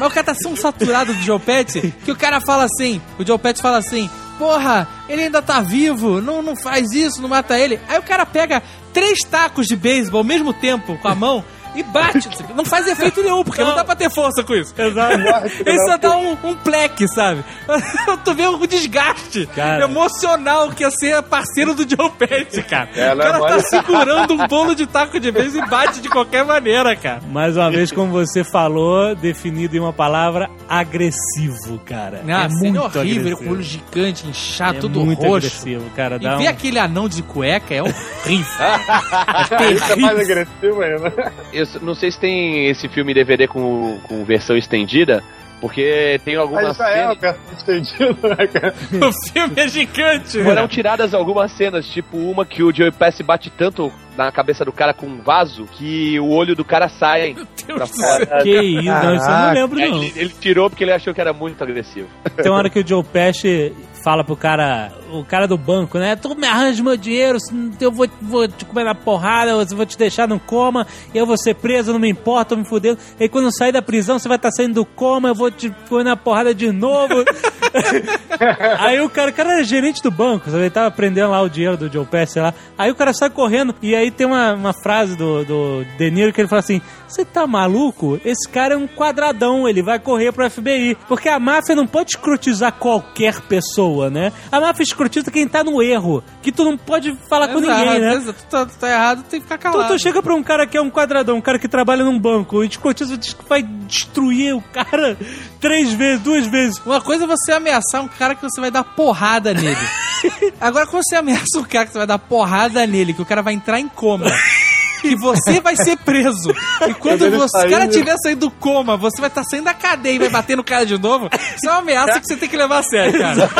Mas 0.00 0.08
o 0.10 0.14
cara 0.14 0.26
tá 0.26 0.34
tão 0.34 0.56
saturado 0.56 1.14
do 1.14 1.22
Joe 1.22 1.38
Pesci 1.38 1.94
que 2.04 2.10
o 2.10 2.16
cara 2.16 2.40
fala 2.40 2.64
assim, 2.64 3.00
o 3.18 3.24
Joe 3.24 3.38
Pesci 3.38 3.62
fala 3.62 3.78
assim, 3.78 4.10
porra, 4.38 4.88
ele 5.08 5.22
ainda 5.22 5.40
tá 5.40 5.60
vivo, 5.60 6.20
não, 6.20 6.42
não 6.42 6.56
faz 6.56 6.90
isso, 6.92 7.22
não 7.22 7.28
mata 7.28 7.56
ele. 7.58 7.78
Aí 7.88 7.98
o 7.98 8.02
cara 8.02 8.26
pega 8.26 8.60
três 8.98 9.20
tacos 9.20 9.68
de 9.68 9.76
beisebol 9.76 10.18
ao 10.18 10.24
mesmo 10.24 10.52
tempo 10.52 10.98
com 10.98 11.06
a 11.06 11.14
mão 11.14 11.44
e 11.74 11.82
bate. 11.82 12.28
Não 12.54 12.64
faz 12.64 12.86
efeito 12.86 13.22
nenhum, 13.22 13.44
porque 13.44 13.62
não, 13.62 13.74
dá 13.74 13.84
pra 13.84 13.94
ter 13.94 14.10
força 14.10 14.42
com 14.42 14.54
isso. 14.54 14.74
Exato. 14.76 15.14
Ele 15.64 15.78
só 15.86 15.96
dá 15.96 16.16
um, 16.16 16.36
um 16.44 16.54
pleque, 16.56 17.06
sabe? 17.08 17.44
tu 18.24 18.34
vê 18.34 18.46
o 18.46 18.66
desgaste 18.66 19.48
Cara. 19.54 19.84
emocional 19.84 20.70
que 20.70 20.84
é 20.84 20.90
ser 20.90 21.22
parceiro 21.22 21.74
do 21.74 21.82
Joe 21.88 22.10
Pesci, 22.10 22.62
cara. 22.62 22.88
É, 22.94 23.12
o 23.12 23.16
não 23.16 23.24
é 23.24 23.30
cara 23.30 23.46
tá 23.46 23.60
segurando 23.60 24.34
um 24.34 24.46
bolo 24.46 24.74
de 24.74 24.86
taco 24.86 25.18
de 25.20 25.30
vez 25.30 25.54
e 25.54 25.64
bate 25.66 26.00
de 26.00 26.08
qualquer 26.08 26.44
maneira, 26.44 26.94
cara. 26.96 27.20
Mais 27.28 27.56
uma 27.56 27.70
vez, 27.70 27.92
como 27.92 28.12
você 28.12 28.44
falou, 28.44 29.14
definido 29.14 29.76
em 29.76 29.80
uma 29.80 29.92
palavra, 29.92 30.50
agressivo, 30.68 31.78
cara. 31.84 32.22
Ah, 32.28 32.44
é 32.44 32.48
muito 32.48 32.78
horrível, 32.80 33.02
ele 33.02 33.18
agressivo. 33.18 33.38
com 33.38 33.44
o 33.44 33.52
olho 33.52 33.62
gigante, 33.62 34.26
inchado, 34.26 34.78
é 34.78 34.80
tudo 34.80 35.04
muito 35.04 35.20
roxo. 35.20 35.46
agressivo, 35.46 35.90
cara. 35.94 36.16
E 36.16 36.20
Dá 36.20 36.36
ver 36.36 36.46
um... 36.46 36.48
aquele 36.48 36.78
anão 36.78 37.08
de 37.08 37.22
cueca 37.22 37.74
é 37.74 37.82
horrível. 37.82 37.98
Isso 38.28 38.62
é 39.92 39.96
mais 39.96 40.18
agressivo 40.18 40.82
ainda. 40.82 41.32
Eu 41.58 41.66
não 41.82 41.94
sei 41.94 42.10
se 42.10 42.18
tem 42.18 42.68
esse 42.68 42.88
filme 42.88 43.12
em 43.12 43.14
DVD 43.14 43.46
com, 43.46 43.98
com 44.04 44.24
versão 44.24 44.56
estendida, 44.56 45.22
porque 45.60 46.20
tem 46.24 46.36
algumas 46.36 46.64
é 46.64 46.70
o 46.70 46.74
cenas. 46.74 47.18
cara 47.18 47.38
estendido, 47.56 48.28
né, 48.28 48.46
cara? 48.46 48.74
o 49.06 49.30
filme 49.32 49.54
é 49.56 49.68
gigante. 49.68 50.42
Foram 50.42 50.68
tiradas 50.68 51.14
algumas 51.14 51.50
cenas, 51.52 51.86
tipo 51.86 52.16
uma 52.16 52.44
que 52.44 52.62
o 52.62 52.72
Joey 52.74 52.92
Pesci 52.92 53.22
bate 53.22 53.50
tanto 53.50 53.92
na 54.16 54.30
cabeça 54.32 54.64
do 54.64 54.72
cara 54.72 54.92
com 54.92 55.06
um 55.06 55.20
vaso 55.20 55.64
que 55.64 56.18
o 56.18 56.30
olho 56.30 56.54
do 56.54 56.64
cara 56.64 56.88
sai 56.88 57.36
pra 57.66 57.86
fora. 57.86 58.38
Que 58.42 58.60
isso, 58.60 58.84
não, 58.84 59.14
isso 59.14 59.26
eu 59.26 59.30
não 59.30 59.52
lembro, 59.52 59.78
não. 59.78 60.02
Ele, 60.02 60.12
ele 60.16 60.34
tirou 60.40 60.70
porque 60.70 60.84
ele 60.84 60.92
achou 60.92 61.12
que 61.12 61.20
era 61.20 61.32
muito 61.32 61.62
agressivo. 61.62 62.08
Tem 62.36 62.50
uma 62.50 62.58
hora 62.58 62.70
que 62.70 62.80
o 62.80 62.86
Joe 62.86 63.02
Pesci 63.04 63.72
fala 64.02 64.24
pro 64.24 64.36
cara, 64.36 64.92
o 65.12 65.24
cara 65.24 65.46
do 65.46 65.56
banco, 65.56 65.98
né? 65.98 66.16
Tu 66.16 66.34
me 66.34 66.46
arranja 66.46 66.82
meu 66.82 66.96
dinheiro, 66.96 67.38
eu 67.80 67.90
vou, 67.90 68.08
vou 68.20 68.48
te 68.48 68.64
comer 68.64 68.84
na 68.84 68.94
porrada, 68.94 69.50
eu 69.50 69.66
vou 69.66 69.86
te 69.86 69.96
deixar 69.96 70.28
no 70.28 70.38
coma, 70.38 70.86
eu 71.14 71.26
vou 71.26 71.36
ser 71.36 71.54
preso, 71.54 71.92
não 71.92 71.98
me 71.98 72.08
importa, 72.08 72.54
eu 72.54 72.58
me 72.58 72.64
fudendo. 72.64 72.98
E 73.18 73.28
quando 73.28 73.46
eu 73.46 73.52
sair 73.52 73.72
da 73.72 73.82
prisão, 73.82 74.18
você 74.18 74.28
vai 74.28 74.36
estar 74.36 74.50
saindo 74.50 74.74
do 74.74 74.84
coma, 74.84 75.28
eu 75.28 75.34
vou 75.34 75.50
te 75.50 75.70
comer 75.88 76.04
na 76.04 76.16
porrada 76.16 76.54
de 76.54 76.70
novo. 76.70 77.14
aí 78.78 79.00
o 79.00 79.08
cara, 79.08 79.30
o 79.30 79.34
cara 79.34 79.52
era 79.54 79.64
gerente 79.64 80.02
do 80.02 80.10
banco, 80.10 80.50
sabe? 80.50 80.62
ele 80.62 80.70
tava 80.70 80.90
prendendo 80.90 81.30
lá 81.30 81.40
o 81.42 81.48
dinheiro 81.48 81.76
do 81.76 81.90
Joe 81.90 82.06
Pesci 82.06 82.38
lá. 82.38 82.54
Aí 82.76 82.90
o 82.90 82.94
cara 82.94 83.12
sai 83.12 83.30
correndo, 83.30 83.74
e 83.82 83.94
aí 83.94 84.10
tem 84.10 84.26
uma, 84.26 84.54
uma 84.54 84.72
frase 84.72 85.16
do, 85.16 85.44
do 85.44 85.84
De 85.96 86.10
Niro 86.10 86.32
que 86.32 86.40
ele 86.40 86.48
fala 86.48 86.60
assim: 86.60 86.80
Você 87.06 87.24
tá 87.24 87.46
maluco? 87.46 88.20
Esse 88.24 88.48
cara 88.48 88.74
é 88.74 88.76
um 88.76 88.86
quadradão, 88.86 89.68
ele 89.68 89.82
vai 89.82 89.98
correr 89.98 90.32
pro 90.32 90.48
FBI. 90.48 90.96
Porque 91.08 91.28
a 91.28 91.38
máfia 91.38 91.74
não 91.74 91.86
pode 91.86 92.10
escrotizar 92.10 92.72
qualquer 92.72 93.40
pessoa, 93.42 93.87
né? 94.10 94.32
A 94.52 94.60
máfia 94.60 94.82
escrotiza 94.82 95.30
quem 95.30 95.46
tá 95.48 95.62
no 95.64 95.82
erro. 95.82 96.22
Que 96.42 96.52
tu 96.52 96.64
não 96.64 96.76
pode 96.76 97.16
falar 97.28 97.48
com 97.48 97.58
Exato, 97.58 97.84
ninguém, 97.84 98.00
né? 98.00 98.14
exato. 98.14 98.38
Tu 98.38 98.50
tá, 98.50 98.66
tu 98.66 98.76
tá 98.78 98.88
errado, 98.88 99.22
tem 99.24 99.40
que 99.40 99.46
ficar 99.46 99.58
Tu, 99.58 99.62
calado. 99.72 99.92
tu 99.94 99.98
chega 99.98 100.22
pra 100.22 100.34
um 100.34 100.42
cara 100.42 100.66
que 100.66 100.76
é 100.76 100.80
um 100.82 100.90
quadradão, 100.90 101.36
um 101.36 101.40
cara 101.40 101.58
que 101.58 101.68
trabalha 101.68 102.04
num 102.04 102.18
banco, 102.18 102.62
e 102.62 102.68
escrotiza 102.68 103.16
diz 103.16 103.32
que 103.32 103.48
vai 103.48 103.62
destruir 103.62 104.54
o 104.54 104.60
cara 104.72 105.16
três 105.60 105.92
vezes, 105.92 106.20
duas 106.22 106.46
vezes. 106.46 106.80
Uma 106.84 107.00
coisa 107.00 107.24
é 107.24 107.26
você 107.26 107.52
ameaçar 107.52 108.02
um 108.02 108.08
cara 108.08 108.34
que 108.34 108.42
você 108.42 108.60
vai 108.60 108.70
dar 108.70 108.84
porrada 108.84 109.52
nele. 109.54 109.76
Agora, 110.60 110.86
quando 110.86 111.02
você 111.04 111.16
ameaça 111.16 111.58
um 111.58 111.64
cara 111.64 111.86
que 111.86 111.92
você 111.92 111.98
vai 111.98 112.06
dar 112.06 112.18
porrada 112.18 112.86
nele, 112.86 113.12
que 113.14 113.22
o 113.22 113.26
cara 113.26 113.42
vai 113.42 113.54
entrar 113.54 113.78
em 113.80 113.88
coma. 113.88 114.26
E 115.04 115.14
você 115.16 115.60
vai 115.60 115.76
ser 115.76 115.96
preso. 115.98 116.50
E 116.88 116.94
quando 116.94 117.22
o 117.22 117.50
cara 117.70 117.84
né? 117.86 117.88
tiver 117.88 118.16
saído 118.22 118.48
do 118.48 118.50
coma, 118.50 118.96
você 118.96 119.20
vai 119.20 119.28
estar 119.28 119.42
saindo 119.44 119.64
da 119.64 119.74
cadeia 119.74 120.14
e 120.16 120.18
vai 120.18 120.30
bater 120.30 120.56
no 120.56 120.64
cara 120.64 120.84
de 120.84 120.98
novo. 120.98 121.28
Isso 121.32 121.66
é 121.66 121.70
uma 121.70 121.78
ameaça 121.78 122.20
que 122.20 122.26
você 122.26 122.36
tem 122.36 122.48
que 122.48 122.56
levar 122.56 122.78
a 122.78 122.82
sério, 122.82 123.18
cara. 123.18 123.50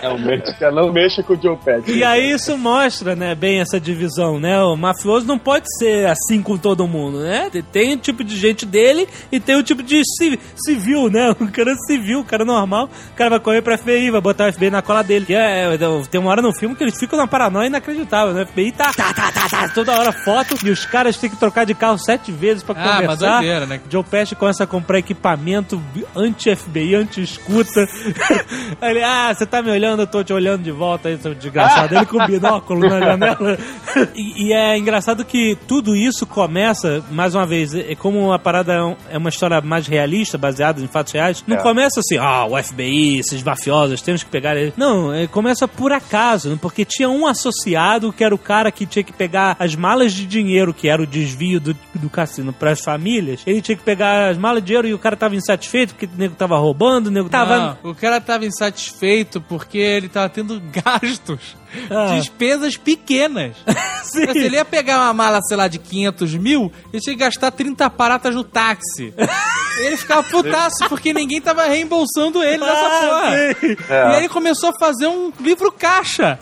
Realmente, 0.00 0.52
cara, 0.58 0.72
não 0.72 0.92
mexa 0.92 1.22
com 1.22 1.34
o 1.34 1.40
Joe 1.40 1.56
Pesci. 1.56 1.92
E 1.92 2.04
aí 2.04 2.30
isso 2.30 2.56
mostra, 2.56 3.14
né, 3.14 3.34
bem 3.34 3.60
essa 3.60 3.78
divisão, 3.80 4.38
né? 4.40 4.60
O 4.62 4.76
mafioso 4.76 5.26
não 5.26 5.38
pode 5.38 5.66
ser 5.78 6.06
assim 6.08 6.42
com 6.42 6.56
todo 6.56 6.86
mundo, 6.88 7.20
né? 7.20 7.50
Tem 7.72 7.94
o 7.94 7.98
tipo 7.98 8.24
de 8.24 8.36
gente 8.36 8.64
dele 8.66 9.06
e 9.30 9.38
tem 9.38 9.56
o 9.56 9.62
tipo 9.62 9.82
de 9.82 10.02
ci- 10.04 10.38
civil, 10.56 11.08
né? 11.10 11.30
O 11.40 11.48
cara 11.50 11.74
civil, 11.86 12.20
o 12.20 12.24
cara 12.24 12.44
normal, 12.44 12.88
o 13.12 13.16
cara 13.16 13.30
vai 13.30 13.40
correr 13.40 13.62
pra 13.62 13.76
FBI, 13.78 14.10
vai 14.10 14.20
botar 14.20 14.48
o 14.48 14.52
FBI 14.52 14.70
na 14.70 14.82
cola 14.82 15.02
dele. 15.02 15.26
Que 15.26 15.34
é, 15.34 15.74
é, 15.74 15.78
tem 16.10 16.20
uma 16.20 16.30
hora 16.30 16.42
no 16.42 16.52
filme 16.52 16.74
que 16.74 16.82
eles 16.84 16.98
ficam 16.98 17.18
na 17.18 17.26
paranoia 17.26 17.66
inacreditável, 17.66 18.32
né? 18.34 18.42
O 18.42 18.46
FBI 18.46 18.72
tá, 18.92 18.92
tá, 18.92 19.12
tá, 19.12 19.32
tá, 19.32 19.48
tá, 19.48 19.68
toda 19.68 19.92
hora 19.98 20.12
foto 20.12 20.56
e 20.64 20.70
os 20.70 20.84
caras 20.84 21.16
têm 21.16 21.28
que 21.30 21.36
trocar 21.36 21.64
de 21.66 21.74
carro 21.74 21.98
sete 21.98 22.32
vezes 22.32 22.62
pra 22.62 22.74
Ah, 22.78 22.84
mas 22.84 23.00
conversar. 23.02 23.38
doideira, 23.38 23.66
né? 23.66 23.80
Joe 23.90 24.02
Pesci 24.04 24.34
começa 24.34 24.64
a 24.64 24.66
comprar 24.66 24.98
equipamento 24.98 25.80
anti-FBI, 26.16 26.94
anti-escuta. 26.94 27.86
Aí 28.80 28.90
ele, 28.90 29.02
ah, 29.02 29.32
você 29.34 29.46
tá 29.46 29.62
me 29.62 29.70
olhando, 29.70 30.02
eu 30.02 30.06
tô 30.06 30.22
te 30.24 30.32
olhando 30.32 30.62
de 30.62 30.70
volta 30.70 31.08
aí, 31.08 31.18
seu 31.18 31.34
desgraçado. 31.34 31.94
Ele 31.94 32.06
com 32.06 32.22
o 32.22 32.26
binóculo 32.26 32.88
na 32.88 33.00
janela. 33.00 33.58
E, 34.14 34.46
e 34.48 34.52
é 34.52 34.78
engraçado 34.78 35.24
que 35.24 35.58
tudo 35.66 35.96
isso 35.96 36.24
começa, 36.24 37.02
mais 37.10 37.34
uma 37.34 37.44
vez, 37.44 37.74
é 37.74 37.96
como 37.96 38.32
a 38.32 38.38
parada 38.38 38.72
é 38.72 38.80
um- 38.82 38.96
é 39.10 39.18
uma 39.18 39.28
história 39.30 39.60
mais 39.60 39.88
realista, 39.88 40.38
baseada 40.38 40.80
em 40.80 40.86
fatos 40.86 41.12
reais. 41.12 41.42
Não 41.44 41.56
É. 41.56 41.60
começa 41.60 41.98
assim, 41.98 42.16
ah, 42.16 42.44
o 42.46 42.56
FBI, 42.56 43.18
esses 43.18 43.42
mafiosos, 43.42 44.00
temos 44.00 44.22
que 44.22 44.30
pegar 44.30 44.56
eles. 44.56 44.74
Não, 44.76 45.12
é, 45.12 45.26
começa 45.26 45.66
por 45.66 45.90
acaso, 45.92 46.56
porque 46.62 46.84
tinha 46.84 47.08
um 47.10 47.26
associado 47.26 48.12
que 48.12 48.22
era 48.22 48.32
o 48.34 48.38
cara 48.38 48.69
que 48.70 48.86
tinha 48.86 49.02
que 49.02 49.12
pegar 49.12 49.56
as 49.58 49.74
malas 49.74 50.12
de 50.12 50.26
dinheiro, 50.26 50.72
que 50.72 50.88
era 50.88 51.02
o 51.02 51.06
desvio 51.06 51.60
do, 51.60 51.76
do 51.94 52.10
cassino 52.10 52.52
para 52.52 52.70
as 52.70 52.80
famílias. 52.80 53.42
Ele 53.46 53.60
tinha 53.60 53.76
que 53.76 53.82
pegar 53.82 54.30
as 54.30 54.38
malas 54.38 54.62
de 54.62 54.66
dinheiro 54.68 54.88
e 54.88 54.94
o 54.94 54.98
cara 54.98 55.16
tava 55.16 55.36
insatisfeito 55.36 55.94
porque 55.94 56.06
o 56.06 56.18
nego 56.18 56.34
tava 56.34 56.58
roubando, 56.58 57.08
o 57.08 57.10
nego 57.10 57.28
tava. 57.28 57.78
Não, 57.82 57.90
o 57.90 57.94
cara 57.94 58.20
tava 58.20 58.44
insatisfeito 58.44 59.40
porque 59.40 59.78
ele 59.78 60.08
tava 60.08 60.28
tendo 60.28 60.60
gastos. 60.70 61.56
Ah. 61.90 62.16
Despesas 62.18 62.76
pequenas. 62.76 63.56
Sim. 64.04 64.32
Se 64.32 64.38
ele 64.38 64.56
ia 64.56 64.64
pegar 64.64 64.98
uma 64.98 65.12
mala, 65.12 65.40
sei 65.42 65.56
lá, 65.56 65.68
de 65.68 65.78
500 65.78 66.34
mil, 66.34 66.72
ele 66.92 67.00
tinha 67.02 67.14
que 67.16 67.20
gastar 67.20 67.50
30 67.50 67.88
paratas 67.90 68.34
no 68.34 68.42
táxi. 68.44 69.12
ele 69.80 69.96
ficava 69.96 70.22
putaço 70.22 70.88
porque 70.88 71.12
ninguém 71.12 71.40
tava 71.40 71.64
reembolsando 71.64 72.42
ele 72.42 72.58
nessa 72.58 72.72
Ah, 72.72 73.00
porra. 73.00 73.30
sim. 73.60 73.76
E 73.88 73.92
aí 73.92 74.16
ele 74.18 74.28
começou 74.28 74.70
a 74.70 74.78
fazer 74.78 75.06
um 75.06 75.32
livro 75.40 75.70
caixa. 75.72 76.38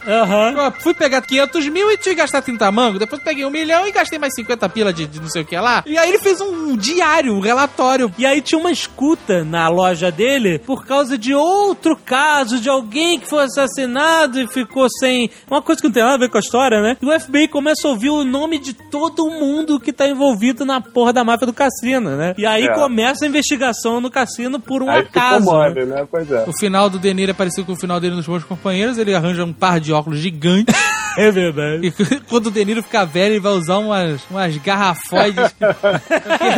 Pô, 0.55 0.81
Fui 0.81 0.93
pegar 0.93 1.21
500 1.21 1.67
mil 1.69 1.91
e 1.91 1.97
tinha 1.97 2.15
que 2.15 2.21
gastar 2.21 2.41
30 2.41 2.71
mangos. 2.71 2.99
Depois 2.99 3.21
peguei 3.23 3.45
um 3.45 3.49
milhão 3.51 3.87
e 3.87 3.91
gastei 3.91 4.17
mais 4.19 4.33
50 4.35 4.67
pila 4.69 4.91
de, 4.91 5.05
de 5.07 5.19
não 5.19 5.29
sei 5.29 5.41
o 5.43 5.45
que 5.45 5.57
lá. 5.57 5.83
E 5.85 5.97
aí 5.97 6.09
ele 6.09 6.19
fez 6.19 6.41
um 6.41 6.75
diário, 6.75 7.33
um 7.33 7.39
relatório. 7.39 8.11
E 8.17 8.25
aí 8.25 8.41
tinha 8.41 8.59
uma 8.59 8.71
escuta 8.71 9.43
na 9.43 9.67
loja 9.69 10.11
dele 10.11 10.59
por 10.59 10.85
causa 10.85 11.17
de 11.17 11.33
outro 11.33 11.95
caso 11.95 12.59
de 12.59 12.69
alguém 12.69 13.19
que 13.19 13.27
foi 13.29 13.43
assassinado 13.43 14.39
e 14.41 14.47
ficou 14.47 14.87
sem. 14.89 15.18
Uma 15.49 15.61
coisa 15.61 15.81
que 15.81 15.87
não 15.87 15.93
tem 15.93 16.03
nada 16.03 16.15
a 16.15 16.19
ver 16.19 16.29
com 16.29 16.37
a 16.37 16.41
história, 16.41 16.81
né? 16.81 16.95
E 17.01 17.05
o 17.05 17.19
FBI 17.19 17.47
começa 17.47 17.87
a 17.87 17.91
ouvir 17.91 18.09
o 18.11 18.23
nome 18.23 18.59
de 18.59 18.73
todo 18.73 19.27
mundo 19.29 19.79
que 19.79 19.91
tá 19.91 20.07
envolvido 20.07 20.63
na 20.65 20.79
porra 20.79 21.11
da 21.11 21.23
máfia 21.23 21.47
do 21.47 21.53
cassino, 21.53 22.15
né? 22.15 22.35
E 22.37 22.45
aí 22.45 22.65
É. 22.65 22.73
começa 22.75 23.25
a 23.25 23.27
investigação 23.27 23.99
no 23.99 24.11
cassino 24.11 24.59
por 24.59 24.83
um 24.83 24.89
Aí 24.89 24.99
acaso. 24.99 25.45
né? 25.45 25.51
mole, 25.51 25.85
né? 25.85 26.07
Pois 26.09 26.29
é. 26.31 26.43
O 26.47 26.53
final 26.57 26.89
do 26.89 26.99
Deniro 26.99 27.31
é 27.31 27.33
parecido 27.33 27.65
com 27.65 27.73
o 27.73 27.75
final 27.75 27.99
dele 27.99 28.15
nos 28.15 28.27
Bons 28.27 28.43
Companheiros. 28.43 28.97
Ele 28.97 29.15
arranja 29.15 29.43
um 29.43 29.53
par 29.53 29.79
de 29.79 29.91
óculos 29.91 30.19
gigantes. 30.19 30.75
É 31.17 31.31
verdade. 31.31 31.87
E 31.87 31.91
quando 32.29 32.47
o 32.47 32.51
Deniro 32.51 32.81
ficar 32.83 33.05
velho, 33.05 33.33
ele 33.33 33.39
vai 33.39 33.51
usar 33.53 33.77
umas, 33.77 34.21
umas 34.29 34.55
garrafoides. 34.57 35.55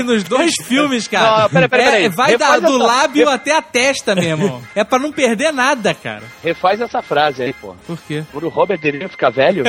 Nos 0.05 0.23
dois 0.23 0.53
filmes, 0.63 1.07
cara. 1.07 1.43
Não, 1.43 1.49
peraí, 1.49 1.69
peraí, 1.69 1.85
é- 1.85 1.91
peraí. 1.91 2.09
vai 2.09 2.37
da- 2.37 2.59
do 2.59 2.75
essa- 2.75 2.77
lábio 2.85 3.29
até 3.29 3.55
a 3.55 3.61
testa 3.61 4.15
mesmo. 4.15 4.61
É 4.75 4.83
pra 4.83 4.99
não 4.99 5.11
perder 5.11 5.51
nada, 5.51 5.93
cara. 5.93 6.23
Refaz 6.43 6.79
essa 6.81 7.01
frase 7.01 7.43
aí, 7.43 7.53
pô. 7.53 7.75
Por 7.87 7.97
quê? 8.07 8.23
Quando 8.31 8.45
o 8.45 8.49
Robert 8.49 8.79
De 8.79 8.91
Niro 8.91 9.09
ficar 9.09 9.29
velho, 9.29 9.63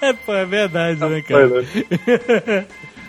É, 0.00 0.12
pô, 0.12 0.34
é 0.34 0.44
verdade, 0.44 0.98
né, 1.00 1.22
Pois 1.28 1.52
cara? 1.52 2.66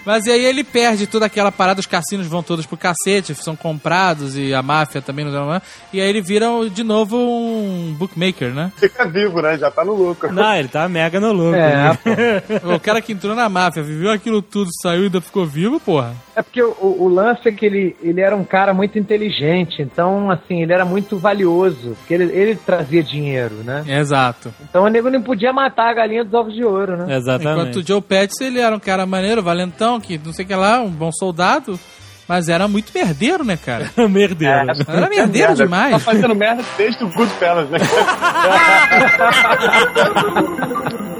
Mas 0.09 0.25
e 0.25 0.31
aí 0.31 0.43
ele 0.43 0.63
perde 0.63 1.05
toda 1.05 1.27
aquela 1.27 1.51
parada, 1.51 1.79
os 1.79 1.85
cassinos 1.85 2.25
vão 2.25 2.41
todos 2.41 2.65
pro 2.65 2.75
cacete, 2.75 3.35
são 3.35 3.55
comprados 3.55 4.35
e 4.35 4.55
a 4.55 4.63
máfia 4.63 5.03
também 5.03 5.23
não 5.23 5.31
dá 5.31 5.61
E 5.93 6.01
aí 6.01 6.09
ele 6.09 6.19
vira 6.19 6.47
de 6.73 6.83
novo 6.83 7.15
um 7.15 7.93
bookmaker, 7.93 8.51
né? 8.51 8.71
Fica 8.75 9.07
vivo, 9.07 9.39
né? 9.39 9.55
Já 9.59 9.69
tá 9.69 9.85
no 9.85 9.93
lucro. 9.93 10.33
Não, 10.33 10.55
ele 10.55 10.67
tá 10.67 10.89
mega 10.89 11.19
no 11.19 11.31
lucro. 11.31 11.59
É, 11.59 11.93
pô. 11.93 12.73
O 12.73 12.79
cara 12.79 13.03
que 13.03 13.13
entrou 13.13 13.35
na 13.35 13.47
máfia, 13.47 13.83
viveu 13.83 14.09
aquilo 14.09 14.41
tudo, 14.41 14.71
saiu 14.81 15.01
e 15.01 15.05
ainda 15.05 15.21
ficou 15.21 15.45
vivo, 15.45 15.79
porra. 15.79 16.15
É 16.39 16.41
porque 16.41 16.63
o, 16.63 16.73
o 16.79 17.09
lance 17.09 17.49
é 17.49 17.51
que 17.51 17.65
ele, 17.65 17.97
ele 18.01 18.21
era 18.21 18.33
um 18.33 18.45
cara 18.45 18.73
muito 18.73 18.97
inteligente, 18.97 19.81
então, 19.81 20.31
assim, 20.31 20.61
ele 20.61 20.71
era 20.71 20.85
muito 20.85 21.17
valioso, 21.17 21.97
porque 21.99 22.13
ele, 22.13 22.33
ele 22.33 22.55
trazia 22.55 23.03
dinheiro, 23.03 23.55
né? 23.55 23.83
Exato. 23.85 24.53
Então 24.61 24.85
o 24.85 24.87
nego 24.87 25.09
não 25.09 25.21
podia 25.21 25.51
matar 25.51 25.89
a 25.89 25.93
galinha 25.93 26.23
dos 26.23 26.33
ovos 26.33 26.53
de 26.53 26.63
ouro, 26.63 26.95
né? 26.95 27.17
Exatamente. 27.17 27.59
Enquanto 27.59 27.75
o 27.83 27.85
Joe 27.85 28.01
Pettis, 28.01 28.39
ele 28.39 28.61
era 28.61 28.73
um 28.73 28.79
cara 28.79 29.05
maneiro, 29.05 29.43
valentão, 29.43 29.99
que 29.99 30.17
não 30.17 30.31
sei 30.31 30.45
o 30.45 30.47
que 30.47 30.55
lá, 30.55 30.79
um 30.79 30.89
bom 30.89 31.11
soldado, 31.11 31.77
mas 32.25 32.47
era 32.47 32.69
muito 32.69 32.93
merdeiro, 32.95 33.43
né, 33.43 33.57
cara? 33.57 33.91
Merdeiro. 34.07 34.71
Era 34.87 35.09
merdeiro 35.09 35.49
Merda. 35.49 35.63
demais. 35.65 35.91
Tá 35.91 35.99
fazendo 35.99 36.35
merda 36.35 36.63
desde 36.77 37.03
o 37.03 37.09
Goodfellas, 37.09 37.69
né? 37.69 37.79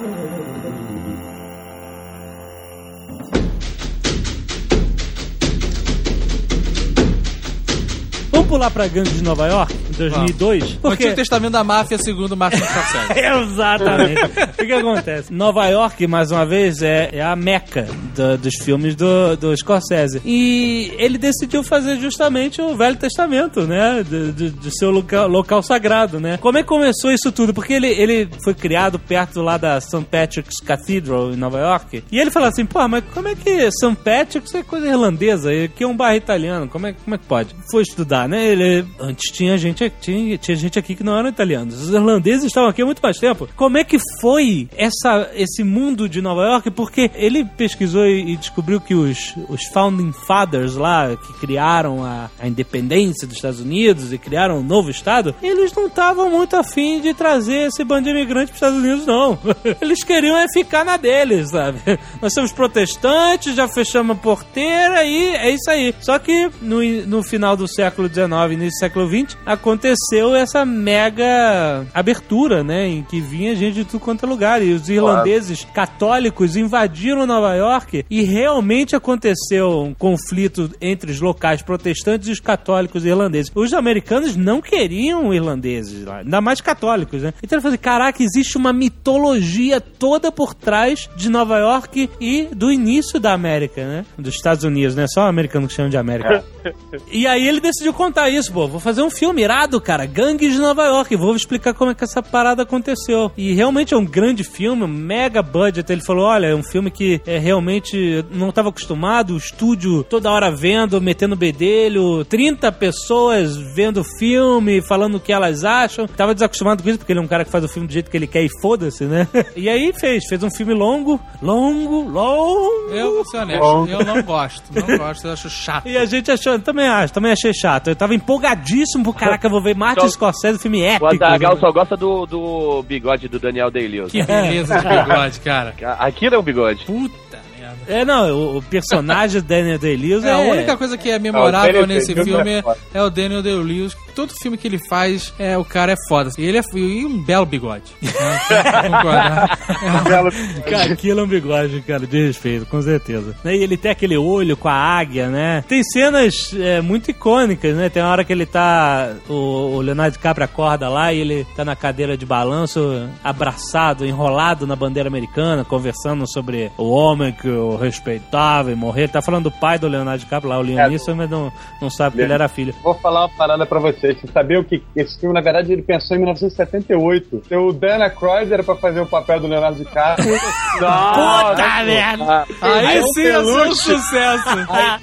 Vamos 8.39 8.51
pular 8.51 8.71
pra 8.71 8.87
Gangue 8.87 9.09
de 9.09 9.21
Nova 9.21 9.47
York, 9.47 9.73
em 9.89 9.97
2002? 9.97 10.63
O 10.63 10.77
Porque... 10.77 11.03
Antigo 11.03 11.15
Testamento 11.17 11.51
da 11.51 11.61
Máfia, 11.61 11.97
segundo 11.97 12.37
Martin 12.37 12.61
Scorsese. 12.63 13.19
Exatamente. 13.51 14.21
o 14.23 14.65
que, 14.65 14.71
acontece? 14.71 15.33
Nova 15.33 15.67
York, 15.67 16.07
mais 16.07 16.31
uma 16.31 16.45
vez, 16.45 16.81
é, 16.81 17.09
é 17.11 17.21
a 17.21 17.35
meca 17.35 17.85
do- 18.15 18.37
dos 18.37 18.55
filmes 18.63 18.95
do, 18.95 19.35
do 19.35 19.57
Scorsese. 19.57 20.21
E 20.23 20.93
ele 20.97 21.17
decidiu 21.17 21.63
fazer 21.65 21.97
justamente 21.99 22.61
o 22.61 22.77
Velho 22.77 22.95
Testamento, 22.95 23.67
né? 23.67 24.05
Do, 24.09 24.31
do- 24.31 24.51
do 24.51 24.71
seu 24.71 24.89
local, 24.89 25.27
local 25.27 25.61
sagrado, 25.61 26.17
né? 26.17 26.37
Como 26.37 26.57
é 26.57 26.61
que 26.63 26.69
começou 26.69 27.11
isso 27.11 27.33
tudo? 27.33 27.53
Porque 27.53 27.73
ele, 27.73 27.87
ele 27.87 28.29
foi 28.41 28.53
criado 28.53 28.97
perto 28.97 29.41
lá 29.41 29.57
da 29.57 29.81
St. 29.81 30.05
Patrick's 30.09 30.61
Cathedral, 30.65 31.31
em 31.33 31.35
Nova 31.35 31.59
York. 31.59 32.05
E 32.09 32.17
ele 32.17 32.31
falou 32.31 32.47
assim, 32.47 32.65
pô, 32.65 32.87
mas 32.87 33.03
como 33.13 33.27
é 33.27 33.35
que 33.35 33.69
St. 33.69 33.97
Patrick's 34.01 34.55
é 34.55 34.63
coisa 34.63 34.87
irlandesa? 34.87 35.53
E 35.53 35.65
Aqui 35.65 35.83
é 35.83 35.87
um 35.87 35.97
bairro 35.97 36.15
italiano. 36.15 36.69
Como 36.69 36.87
é, 36.87 36.93
como 36.93 37.15
é 37.15 37.17
que 37.17 37.25
pode? 37.25 37.53
Foi 37.69 37.81
estudar, 37.83 38.28
né? 38.30 38.47
Ele, 38.47 38.85
antes 38.99 39.31
tinha 39.31 39.57
gente, 39.57 39.91
tinha, 39.99 40.38
tinha 40.38 40.56
gente 40.56 40.80
aqui 40.80 40.95
que 40.95 41.03
não 41.03 41.18
eram 41.18 41.30
italianos. 41.30 41.81
Os 41.81 41.89
irlandeses 41.89 42.45
estavam 42.45 42.69
aqui 42.69 42.81
há 42.81 42.85
muito 42.85 43.01
mais 43.01 43.18
tempo. 43.18 43.47
Como 43.56 43.77
é 43.77 43.84
que 43.84 43.97
foi 44.22 44.69
essa, 44.77 45.30
esse 45.34 45.64
mundo 45.64 46.07
de 46.07 46.22
Nova 46.22 46.43
York? 46.43 46.72
Porque 46.72 47.11
ele 47.15 47.43
pesquisou 47.43 48.06
e, 48.06 48.34
e 48.34 48.38
descobriu 48.38 48.80
que 48.80 48.93
os, 48.93 49.34
os 49.49 49.65
Founding 49.73 50.11
Fathers 50.11 50.76
lá, 50.76 51.15
que 51.15 51.34
criaram 51.39 52.03
a, 52.03 52.30
a 52.39 52.47
independência 52.47 53.27
dos 53.27 53.35
Estados 53.35 53.60
Unidos 53.60 54.14
e 54.14 54.18
criaram 54.18 54.60
um 54.60 54.64
novo 54.64 54.89
estado, 54.89 55.35
eles 55.41 55.73
não 55.73 55.88
estavam 55.88 56.30
muito 56.30 56.56
afim 56.56 57.01
de 57.01 57.14
trazer 57.14 57.68
esse 57.68 57.84
bando 57.84 58.03
de 58.03 58.11
imigrantes 58.11 58.51
para 58.51 58.69
os 58.69 58.76
Estados 58.76 58.77
Unidos, 58.77 59.06
não. 59.06 59.39
Eles 59.81 60.03
queriam 60.03 60.38
é 60.38 60.47
ficar 60.51 60.85
na 60.85 60.97
deles, 60.97 61.49
sabe? 61.49 61.80
Nós 62.22 62.34
somos 62.34 62.51
protestantes, 62.51 63.56
já 63.56 63.68
fechamos 63.68 64.18
a 64.18 64.19
porteira 64.19 65.03
e 65.03 65.35
é 65.35 65.51
isso 65.51 65.69
aí. 65.69 65.93
Só 65.99 66.19
que 66.19 66.49
no, 66.61 66.81
no 67.06 67.23
final 67.23 67.56
do 67.56 67.68
século 67.68 68.07
XIX, 68.07 68.18
início 68.53 68.77
do 68.77 68.79
século 68.79 69.07
XX, 69.07 69.37
aconteceu 69.45 70.35
essa 70.35 70.65
mega 70.65 71.85
abertura, 71.93 72.63
né? 72.63 72.87
Em 72.87 73.03
que 73.03 73.19
vinha 73.21 73.55
gente 73.55 73.75
de 73.75 73.85
tudo 73.85 73.99
quanto 73.99 74.25
é 74.25 74.29
lugar. 74.29 74.61
E 74.61 74.73
os 74.73 74.89
irlandeses 74.89 75.65
católicos 75.73 76.55
invadiram 76.55 77.25
Nova 77.25 77.53
York 77.55 78.05
e 78.09 78.21
realmente 78.23 78.95
aconteceu 78.95 79.81
um 79.81 79.93
conflito 79.93 80.71
entre 80.81 81.11
os 81.11 81.19
locais 81.19 81.61
protestantes 81.61 82.27
e 82.27 82.31
os 82.31 82.39
católicos 82.39 83.05
irlandeses. 83.05 83.51
Os 83.53 83.73
americanos 83.73 84.35
não 84.35 84.61
queriam 84.61 85.33
irlandeses 85.33 86.05
lá, 86.05 86.19
ainda 86.19 86.41
mais 86.41 86.61
católicos, 86.61 87.21
né? 87.21 87.33
Então 87.43 87.57
ele 87.57 87.61
falou 87.61 87.73
assim, 87.73 87.83
caraca, 87.83 88.23
existe 88.23 88.57
uma 88.57 88.73
mitologia 88.73 89.79
toda 89.79 90.31
por 90.31 90.53
trás 90.53 91.09
de 91.15 91.29
Nova 91.29 91.57
York 91.57 92.09
e 92.19 92.47
do 92.53 92.71
início 92.71 93.19
da 93.19 93.33
América, 93.33 93.85
né? 93.85 94.05
Dos 94.17 94.35
Estados 94.35 94.63
Unidos, 94.63 94.95
né? 94.95 95.05
Só 95.07 95.21
o 95.21 95.27
americano 95.27 95.67
que 95.67 95.73
chama 95.73 95.89
de 95.89 95.97
América. 95.97 96.43
E 97.11 97.25
aí 97.25 97.47
ele 97.47 97.59
decidiu 97.59 97.93
contar 98.10 98.30
isso, 98.30 98.52
pô. 98.52 98.68
Vou 98.68 98.80
fazer 98.80 99.03
um 99.03 99.10
filme 99.11 99.44
irado, 99.44 99.80
cara. 99.80 100.06
Gangues 100.06 100.53
de 100.53 100.60
Nova 100.60 100.84
York. 100.86 101.15
Vou 101.15 101.36
explicar 101.36 101.76
como 101.76 101.91
é 101.91 101.95
que 101.95 102.03
essa 102.03 102.23
parada 102.23 102.64
aconteceu. 102.64 103.31
E 103.38 103.53
realmente 103.53 103.94
é 103.94 103.98
um 103.98 104.06
grande 104.06 104.44
filme, 104.44 104.84
um 104.84 104.88
mega 104.88 105.44
budget. 105.44 105.91
Ele 105.91 106.02
falou: 106.02 106.26
olha, 106.26 106.48
é 106.48 106.56
um 106.56 106.64
filme 106.64 106.90
que 106.90 107.22
é 107.26 107.38
realmente 107.38 108.26
não 108.31 108.49
estava 108.49 108.69
acostumado, 108.69 109.36
o 109.36 109.38
estúdio 109.38 110.03
toda 110.03 110.31
hora 110.31 110.49
vendo, 110.49 110.99
metendo 110.99 111.36
bedelho, 111.36 112.26
30 112.26 112.72
pessoas 112.72 113.56
vendo 113.56 114.02
o 114.02 114.18
filme, 114.18 114.81
falando 114.81 115.15
o 115.15 115.19
que 115.19 115.31
elas 115.31 115.64
acham. 115.64 116.07
Tava 116.07 116.34
desacostumado 116.34 116.81
com 116.81 116.90
isso, 116.90 116.98
porque 116.98 117.14
ele 117.14 117.19
é 117.19 117.23
um 117.23 117.27
cara 117.27 117.45
que 117.45 117.52
faz 117.52 117.64
o 117.64 117.68
filme 117.68 117.88
do 117.88 117.94
jeito 117.94 118.10
que 118.10 118.18
ele 118.18 118.27
quer 118.27 118.44
e 118.44 118.49
foda-se, 118.61 119.06
né? 119.06 119.27
E 119.56 119.68
aí 119.68 119.91
fez, 119.94 120.26
fez 120.26 120.41
um 120.41 120.49
filme 120.49 120.73
longo, 120.73 121.19
longo, 121.41 122.10
longo. 122.10 122.94
Eu 122.94 123.15
vou 123.15 123.26
ser 123.26 123.38
honesto, 123.38 123.88
eu 123.90 124.06
não 124.06 124.22
gosto. 124.23 124.64
Não 124.73 124.98
gosto, 124.98 125.27
eu 125.27 125.34
acho 125.34 125.49
chato. 125.49 125.88
E 125.88 125.98
a 125.98 126.06
gente 126.06 126.31
achou, 126.31 126.57
também 126.60 126.88
acho, 126.88 127.14
também 127.14 127.31
achei 127.31 127.53
chato. 127.53 127.90
Eu 127.90 127.95
tava 127.99 128.15
empolgadíssimo 128.15 129.03
pro 129.03 129.13
caraca, 129.13 129.45
eu 129.45 129.51
vou 129.51 129.61
ver 129.61 129.76
Martin 129.76 130.01
Só- 130.09 130.31
Scorsese, 130.31 130.57
filme 130.57 130.81
O 130.81 130.85
épico. 130.85 131.23
Azaghal 131.23 131.53
né? 131.53 131.59
só 131.59 131.71
gosta 131.71 131.95
do, 131.95 132.26
do 132.26 132.81
bigode 132.84 133.27
do 133.27 133.38
Daniel 133.38 133.69
Day-Lewis. 133.69 134.11
Que 134.11 134.23
beleza 134.23 134.80
de 134.80 134.88
bigode, 134.88 135.39
cara. 135.41 135.76
Aquilo 135.99 136.35
é 136.35 136.39
um 136.39 136.43
bigode. 136.43 136.85
Puta 136.85 137.38
merda. 137.59 137.77
É, 137.88 138.03
não, 138.05 138.31
o, 138.31 138.57
o 138.57 138.61
personagem 138.63 139.41
do 139.41 139.47
Daniel 139.47 139.77
Day-Lewis 139.77 140.23
É, 140.23 140.30
é... 140.30 140.34
a 140.34 140.38
única 140.39 140.77
coisa 140.77 140.97
que 140.97 141.09
é 141.11 141.19
memorável 141.19 141.73
Daniel 141.81 141.88
nesse 141.88 142.13
filme 142.15 142.51
é 142.51 142.61
foda. 142.61 142.77
é 142.93 143.03
o 143.03 143.09
Daniel 143.09 143.43
Day-Lewis. 143.43 143.95
Todo 144.19 144.33
filme 144.33 144.57
que 144.57 144.67
ele 144.67 144.79
faz, 144.89 145.33
é, 145.39 145.57
o 145.57 145.63
cara 145.63 145.93
é 145.93 145.95
foda. 146.09 146.29
E 146.37 146.43
ele 146.43 146.57
é 146.57 146.61
e 146.75 147.05
um 147.05 147.23
belo 147.23 147.45
bigode. 147.45 147.93
né? 148.01 148.11
Belo- 150.03 150.29
Cara, 150.69 150.91
aquilo 150.93 151.21
é 151.21 151.23
um 151.23 151.27
bigode, 151.27 151.81
cara, 151.81 152.05
de 152.05 152.25
respeito, 152.27 152.65
com 152.65 152.81
certeza. 152.81 153.33
E 153.45 153.63
ele 153.63 153.77
tem 153.77 153.91
aquele 153.91 154.17
olho 154.17 154.57
com 154.57 154.67
a 154.67 154.73
águia, 154.73 155.29
né? 155.29 155.63
Tem 155.67 155.81
cenas 155.83 156.53
é, 156.59 156.81
muito 156.81 157.09
icônicas, 157.09 157.75
né? 157.77 157.87
Tem 157.89 158.03
uma 158.03 158.11
hora 158.11 158.23
que 158.25 158.33
ele 158.33 158.45
tá. 158.45 159.13
O, 159.29 159.75
o 159.77 159.81
Leonardo 159.81 160.17
DiCaprio 160.17 160.43
acorda 160.43 160.89
lá 160.89 161.13
e 161.13 161.19
ele 161.19 161.47
tá 161.55 161.63
na 161.63 161.75
cadeira 161.75 162.17
de 162.17 162.25
balanço, 162.25 163.07
abraçado, 163.23 164.05
enrolado 164.05 164.67
na 164.67 164.75
bandeira 164.75 165.07
americana, 165.07 165.63
conversando 165.63 166.27
sobre 166.29 166.69
o 166.77 166.89
homem 166.89 167.31
que 167.31 167.47
o 167.47 167.77
respeitava 167.77 168.69
e 168.71 168.75
morrer. 168.75 169.03
Ele 169.03 169.13
tá 169.13 169.21
falando 169.21 169.45
do 169.45 169.51
pai 169.51 169.79
do 169.79 169.87
Leonardo 169.87 170.19
DiCaprio 170.23 170.49
lá, 170.49 170.59
o 170.59 170.63
Liam 170.63 170.79
É. 170.79 170.89
Mas 171.15 171.29
não, 171.29 171.51
não 171.81 171.89
sabe 171.89 172.17
que 172.17 172.21
ele 172.21 172.33
era 172.33 172.47
filho. 172.49 172.73
Vou 172.83 172.93
falar 172.95 173.21
uma 173.21 173.29
parada 173.29 173.65
pra 173.65 173.79
vocês. 173.79 174.09
Você 174.14 174.27
sabia 174.27 174.60
o 174.60 174.64
que 174.64 174.81
esse 174.95 175.19
filme, 175.19 175.34
na 175.34 175.41
verdade, 175.41 175.72
ele 175.73 175.81
pensou 175.81 176.15
em 176.15 176.19
1978. 176.19 177.44
O 177.52 177.73
Dan 177.73 178.03
Aykroyd 178.03 178.53
era 178.53 178.64
pra 178.64 178.76
fazer 178.76 178.99
o 179.02 179.06
papel 179.06 179.40
do 179.40 179.48
Leonardo 179.48 179.77
DiCaprio. 179.77 180.27
Puta 180.80 181.84
merda! 181.86 182.45
Aí 182.61 182.86
Aí 182.86 183.03
sim 183.14 183.22
ia 183.23 183.34
ser 183.34 183.40
um 183.40 183.44
Peluche. 183.53 183.76
sucesso. 183.76 184.49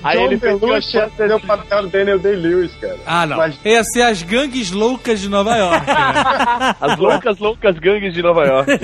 Aí 0.02 0.18
John 0.18 0.24
ele 0.26 0.36
Belushi 0.36 0.96
ia 0.96 1.08
fazer 1.10 1.34
o 1.34 1.40
papel 1.40 1.82
do 1.82 1.88
Daniel 1.88 2.18
Day-Lewis, 2.18 2.72
cara. 2.80 2.96
Ah, 3.06 3.26
não. 3.26 3.36
Mas 3.36 3.58
Ia 3.64 3.84
ser 3.84 4.02
as 4.02 4.22
gangues 4.22 4.70
loucas 4.70 5.20
de 5.20 5.28
Nova 5.28 5.56
York. 5.56 5.86
né? 5.86 6.74
As 6.80 6.96
loucas, 6.98 7.38
loucas 7.38 7.78
gangues 7.78 8.12
de 8.14 8.22
Nova 8.22 8.44
York. 8.44 8.70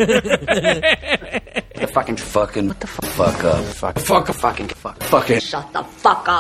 Fucking 1.93 2.17
fucking. 2.17 2.69
What 2.69 2.81
the 2.81 2.87
fuck? 2.87 3.07
Fuck 3.07 3.45
up. 3.45 3.63
Fuck. 3.75 4.01
Fuck. 4.01 4.33
Fucking. 4.33 4.69
Fuck. 4.69 5.05
Fucking. 5.05 5.35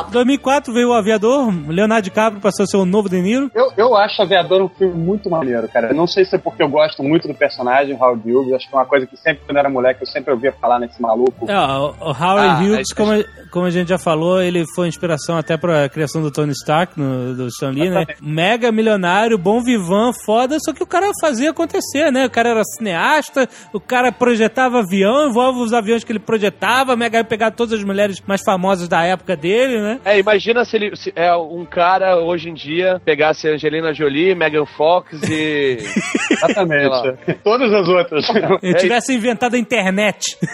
Em 0.08 0.10
2004 0.10 0.72
veio 0.72 0.88
o 0.88 0.92
Aviador, 0.94 1.52
Leonardo 1.68 2.04
DiCaprio 2.04 2.40
passou 2.40 2.64
a 2.64 2.66
ser 2.66 2.76
o 2.78 2.86
novo 2.86 3.08
De 3.08 3.20
Niro. 3.20 3.50
eu, 3.54 3.70
eu 3.76 3.96
acho 3.96 4.22
Aviador 4.22 4.62
um 4.62 4.68
filme 4.68 4.94
muito 4.94 5.28
maneiro, 5.28 5.68
cara. 5.68 5.88
Eu 5.88 5.94
não 5.94 6.06
sei 6.06 6.24
se 6.24 6.34
é 6.36 6.38
porque 6.38 6.62
eu 6.62 6.68
gosto 6.68 7.02
muito 7.02 7.28
do 7.28 7.34
personagem, 7.34 7.94
Howard 8.00 8.22
Hughes. 8.30 8.52
Acho 8.54 8.68
que 8.68 8.74
é 8.74 8.78
uma 8.78 8.86
coisa 8.86 9.06
que 9.06 9.16
sempre, 9.16 9.42
quando 9.44 9.56
eu 9.56 9.60
era 9.60 9.68
moleque, 9.68 10.02
eu 10.02 10.06
sempre 10.06 10.32
ouvia 10.32 10.52
falar 10.52 10.78
nesse 10.78 11.00
maluco. 11.02 11.50
É, 11.50 11.54
o, 11.58 11.94
o 12.00 12.10
Howard 12.12 12.48
Ah, 12.48 12.58
Hughes, 12.62 12.88
aí- 12.90 12.96
como, 12.96 13.12
a- 13.12 13.24
como 13.50 13.66
a 13.66 13.70
gente 13.70 13.88
já 13.88 13.98
falou, 13.98 14.40
ele 14.40 14.64
foi 14.74 14.88
inspiração 14.88 15.36
até 15.36 15.56
pra 15.58 15.86
criação 15.88 16.22
do 16.22 16.30
Tony 16.30 16.52
Stark, 16.52 16.98
no, 16.98 17.34
do 17.34 17.46
Stan 17.48 17.70
Lee, 17.70 17.90
né? 17.90 18.06
Mega 18.22 18.72
milionário, 18.72 19.36
bom 19.36 19.62
vivan, 19.62 20.12
foda, 20.24 20.56
só 20.64 20.72
que 20.72 20.82
o 20.82 20.86
cara 20.86 21.10
fazia 21.20 21.50
acontecer, 21.50 22.10
né? 22.10 22.24
O 22.26 22.30
cara 22.30 22.48
era 22.50 22.62
cineasta, 22.64 23.46
o 23.72 23.80
cara 23.80 24.10
projetava 24.10 24.78
avião, 24.80 25.26
os 25.50 25.72
aviões 25.72 26.04
que 26.04 26.12
ele 26.12 26.18
projetava, 26.18 26.96
mega 26.96 27.18
ia 27.18 27.24
pegar 27.24 27.50
todas 27.50 27.78
as 27.78 27.84
mulheres 27.84 28.22
mais 28.26 28.42
famosas 28.42 28.88
da 28.88 29.02
época 29.04 29.36
dele, 29.36 29.80
né? 29.80 30.00
É, 30.04 30.18
imagina 30.18 30.64
se 30.64 30.76
ele 30.76 30.96
se 30.96 31.12
é 31.14 31.34
um 31.36 31.64
cara 31.64 32.18
hoje 32.18 32.48
em 32.48 32.54
dia 32.54 33.00
pegasse 33.04 33.48
Angelina 33.48 33.92
Jolie, 33.92 34.34
Megan 34.34 34.66
Fox 34.66 35.22
e. 35.28 35.78
Exatamente. 36.30 37.38
Todas 37.42 37.72
as 37.72 37.88
outras. 37.88 38.24
Ele 38.62 38.74
tivesse 38.74 39.14
inventado 39.14 39.54
a 39.54 39.58
internet. 39.58 40.36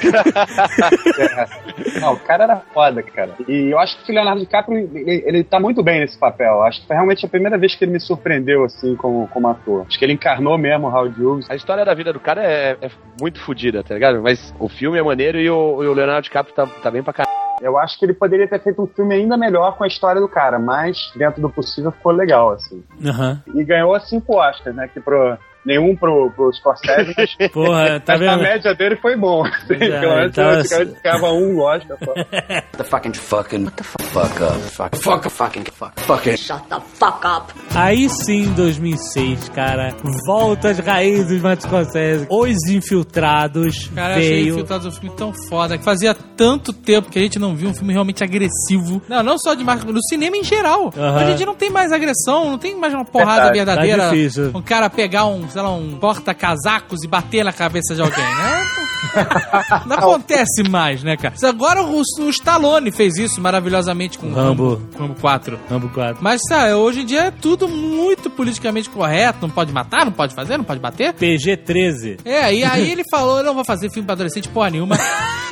É. 1.19 2.01
Não, 2.01 2.15
o 2.15 2.21
cara 2.21 2.45
era 2.45 2.57
foda, 2.73 3.03
cara. 3.03 3.35
E 3.49 3.71
eu 3.73 3.79
acho 3.79 4.03
que 4.05 4.13
o 4.13 4.15
Leonardo 4.15 4.41
DiCaprio, 4.41 4.79
ele, 4.95 5.23
ele 5.27 5.45
tá 5.45 5.59
muito 5.59 5.83
bem 5.83 6.01
nesse 6.01 6.19
papel. 6.19 6.63
Acho 6.63 6.81
que 6.81 6.87
foi 6.87 6.97
realmente 6.97 7.25
a 7.25 7.29
primeira 7.29 7.59
vez 7.59 7.75
que 7.75 7.85
ele 7.85 7.93
me 7.93 8.01
surpreendeu, 8.01 8.65
assim, 8.65 8.95
como, 8.97 9.27
como 9.29 9.49
ator. 9.49 9.85
Acho 9.87 9.99
que 9.99 10.05
ele 10.05 10.13
encarnou 10.13 10.57
mesmo 10.57 10.87
o 10.87 10.91
Howard 10.91 11.21
Hughes. 11.21 11.51
A 11.51 11.57
história 11.57 11.85
da 11.85 11.95
vida 11.95 12.13
do 12.13 12.21
cara 12.21 12.43
é, 12.43 12.77
é 12.81 12.91
muito 13.21 13.41
fodida, 13.41 13.83
tá 13.83 13.95
ligado? 13.95 14.23
Mas 14.23 14.55
o 14.59 14.69
filme 14.79 14.97
é 14.97 15.03
maneiro 15.03 15.39
e 15.39 15.51
o, 15.51 15.83
e 15.83 15.87
o 15.87 15.93
Leonardo 15.93 16.23
DiCaprio 16.23 16.55
tá, 16.55 16.67
tá 16.67 16.91
bem 16.91 17.03
pra 17.03 17.13
caralho. 17.13 17.37
Eu 17.61 17.77
acho 17.77 17.99
que 17.99 18.05
ele 18.05 18.15
poderia 18.15 18.47
ter 18.47 18.63
feito 18.63 18.81
um 18.81 18.87
filme 18.87 19.17
ainda 19.17 19.37
melhor 19.37 19.77
com 19.77 19.83
a 19.83 19.89
história 19.89 20.21
do 20.21 20.29
cara, 20.29 20.61
mas 20.61 21.11
dentro 21.17 21.43
do 21.43 21.51
possível 21.51 21.91
ficou 21.91 22.13
legal, 22.13 22.53
assim. 22.53 22.85
Aham. 23.05 23.43
E 23.53 23.65
ganhou 23.65 23.99
cinco 24.01 24.37
Oscars, 24.37 24.77
né? 24.77 24.89
Que 24.89 25.01
pro, 25.01 25.37
nenhum 25.69 25.95
pro, 25.95 26.31
pro 26.35 26.51
Scorsese, 26.53 27.15
mas, 27.17 27.37
Porra, 27.53 28.01
tá 28.01 28.17
mas 28.17 28.27
a 28.29 28.31
vendo? 28.37 28.43
média 28.43 28.75
dele 28.75 28.97
foi 28.97 29.17
bom. 29.17 29.45
Assim, 29.45 29.75
é, 29.75 30.01
Pelo 30.01 30.15
menos 30.17 30.31
então, 30.33 30.49
antigamente 30.49 30.95
ficava 30.97 31.33
um 31.33 31.61
Oscar 31.61 31.97
só. 32.05 32.15
The 32.79 32.85
fucking 32.85 33.15
fucking 33.15 33.65
what 33.65 33.77
the 33.77 33.85
fuck 33.85 34.43
up. 34.43 34.59
Fuck 34.71 34.97
fuck 34.97 35.31
fucking 35.31 35.65
fuck 35.73 36.01
fucking 36.01 36.37
Shut 36.37 36.63
the 36.69 36.81
fuck 36.95 37.27
up. 37.27 37.53
Aí 37.75 38.09
sim, 38.09 38.53
2006, 38.55 39.49
cara, 39.51 39.95
volta 40.27 40.71
às 40.71 40.79
raízes, 40.79 41.43
Martin 41.43 41.67
Scorsese. 41.67 42.27
Os 42.31 42.69
Infiltrados 42.69 43.89
Cara, 43.95 44.15
eu 44.15 44.19
achei 44.19 44.29
veio... 44.29 44.55
Infiltrados 44.55 44.87
um 44.87 44.91
filme 44.93 45.17
tão 45.17 45.33
foda, 45.49 45.77
que 45.77 45.85
fazia 45.85 46.15
tanto 46.15 46.73
tempo 46.73 47.11
que 47.11 47.19
a 47.19 47.23
gente 47.23 47.39
não 47.39 47.55
viu 47.55 47.69
um 47.71 47.75
filme 47.75 47.93
realmente 47.93 48.23
agressivo. 48.25 49.03
Não, 49.09 49.23
não 49.23 49.39
só 49.39 49.55
de 49.55 49.65
marca, 49.65 49.85
no 49.91 50.03
cinema 50.05 50.37
em 50.37 50.45
geral. 50.45 50.87
Hoje 50.87 51.33
em 51.33 51.37
dia 51.37 51.47
não 51.47 51.55
tem 51.55 51.71
mais 51.71 51.93
agressão, 51.93 52.51
não 52.51 52.59
tem 52.59 52.77
mais 52.77 52.95
uma 52.95 53.05
porrada 53.05 53.53
Verdade, 53.53 53.59
verdadeira. 53.59 54.03
tá 54.05 54.11
difícil. 54.11 54.51
Um 54.55 54.63
cara 54.63 54.89
pegar 54.89 55.27
um, 55.27 55.49
sei 55.59 55.63
lá, 55.65 55.73
um 55.73 55.99
porta-casacos 55.99 57.03
e 57.03 57.09
bater 57.09 57.45
na 57.45 57.53
cabeça 57.53 57.93
de 57.93 58.01
alguém, 58.01 58.35
né? 58.37 58.88
Não 59.87 59.97
acontece 59.97 60.63
mais, 60.69 61.03
né, 61.03 61.17
cara? 61.17 61.35
Agora 61.45 61.83
o, 61.83 62.01
o 62.01 62.31
Stallone 62.31 62.91
fez 62.91 63.17
isso 63.17 63.41
maravilhosamente 63.41 64.19
com 64.19 64.33
Rambo. 64.33 64.75
Rambo, 64.75 64.89
Rambo 64.99 65.15
4. 65.21 65.59
Rambo 65.69 65.89
4. 65.91 66.19
Mas, 66.21 66.41
sabe, 66.49 66.75
hoje 66.75 67.01
em 67.03 67.07
dia 67.07 67.27
é 67.27 67.31
tudo 67.31 67.69
muito 67.69 68.31
politicamente 68.31 68.91
correto. 68.91 69.39
Não 69.43 69.51
pode 69.51 69.73
matar, 69.73 70.05
não 70.05 70.13
pode 70.13 70.35
fazer, 70.35 70.57
não 70.57 70.65
pode 70.65 70.81
bater. 70.81 71.13
PG-13. 71.15 72.21
É, 72.25 72.55
e 72.55 72.65
aí 72.65 72.91
ele 72.91 73.03
falou: 73.11 73.39
eu 73.39 73.45
não 73.45 73.55
vou 73.55 73.65
fazer 73.65 73.91
filme 73.91 74.07
pra 74.07 74.15
adolescente 74.15 74.49
porra 74.49 74.71
nenhuma. 74.71 74.97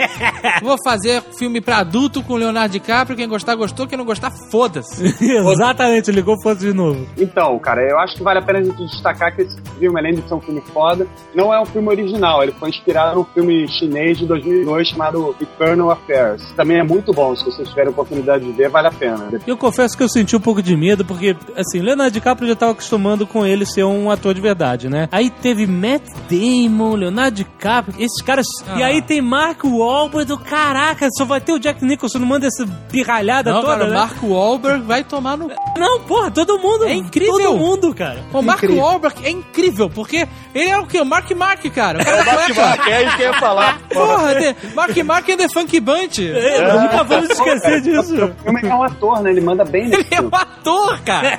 vou 0.62 0.76
fazer 0.84 1.22
filme 1.38 1.60
pra 1.60 1.78
adulto 1.78 2.22
com 2.22 2.36
Leonardo 2.36 2.72
DiCaprio. 2.72 3.16
Quem 3.16 3.28
gostar, 3.28 3.54
gostou. 3.54 3.86
Quem 3.86 3.98
não 3.98 4.04
gostar, 4.04 4.32
foda-se. 4.50 5.04
Exatamente, 5.20 6.10
ligou 6.10 6.40
foto 6.42 6.60
de 6.60 6.72
novo. 6.72 7.06
Então, 7.16 7.58
cara, 7.58 7.82
eu 7.82 7.98
acho 7.98 8.16
que 8.16 8.22
vale 8.22 8.38
a 8.38 8.42
pena 8.42 8.58
a 8.58 8.62
gente 8.62 8.84
destacar 8.86 9.34
que 9.34 9.42
esse 9.42 9.56
filme, 9.78 9.98
além 9.98 10.14
de 10.14 10.28
ser 10.28 10.34
um 10.34 10.40
filme 10.40 10.60
foda, 10.72 11.06
não 11.34 11.52
é 11.52 11.60
um 11.60 11.66
filme 11.66 11.88
original. 11.88 12.42
Ele 12.42 12.52
foi 12.52 12.70
inspirado 12.70 13.16
num 13.16 13.24
filme 13.36 13.68
chinês 13.68 14.16
de 14.16 14.24
2002 14.26 14.88
chamado 14.88 15.36
Eternal 15.38 15.90
Affairs. 15.90 16.42
Também 16.56 16.78
é 16.78 16.82
muito 16.82 17.12
bom, 17.12 17.36
se 17.36 17.44
vocês 17.44 17.68
tiverem 17.68 17.88
a 17.88 17.90
oportunidade 17.92 18.44
de 18.46 18.52
ver, 18.52 18.70
vale 18.70 18.88
a 18.88 18.90
pena. 18.90 19.28
Eu 19.46 19.58
confesso 19.58 19.94
que 19.94 20.02
eu 20.02 20.08
senti 20.08 20.34
um 20.34 20.40
pouco 20.40 20.62
de 20.62 20.74
medo, 20.74 21.04
porque, 21.04 21.36
assim, 21.54 21.80
Leonardo 21.80 22.12
DiCaprio 22.12 22.48
já 22.48 22.56
tava 22.56 22.72
acostumando 22.72 23.26
com 23.26 23.44
ele 23.44 23.66
ser 23.66 23.84
um 23.84 24.10
ator 24.10 24.32
de 24.32 24.40
verdade, 24.40 24.88
né? 24.88 25.06
Aí 25.12 25.28
teve 25.28 25.66
Matt 25.66 26.02
Damon, 26.30 26.94
Leonardo 26.94 27.36
DiCaprio, 27.36 27.94
esses 27.98 28.22
caras. 28.22 28.46
E 28.76 28.82
Ah. 28.82 28.86
aí 28.86 29.02
tem 29.02 29.20
Mark 29.20 29.62
Wahlberg 29.64 30.24
do 30.26 30.38
caraca, 30.38 31.06
só 31.18 31.26
vai 31.26 31.40
ter 31.40 31.52
o 31.52 31.58
Jack 31.58 31.84
Nicholson, 31.84 32.18
não 32.18 32.26
manda 32.26 32.46
essa 32.46 32.66
pirralhada 32.90 33.52
Não, 33.52 33.60
toda, 33.60 33.72
cara, 33.74 33.84
o 33.84 33.90
né? 33.90 33.96
Marco 33.96 34.26
Wahlberg 34.28 34.82
vai 34.84 35.04
tomar 35.04 35.36
no. 35.36 35.50
Não, 35.76 36.00
porra, 36.00 36.30
todo 36.30 36.58
mundo. 36.58 36.84
É 36.84 36.94
incrível. 36.94 37.34
Todo 37.36 37.58
mundo, 37.58 37.94
cara. 37.94 38.24
O 38.32 38.40
Marco 38.40 38.72
Wahlberg 38.72 39.16
é 39.26 39.30
incrível, 39.30 39.90
porque 39.90 40.26
ele 40.54 40.70
é 40.70 40.78
o 40.78 40.86
quê? 40.86 41.00
O 41.00 41.04
Mark 41.04 41.30
Mark, 41.32 41.62
cara. 41.74 42.00
O 42.00 42.04
cara 42.04 42.22
da 42.24 42.54
cueca. 42.54 42.90
É 42.90 43.04
isso 43.06 43.16
que 43.16 43.25
ia 43.26 43.40
falar. 43.40 43.80
Porra, 43.92 44.34
the- 44.34 44.54
Mark 44.74 44.96
Mark 45.04 45.28
é 45.28 45.36
The 45.36 45.48
Funk 45.48 45.80
Bunch. 45.80 46.18
É, 46.26 46.72
nunca 46.80 47.02
vamos 47.04 47.30
esquecer 47.30 47.80
disso. 47.80 48.14
O 48.24 48.42
filme 48.42 48.60
é 48.68 48.74
um 48.74 48.82
ator, 48.82 49.22
né? 49.22 49.30
Ele 49.30 49.40
manda 49.40 49.64
bem 49.64 49.86
Ele 49.92 50.06
é 50.10 50.20
um 50.20 50.30
ator, 50.32 51.00
cara. 51.02 51.38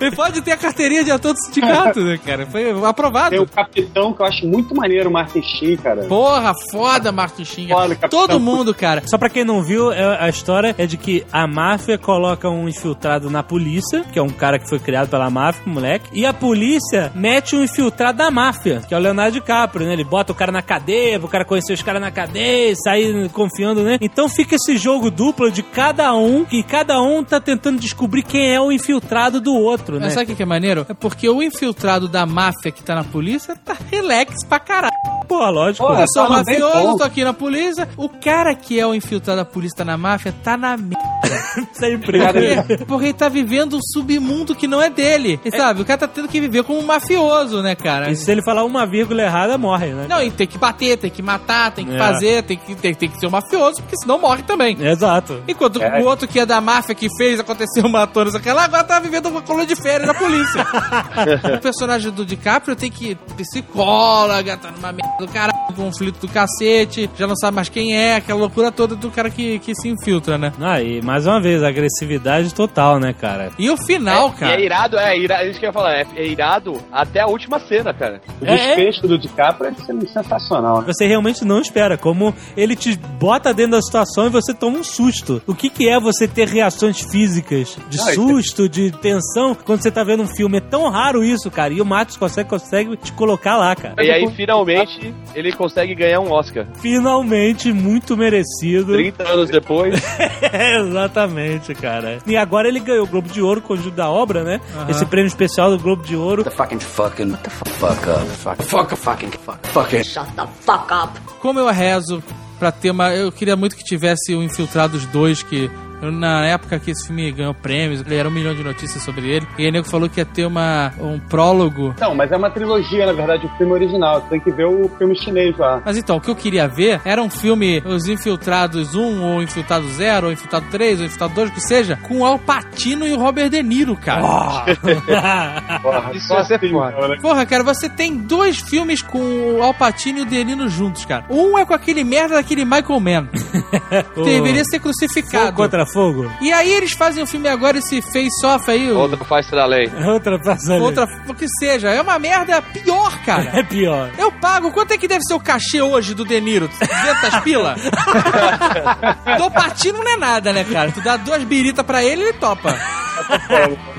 Ele 0.00 0.14
pode 0.14 0.40
ter 0.40 0.52
a 0.52 0.56
carteirinha 0.56 1.04
de 1.04 1.10
ator 1.10 1.32
do 1.34 1.38
sindicato, 1.40 2.00
né, 2.00 2.18
cara? 2.24 2.46
Foi 2.46 2.70
aprovado. 2.84 3.30
Tem 3.30 3.40
o 3.40 3.46
Capitão, 3.46 4.12
que 4.12 4.22
eu 4.22 4.26
acho 4.26 4.46
muito 4.46 4.74
maneiro, 4.74 5.08
o 5.08 5.12
Martin 5.12 5.42
Sheen, 5.42 5.76
cara. 5.76 6.02
Porra, 6.04 6.52
foda, 6.70 7.10
Martin 7.12 7.44
Sheen. 7.44 7.68
Foda. 7.68 7.96
Todo 8.08 8.38
mundo, 8.40 8.74
cara. 8.74 9.02
Só 9.06 9.18
pra 9.18 9.28
quem 9.28 9.44
não 9.44 9.62
viu, 9.62 9.92
é- 9.92 10.18
a 10.24 10.28
história 10.28 10.74
é 10.78 10.86
de 10.86 10.96
que 10.96 11.24
a 11.32 11.46
máfia 11.46 11.98
coloca 11.98 12.48
um 12.48 12.68
infiltrado 12.68 13.28
na 13.30 13.42
polícia, 13.42 14.04
que 14.12 14.18
é 14.18 14.22
um 14.22 14.28
cara 14.30 14.58
que 14.58 14.68
foi 14.68 14.78
criado 14.78 15.08
pela 15.08 15.28
máfia, 15.30 15.62
um 15.66 15.70
moleque, 15.74 16.08
e 16.12 16.24
a 16.26 16.32
polícia 16.32 17.10
mete 17.14 17.54
um 17.56 17.62
infiltrado 17.64 18.18
da 18.18 18.30
máfia, 18.30 18.80
que 18.86 18.94
é 18.94 18.96
o 18.96 19.00
Leonardo 19.00 19.32
DiCaprio, 19.32 19.86
né? 19.86 19.92
Ele 19.92 20.04
bota 20.04 20.32
o 20.32 20.34
cara 20.34 20.50
na 20.52 20.62
cadeia, 20.62 21.18
o 21.28 21.30
cara 21.30 21.44
conhecer 21.44 21.72
os 21.72 21.82
caras 21.82 22.00
na 22.00 22.10
cadeia, 22.10 22.72
e 22.72 22.76
sair 22.76 23.28
confiando, 23.30 23.82
né? 23.82 23.98
Então 24.00 24.28
fica 24.28 24.56
esse 24.56 24.76
jogo 24.76 25.10
duplo 25.10 25.50
de 25.50 25.62
cada 25.62 26.14
um, 26.14 26.44
que 26.44 26.62
cada 26.62 27.00
um 27.00 27.22
tá 27.22 27.40
tentando 27.40 27.78
descobrir 27.78 28.22
quem 28.22 28.52
é 28.52 28.60
o 28.60 28.72
infiltrado 28.72 29.40
do 29.40 29.54
outro, 29.54 29.96
né? 29.98 30.06
Mas 30.06 30.14
sabe 30.14 30.24
o 30.24 30.28
que 30.28 30.34
que 30.36 30.42
é 30.42 30.46
maneiro? 30.46 30.86
É 30.88 30.94
porque 30.94 31.28
o 31.28 31.42
infiltrado 31.42 32.08
da 32.08 32.26
máfia 32.26 32.72
que 32.72 32.82
tá 32.82 32.94
na 32.94 33.04
polícia 33.04 33.54
tá 33.56 33.76
relax 33.90 34.44
pra 34.44 34.58
caralho. 34.58 34.92
Porra, 35.28 35.50
lógico. 35.50 35.86
Pô, 35.86 35.94
Eu 35.94 36.06
sou 36.08 36.26
tá 36.26 36.30
mafioso, 36.30 36.96
tô 36.96 37.04
aqui 37.04 37.22
na 37.22 37.34
polícia. 37.34 37.86
O 37.96 38.08
cara 38.08 38.54
que 38.54 38.80
é 38.80 38.86
o 38.86 38.94
infiltrado 38.94 39.38
da 39.38 39.44
polícia 39.44 39.76
tá 39.76 39.84
na 39.84 39.98
máfia 39.98 40.34
tá 40.42 40.56
na 40.56 40.76
merda. 40.76 41.18
Sempre. 41.72 42.18
Porque, 42.18 42.84
porque 42.86 43.04
ele 43.06 43.12
tá 43.14 43.28
vivendo 43.28 43.76
um 43.76 43.80
submundo 43.82 44.54
que 44.54 44.66
não 44.66 44.80
é 44.82 44.88
dele. 44.88 45.38
E 45.44 45.50
sabe? 45.50 45.82
O 45.82 45.84
cara 45.84 45.98
tá 45.98 46.08
tendo 46.08 46.28
que 46.28 46.40
viver 46.40 46.64
como 46.64 46.78
um 46.78 46.86
mafioso, 46.86 47.62
né, 47.62 47.74
cara? 47.74 48.10
E 48.10 48.16
se 48.16 48.30
ele 48.30 48.42
falar 48.42 48.64
uma 48.64 48.86
vírgula 48.86 49.22
errada, 49.22 49.58
morre, 49.58 49.88
né? 49.88 50.06
Não, 50.08 50.22
e 50.22 50.30
tem 50.30 50.46
que 50.46 50.56
bater, 50.56 50.96
tem 50.96 51.10
que 51.10 51.17
matar, 51.22 51.70
tem 51.72 51.84
que 51.86 51.94
É. 51.94 51.98
fazer, 51.98 52.42
tem 52.42 52.56
que, 52.56 52.74
tem, 52.74 52.94
tem 52.94 53.08
que 53.08 53.18
ser 53.18 53.26
um 53.26 53.30
mafioso, 53.30 53.82
porque 53.82 53.96
senão 54.00 54.18
morre 54.18 54.42
também. 54.42 54.76
Exato. 54.80 55.42
Enquanto 55.48 55.76
o 55.80 56.04
outro 56.04 56.26
que 56.28 56.38
é 56.40 56.46
da 56.46 56.60
máfia 56.60 56.94
que 56.94 57.08
fez 57.16 57.38
acontecer 57.40 57.84
uma 57.84 58.06
toda 58.06 58.36
aquela, 58.36 58.64
agora 58.64 58.84
tá 58.84 58.98
vivendo 59.00 59.26
uma 59.26 59.42
coluna 59.42 59.66
de 59.66 59.76
férias 59.76 60.06
na 60.06 60.14
polícia. 60.14 60.66
o 61.56 61.60
personagem 61.60 62.10
do 62.12 62.24
DiCaprio 62.24 62.74
tem 62.76 62.90
que 62.90 63.16
psicóloga, 63.36 64.56
tá 64.56 64.70
numa 64.70 64.92
merda 64.92 65.16
do 65.18 65.28
caralho, 65.28 65.58
conflito 65.76 66.18
do 66.20 66.28
cacete, 66.32 67.08
já 67.16 67.26
não 67.26 67.36
sabe 67.36 67.54
mais 67.54 67.68
quem 67.68 67.96
é, 67.96 68.16
aquela 68.16 68.38
loucura 68.40 68.70
toda 68.72 68.96
do 68.96 69.10
cara 69.10 69.30
que, 69.30 69.58
que 69.60 69.74
se 69.74 69.88
infiltra, 69.88 70.36
né? 70.38 70.52
Aí, 70.60 71.00
mais 71.02 71.26
uma 71.26 71.40
vez, 71.40 71.62
agressividade 71.62 72.52
total, 72.54 72.98
né, 72.98 73.12
cara? 73.12 73.50
E 73.58 73.70
o 73.70 73.76
final, 73.76 74.30
E 74.36 74.40
cara. 74.40 74.54
é 74.60 74.64
irado, 74.64 74.98
é 74.98 75.16
irado, 75.18 75.44
isso 75.46 75.58
que 75.60 75.66
eu 75.66 75.68
ia 75.68 75.72
falar, 75.72 75.92
é, 75.94 76.06
é 76.16 76.26
irado 76.26 76.80
até 76.92 77.20
a 77.20 77.26
última 77.26 77.58
cena, 77.60 77.92
cara. 77.94 78.20
O 78.40 78.44
É, 78.46 78.56
desfecho 78.76 79.06
do 79.06 79.18
DiCaprio 79.18 79.70
é 79.70 80.06
sensacional. 80.12 80.80
né? 80.80 80.86
Você 80.86 81.06
realmente 81.08 81.44
não 81.44 81.60
espera, 81.60 81.96
como 81.98 82.34
ele 82.56 82.76
te 82.76 82.96
bota 82.96 83.52
dentro 83.52 83.72
da 83.72 83.82
situação 83.82 84.26
e 84.26 84.30
você 84.30 84.54
toma 84.54 84.78
um 84.78 84.84
susto. 84.84 85.42
O 85.46 85.54
que, 85.54 85.68
que 85.70 85.88
é 85.88 85.98
você 85.98 86.28
ter 86.28 86.48
reações 86.48 87.00
físicas 87.00 87.76
de 87.88 87.98
Não, 87.98 88.12
susto, 88.12 88.68
de 88.68 88.90
tensão, 88.90 89.54
quando 89.54 89.82
você 89.82 89.90
tá 89.90 90.04
vendo 90.04 90.22
um 90.22 90.28
filme? 90.28 90.58
É 90.58 90.60
tão 90.60 90.88
raro 90.90 91.24
isso, 91.24 91.50
cara. 91.50 91.72
E 91.72 91.80
o 91.80 91.84
Matos 91.84 92.16
consegue, 92.16 92.48
consegue 92.48 92.96
te 92.96 93.12
colocar 93.12 93.56
lá, 93.56 93.74
cara. 93.74 93.94
E 94.02 94.10
aí, 94.10 94.28
finalmente, 94.34 95.14
ele 95.34 95.52
consegue 95.52 95.94
ganhar 95.94 96.20
um 96.20 96.30
Oscar. 96.30 96.66
Finalmente, 96.80 97.72
muito 97.72 98.16
merecido. 98.16 98.92
30 98.92 99.28
anos 99.28 99.50
depois. 99.50 99.94
Exatamente, 100.52 101.74
cara. 101.74 102.18
E 102.26 102.36
agora 102.36 102.68
ele 102.68 102.80
ganhou 102.80 103.04
o 103.04 103.08
Globo 103.08 103.28
de 103.28 103.40
Ouro, 103.40 103.60
conjunto 103.60 103.94
da 103.94 104.10
obra, 104.10 104.42
né? 104.44 104.60
Esse 104.88 105.06
prêmio 105.06 105.28
especial 105.28 105.70
do 105.70 105.78
Globo 105.78 106.02
de 106.02 106.16
Ouro. 106.16 106.44
the 106.44 106.50
fucking 106.50 106.80
fucking 106.80 107.30
what 107.30 107.42
the 107.42 107.50
fuck 107.50 107.70
fuck 107.78 108.08
up. 108.08 108.26
Fuck 108.38 108.62
fuck 108.64 108.96
fucking 108.96 109.30
fuck 109.30 109.66
fucking 109.68 110.04
Shut 110.04 110.26
the 110.36 110.46
fuck 110.60 110.90
up. 110.92 110.97
Como 111.40 111.58
eu 111.58 111.70
rezo 111.70 112.22
pra 112.58 112.72
ter 112.72 112.90
uma. 112.90 113.14
Eu 113.14 113.30
queria 113.30 113.56
muito 113.56 113.76
que 113.76 113.84
tivesse 113.84 114.34
o 114.34 114.42
Infiltrados 114.42 115.06
2, 115.06 115.42
que. 115.42 115.70
Na 116.00 116.46
época 116.46 116.78
que 116.78 116.90
esse 116.90 117.06
filme 117.06 117.30
ganhou 117.32 117.54
prêmios, 117.54 118.04
era 118.10 118.28
um 118.28 118.32
milhão 118.32 118.54
de 118.54 118.62
notícias 118.62 119.02
sobre 119.02 119.28
ele. 119.28 119.46
E 119.58 119.64
aí 119.64 119.70
nego 119.70 119.88
falou 119.88 120.08
que 120.08 120.20
ia 120.20 120.24
ter 120.24 120.46
uma, 120.46 120.92
um 120.98 121.18
prólogo. 121.18 121.94
Não, 122.00 122.14
mas 122.14 122.30
é 122.30 122.36
uma 122.36 122.50
trilogia, 122.50 123.06
na 123.06 123.12
verdade, 123.12 123.46
o 123.46 123.56
filme 123.56 123.72
original. 123.72 124.20
Você 124.20 124.28
tem 124.28 124.40
que 124.40 124.50
ver 124.50 124.66
o 124.66 124.88
filme 124.96 125.16
chinês 125.16 125.56
lá. 125.56 125.82
Mas 125.84 125.96
então, 125.96 126.16
o 126.16 126.20
que 126.20 126.30
eu 126.30 126.36
queria 126.36 126.68
ver 126.68 127.00
era 127.04 127.22
um 127.22 127.30
filme 127.30 127.82
Os 127.84 128.06
Infiltrados 128.06 128.94
1, 128.94 129.22
ou 129.24 129.42
Infiltrado 129.42 129.88
0, 129.88 130.26
ou 130.26 130.32
Infiltrado 130.32 130.66
3, 130.70 131.00
ou 131.00 131.06
Infiltrado 131.06 131.34
2, 131.34 131.50
o 131.50 131.52
que 131.52 131.60
seja, 131.60 131.96
com 131.96 132.18
o 132.20 132.26
Al 132.26 132.38
Pacino 132.38 133.06
e 133.06 133.12
o 133.12 133.18
Robert 133.18 133.50
De 133.50 133.62
Niro, 133.62 133.96
cara. 133.96 134.22
Porra, 135.82 136.10
Isso 136.14 136.32
ia 136.32 136.44
ser 136.44 136.54
assim, 136.54 136.70
foda. 136.70 137.16
Porra, 137.20 137.46
cara, 137.46 137.64
você 137.64 137.88
tem 137.88 138.16
dois 138.16 138.58
filmes 138.58 139.02
com 139.02 139.18
o 139.18 139.62
Al 139.62 139.74
Pacino 139.74 140.18
e 140.20 140.22
o 140.22 140.26
De 140.26 140.44
Niro 140.44 140.68
juntos, 140.68 141.04
cara. 141.04 141.24
Um 141.28 141.58
é 141.58 141.64
com 141.64 141.74
aquele 141.74 142.04
merda 142.04 142.34
daquele 142.34 142.64
Michael 142.64 143.00
Mann. 143.00 143.28
deveria 144.24 144.64
ser 144.64 144.78
Fogo 144.78 144.84
crucificado. 144.84 145.52
contra 145.56 145.86
fogo? 145.92 146.30
E 146.40 146.52
aí 146.52 146.72
eles 146.72 146.92
fazem 146.92 147.22
um 147.22 147.26
filme 147.26 147.48
agora, 147.48 147.78
esse 147.78 148.00
face-off 148.02 148.70
aí, 148.70 148.90
o- 148.90 148.98
Outra 148.98 149.24
faz 149.24 149.50
da 149.50 149.66
lei. 149.66 149.90
Outra 150.06 150.38
passagem. 150.38 150.80
outra, 150.82 151.06
o 151.28 151.34
que 151.34 151.46
seja. 151.58 151.88
É 151.90 152.00
uma 152.00 152.18
merda 152.18 152.60
pior, 152.62 153.18
cara. 153.24 153.50
É 153.58 153.62
pior. 153.62 154.10
Eu 154.18 154.30
pago. 154.32 154.70
Quanto 154.72 154.92
é 154.92 154.98
que 154.98 155.08
deve 155.08 155.22
ser 155.24 155.34
o 155.34 155.40
cachê 155.40 155.80
hoje 155.80 156.14
do 156.14 156.24
De 156.24 156.40
Niro? 156.40 156.68
200 156.68 157.40
pila? 157.40 157.74
do 159.38 159.50
Patino 159.50 159.98
não 160.02 160.10
é 160.12 160.16
nada, 160.16 160.52
né, 160.52 160.64
cara? 160.64 160.92
Tu 160.92 161.00
dá 161.00 161.16
duas 161.16 161.42
biritas 161.44 161.84
pra 161.84 162.02
ele, 162.04 162.22
ele 162.22 162.32
topa. 162.34 162.76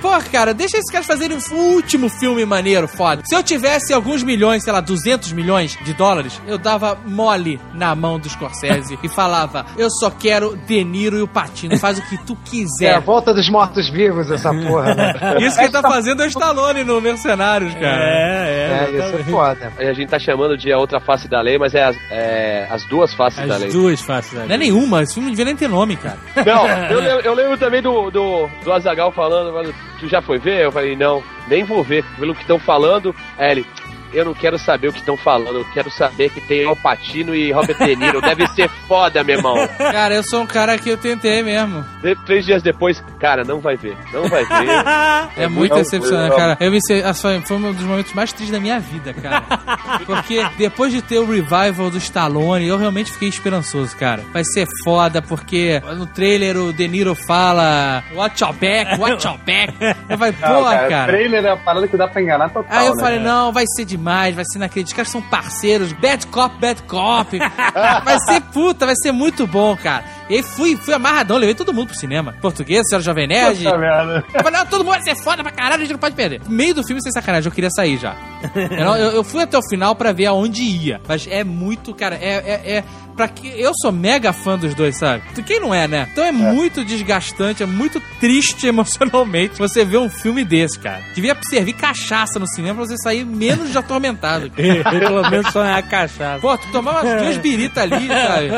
Porra, 0.02 0.22
cara, 0.24 0.54
deixa 0.54 0.78
esses 0.78 0.90
caras 0.92 1.06
fazerem 1.06 1.38
um 1.52 1.56
último 1.74 2.10
filme 2.10 2.46
maneiro, 2.46 2.88
foda. 2.88 3.22
Se 3.26 3.36
eu 3.36 3.44
tivesse 3.44 3.94
alguns 3.94 4.24
milhões, 4.24 4.64
sei 4.64 4.72
lá, 4.72 4.80
200 4.80 5.34
milhões 5.34 5.78
de 5.84 5.94
dólares, 5.94 6.42
eu 6.48 6.58
dava 6.58 6.98
mole 7.06 7.60
na 7.74 7.94
mão 7.96 8.18
do 8.18 8.30
Scorsese 8.30 8.98
e 9.04 9.10
falava: 9.10 9.66
Eu 9.78 9.90
só 9.92 10.10
quero 10.10 10.56
De 10.66 10.84
Niro 10.84 11.18
e 11.18 11.22
o 11.22 11.28
Patino, 11.28 11.78
faz 11.80 11.98
o 12.00 12.02
que 12.04 12.18
tu 12.26 12.34
É 12.34 12.36
a 12.36 12.50
quiser. 12.50 13.00
volta 13.02 13.34
dos 13.34 13.50
mortos-vivos, 13.50 14.30
essa 14.32 14.54
porra, 14.54 14.94
né? 14.96 15.14
Isso 15.42 15.58
que 15.58 15.64
ele 15.66 15.72
tá 15.72 15.82
fazendo 15.88 16.22
é 16.22 16.26
o 16.26 16.30
Stallone 16.30 16.84
no 16.84 17.00
Mercenários, 17.02 17.74
cara. 17.74 18.04
É, 18.04 18.90
É, 18.90 18.92
isso 18.98 19.16
é 19.18 19.24
foda. 19.24 19.74
A 19.78 19.94
gente 19.94 20.10
tá 20.10 20.20
chamando 20.20 20.58
de 20.58 20.72
a 20.72 20.78
outra 20.78 21.00
face 21.00 21.28
da 21.28 21.42
lei, 21.42 21.58
mas 21.58 21.74
é 21.74 21.84
as, 21.84 21.98
é 22.12 22.68
as 22.70 22.84
duas 22.86 23.14
faces 23.14 23.48
da 23.48 23.56
As 23.56 23.62
lei. 23.62 23.72
duas 23.72 24.02
faces 24.02 24.34
da 24.34 24.46
Não 24.46 24.56
é 24.56 24.58
nenhuma, 24.58 25.02
esse 25.02 25.14
filme 25.16 25.28
não 25.28 25.32
devia 25.32 25.46
nem 25.46 25.56
ter 25.56 25.68
nome, 25.68 25.96
cara. 25.96 26.18
Não, 26.46 26.68
eu, 26.68 27.00
lembro- 27.00 27.22
eu 27.26 27.34
lembro 27.34 27.58
também 27.58 27.82
do, 27.82 28.10
do, 28.12 28.48
do 28.64 28.72
Azagal 28.74 29.12
falando, 29.12 29.74
tu 30.00 30.08
já 30.08 30.22
foi 30.22 30.38
ver? 30.40 30.66
Eu 30.66 30.72
falei, 30.72 30.96
não, 30.96 31.22
nem 31.48 31.64
vou 31.64 31.84
ver. 31.84 32.04
Pelo 32.20 32.34
que 32.34 32.42
estão 32.42 32.60
falando, 32.60 33.14
aí 33.38 33.52
ele, 33.52 33.66
eu 34.14 34.26
não 34.26 34.34
quero 34.34 34.58
saber 34.58 34.90
o 34.90 34.94
que 34.94 35.00
estão 35.00 35.18
falando, 35.18 35.60
eu 35.60 35.66
quero 35.74 35.90
saber 35.92 36.30
que 36.30 36.42
tem 36.42 36.66
Al 36.66 36.76
Pacino 36.76 37.36
e 37.36 37.52
Robert 37.52 37.78
De 37.78 37.96
Niro. 37.96 38.22
Deve 38.22 38.48
ser 38.48 38.70
foda, 38.88 39.24
meu 39.24 39.38
irmão. 39.38 39.56
Cara, 39.78 40.16
eu 40.16 40.24
sou 40.24 40.42
um 40.42 40.48
cara 40.48 40.78
que 40.78 40.90
eu 40.90 40.98
tentei 40.98 41.44
mesmo. 41.44 41.86
De- 42.02 42.16
Três 42.26 42.46
dias 42.46 42.62
depois, 42.62 43.04
cara, 43.20 43.44
não 43.44 43.60
vai 43.60 43.76
ver, 43.76 43.98
não 44.14 44.28
vai 44.28 44.44
ver. 44.46 44.50
É 45.38 45.48
muito 45.48 45.72
Não, 45.72 45.82
decepcionante, 45.82 46.36
cara. 46.36 46.58
Eu 46.60 46.72
me 46.72 46.80
ah, 47.04 47.14
foi 47.14 47.38
um 47.56 47.74
dos 47.74 47.86
momentos 47.86 48.14
mais 48.14 48.32
tristes 48.32 48.52
da 48.52 48.60
minha 48.60 48.80
vida, 48.80 49.14
cara. 49.14 49.44
Porque 50.06 50.46
depois 50.58 50.92
de 50.92 51.02
ter 51.02 51.20
o 51.20 51.26
revival 51.26 51.90
do 51.90 51.98
Stallone, 51.98 52.68
eu 52.68 52.78
realmente 52.78 53.12
fiquei 53.12 53.30
esperançoso, 53.30 53.96
cara. 53.96 54.24
Vai 54.34 54.44
ser 54.44 54.68
foda, 54.84 55.22
porque 55.22 55.82
no 55.96 56.06
trailer 56.06 56.58
o 56.58 56.74
De 56.74 56.88
Niro 56.88 57.16
fala 57.16 58.04
Watch 58.14 58.44
your 58.44 58.54
back, 58.54 59.00
watch 59.00 59.26
your 59.26 59.38
back. 59.40 59.74
Eu 60.10 60.18
falei, 60.18 60.34
porra, 60.34 60.76
cara, 60.76 60.90
cara. 60.90 61.12
Trailer 61.12 61.46
é 61.46 61.52
a 61.52 61.58
parada 61.58 61.88
que 61.88 61.98
dá 61.98 62.08
pra 62.08 62.22
enganar 62.22 62.50
total. 62.50 62.78
Aí 62.78 62.88
eu 62.88 62.96
né, 62.96 63.02
falei, 63.04 63.20
cara? 63.20 63.30
não, 63.30 63.54
vai 63.54 63.66
ser 63.76 63.86
demais, 64.00 64.34
vai 64.36 64.44
ser 64.46 64.58
inacreditável. 64.58 64.90
Os 64.90 64.94
caras 64.94 65.12
são 65.12 65.22
parceiros, 65.22 65.92
bad 65.94 66.26
cop, 66.28 66.56
bad 66.60 66.82
cop. 66.84 67.38
vai 68.04 68.18
ser 68.22 68.42
puta, 68.54 68.86
vai 68.86 68.96
ser 68.96 69.12
muito 69.12 69.46
bom, 69.46 69.76
cara. 69.78 70.04
E 70.30 70.42
fui, 70.44 70.76
fui 70.76 70.94
amarradão, 70.94 71.38
levei 71.38 71.56
todo 71.56 71.74
mundo 71.74 71.88
pro 71.88 71.96
cinema. 71.98 72.34
Português, 72.42 72.84
senhora 72.88 73.04
Jovem 73.04 73.28
Nerd. 73.28 73.64
Puta 73.64 73.78
merda. 73.78 74.24
Eu 74.34 74.44
falei, 74.44 74.60
não, 74.60 74.66
todo 74.68 74.84
mundo 74.84 74.94
vai 74.94 75.02
ser 75.04 75.16
foda 75.24 75.42
pra 75.44 75.52
caralho, 75.52 75.78
a 75.82 75.86
gente 75.86 75.92
não 75.94 76.00
pode 76.00 76.16
perder. 76.16 76.42
No 76.46 76.52
meio 76.52 76.74
do 76.74 76.84
filme, 76.84 77.02
sem 77.02 77.12
sacanagem, 77.12 77.48
eu 77.50 77.54
queria 77.54 77.70
sair 77.72 77.98
já. 77.98 78.16
Eu- 78.56 79.12
eu 79.12 79.24
fui 79.24 79.42
até 79.44 79.58
o 79.58 79.62
final 79.70 79.96
pra 79.96 80.12
ver 80.12 80.28
aonde 80.28 80.62
ia. 80.64 81.02
Mas 81.08 81.28
é 81.28 81.44
muito, 81.44 81.94
cara, 81.94 82.16
é. 82.16 82.36
é, 82.36 82.72
é 82.78 82.84
pra 83.20 83.28
que, 83.28 83.50
eu 83.60 83.74
sou 83.82 83.92
mega 83.92 84.32
fã 84.32 84.58
dos 84.58 84.74
dois, 84.74 84.98
sabe? 84.98 85.22
Quem 85.46 85.60
não 85.60 85.74
é, 85.74 85.90
né? 85.90 86.08
Então 86.10 86.24
é, 86.24 86.32
muito 86.32 86.86
desgastante, 86.86 87.62
é 87.62 87.66
muito 87.66 88.02
triste 88.18 88.66
emocionalmente 88.68 89.58
você 89.58 89.84
ver 89.84 89.98
um 89.98 90.10
filme 90.10 90.46
desse, 90.46 90.80
cara. 90.80 91.02
Devia 91.14 91.36
servir 91.50 91.74
cachaça 91.74 92.40
no 92.40 92.48
cinema 92.48 92.76
pra 92.76 92.88
você 92.88 92.96
sair 92.98 93.26
menos 93.26 93.72
de 93.72 93.78
atormentado. 93.78 94.50
Pelo 94.56 95.30
menos 95.30 95.52
sonhar 95.52 95.78
a 95.78 95.82
cachaça. 95.82 96.40
Pô, 96.40 96.58
tu 96.58 96.72
tomar 96.72 97.04
umas 97.04 97.22
duas 97.22 97.38
biritas 97.38 97.84
ali, 97.84 98.08
sabe? 98.08 98.52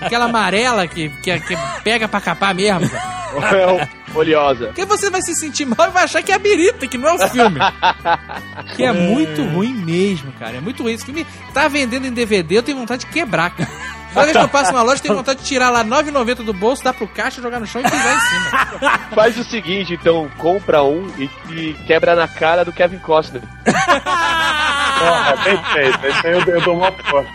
Aquela 0.00 0.26
amarela 0.26 0.86
que, 0.86 1.08
que, 1.08 1.40
que 1.40 1.56
pega 1.82 2.06
pra 2.06 2.20
capar 2.20 2.54
mesmo, 2.54 2.86
sabe? 2.86 3.88
Oleosa. 4.14 4.66
Porque 4.66 4.84
você 4.84 5.10
vai 5.10 5.22
se 5.22 5.34
sentir 5.34 5.64
mal 5.64 5.88
e 5.88 5.90
vai 5.90 6.04
achar 6.04 6.22
que 6.22 6.30
é 6.30 6.36
a 6.36 6.38
birita, 6.38 6.86
que 6.86 6.96
não 6.96 7.08
é 7.08 7.14
o 7.14 7.28
filme. 7.28 7.58
que 8.76 8.84
é 8.84 8.92
muito 8.92 9.42
ruim 9.42 9.72
mesmo, 9.74 10.30
cara. 10.38 10.58
É 10.58 10.60
muito 10.60 10.84
ruim. 10.84 10.92
Esse 10.92 11.04
filme 11.04 11.26
tá 11.52 11.66
vendendo 11.66 12.06
em 12.06 12.12
DVD, 12.12 12.58
eu 12.58 12.62
tenho 12.62 12.78
vontade 12.78 13.04
de 13.04 13.10
quebrar, 13.10 13.50
cara. 13.50 13.68
Toda 14.14 14.26
vez 14.26 14.36
que 14.36 14.42
eu 14.44 14.48
passo 14.48 14.72
na 14.72 14.82
loja, 14.82 14.98
eu 14.98 15.02
tenho 15.02 15.16
vontade 15.16 15.40
de 15.40 15.44
tirar 15.46 15.70
lá 15.70 15.82
R$ 15.82 15.88
9,90 15.88 16.36
do 16.36 16.54
bolso, 16.54 16.84
dar 16.84 16.94
pro 16.94 17.08
caixa, 17.08 17.42
jogar 17.42 17.58
no 17.58 17.66
chão 17.66 17.80
e 17.80 17.84
pisar 17.84 18.16
em 18.16 18.20
cima. 18.20 18.98
Faz 19.14 19.36
o 19.36 19.44
seguinte, 19.44 19.94
então, 19.94 20.30
compra 20.38 20.82
um 20.84 21.06
e, 21.18 21.28
e 21.50 21.74
quebra 21.86 22.14
na 22.14 22.28
cara 22.28 22.64
do 22.64 22.72
Kevin 22.72 22.98
Costner. 22.98 23.42
Porra, 23.64 25.36
bem 25.44 25.62
feito. 25.72 26.06
Esse 26.06 26.26
aí 26.26 26.32
eu, 26.32 26.40
eu 26.40 26.60
dou 26.60 26.76
uma 26.76 26.92
porra. 26.92 27.26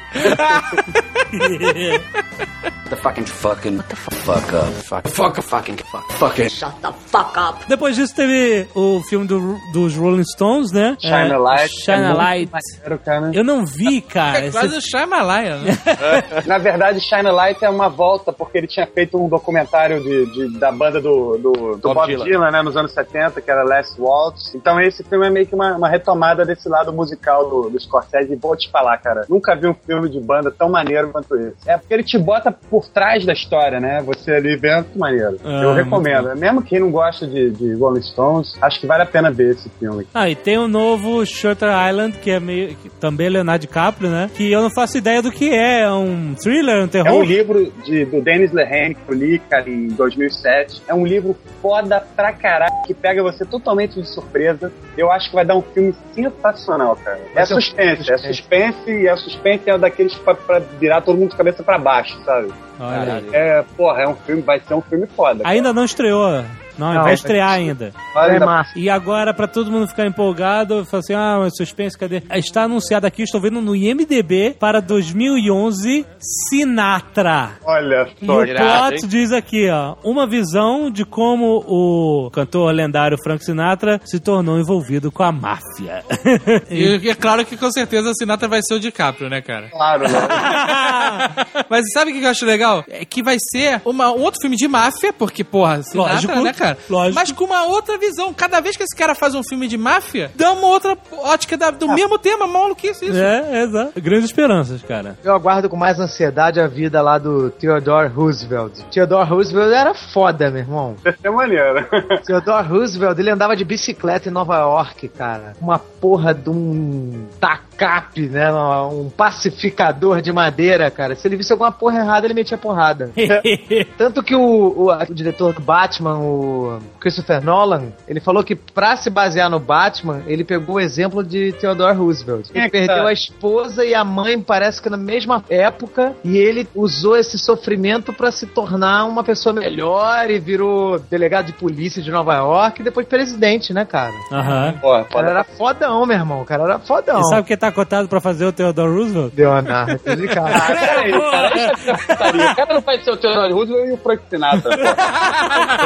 The 2.90 2.95
fucking 2.95 3.26
fucking 3.28 3.78
what 3.78 3.88
the 3.90 3.95
fuck 3.95 4.53
up. 4.53 4.66
Fuck 4.84 5.07
fuck 5.10 5.41
fucking 5.44 5.78
fuck 5.78 6.11
fucking 6.14 6.49
Shut 6.49 6.74
the 6.82 6.91
fuck 6.91 7.38
up. 7.38 7.66
Depois 7.68 7.95
disso 7.95 8.16
teve 8.16 8.68
o 8.74 8.99
filme 9.07 9.28
do- 9.28 9.57
dos 9.72 9.95
Rolling 9.95 10.24
Stones, 10.24 10.72
né? 10.72 10.98
Shine 10.99 11.32
a 11.34 11.38
Light. 11.38 11.70
Shine 11.70 11.91
É 11.91 11.95
a 11.98 11.99
muito 12.07 12.18
Light. 12.18 12.52
maneiro, 12.52 12.99
cara. 13.06 13.32
Eu 13.34 13.44
não 13.44 13.64
vi, 13.66 14.02
cara. 14.02 14.40
É 14.45 14.52
quase 14.52 14.78
Esse- 14.78 14.78
o 14.78 14.82
Shyamalan, 14.82 15.60
né? 15.60 15.78
Na 16.48 16.57
verdade, 16.57 16.99
Shine 16.99 17.28
a 17.28 17.32
Light 17.32 17.64
é 17.64 17.70
uma 17.70 17.90
volta, 17.90 18.34
porque 18.34 18.57
ele 18.57 18.68
tinha 18.68 18.88
feito 18.88 19.24
um 19.24 19.30
documentário 19.30 20.02
de, 20.02 20.26
de- 20.26 20.60
da 20.60 20.72
banda 20.72 20.99
do, 20.99 21.38
do, 21.38 21.52
do 21.78 21.80
Bob 21.82 21.94
Bob, 21.94 22.07
Dylan. 22.07 22.26
Dylan. 22.26 22.52
né, 22.52 22.61
nos 22.64 22.76
anos 22.76 22.91
70, 22.91 23.40
que 23.40 23.52
era 23.52 23.64
Last 23.64 24.02
Waltz. 24.02 24.56
Então 24.56 24.82
esse 24.82 25.03
filme 25.03 25.28
é 25.28 25.30
meio 25.30 25.45
que 25.45 25.53
uma, 25.53 25.76
uma 25.78 25.88
retomada 25.90 26.44
desse 26.44 26.68
lado 26.68 26.91
musical 26.91 27.48
do, 27.48 27.70
do 27.70 27.80
Scorsese. 27.80 28.34
E 28.34 28.36
vou 28.36 28.56
te 28.57 28.68
falar, 28.72 28.98
cara, 28.98 29.26
nunca 29.30 29.56
vi 29.56 29.68
um 29.68 29.76
filme 29.76 30.10
de 30.10 30.20
banda 30.20 30.49
tão 30.49 30.70
maneiro 30.70 31.11
quanto 31.11 31.36
esse. 31.36 31.70
É 31.70 31.78
porque 31.78 31.94
ele 31.94 32.03
te 32.03 32.18
bota 32.18 32.52
por 32.52 32.78
trás 32.88 33.26
da 33.26 33.34
história, 33.34 33.80
né? 33.80 34.01
Você 34.06 34.31
ali 34.31 34.56
vê, 34.56 34.69
é 34.69 34.76
muito 34.76 34.97
maneiro. 34.97 35.38
Ah, 35.43 35.61
Eu 35.64 35.73
recomendo. 35.73 36.35
Mesmo 36.38 36.61
quem 36.61 36.80
não 36.80 36.91
gosta 36.91 37.26
de, 37.27 37.49
de 37.51 37.73
Rolling 37.73 38.01
Stones, 38.01 38.53
acho 38.61 38.80
que 38.80 38.88
vale 38.88 39.03
a 39.03 39.06
pena 39.06 39.31
ver 39.31 39.51
esse 39.56 39.69
filme. 39.80 40.07
Ah, 40.14 40.30
e 40.30 40.35
tem 40.35 40.57
o 40.57 40.68
novo 40.68 41.26
Shutter 41.26 41.69
Island, 41.89 42.18
que 42.19 42.31
é 42.31 42.39
meio. 42.39 42.76
que 42.76 42.89
também 42.89 43.27
é 43.27 43.30
Leonardo 43.31 43.61
DiCaprio, 43.61 44.10
né? 44.10 44.30
Que 44.35 44.51
eu 44.51 44.61
não 44.61 44.69
faço 44.69 44.97
ideia 44.97 45.22
do 45.22 45.31
que 45.31 45.49
é. 45.53 45.81
É 45.81 45.91
um 45.91 46.35
thriller, 46.35 46.77
um 46.77 46.81
É 46.81 46.84
um 46.84 46.88
terror? 46.88 47.23
livro 47.23 47.72
de, 47.85 48.06
do 48.06 48.22
Dennis 48.22 48.51
Lehane 48.51 48.95
que 48.95 49.01
eu 49.11 49.15
li, 49.15 49.39
cara, 49.49 49.69
em 49.69 49.88
2007. 49.88 50.81
É 50.88 50.93
um 50.93 51.06
livro 51.06 51.35
foda 51.61 52.03
pra 52.15 52.31
caralho, 52.34 52.72
que 52.85 52.93
pega 52.93 53.22
você 53.23 53.45
totalmente 53.45 53.99
de 54.01 54.07
surpresa. 54.07 54.72
Eu 54.97 55.11
acho 55.11 55.30
que 55.30 55.35
vai 55.35 55.45
dar 55.45 55.56
um 55.56 55.61
filme 55.61 55.93
sensacional, 56.14 56.95
cara. 56.97 57.19
É 57.35 57.45
ser 57.45 57.56
um 57.56 57.61
suspense, 57.61 58.11
é 58.11 58.18
suspense 58.18 58.91
e 58.91 59.07
é 59.07 59.15
suspense 59.15 59.69
é 59.69 59.77
daqueles 59.77 60.14
pra, 60.15 60.34
pra 60.35 60.60
virar 60.60 61.01
todo 61.01 61.18
mundo 61.18 61.31
de 61.31 61.38
cabeça 61.38 61.64
pra 61.64 61.77
baixo, 61.77 62.18
sabe? 62.26 62.49
Olha 62.80 63.15
aí. 63.15 63.30
É, 63.34 63.64
porra, 63.76 64.03
é 64.03 64.07
um 64.07 64.15
filme, 64.15 64.41
vai 64.41 64.60
ser 64.60 64.73
um 64.73 64.81
filme 64.81 65.06
foda. 65.07 65.43
cara. 65.43 65.49
Ainda 65.53 65.73
não 65.73 65.84
estreou. 65.84 66.43
Não, 66.80 66.88
Não, 66.88 66.95
vai 66.95 67.10
vai 67.10 67.14
estrear 67.14 67.51
ainda. 67.51 67.91
Vale 68.14 68.35
É 68.35 68.39
massa. 68.39 68.77
E 68.77 68.89
agora, 68.89 69.34
pra 69.34 69.47
todo 69.47 69.72
mundo 69.72 69.88
ficar 69.88 70.06
empolgado, 70.06 70.85
fala 70.85 71.01
assim: 71.01 71.14
ah, 71.14 71.38
mas 71.39 71.53
suspense, 71.56 71.97
cadê? 71.97 72.23
Está 72.31 72.64
anunciado 72.64 73.06
aqui, 73.06 73.23
estou 73.23 73.41
vendo 73.41 73.61
no 73.61 73.76
IMDB 73.76 74.56
para 74.60 74.80
2011 74.80 76.06
Sinatra. 76.19 77.51
Olha 77.65 78.07
E 78.22 78.26
só, 78.26 78.38
o 78.38 78.43
irado, 78.43 78.89
plot 78.89 79.03
hein? 79.03 79.10
diz 79.10 79.31
aqui, 79.31 79.69
ó, 79.69 79.95
uma 80.03 80.27
visão 80.27 80.89
de 80.91 81.06
como 81.06 81.64
o 81.68 82.30
cantor 82.31 82.73
lendário 82.73 83.18
Frank 83.23 83.43
Sinatra 83.43 83.99
se 84.06 84.19
tornou 84.19 84.60
envolvido 84.60 85.11
com 85.11 85.23
a 85.23 85.31
máfia. 85.31 86.03
E 86.69 87.10
é 87.10 87.15
claro 87.15 87.45
que 87.45 87.57
com 87.57 87.72
certeza 87.72 88.11
a 88.11 88.14
Sinatra 88.14 88.47
vai 88.47 88.61
ser 88.61 88.76
o 88.76 88.80
DiCaprio, 88.80 89.30
né, 89.30 89.41
cara? 89.41 89.69
claro, 89.69 90.03
né? 90.03 90.10
Mas 91.69 91.85
sabe 91.93 92.11
o 92.11 92.14
que 92.14 92.23
eu 92.23 92.30
acho 92.30 92.45
legal? 92.45 92.84
É 92.89 93.03
que 93.06 93.23
vai 93.23 93.38
ser 93.39 93.81
uma, 93.85 94.11
um 94.11 94.22
outro 94.22 94.39
filme 94.41 94.56
de 94.56 94.68
máfia, 94.68 95.11
porque, 95.11 95.43
porra, 95.43 95.81
Sinatra, 95.84 96.14
Lógico, 96.14 96.41
né, 96.41 96.53
cara? 96.53 96.69
Lógico. 96.90 97.16
Mas 97.16 97.32
com 97.32 97.44
uma 97.46 97.64
outra 97.66 97.98
visão. 97.98 98.34
Cada 98.34 98.60
vez 98.60 98.76
que 98.78 98.84
esse 98.84 98.96
cara 98.96 99.14
faz 99.16 99.36
um 99.36 99.41
filme 99.44 99.68
de 99.68 99.78
máfia, 99.78 100.32
dá 100.36 100.52
uma 100.52 100.68
outra 100.68 100.98
ótica 101.24 101.58
da- 101.58 101.72
do 101.72 101.88
mesmo 101.90 102.18
tema, 102.18 102.48
maluquice 102.48 103.06
isso. 103.06 103.18
é, 103.18 103.64
exato. 103.64 104.00
Grandes 104.02 104.26
esperanças, 104.26 104.82
cara. 104.82 105.18
Eu 105.24 105.34
aguardo 105.34 105.70
com 105.70 105.76
mais 105.78 106.00
ansiedade 106.00 106.60
a 106.60 106.68
vida 106.68 107.02
lá 107.02 107.18
do 107.18 107.50
Theodore 107.52 108.08
Roosevelt. 108.10 108.80
Theodore 108.91 109.28
Roosevelt 109.30 109.74
era 109.74 109.94
foda, 109.94 110.50
meu 110.50 110.62
irmão. 110.62 110.96
Ser 111.22 111.30
maneiro. 111.32 111.86
Theodore 112.26 112.68
Roosevelt, 112.68 113.20
ele 113.20 113.30
andava 113.32 113.56
de 113.56 113.64
bicicleta 113.66 114.30
em 114.30 114.32
Nova 114.32 114.58
York, 114.58 115.08
cara. 115.10 115.54
Uma 115.62 115.80
porra 115.80 116.34
de 116.34 116.50
um 116.50 117.26
tacape, 117.40 118.28
né? 118.28 118.52
Um 118.52 119.10
pacificador 119.10 120.22
de 120.22 120.32
madeira, 120.32 120.90
cara. 120.90 121.16
Se 121.16 121.28
ele 121.28 121.36
visse 121.38 121.52
alguma 121.52 121.72
porra 121.72 122.00
errada, 122.00 122.26
ele 122.28 122.34
metia 122.34 122.58
porrada. 122.58 123.12
Tanto 123.98 124.24
que 124.24 124.36
o, 124.36 124.41
o, 124.41 124.91
o 124.91 125.14
diretor 125.14 125.54
do 125.54 125.62
Batman, 125.62 126.18
o 126.20 126.59
Christopher 126.99 127.44
Nolan, 127.44 127.91
ele 128.07 128.19
falou 128.19 128.44
que 128.44 128.56
pra 128.56 128.95
se 128.95 129.10
basear 129.10 129.49
no 129.49 129.60
Batman, 129.60 130.22
ele 130.27 130.44
pegou 130.44 130.76
o 130.76 130.80
exemplo 130.80 131.23
de 131.23 131.52
Theodore 131.53 131.95
Roosevelt. 131.98 132.49
É 132.53 132.57
Ele 132.60 132.65
que 132.65 132.72
perdeu 132.72 133.03
tá? 133.03 133.10
a 133.10 133.14
esposa 133.14 133.86
e 133.86 133.94
a 133.95 134.03
mãe, 134.03 134.40
parece 134.41 134.81
que 134.81 134.90
na 134.90 134.98
mesma 134.98 135.44
época, 135.49 136.14
e 136.23 136.38
ele 136.38 136.68
usou 136.76 137.15
esse 137.18 137.38
sofrimento 137.38 138.11
pra 138.14 138.31
se 138.31 138.45
tornar 138.48 139.06
uma 139.06 139.23
pessoa 139.23 139.53
melhor 139.53 140.30
e 140.30 140.40
virou 140.40 140.99
delegado 140.99 141.48
de 141.48 141.53
polícia 141.53 142.02
de 142.02 142.11
Nova 142.11 142.36
York 142.36 142.81
e 142.81 142.84
depois 142.84 143.07
presidente, 143.07 143.73
né, 143.73 143.86
cara? 143.86 144.14
Aham. 144.31 144.73
Pô, 144.81 144.99
O 144.99 145.06
cara 145.06 145.30
era 145.30 145.44
fodão, 145.44 146.06
meu 146.06 146.18
irmão. 146.18 146.41
O 146.41 146.45
cara 146.45 146.64
era 146.64 146.80
fodão. 146.80 147.19
E 147.22 147.23
sabe 147.26 147.48
quem 147.48 147.57
tá 147.57 147.72
cotado 147.72 148.07
pra 148.07 148.19
fazer 148.22 148.45
o 148.45 148.52
Theodore 148.52 148.91
Roosevelt? 148.94 149.34
Leonardo? 149.36 149.94
Ah, 149.94 149.99
peraí, 150.03 150.27
cara, 150.27 151.49
deixa 151.53 151.91
eu 151.91 151.98
putaria. 151.98 152.52
O 152.52 152.56
cara 152.56 152.73
não 152.73 152.81
vai 152.81 152.99
ser 153.02 153.11
o 153.11 153.18
Theodore 153.18 153.53
Roosevelt 153.53 153.88
e 153.90 153.91
o 153.94 153.98
Frank 153.98 154.22
Sinatra. 154.30 154.77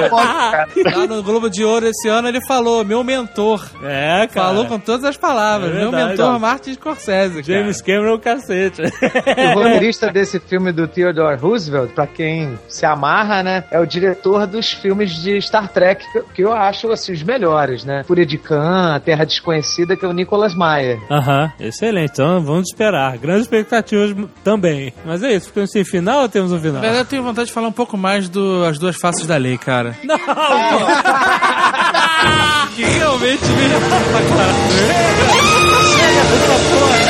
Pô, 0.09 0.15
cara, 0.51 0.62
cara. 0.83 0.97
Lá 0.97 1.07
no 1.07 1.23
Globo 1.23 1.49
de 1.49 1.63
Ouro 1.63 1.87
esse 1.87 2.07
ano 2.07 2.27
ele 2.27 2.39
falou, 2.47 2.83
meu 2.85 3.03
mentor. 3.03 3.65
É, 3.83 4.27
cara. 4.27 4.47
Falou 4.47 4.65
com 4.65 4.79
todas 4.79 5.03
as 5.05 5.17
palavras. 5.17 5.71
É 5.71 5.73
meu 5.79 5.91
verdade, 5.91 6.09
mentor 6.11 6.35
ó. 6.35 6.39
Martin 6.39 6.73
Scorsese. 6.73 7.43
cara. 7.43 7.59
James 7.59 7.81
Cameron, 7.81 8.19
cacete. 8.19 8.81
O 8.81 9.53
roteirista 9.59 10.11
desse 10.11 10.39
filme 10.39 10.71
do 10.71 10.87
Theodore 10.87 11.37
Roosevelt, 11.39 11.91
pra 11.93 12.07
quem 12.07 12.57
se 12.67 12.85
amarra, 12.85 13.43
né, 13.43 13.63
é 13.71 13.79
o 13.79 13.85
diretor 13.85 14.45
dos 14.47 14.71
filmes 14.71 15.11
de 15.21 15.39
Star 15.41 15.67
Trek, 15.71 16.05
que- 16.33 16.41
eu 16.43 16.53
acho, 16.53 16.91
assim, 16.91 17.13
os 17.13 17.23
melhores, 17.23 17.85
né? 17.85 18.03
Fúria 18.05 18.25
de 18.25 18.37
Khan, 18.37 18.95
A 18.95 18.99
Terra 18.99 19.25
Desconhecida, 19.25 19.95
que 19.95 20.05
é 20.05 20.07
o 20.07 20.11
Nicholas 20.13 20.53
Meyer. 20.55 20.99
Aham, 21.09 21.51
excelente. 21.59 22.11
Então 22.13 22.41
vamos 22.41 22.69
esperar. 22.69 23.17
Grandes 23.17 23.43
expectativas 23.43 24.13
também. 24.43 24.93
Mas 25.05 25.23
é 25.23 25.33
isso, 25.33 25.47
ficamos 25.47 25.71
sem 25.71 25.83
final 25.85 26.21
ou 26.23 26.29
temos 26.29 26.51
um 26.51 26.57
final? 26.59 26.75
Na 26.75 26.81
verdade, 26.81 26.99
eu 27.01 27.05
tenho 27.05 27.23
vontade 27.23 27.47
de 27.47 27.53
falar 27.53 27.67
um 27.67 27.71
pouco 27.71 27.97
mais 27.97 28.27
do 28.29 28.63
As 28.65 28.77
Duas 28.77 28.95
Faces 28.97 29.25
da 29.25 29.37
Lei, 29.37 29.57
cara. 29.57 29.95
Não! 30.03 30.17
Que 32.75 32.85
realmente 32.99 33.47
me 33.53 33.67
Don 33.67 35.39
Dean, 36.09 36.79
Roy 36.79 37.02